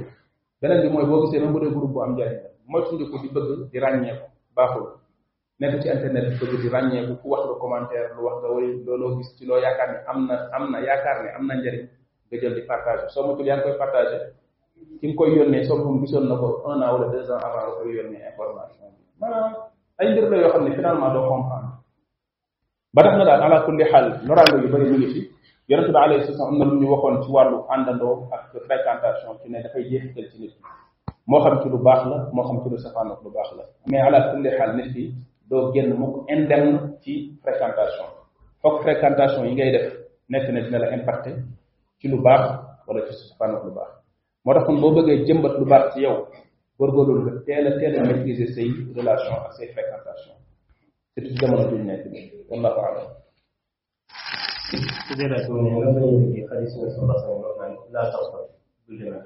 beneen 0.62 0.82
bi 0.82 0.90
mooy 0.94 1.06
boo 1.06 1.22
gisee 1.26 1.40
même 1.42 1.52
bu 1.54 1.60
dee 1.60 1.70
groupe 1.76 1.92
bu 1.92 2.02
am 2.04 2.14
njëriñ 2.16 2.34
la 2.44 2.50
moytu 2.70 3.04
ko 3.12 3.18
bëgg 3.34 3.70
di 3.72 3.78
ràññee 3.84 4.16
baaxul 4.56 4.88
nekk 5.56 5.80
ci 5.84 5.88
internet 5.88 6.36
bi 6.36 6.36
bëgg 6.40 6.54
di 6.64 6.68
ràññeeku 6.74 7.14
ku 7.22 7.26
wax 7.32 7.44
nga 7.48 7.56
commentaire 7.64 8.08
lu 8.16 8.22
wax 8.28 8.36
nga 8.44 8.50
way 8.56 8.68
looloo 8.86 9.12
gis 9.18 9.30
ci 9.40 9.44
loo 9.48 9.56
yaakaar 9.64 9.90
ne 9.94 9.98
am 10.12 10.20
na 10.28 10.36
am 10.56 10.64
na 10.72 10.80
yaakaar 10.88 11.18
ne 11.24 11.30
am 11.38 11.44
na 11.48 11.54
njëriñ 11.56 11.86
nga 12.28 12.36
jël 12.42 12.54
di 12.60 12.64
partager 12.70 13.08
soo 13.14 13.24
matul 13.28 13.48
yaa 13.48 13.56
ngi 13.58 13.64
koy 13.66 13.78
partager 13.80 14.24
ki 15.00 15.06
nga 15.08 15.16
koy 15.18 15.30
yónnee 15.36 15.64
soo 15.64 15.78
ko 15.84 15.90
gisoon 16.04 16.28
na 16.28 16.36
ko 16.36 16.48
un 16.68 16.84
an 16.84 16.92
wala 16.94 17.08
deux 17.08 17.28
ans 17.32 17.40
avant 17.48 17.64
nga 17.68 17.74
koy 17.80 17.88
yónnee 17.98 18.24
information 18.32 18.90
bi 19.00 19.04
maanaam 19.22 19.48
ay 20.00 20.08
mbir 20.12 20.26
la 20.32 20.36
yoo 20.44 20.52
xam 20.52 20.64
ne 20.68 20.76
finalement 20.76 21.10
doo 21.16 21.26
comprendre 21.32 21.72
ba 22.96 23.00
tax 23.04 23.14
na 23.18 23.24
daal 23.26 23.44
ala 23.48 23.58
kulli 23.66 23.84
xaal 23.92 24.06
loraango 24.28 24.58
yu 24.62 24.68
bëri 24.72 24.86
mu 24.92 24.98
ngi 25.00 25.10
fi 25.16 25.22
yonente 25.72 25.92
bi 25.96 26.00
alayhi 26.04 26.28
salaam 26.28 26.50
am 26.52 26.56
na 26.60 26.64
lu 26.68 26.74
ñu 26.84 26.88
waxoon 26.92 27.16
ci 27.24 27.30
wàllu 27.32 27.58
àndandoo 27.74 28.28
ak 28.36 28.42
fréquentation 28.68 29.40
ci 29.40 29.48
ne 29.50 29.64
dafay 29.64 29.84
jeexital 29.90 30.28
ci 30.36 30.38
nit 30.42 30.54
moo 31.28 31.40
xam 31.40 31.62
ci 31.64 31.68
lu 31.72 31.80
baax 31.80 32.02
la 32.12 32.28
moo 32.36 32.44
xam 32.44 32.60
ci 32.64 32.68
lu 32.70 32.78
safaanoog 32.84 33.24
lu 33.24 33.32
baax 33.32 33.50
la 33.56 33.64
mais 33.88 34.04
ala 34.04 34.34
kulli 34.36 34.50
xaal 34.60 34.74
nit 34.76 34.92
ki 34.94 35.16
do 35.50 35.72
génn 35.74 35.90
mukk 36.00 36.26
indemne 36.30 36.98
ci 37.02 37.38
fréquentation 37.44 38.08
fokk 38.62 38.82
fréquentation 38.84 39.46
yi 39.46 39.54
ngay 39.56 39.72
def 39.72 39.88
nekk 40.30 40.46
na 40.54 40.62
dina 40.62 40.80
la 40.80 40.94
impacté 40.98 41.32
ci 42.00 42.08
lu 42.08 42.18
baax 42.24 42.44
wala 42.88 43.02
ci 43.08 43.14
suspendre 43.14 43.62
lu 43.66 43.72
baax 43.78 43.92
moo 44.44 44.54
tax 44.54 44.64
kon 44.66 44.80
boo 44.82 44.94
bëggee 44.96 45.24
jëmbat 45.28 45.54
lu 45.60 45.66
baax 45.70 45.86
ci 45.94 46.00
yow 46.06 46.18
góorgóorlu 46.78 47.20
nga 47.26 47.34
teel 47.46 47.68
a 47.68 47.72
teel 47.80 47.94
a 48.00 48.02
maîtriser 48.08 48.48
say 48.56 48.68
relation 48.98 49.34
ak 49.46 49.54
say 49.54 49.68
fréquentation 49.76 50.36
surtout 51.14 51.30
ci 51.30 51.38
jamono 51.40 51.68
bi 51.70 51.78
ñu 51.78 51.84
nekk 51.86 52.04
nii 52.14 52.26
wallahu 52.50 52.80
alam 52.88 53.08
ci 55.08 55.14
délation 55.20 55.54
ni 55.62 55.70
lan 55.82 55.94
la 55.96 56.02
ñu 56.02 56.34
di 56.34 56.42
xadis 56.50 56.74
nga 56.78 56.90
sama 56.96 57.16
sama 57.22 57.34
laa 57.94 59.24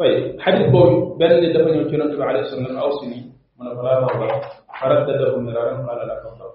طيب 0.00 0.40
حديث 0.40 0.66
بوي 0.72 0.88
بل 1.20 1.26
لدفن 1.42 1.74
يوتيرون 1.78 2.08
تبع 2.12 2.24
عليه 2.26 2.40
السلام 2.40 2.64
هناك 2.66 2.82
أوسني 2.84 3.20
من 3.60 3.66
أفراه 3.66 3.96
الله 4.14 4.40
فردده 4.80 5.38
من 5.38 5.48
رارهم 5.56 5.86
قال 5.88 6.08
لا 6.08 6.22
كفر 6.24 6.52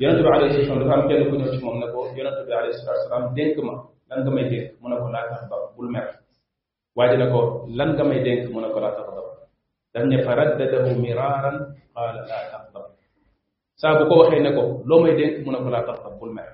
يوتيرون 0.00 0.22
تبع 0.22 0.34
عليه 0.36 0.46
السلام 0.46 0.82
هناك 0.82 1.08
كان 1.08 1.20
لكم 1.22 1.34
يوتيرون 1.34 1.74
من 1.74 1.88
نبو 1.88 2.06
يوتيرون 2.06 2.32
تبع 2.46 2.56
عليه 2.56 2.68
السلام 2.68 3.34
دينك 3.34 3.58
ما 3.58 3.84
لن 4.10 4.24
كما 4.24 4.40
يدينك 4.40 4.74
هناك 4.82 5.24
أفراه 5.24 5.72
الله 5.76 5.76
بل 5.78 5.92
مر 5.92 6.10
واجه 6.96 7.16
نكو 7.16 7.66
لن 7.70 7.96
كما 7.98 8.14
يدينك 8.14 8.54
من 8.56 8.64
أفراه 8.64 8.96
الله 9.08 9.20
dañ 9.94 10.06
faraddadahu 10.22 10.86
هناك 10.86 11.54
qala 11.90 12.10
la 12.14 12.22
taqdab 12.30 12.94
sa 13.80 13.98
bu 13.98 14.04
ko 14.08 14.14
waxe 14.22 14.38
ne 14.38 14.50
ko 14.54 14.62
lo 14.90 14.96
may 15.02 15.18
denk 15.18 15.42
mu 15.44 15.50
ne 15.50 15.58
هناك 15.58 15.82
la 15.86 15.86
taqdab 15.88 16.14
bul 16.20 16.30
mer 16.32 16.50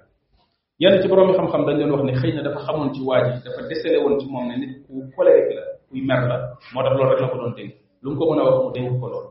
yalla 0.80 1.02
ci 1.02 1.08
borom 1.08 1.28
xam 1.36 1.46
xam 1.52 1.62
dañ 1.68 1.76
leen 1.76 1.90
wax 1.92 2.02
ne 2.08 2.14
xeyna 2.20 2.40
dafa 2.46 2.60
xamone 2.66 2.90
ci 2.94 3.00
waji 3.08 3.32
dafa 3.44 3.60
desele 3.70 3.98
won 4.04 4.14
ci 4.20 4.26
mom 4.32 4.48
ne 4.48 4.56
nit 4.62 4.72
ku 4.86 4.92
colérique 5.16 5.52
la 5.58 5.75
kuy 5.90 6.00
mer 6.02 6.26
la 6.28 6.36
moo 6.74 6.82
tax 6.82 6.90
loolu 6.94 7.10
rek 7.10 7.20
la 7.20 7.28
ko 7.30 7.36
doon 7.38 7.54
dénk 7.54 7.72
lu 8.02 8.10
mu 8.10 8.18
ko 8.18 8.30
mën 8.34 8.40
a 8.40 8.44
wax 8.50 8.58
mu 8.64 8.70
dénk 8.74 8.98
ko 9.00 9.06
loolu 9.08 9.30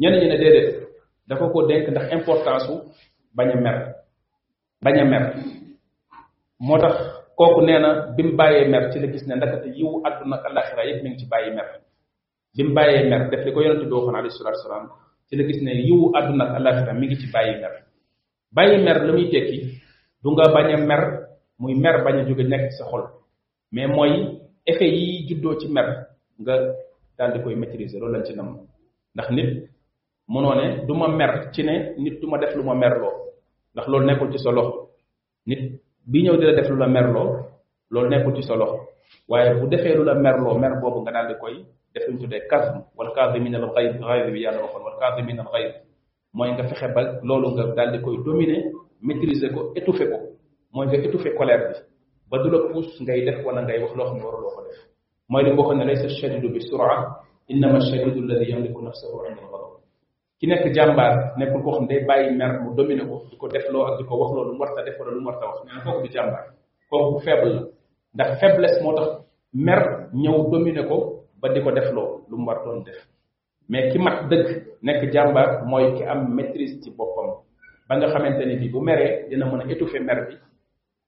ñenn 0.00 0.14
ñi 0.20 0.28
déedéet 0.28 0.88
dafa 1.28 1.48
ko 1.48 1.66
dénk 1.66 1.88
ndax 1.88 2.12
importance 2.12 2.66
su 2.66 2.74
bañ 3.36 3.48
a 3.50 3.56
mer 3.56 3.76
bañ 4.84 4.96
mer 5.08 5.22
moo 6.60 6.78
tax 6.78 6.94
kooku 7.36 7.60
nee 7.62 7.78
na 7.78 8.12
bi 8.16 8.22
mu 8.22 8.36
bàyyee 8.36 8.68
mer 8.68 8.92
ci 8.92 8.98
la 9.00 9.06
gis 9.06 9.26
ne 9.26 9.34
ndakate 9.36 9.68
yiwu 9.76 10.00
àdduna 10.06 10.36
ak 10.36 10.44
alaxira 10.46 10.76
bàyyi 10.76 11.54
mer 11.54 11.68
bi 12.54 12.62
mu 12.64 12.74
bàyyee 12.74 13.08
def 13.30 13.44
li 13.44 13.52
ko 13.52 13.60
yonente 13.62 13.86
bi 13.86 13.92
waxoon 13.94 14.14
alayhi 14.16 14.36
salaatu 14.38 14.58
salaam 14.62 14.88
ci 15.28 15.36
la 15.36 15.44
gis 15.44 15.62
ne 15.62 15.72
yiwu 15.88 16.10
àdduna 16.14 16.44
ak 16.44 16.56
alaxira 16.56 16.92
mi 16.92 17.06
ngi 17.06 17.16
ci 17.20 17.26
bàyyi 17.32 17.60
mer 17.60 17.72
bàyyi 18.52 18.82
mer 18.84 18.96
la 19.06 19.12
muy 19.12 19.30
tekki 19.30 19.80
du 20.22 20.30
nga 20.30 20.52
bañ 20.52 20.72
a 20.74 20.76
mer 20.76 21.02
muy 21.58 21.74
mer 21.74 22.04
bañ 22.04 22.18
a 22.18 22.22
jóge 22.28 22.42
nekk 22.48 22.72
sa 22.76 22.84
xol 22.90 23.04
mais 23.72 23.88
mooy 23.88 24.43
effet 24.66 24.88
yi 24.92 25.26
juddoo 25.28 25.56
ci 25.60 25.68
mer 25.68 25.86
nga 26.40 26.54
daal 27.18 27.32
di 27.32 27.40
koy 27.44 27.54
maîtriser 27.54 28.00
loolu 28.00 28.12
lañ 28.14 28.24
ci 28.26 28.34
nam 28.34 28.48
ndax 29.14 29.28
nit 29.30 29.50
mënoo 30.32 30.54
ne 30.54 30.84
du 30.86 30.94
ma 30.94 31.08
mer 31.08 31.50
ci 31.54 31.62
ne 31.62 31.94
nit 31.98 32.18
du 32.20 32.26
ma 32.26 32.38
def 32.38 32.54
lu 32.56 32.62
ma 32.62 32.74
merloo 32.74 33.12
ndax 33.74 33.86
loolu 33.88 34.06
nekkul 34.06 34.32
ci 34.32 34.38
solo 34.38 34.90
nit 35.46 35.80
bi 36.10 36.22
ñëw 36.22 36.36
di 36.38 36.46
def 36.56 36.68
lu 36.68 36.76
la 36.78 36.86
merloo 36.86 37.46
loolu 37.90 38.08
nekkul 38.08 38.34
ci 38.36 38.42
solo 38.42 38.58
loxo 38.64 38.78
waaye 39.28 39.54
bu 39.60 39.66
defee 39.68 39.94
lu 39.94 40.04
la 40.04 40.14
merloo 40.14 40.58
mer 40.58 40.80
boobu 40.80 41.00
nga 41.02 41.12
daal 41.12 41.26
di 41.28 41.34
koy 41.38 41.54
def 41.94 42.06
lu 42.08 42.14
ñu 42.14 42.20
tuddee 42.22 42.46
kasm 42.48 42.80
wal 42.96 43.12
kaasimin 43.14 43.54
al 43.54 43.68
xayb 43.74 44.00
xayb 44.00 44.32
bi 44.32 44.40
yàlla 44.40 44.60
waxoon 44.62 44.82
wal 44.82 45.74
mooy 46.34 46.50
nga 46.52 46.64
fexe 46.68 46.86
ba 46.94 47.02
loolu 47.22 47.50
nga 47.50 47.64
daal 47.76 47.92
di 47.92 48.00
koy 48.00 48.16
dominer 48.24 48.62
maîtriser 49.06 49.52
ko 49.52 49.72
étouffer 49.76 50.08
ko 50.10 50.18
mooy 50.72 50.86
nga 50.86 50.96
étouffer 50.96 51.34
colère 51.36 51.68
bi 51.70 51.76
ba 52.30 52.38
du 52.42 52.48
la 52.50 52.58
pousse 52.72 52.96
ngay 53.02 53.24
def 53.24 53.44
wala 53.44 53.60
ngay 53.64 53.78
wax 53.82 53.92
loo 53.96 54.04
xam 54.08 54.16
ne 54.18 54.24
waruloo 54.26 54.54
ko 54.56 54.62
def 54.68 54.78
mooy 55.30 55.42
li 55.44 55.50
waxoon 55.58 55.78
ne 55.78 55.84
laysa 55.88 56.08
shadidu 56.08 56.48
bi 56.54 56.60
suraa 56.68 56.98
innama 57.52 57.78
shadidu 57.88 58.18
alladi 58.24 58.50
yamliku 58.50 58.80
nafsahu 58.84 59.18
inda 59.28 59.42
alghadab 59.44 59.72
ki 60.40 60.44
nekk 60.50 60.64
jàmbaar 60.76 61.14
nekkul 61.38 61.62
koo 61.64 61.72
xam 61.76 61.86
day 61.90 62.00
bàyyi 62.08 62.28
mer 62.38 62.52
mu 62.62 62.70
domine 62.76 63.02
ko 63.10 63.16
di 63.30 63.36
ko 63.40 63.46
def 63.48 63.64
ak 63.90 63.96
di 63.98 64.04
ko 64.08 64.14
wax 64.20 64.30
lu 64.36 64.42
mu 64.52 64.58
warta 64.62 64.80
def 64.86 64.96
wala 64.98 65.10
lu 65.14 65.20
mu 65.20 65.28
warta 65.30 65.46
wax 65.48 65.56
nee 65.64 65.72
na 65.74 65.80
kooku 65.84 66.00
du 66.04 66.08
jàmbaar 66.14 66.44
kooku 66.90 67.18
faible 67.24 67.52
la 67.52 67.64
ndax 68.14 68.28
faiblesse 68.40 68.78
moo 68.82 68.94
tax 68.98 69.08
mer 69.66 69.82
ñëw 70.22 70.36
domine 70.52 70.82
ko 70.88 70.96
ba 71.40 71.46
di 71.54 71.60
ko 71.64 71.70
def 71.72 71.88
lu 71.94 72.02
mu 72.40 72.46
war 72.48 72.58
def 72.88 72.96
mais 73.70 73.92
ki 73.92 73.98
mat 73.98 74.16
dëgg 74.30 74.46
nekk 74.86 75.12
jàmbaar 75.12 75.48
mooy 75.70 75.86
ki 75.96 76.04
am 76.04 76.20
maîtrise 76.36 76.76
ci 76.82 76.90
boppam 76.98 77.30
ba 77.88 77.92
nga 77.96 78.08
xamante 78.10 78.44
ni 78.46 78.56
bi 78.60 78.68
bu 78.72 78.80
meree 78.80 79.26
dina 79.30 79.44
mën 79.46 79.60
a 79.60 79.66
étouffer 79.72 80.00
mer 80.08 80.20
bi 80.28 80.34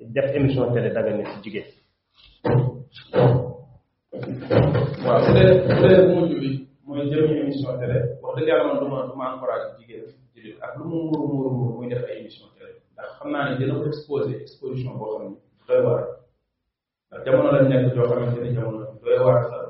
def 0.00 0.34
émission 0.34 0.72
télé 0.72 0.90
daga 0.90 1.12
ne 1.16 1.24
ci 1.24 1.42
jigéen. 1.44 1.64
waaw 5.06 5.18
su 5.24 5.32
dee 5.34 5.66
su 5.66 5.82
dee 5.88 6.02
bu 6.06 6.14
mujj 6.20 6.34
bi 6.40 6.52
mooy 6.86 7.04
jëriñu 7.10 7.36
émission 7.44 7.78
télé 7.78 7.96
wax 8.22 8.34
dëgg 8.36 8.48
yàlla 8.48 8.64
man 8.66 8.78
du 8.80 8.88
ma 8.90 9.02
du 9.10 9.14
ma 9.20 9.26
encouragé 9.36 9.66
jigéen 9.78 10.04
jigéen 10.34 10.56
ak 10.64 10.72
lu 10.78 10.84
mu 10.88 10.96
muur 11.10 11.26
muur 11.28 11.52
muur 11.58 11.72
muy 11.78 11.88
def 11.88 12.04
ay 12.08 12.18
émission 12.20 12.46
télé 12.56 12.70
ndax 12.94 13.10
xam 13.18 13.30
naa 13.30 13.50
ne 13.50 13.58
dina 13.58 13.74
ko 13.74 13.86
exposé 13.86 14.40
exposition 14.40 14.94
boo 14.96 15.18
xam 15.18 15.26
ne 15.30 15.38
doy 15.68 15.80
waar 15.86 16.04
ndax 17.10 17.20
jamono 17.24 17.50
lañ 17.54 17.68
nekk 17.68 17.94
joo 17.94 18.06
xamante 18.10 18.40
ne 18.40 18.54
jamono 18.54 18.78
doy 19.04 19.18
waar 19.24 19.40
sax 19.50 19.66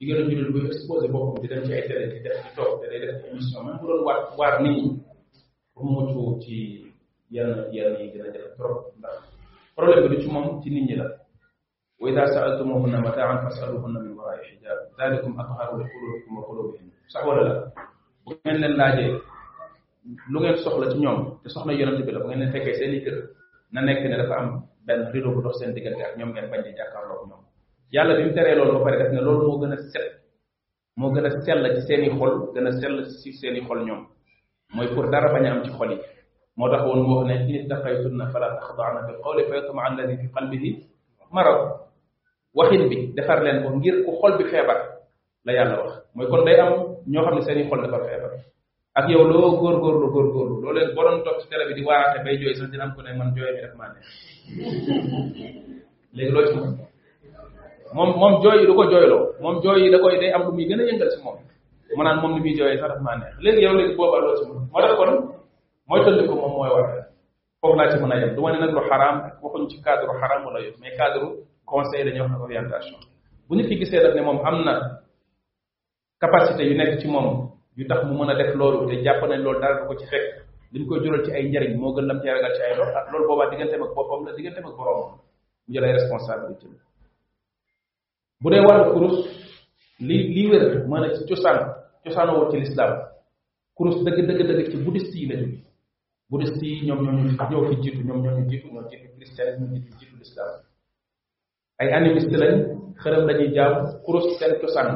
jigéen 0.00 0.20
a 0.24 0.30
jullit 0.30 0.52
buy 0.54 0.66
exposé 0.66 1.06
boppam 1.12 1.36
di 1.42 1.48
dem 1.48 1.64
ci 1.64 1.72
ay 1.72 1.84
télé 1.88 2.04
di 2.12 2.20
def 2.24 2.38
di 2.44 2.50
toog 2.56 2.80
te 2.80 2.88
day 2.88 3.00
def 3.00 3.24
émission 3.28 3.62
même 3.64 3.78
bu 3.80 3.86
doon 3.86 4.04
waar 4.06 4.18
waar 4.38 4.62
nit 4.62 4.76
ñi 4.82 5.02
pour 5.74 5.84
mu 5.84 6.12
mucc 6.14 6.42
ci 6.42 6.56
yenn 7.30 7.66
yenn 7.72 7.96
yi 8.00 8.08
gën 8.12 8.24
a 8.26 8.30
def 8.32 8.56
trop 8.56 8.92
ndax 8.98 9.29
problème 9.80 10.08
bi 10.08 10.20
ci 10.22 10.28
mom 10.30 10.60
ci 10.62 10.68
nit 10.70 10.84
ñi 10.88 10.94
la 10.96 11.06
wa 12.00 12.08
idha 12.10 12.26
saaltumuhunna 12.26 13.00
mataan 13.00 13.38
fasaluhunna 13.44 13.98
min 14.04 14.12
wara'i 14.16 14.40
hijab 14.50 14.78
dalikum 14.98 15.32
atharu 15.40 15.74
li 15.80 15.84
qulubikum 15.92 16.30
wa 16.38 16.42
qulubihim 16.48 16.86
sax 17.12 17.20
wala 17.28 17.42
la 17.48 17.54
bu 18.24 18.30
ngeen 18.44 18.58
leen 18.60 18.74
laaje 18.80 19.04
lu 20.32 20.38
ngeen 20.40 20.56
soxla 20.64 20.86
ci 20.92 20.98
ñoom 21.04 21.18
te 21.42 21.48
soxla 21.48 21.72
yonent 21.72 22.04
bi 22.06 22.12
la 22.12 22.20
bu 22.20 22.26
ngeen 22.28 22.40
leen 22.42 22.52
fekkee 22.52 22.74
seen 22.78 22.92
i 22.96 23.00
kër 23.04 23.16
na 23.72 23.80
nekk 23.80 24.02
ne 24.04 24.16
dafa 24.20 24.34
am 24.40 24.48
benn 24.86 25.00
rido 25.12 25.30
bu 25.34 25.40
dox 25.44 25.54
seen 25.58 25.72
diggante 25.74 26.02
ak 26.06 26.16
ñoom 26.18 26.30
ngeen 26.34 26.50
bañ 26.50 26.60
di 26.64 26.72
jàkkaarloog 26.78 27.22
ñoom 27.30 27.42
yàlla 27.92 28.12
bi 28.18 28.22
mu 28.28 28.32
teree 28.36 28.54
loolu 28.56 28.72
ba 28.76 28.80
pare 28.84 28.96
def 29.00 29.12
ne 29.12 29.20
loolu 29.26 29.46
moo 29.48 29.58
gën 29.62 29.72
a 29.74 29.76
set 29.92 30.08
moo 30.98 31.10
gën 31.14 31.26
a 31.28 31.30
sell 31.44 31.60
ci 31.78 31.80
seen 31.86 32.04
i 32.06 32.10
xol 32.18 32.34
gën 32.54 32.66
a 32.68 32.72
sell 32.80 32.96
ci 33.22 33.30
seen 33.38 33.56
i 33.58 33.62
xol 33.66 33.80
ñoom 33.88 34.02
mooy 34.74 34.88
pour 34.94 35.06
dara 35.12 35.32
bañ 35.34 35.44
a 35.46 35.50
am 35.52 35.62
ci 35.64 35.70
xol 35.78 35.90
yi 35.94 35.98
موضح 36.56 36.78
هو 36.80 36.92
المؤمن 36.94 37.30
إن 37.30 37.72
اتقيتن 37.72 38.24
فلا 38.32 38.54
تخضعن 38.56 39.06
بالقول 39.06 39.44
فيطمع 39.44 39.88
الذي 39.94 40.16
في 40.16 40.26
قلبه 40.36 40.78
مرض 41.32 41.70
وخل 42.54 42.88
به 42.88 43.12
دفر 43.16 43.42
لين 43.42 43.56
غير 43.66 43.94
وخل 44.10 44.38
بخيبر 44.38 44.76
لا 45.44 45.52
يالا 45.52 45.78
واخ 45.80 45.98
موي 46.14 46.26
كون 46.26 46.44
داي 46.44 46.60
ام 46.62 46.72
ньо 47.10 47.24
خامي 47.24 47.40
سيني 47.40 47.70
خول 47.70 47.86
دفر 47.86 48.02
خيبر 48.06 48.30
اك 48.96 49.10
يو 49.10 49.22
لو 49.22 49.38
غور 49.38 49.74
غور 49.82 49.94
لو 50.00 50.06
غور 50.14 50.26
غور 50.34 50.48
لو 50.62 50.70
لين 50.72 50.94
بورون 50.94 51.24
توك 51.24 51.38
سي 51.40 51.48
تيلي 51.48 51.74
دي 51.74 51.84
واراتي 51.84 52.22
باي 52.24 52.36
جوي 52.36 52.54
سان 52.54 52.70
دينام 52.70 52.90
كون 52.94 53.18
مان 53.18 53.34
جوي 53.34 53.52
ميرك 53.54 53.72
ما 53.78 53.86
نيك 53.94 54.02
ليك 56.14 56.30
لو 56.34 56.40
تشوف 56.44 56.64
موم 57.94 58.10
موم 58.20 58.34
جوي 58.42 58.66
دوكو 58.66 58.84
جوي 58.92 59.06
لو 59.12 59.20
موم 59.40 59.60
جوي 59.64 59.90
دا 59.90 59.98
كوي 60.02 60.18
داي 60.20 60.34
ام 60.36 60.42
لو 60.42 60.50
مي 60.52 60.64
غينا 60.68 60.82
ينجال 60.90 61.10
سي 61.12 61.22
موم 61.24 61.36
مانان 61.98 62.16
موم 62.22 62.32
لي 62.36 62.40
مي 62.44 62.52
جوي 62.58 62.76
سا 62.80 62.88
داف 62.88 62.98
ما 63.06 63.14
نيك 63.18 63.34
ليك 63.44 63.56
يو 63.64 63.72
ليك 63.78 63.96
بوبا 63.96 64.16
لو 64.22 64.34
تشوف 64.34 64.56
مودا 64.74 64.96
كون 64.98 65.39
mooy 65.90 66.00
tënd 66.06 66.22
ko 66.30 66.34
moom 66.38 66.52
mooy 66.54 66.70
war 66.70 66.86
foofu 67.60 67.74
laa 67.78 67.90
ci 67.90 67.96
mën 67.98 68.12
a 68.14 68.16
yem 68.22 68.34
du 68.36 68.42
ma 68.42 68.52
ne 68.54 68.58
nag 68.62 68.72
lu 68.76 68.80
xaraam 68.90 69.16
waxuñ 69.42 69.62
ci 69.70 69.76
cadre 69.84 70.12
xaraam 70.22 70.44
wala 70.46 70.58
yëpp 70.64 70.78
mais 70.80 70.94
cadre 71.00 71.22
conseil 71.72 72.04
dañuy 72.06 72.22
wax 72.30 72.40
orientation 72.46 72.98
bu 73.48 73.54
nit 73.56 73.66
ki 73.68 73.76
gisee 73.80 74.00
nag 74.04 74.14
ne 74.14 74.22
moom 74.22 74.38
am 74.46 74.56
na 74.66 74.74
capacité 76.22 76.62
yu 76.68 76.74
nekk 76.78 77.00
ci 77.00 77.08
moom 77.08 77.26
yu 77.76 77.84
tax 77.90 78.04
mu 78.08 78.12
mën 78.18 78.30
a 78.30 78.34
def 78.40 78.54
loolu 78.60 78.86
te 78.88 79.02
jàpp 79.04 79.20
nañ 79.30 79.40
loolu 79.44 79.60
dara 79.62 79.80
du 79.80 79.86
ko 79.88 79.94
ci 80.00 80.06
fekk 80.12 80.28
lim 80.72 80.84
koy 80.88 81.00
jural 81.02 81.22
ci 81.24 81.30
ay 81.36 81.42
njariñ 81.48 81.74
moo 81.80 81.92
gën 81.94 82.06
lam 82.08 82.18
ci 82.22 82.28
ragal 82.34 82.52
ci 82.56 82.62
ay 82.66 82.74
lor 82.78 82.88
ak 82.98 83.06
loolu 83.12 83.26
boobaa 83.28 83.50
digganteem 83.50 83.82
ak 83.82 83.90
boppam 83.96 84.20
la 84.26 84.32
digganteem 84.36 84.66
ak 84.70 84.74
borom 84.78 84.98
mu 85.10 85.18
jël 85.74 85.84
ay 85.88 85.92
responsabilité 85.98 86.66
bu 88.42 88.48
dee 88.52 88.62
wàllu 88.66 88.92
kurus 88.92 89.18
li 90.06 90.16
li 90.34 90.42
wér 90.50 90.64
mën 90.90 91.02
a 91.06 91.08
ci 91.14 91.22
cosaan 91.28 91.58
cosaanoo 92.04 92.46
ci 92.50 92.56
l'islam 92.62 92.92
kurus 93.76 93.96
dëgg 94.04 94.18
dëgg 94.28 94.40
dëgg 94.48 94.68
ci 94.72 94.76
bouddhiste 94.84 95.16
yi 95.22 95.26
la 95.32 95.36
jóge 95.42 95.66
nyom 96.30 96.54
yi 96.62 96.72
ñoom 96.86 97.00
ñoo 97.02 97.12
ñu 97.12 97.32
ñoo 97.50 97.64
fi 97.68 97.74
jiitu 97.82 98.00
ñoom 98.06 98.20
ñoo 98.24 98.34
ñu 98.38 98.42
jiitu 98.50 98.66
ñoo 98.72 98.84
jiitu 98.90 99.06
christianisme 99.16 99.66
nyom 99.72 99.82
jiitu 99.98 100.14
l'islam 100.18 100.52
ay 101.80 101.88
animiste 101.98 102.36
lañ 102.42 102.54
xërëm 103.02 103.22
lañuy 103.28 103.50
jaam 103.56 103.74
kurus 104.04 104.26
seen 104.38 104.52
cosaan 104.62 104.88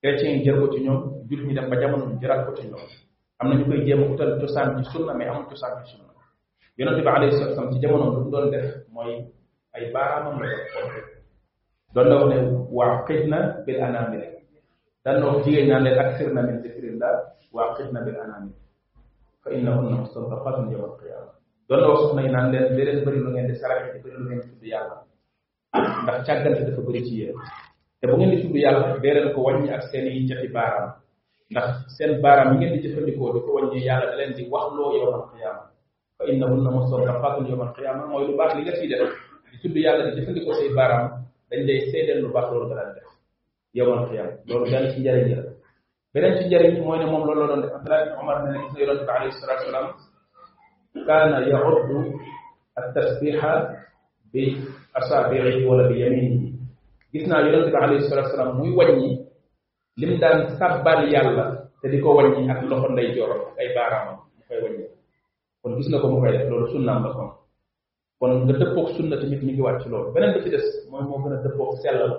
chrétien 0.00 0.32
yi 0.38 0.44
nyom 0.46 0.56
ko 0.62 0.66
ci 0.72 0.78
ñoom 0.86 1.00
jur 1.28 1.40
ñi 1.46 1.52
dem 1.56 1.66
ba 1.70 1.76
jamono 1.80 2.04
ñu 2.10 2.16
jëraat 2.20 2.40
ko 2.46 2.50
ci 2.58 2.64
ñoom 2.70 2.86
am 3.38 3.46
na 3.50 3.54
ñu 3.58 3.64
koy 3.68 3.80
jéem 3.86 4.00
nyom 4.00 4.12
utal 4.14 4.30
cosaan 4.40 4.68
ci 4.78 4.82
sunna 4.92 5.12
mais 5.18 5.28
amul 5.30 5.46
cosaan 5.50 5.72
ci 5.84 5.90
sunna 5.90 6.12
yonente 6.78 7.02
bi 7.04 7.08
alayhi 7.10 7.34
nyom 7.38 7.52
nyom 7.56 7.68
ci 7.72 7.78
jamono 7.82 8.04
lu 8.14 8.30
doon 8.32 8.46
def 8.54 8.68
mooy 8.94 9.12
ay 9.74 9.84
baaraamam 9.94 10.36
la 10.42 10.48
ko 10.70 10.78
nyom 10.86 10.94
doon 11.94 12.06
la 12.10 12.14
nyom 12.14 12.28
ne 12.30 12.38
nyom 12.46 12.84
nyom 13.26 13.44
bil 13.66 13.78
anamil 13.88 14.24
nyom 15.04 15.16
nyom 15.20 15.34
jigéen 15.42 15.66
ñaan 15.68 15.82
leen 15.86 15.98
ak 16.02 16.10
sirna 16.16 16.40
min 16.46 16.58
zikrillah 16.62 17.14
wa 17.54 17.74
qidna 17.76 18.00
bil 18.06 18.18
anamil 18.24 18.52
fa 19.48 19.56
innahunna 19.56 20.04
mustadaqatun 20.04 20.68
yawm 20.76 20.84
al-qiyamah 20.92 21.32
doon 21.68 21.80
wax 21.88 21.96
soxna 22.04 22.20
yi 22.28 22.30
naan 22.30 22.52
leen 22.52 22.76
leen 22.76 23.24
lu 23.24 23.30
ngeen 23.32 23.48
di 23.48 23.56
saraxe 23.56 23.96
di 23.96 23.98
bëri 24.04 24.16
lu 24.20 24.24
ngeen 24.28 24.40
di 24.44 24.48
tudd 24.52 24.64
dafa 25.72 26.20
ci 26.22 27.24
te 27.98 28.04
bu 28.06 28.14
ngeen 28.20 28.30
di 28.30 28.38
tudd 28.44 28.56
yàlla 28.56 29.00
dee 29.00 29.32
ko 29.32 29.40
ak 29.48 29.82
seen 29.88 30.06
yi 30.12 30.28
jati 30.28 30.48
baram. 30.52 30.92
ndax 31.50 31.68
seen 31.96 32.20
baram 32.20 32.52
yi 32.52 32.56
ngeen 32.60 32.72
di 32.76 32.84
jëfandikoo 32.88 33.32
di 33.34 33.40
ko 33.40 33.50
wàññi 33.56 33.84
yàlla 33.88 34.10
da 34.12 34.16
leen 34.20 34.32
di 34.36 34.44
wax 34.52 34.66
loo 34.76 34.92
yawm 34.96 35.24
qiyamah 35.32 35.66
fa 36.20 36.24
innahunna 36.28 36.70
mustadaqatun 36.76 37.42
qiyamah 37.48 38.04
lu 38.26 38.32
baax 38.36 38.52
li 38.60 38.62
nga 38.68 38.72
def 38.72 39.12
di 39.52 39.56
tudd 39.64 39.74
yàlla 39.76 40.02
di 40.08 40.20
jëfandikoo 40.20 40.54
say 40.60 40.68
baaraam 40.76 41.24
dañ 41.50 41.60
lay 41.68 41.80
seedeel 41.90 42.20
lu 42.22 42.28
baax 42.36 42.46
loolu 42.52 42.68
nga 42.72 42.92
def 42.92 43.08
qiyamah 43.74 44.92
ci 44.92 45.46
benen 46.12 46.32
ci 46.38 46.44
njëriñ 46.48 46.74
mooy 46.84 46.98
ne 46.98 47.06
moom 47.10 47.22
loolu 47.26 47.40
la 47.42 47.46
doon 47.50 47.62
def 47.62 47.72
abdullah 47.76 48.00
ibn 48.02 48.18
omar 48.20 48.36
ne 48.44 48.56
gis 48.80 48.84
na 48.86 49.00
yonente 49.04 49.04
bi 49.04 49.14
alayhi 49.14 49.36
salatu 49.40 49.62
wasalam 49.66 49.86
kaana 51.08 51.38
yaruddu 51.50 51.98
التسبيح 52.78 53.40
بأصابعه 54.32 55.56
ولا 55.68 55.86
بيمينه 55.88 56.34
جسنا 57.14 57.36
يونس 57.52 57.74
alayhi 57.74 58.08
salatu 58.10 58.28
wasalam 58.28 58.48
muy 58.58 58.70
واني 58.78 59.10
lim 60.00 60.12
دان 60.20 60.36
sàbbal 60.58 61.10
yàlla 61.12 61.46
te 61.82 61.88
di 61.92 61.98
ko 62.00 62.14
wàññi 62.16 62.48
ak 62.52 62.62
loxo 62.70 62.88
nday 62.88 63.08
joro 63.16 63.36
ay 63.60 63.68
baaraamam 63.76 64.16
mu 64.16 64.40
koy 64.48 64.58
wàññi 64.64 64.86
kon 65.62 65.76
gis 65.76 65.88
na 65.90 65.98
ko 66.00 66.06
mu 66.08 66.18
koy 66.20 66.32
def 66.32 66.48
loolu 66.50 66.66
sunnaam 66.72 67.02
la 67.04 67.10
kon 67.12 67.28
kon 68.18 68.32
nga 68.44 68.54
dëppoog 68.60 68.88
sunna 68.96 69.16
tamit 69.20 69.40
mi 69.44 69.52
ngi 69.52 69.62
wàcc 69.66 69.82
loolu 69.92 70.08
beneen 70.14 70.32
ba 70.34 70.38
ci 70.44 70.50
des 70.54 70.66
mooy 70.90 71.04
moo 71.08 71.18
gën 71.22 71.32
a 71.36 71.38
dëppoog 71.44 71.70
sellal 71.82 72.12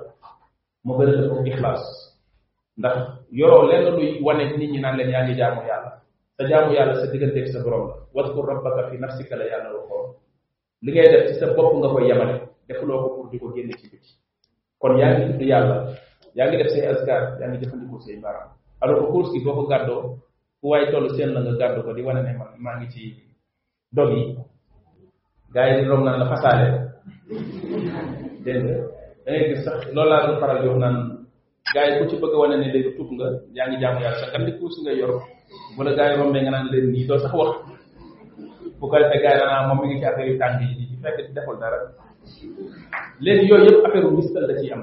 moo 0.85 0.97
gën 0.97 1.09
a 1.11 1.15
dëppoog 1.21 1.47
ixlaas 1.51 1.83
ndax 2.79 3.27
yoro 3.35 3.67
lenn 3.67 3.85
luy 3.95 4.07
wane 4.23 4.43
nit 4.57 4.71
ñi 4.71 4.79
naan 4.81 4.95
leen 4.97 5.11
yaa 5.13 5.23
ngi 5.27 5.35
jaamu 5.39 5.61
yàlla 5.69 5.91
sa 6.37 6.43
jaamu 6.49 6.71
yàlla 6.77 6.95
sa 6.99 7.11
digganteeg 7.11 7.47
sa 7.53 7.59
borom 7.63 7.87
la 7.91 7.95
waskur 8.15 8.45
rabbaka 8.47 8.87
fi 8.89 8.95
nafsika 8.97 9.35
la 9.35 9.45
yàlla 9.51 9.69
waxoon 9.75 10.09
li 10.85 10.91
ngay 10.93 11.07
def 11.11 11.23
ci 11.27 11.33
sa 11.39 11.47
bopp 11.57 11.73
nga 11.75 11.89
koy 11.93 12.07
yamale 12.07 12.35
defuloo 12.67 12.99
ko 13.03 13.07
pour 13.15 13.25
di 13.31 13.37
ko 13.39 13.51
génn 13.55 13.71
ci 13.79 13.85
biti 13.91 14.11
kon 14.81 14.95
yaa 14.97 15.11
ngi 15.13 15.25
tudd 15.27 15.41
yàlla 15.43 15.75
yaa 16.37 16.47
ngi 16.47 16.57
def 16.57 16.69
say 16.73 16.85
askar 16.87 17.21
yaa 17.39 17.47
ngi 17.51 17.59
jëfandikoo 17.61 17.99
say 17.99 18.15
baram 18.23 18.49
alors 18.81 18.99
que 18.99 19.11
course 19.11 19.31
gi 19.33 19.43
boo 19.43 19.53
ko 19.59 19.63
gàddoo 19.67 20.01
ku 20.63 20.65
waay 20.71 20.87
toll 20.91 21.09
seen 21.15 21.33
la 21.35 21.41
nga 21.43 21.53
gàddu 21.59 21.83
ko 21.83 21.91
di 21.93 22.01
wane 22.01 22.21
ne 22.23 22.31
maa 22.59 22.75
ngi 22.79 22.87
ci 22.89 23.01
dog 23.91 24.09
yi 24.15 24.37
gars 25.53 25.71
yi 25.75 25.83
di 25.83 25.83
rom 25.89 26.03
naan 26.07 26.19
la 26.23 26.27
fasaale 26.31 26.67
dégg 27.27 28.63
nga 28.63 28.71
da 28.71 29.31
ngay 29.31 29.43
gis 29.51 29.61
sax 29.67 29.91
loolu 29.93 30.09
laa 30.09 30.39
faral 30.39 30.59
di 30.63 30.69
wax 30.71 30.79
naan 30.79 31.18
gaa 31.73 31.85
yi 31.85 31.97
ku 32.01 32.03
ci 32.09 32.15
bëgg 32.17 32.33
a 32.33 32.37
wane 32.39 32.55
ne 32.57 32.65
léegi 32.73 32.91
tuub 32.97 33.09
nga 33.15 33.27
yaa 33.55 33.67
ngi 33.69 33.77
jaamu 33.81 33.99
yàlla 34.03 34.19
sa 34.21 34.31
kandi 34.33 34.51
kuus 34.59 34.75
nga 34.83 34.91
yor 34.99 35.11
wala 35.77 35.91
gaa 35.97 36.09
yi 36.09 36.15
rombee 36.19 36.41
nga 36.43 36.51
naan 36.53 36.67
leen 36.73 36.85
nii 36.93 37.05
doo 37.07 37.19
sax 37.23 37.33
wax 37.39 37.51
bu 38.79 38.85
ko 38.91 38.95
defee 39.01 39.21
gaa 39.23 39.33
yi 39.35 39.39
danaa 39.41 39.65
moom 39.69 39.77
mi 39.81 39.87
ngi 39.93 39.97
ci 40.01 40.21
yu 40.29 40.35
tàng 40.41 40.57
yi 40.61 40.67
di 40.77 40.83
fekk 41.01 41.17
di 41.29 41.31
deful 41.37 41.57
dara 41.61 41.77
léegi 43.21 43.53
affaire 43.53 44.01
bu 44.03 44.15
mistal 44.17 44.45
da 44.49 44.53
am 44.73 44.81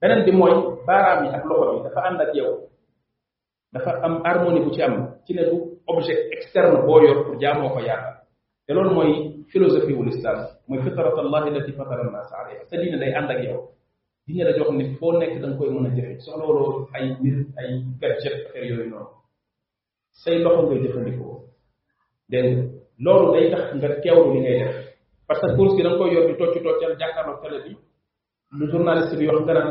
beneen 0.00 0.22
bi 0.26 0.32
mooy 0.38 0.54
baaraam 0.86 1.18
yi 1.24 1.28
ak 1.36 1.44
loxo 1.48 1.64
bi 1.76 1.82
dafa 1.86 2.00
ànd 2.08 2.20
ak 2.24 2.30
yow 2.34 2.52
dafa 3.72 3.90
am 4.06 4.14
harmonie 4.24 4.62
bu 4.64 4.70
ci 4.70 4.80
am 4.82 4.94
ci 5.26 5.32
ne 5.34 5.42
du 5.48 5.56
objet 5.90 6.18
externe 6.30 6.78
boo 6.86 7.00
yor 7.02 7.18
pour 7.24 7.34
jaamoo 7.40 7.68
ko 7.74 7.80
yàlla 7.82 8.12
te 8.66 8.70
loolu 8.74 8.92
mooy 8.94 9.10
philosophie 9.50 9.96
wul 9.98 10.08
islam 10.14 10.38
mooy 10.68 10.78
fitrat 10.84 11.18
allahi 11.18 11.48
allati 11.50 11.72
sa 12.68 12.74
diine 12.78 12.98
day 13.02 13.10
ànd 13.14 13.30
ak 13.34 13.42
yow 13.44 13.68
di 14.32 14.38
ñu 14.38 14.44
la 14.44 14.56
jox 14.56 14.70
nit 14.70 14.96
foo 14.98 15.12
nekk 15.18 15.40
da 15.40 15.46
nga 15.48 15.56
koy 15.56 15.68
mën 15.70 15.86
a 15.86 15.92
jëfe 15.96 16.14
soxla 16.24 16.44
waloo 16.48 16.88
ay 16.96 17.04
mbir 17.18 17.36
ay 17.60 17.68
gadget 18.00 18.36
affaire 18.46 18.66
yooyu 18.68 18.88
noonu 18.90 19.06
say 20.22 20.36
loxo 20.38 20.62
ngay 20.66 20.80
jëfandikoo 20.82 21.36
dégg 22.30 22.48
loolu 23.04 23.32
day 23.34 23.50
tax 23.50 23.62
nga 23.76 23.88
teewlu 24.00 24.32
li 24.34 24.40
ngay 24.40 24.56
def 24.58 24.74
parce 25.26 25.40
que 25.42 25.56
course 25.56 25.76
gi 25.76 25.82
da 25.82 25.90
nga 25.90 25.98
koy 25.98 26.12
yor 26.14 26.26
di 26.28 26.36
tocc 26.36 26.54
toccal 26.62 26.96
jàkkaarloog 26.98 27.42
télé 27.42 27.58
bi 27.66 27.74
lu 28.58 28.66
journaliste 28.72 29.16
bi 29.18 29.26
wax 29.28 29.38
ya, 29.38 29.44
nga 29.46 29.54
naan 29.54 29.70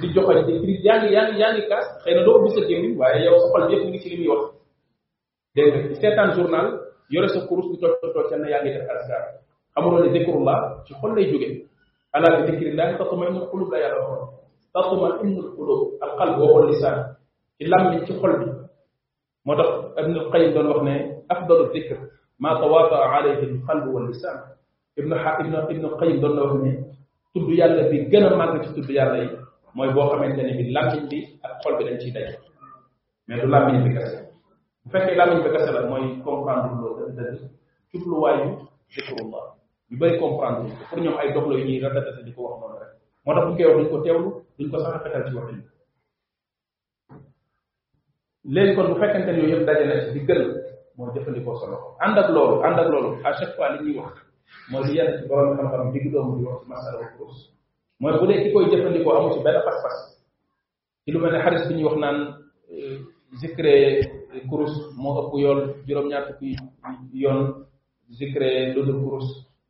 di 0.00 0.06
joxal 0.14 0.40
di 0.46 0.52
di 0.66 0.72
yaa 0.86 0.98
ngi 1.02 1.12
yaa 1.14 1.26
ngi 1.28 1.38
yaa 1.42 1.52
ngi 1.52 1.62
kaas 1.70 1.88
xëy 2.02 2.14
na 2.14 2.22
doo 2.24 2.38
ubbi 2.38 2.50
sa 2.54 2.60
gémmiñ 2.68 2.96
waaye 2.96 3.24
yow 3.26 3.36
sa 3.42 3.46
xol 3.52 3.64
yëpp 3.70 3.82
ngi 3.88 4.00
ci 4.02 4.08
li 4.10 4.16
muy 4.20 4.28
wax 4.32 4.42
dégg 5.54 5.68
nga 5.74 5.94
seetaan 6.00 6.30
journal 6.36 6.66
yore 7.12 7.28
sa 7.34 7.40
course 7.48 7.68
di 7.72 7.76
tocc 7.82 8.00
toccal 8.00 8.40
na 8.40 8.48
yaa 8.52 8.62
ngi 8.62 8.72
def 8.72 8.88
alaskar 8.92 9.22
xamuloo 9.74 10.00
ne 10.04 10.10
zikrullah 10.16 10.58
ci 10.86 10.92
xol 11.00 11.14
lay 11.16 11.28
jógee 11.32 11.67
على 12.14 12.28
ذكر 12.48 12.62
الله 12.72 12.96
تطمئن 12.96 13.36
القلوب 13.36 13.68
لا 13.74 13.78
يرهون 13.78 14.20
تطمئن 14.74 15.32
القلوب 15.38 15.80
القلب 16.02 16.36
وهو 16.38 16.58
اللسان 16.64 16.98
إلا 17.60 17.76
من 17.82 17.96
تقلب 18.06 18.40
مدق 19.46 19.70
ابن 19.98 20.12
القيم 20.16 20.52
دون 20.54 20.66
وقنا 20.66 20.96
أفضل 21.30 21.58
الذكر 21.64 21.98
ما 22.40 22.60
تواضع 22.60 23.04
عليه 23.06 23.38
القلب 23.44 23.86
واللسان 23.88 24.36
ابن 24.98 25.18
حا... 25.18 25.40
ابن 25.40 25.54
ابن 25.56 25.84
القيم 25.84 26.20
دون 26.20 26.38
وقنا 26.38 26.72
تبدو 27.34 27.50
يا 27.50 27.64
الله 27.66 27.84
بجنا 27.92 28.36
ما 28.36 28.46
نجد 28.54 28.72
تبدو 28.74 28.92
يا 28.92 29.02
الله 29.04 29.44
ما 29.76 29.84
يبغى 29.84 30.04
كمان 30.16 30.36
تاني 30.36 30.52
من 30.58 30.66
لام 30.72 30.86
من 30.96 31.08
دي 31.08 31.36
القلب 31.44 31.78
لا 31.86 31.90
يجي 31.90 32.10
داي 32.10 32.36
من 33.28 33.36
لام 33.50 33.68
من 33.74 33.80
بكسر 33.84 34.22
فكر 34.92 35.12
لام 35.14 35.28
من 35.36 35.40
بكسر 35.44 35.74
ما 35.90 35.98
يكون 35.98 36.36
كان 36.46 36.56
دون 36.62 36.80
وقنا 36.84 37.38
تبدو 37.92 38.18
وايد 38.24 38.50
ذكر 38.96 39.16
الله 39.24 39.57
yu 39.88 39.96
bari 39.96 40.20
comprendre 40.20 40.68
pour 40.88 41.00
ñom 41.00 41.16
ay 41.16 41.32
doxlo 41.32 41.56
la 41.56 41.64
ñuy 41.64 41.80
tata 41.80 42.22
diko 42.24 42.42
wax 42.44 42.60
non 42.60 42.72
rek 42.76 42.90
moo 43.24 43.32
tax 43.34 43.44
bu 43.48 43.54
koy 43.56 43.64
wax 43.66 43.76
dañ 43.80 43.88
ko 43.90 43.98
tewlu 44.04 44.30
duñ 44.58 44.68
ko 44.70 44.78
sax 44.78 44.92
rafetal 44.92 45.24
ci 45.28 45.32
wax 45.34 45.48
yi 45.52 45.60
léegi 48.54 48.74
kon 48.76 48.88
bu 48.92 49.00
fekkante 49.00 49.30
ni 49.32 49.40
yooyu 49.42 49.56
yëpp 49.56 49.64
daje 49.66 49.84
na 49.88 50.04
ci 50.04 50.10
di 50.12 50.20
gën 50.28 50.42
moo 50.96 51.08
jëfandikoo 51.14 51.56
sa 51.60 51.66
loxo 51.72 51.96
ànd 52.04 52.16
ak 52.20 52.28
loolu 52.36 52.56
ànd 52.64 52.78
ak 52.78 52.88
loolu 52.92 53.10
à 53.24 53.32
chaque 53.32 53.54
fois 53.56 53.70
li 53.72 53.80
ñuy 53.84 53.96
wax 53.98 54.12
mooy 54.70 54.84
li 54.88 54.92
yenn 54.98 55.10
ci 55.16 55.22
borom 55.28 55.56
xam-xam 55.56 55.90
digg 55.92 56.12
doomu 56.12 56.36
di 56.36 56.44
wax 56.44 56.60
ci 56.62 56.66
masala 56.68 56.96
ko 57.00 57.08
kurus 57.18 57.38
mooy 58.00 58.12
bu 58.20 58.24
dee 58.28 58.42
ki 58.44 58.52
koy 58.52 58.68
jëfandikoo 58.68 59.12
amu 59.16 59.34
ci 59.34 59.40
benn 59.40 59.62
pas-pas 59.64 59.96
ci 61.04 61.08
lu 61.12 61.18
mel 61.20 61.32
ne 61.32 61.40
xaris 61.40 61.64
bi 61.68 61.74
ñuy 61.76 61.84
wax 61.88 61.96
naan 61.96 62.18
euh, 62.76 62.94
zikre 63.40 63.72
kurus 64.52 64.72
moo 65.00 65.16
ëpp 65.24 65.32
yoon 65.42 65.60
juróom-ñaar 65.86 66.24
fukki 66.28 66.52
yoon 67.16 67.40
zikre 68.18 68.74
lu 68.76 68.84
kurus 69.08 69.47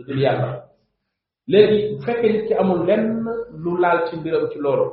lu 0.00 0.04
dul 0.06 0.20
yàlla 0.24 0.52
léegi 1.52 1.78
bu 1.94 1.98
fekkee 2.06 2.32
nit 2.32 2.46
ki 2.48 2.54
amul 2.60 2.86
lenn 2.88 3.04
lu 3.62 3.72
laal 3.82 4.08
ci 4.08 4.16
mbiram 4.16 4.48
ci 4.50 4.58
loolu 4.58 4.86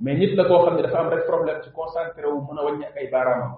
mais 0.00 0.18
nit 0.18 0.34
la 0.36 0.44
koo 0.48 0.64
xam 0.64 0.74
ne 0.76 0.82
dafa 0.82 0.98
am 0.98 1.08
rek 1.08 1.26
problème 1.26 1.62
ci 1.62 1.70
concentré 1.70 2.26
wu 2.26 2.40
mën 2.46 2.58
a 2.58 2.62
wàññi 2.64 2.84
ak 2.86 2.96
ay 2.96 3.08
baaraamam 3.10 3.52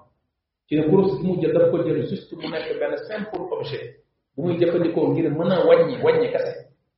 ci 0.69 0.77
ne 0.77 0.83
bi 0.89 0.93
mu 0.93 1.41
jël 1.41 1.53
daf 1.53 1.71
ko 1.71 1.79
jël 1.85 2.07
juste 2.07 2.33
mu 2.37 2.49
nekk 2.49 2.79
benn 2.81 2.97
simple 3.09 3.41
objet 3.51 3.97
bu 4.37 4.43
muy 4.43 4.59
jëfandikoo 4.59 5.09
ngir 5.09 5.31
mën 5.31 5.51
a 5.53 5.65
wàññi 5.67 6.03
wàññi 6.03 6.31
kese 6.31 6.55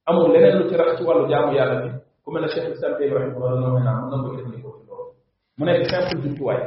amul 0.07 0.33
leneen 0.33 0.59
lu 0.59 0.69
ci 0.69 0.77
rax 0.77 0.99
ci 0.99 1.05
wàllu 1.05 1.29
jaamu 1.31 1.53
yàlla 1.55 1.77
bi 1.83 1.89
ku 2.25 2.31
mel 2.33 2.43
ne 2.43 2.49
Cheikh 2.49 2.71
Islam 2.75 2.99
Bey 2.99 3.09
noo 3.09 3.51
noonu 3.61 3.79
naa 3.85 4.01
mën 4.01 4.11
na 4.11 4.29
ko 4.29 4.37
jëfandikoo 4.37 4.75
ci 4.79 4.83
loolu 4.89 5.11
mu 5.59 5.65
nekk 5.65 5.87
simple 5.91 6.21
jumtuwaay 6.23 6.63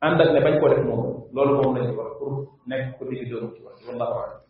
ànd 0.00 0.20
ak 0.20 0.32
ne 0.32 0.40
bañ 0.44 0.60
ko 0.60 0.68
def 0.68 0.82
moom 0.84 1.02
loolu 1.34 1.52
moom 1.58 1.76
lañu 1.76 1.94
wax 1.98 2.12
pour 2.18 2.32
nekk 2.66 2.98
ko 2.98 3.04
digi 3.08 3.24
doon 3.30 3.52
ci 3.54 3.60
wax 3.64 3.78
wallahu 3.88 4.12
alam 4.22 4.41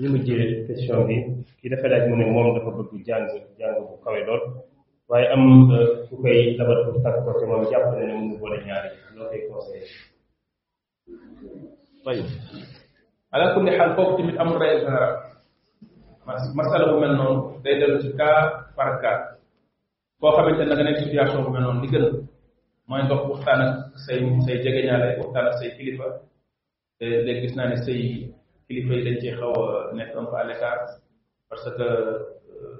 ñu 0.00 0.06
mujjee 0.12 0.44
question 0.66 1.00
bi 1.08 1.16
kii 1.58 1.70
dafa 1.72 1.86
laaj 1.90 2.04
mu 2.10 2.14
ne 2.18 2.24
moom 2.34 2.48
dafa 2.56 2.70
bëgg 2.76 3.02
jàng 3.08 3.24
jàng 3.58 3.76
bu 3.88 3.94
kawe 4.04 4.20
lool 4.28 4.42
waaye 5.10 5.26
am 5.34 5.42
euh, 5.76 5.88
ku 6.06 6.14
koy 6.22 6.38
labat 6.58 6.78
pour 6.84 6.96
takk 7.04 7.16
ko 7.38 7.44
moom 7.50 7.64
jàpp 7.72 7.86
na 7.90 7.96
ne 8.00 8.04
mënu 8.18 8.34
boole 8.40 8.56
ñaari 8.66 8.90
loo 9.16 9.26
koy 9.30 9.40
conseillé. 9.48 9.88
tayib 12.04 12.26
ala 13.34 13.46
kulli 13.52 13.70
xaal 13.78 13.90
foofu 13.96 14.12
tamit 14.18 14.36
amul 14.42 14.58
règle 14.62 14.92
masala 16.58 16.84
bu 16.90 16.94
mel 17.02 17.14
noonu 17.18 17.40
day 17.64 17.74
dellu 17.80 17.98
ci 18.04 18.10
cas 18.20 18.38
par 18.76 18.90
cas 19.02 19.20
koo 20.20 20.34
xamante 20.36 20.62
ne 20.62 20.68
da 20.70 20.74
nga 20.76 20.84
nekk 20.86 21.32
noonu 21.64 21.82
li 21.82 21.88
gën 21.92 22.06
mooy 22.88 23.00
ndox 23.04 23.22
waxtaan 23.30 23.60
ak 23.66 23.72
say 24.04 24.16
say 24.46 24.56
jegeñaale 24.64 25.08
waxtaan 25.20 25.44
ak 25.50 25.54
say 25.60 25.70
kilifa 25.76 26.06
léegi 27.24 27.42
gis 27.42 27.54
naa 27.56 27.68
ne 27.70 27.76
say. 27.86 28.00
kilifa 28.68 28.92
yi 28.94 29.02
dañ 29.06 29.16
ci 29.20 29.28
xaw 29.40 29.52
a 29.52 29.94
nekk 29.94 30.16
un 30.16 30.24
peu 30.26 30.36
à 30.36 30.44
l'écart 30.44 30.88
parce 31.48 31.64
que 31.76 31.86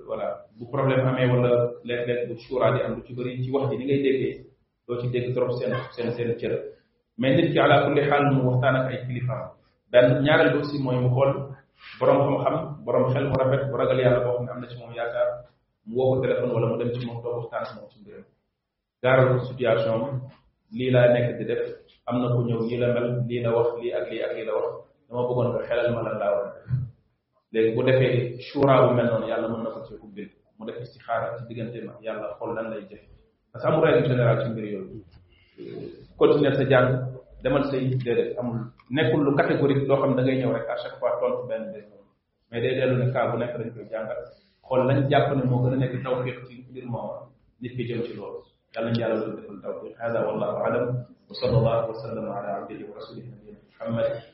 voilà 0.06 0.47
bu 0.56 0.65
problème 0.70 1.06
amee 1.06 1.28
wala 1.32 1.70
léeg-léeg 1.85 2.28
bu 2.28 2.35
choura 2.43 2.73
di 2.73 2.81
am 2.82 2.94
lu 2.97 3.02
ci 3.06 3.12
bëri 3.15 3.43
ci 3.43 3.51
wax 3.51 3.70
ji 3.70 3.77
ni 3.77 3.85
ngay 3.85 4.02
déggee 4.02 4.44
doo 4.89 5.01
ci 5.01 5.11
dégg 5.11 5.35
trop 5.35 5.51
seen 5.59 5.73
seen 5.94 6.11
seen 6.16 6.35
cër 6.40 6.52
mais 7.19 7.36
nit 7.36 7.52
ki 7.52 7.59
ala 7.59 7.85
kulli 7.85 8.01
xaal 8.09 8.24
mu 8.35 8.48
waxtaan 8.51 8.74
ak 8.77 8.93
ay 8.93 8.98
kilifa 9.06 9.52
dan 9.93 10.23
ñaareel 10.24 10.51
bi 10.52 10.59
aussi 10.61 10.77
mooy 10.82 10.97
mu 11.05 11.11
xool 11.15 11.32
borom 12.01 12.19
xam-xam 12.24 12.56
borom 12.85 13.05
xel 13.12 13.24
mu 13.28 13.35
rafet 13.40 13.62
bu 13.70 13.77
ragal 13.77 14.01
yàlla 14.01 14.20
boo 14.24 14.36
xam 14.36 14.44
ne 14.44 14.51
am 14.52 14.61
na 14.61 14.66
ci 14.70 14.77
moom 14.81 14.93
yaakaar 14.98 15.28
mu 15.86 15.93
woo 15.97 16.09
ko 16.15 16.20
téléphone 16.24 16.55
wala 16.55 16.66
mu 16.70 16.77
dem 16.81 16.90
ci 16.94 17.06
moom 17.06 17.20
toog 17.23 17.36
waxtaan 17.39 17.62
ak 17.65 17.70
moom 17.77 17.90
ci 17.93 17.98
mbiram 18.01 18.24
gaaral 19.02 19.27
ko 19.32 19.36
situation 19.48 20.01
lii 20.78 20.90
laa 20.94 21.12
nekk 21.15 21.28
di 21.39 21.44
def 21.51 21.62
am 22.09 22.16
na 22.23 22.27
ku 22.35 22.40
ñëw 22.48 22.61
lii 22.69 22.78
la 22.82 22.89
mel 22.94 23.09
lii 23.28 23.43
la 23.44 23.51
wax 23.56 23.69
lii 23.81 23.93
ak 23.98 24.05
lii 24.11 24.23
ak 24.27 24.32
lii 24.36 24.44
la 24.48 24.55
wax 24.59 24.74
dama 25.15 25.28
bëggoon 25.31 25.49
nga 25.55 25.62
xelal 25.70 25.89
ma 25.95 26.01
lan 26.03 26.16
laa 26.19 26.32
war 26.35 26.45
a 26.45 26.53
def 26.59 26.74
léegi 27.55 27.70
bu 27.77 27.82
defee 27.86 28.11
shura 28.47 28.74
bu 28.85 28.95
mel 28.99 29.07
noonu 29.09 29.27
yàlla 29.31 29.47
mën 29.49 29.62
na 29.62 29.70
ko 29.70 29.81
ci 29.86 29.93
ubbil 30.05 30.28
mu 30.59 30.66
def 30.66 30.78
istixaara 30.82 31.27
ci 31.39 31.43
diggante 31.49 31.78
ma 31.86 31.93
yàlla 32.07 32.27
xool 32.39 32.51
lan 32.57 32.66
lay 32.73 32.82
jëf 32.91 33.03
parce 33.53 33.62
que 33.65 33.69
amul 33.70 33.85
règle 33.85 34.09
générale 34.11 34.43
ci 34.43 34.49
mbir 34.51 34.65
yooyu 34.74 35.03
continuer 36.19 36.55
sa 36.59 36.65
jàng 36.70 36.89
demal 37.43 37.62
say 37.70 37.81
déedéet 37.91 38.39
amul 38.39 38.59
nekkul 38.91 39.20
lu 39.27 39.31
catégorique 39.39 39.86
loo 39.89 39.99
xam 40.03 40.12
da 40.16 40.23
ngay 40.23 40.39
ñëw 40.43 40.53
rek 40.57 40.69
à 40.74 40.77
chaque 40.82 40.99
fois 40.99 41.15
tontu 41.20 41.47
benn 41.49 41.73
bés 41.73 41.86
mais 42.51 42.61
day 42.61 42.74
dellu 42.74 42.97
ne 42.99 43.07
cas 43.12 43.31
bu 43.31 43.39
nekk 43.39 43.55
dañ 43.59 43.70
koy 43.74 43.86
jàngal 43.93 44.20
xool 44.66 44.82
lañ 44.89 44.99
jàpp 45.11 45.28
ne 45.39 45.45
moo 45.51 45.62
gën 45.62 45.74
a 45.74 45.77
nekk 45.82 45.95
tawfiq 46.03 46.39
ci 46.49 46.55
mbir 46.70 46.86
moom 46.95 47.09
nit 47.62 47.70
ki 47.77 47.82
jëm 47.89 48.03
ci 48.07 48.12
loolu 48.19 48.41
yàlla 48.74 48.89
ñu 48.91 49.01
yàlla 49.03 49.16
loolu 49.20 49.36
defal 49.39 49.59
tawfiq 49.62 49.95
hada 50.01 50.19
wallahu 50.27 50.57
alam 50.66 50.86
wa 51.28 51.35
sallallahu 51.41 51.86
wa 51.91 51.95
sallam 52.05 52.24
ala 52.36 52.51
abdihi 52.59 52.82
wa 52.89 52.95
rasulih 52.99 53.24
nabiyina 53.31 53.59
muhammad 53.70 54.34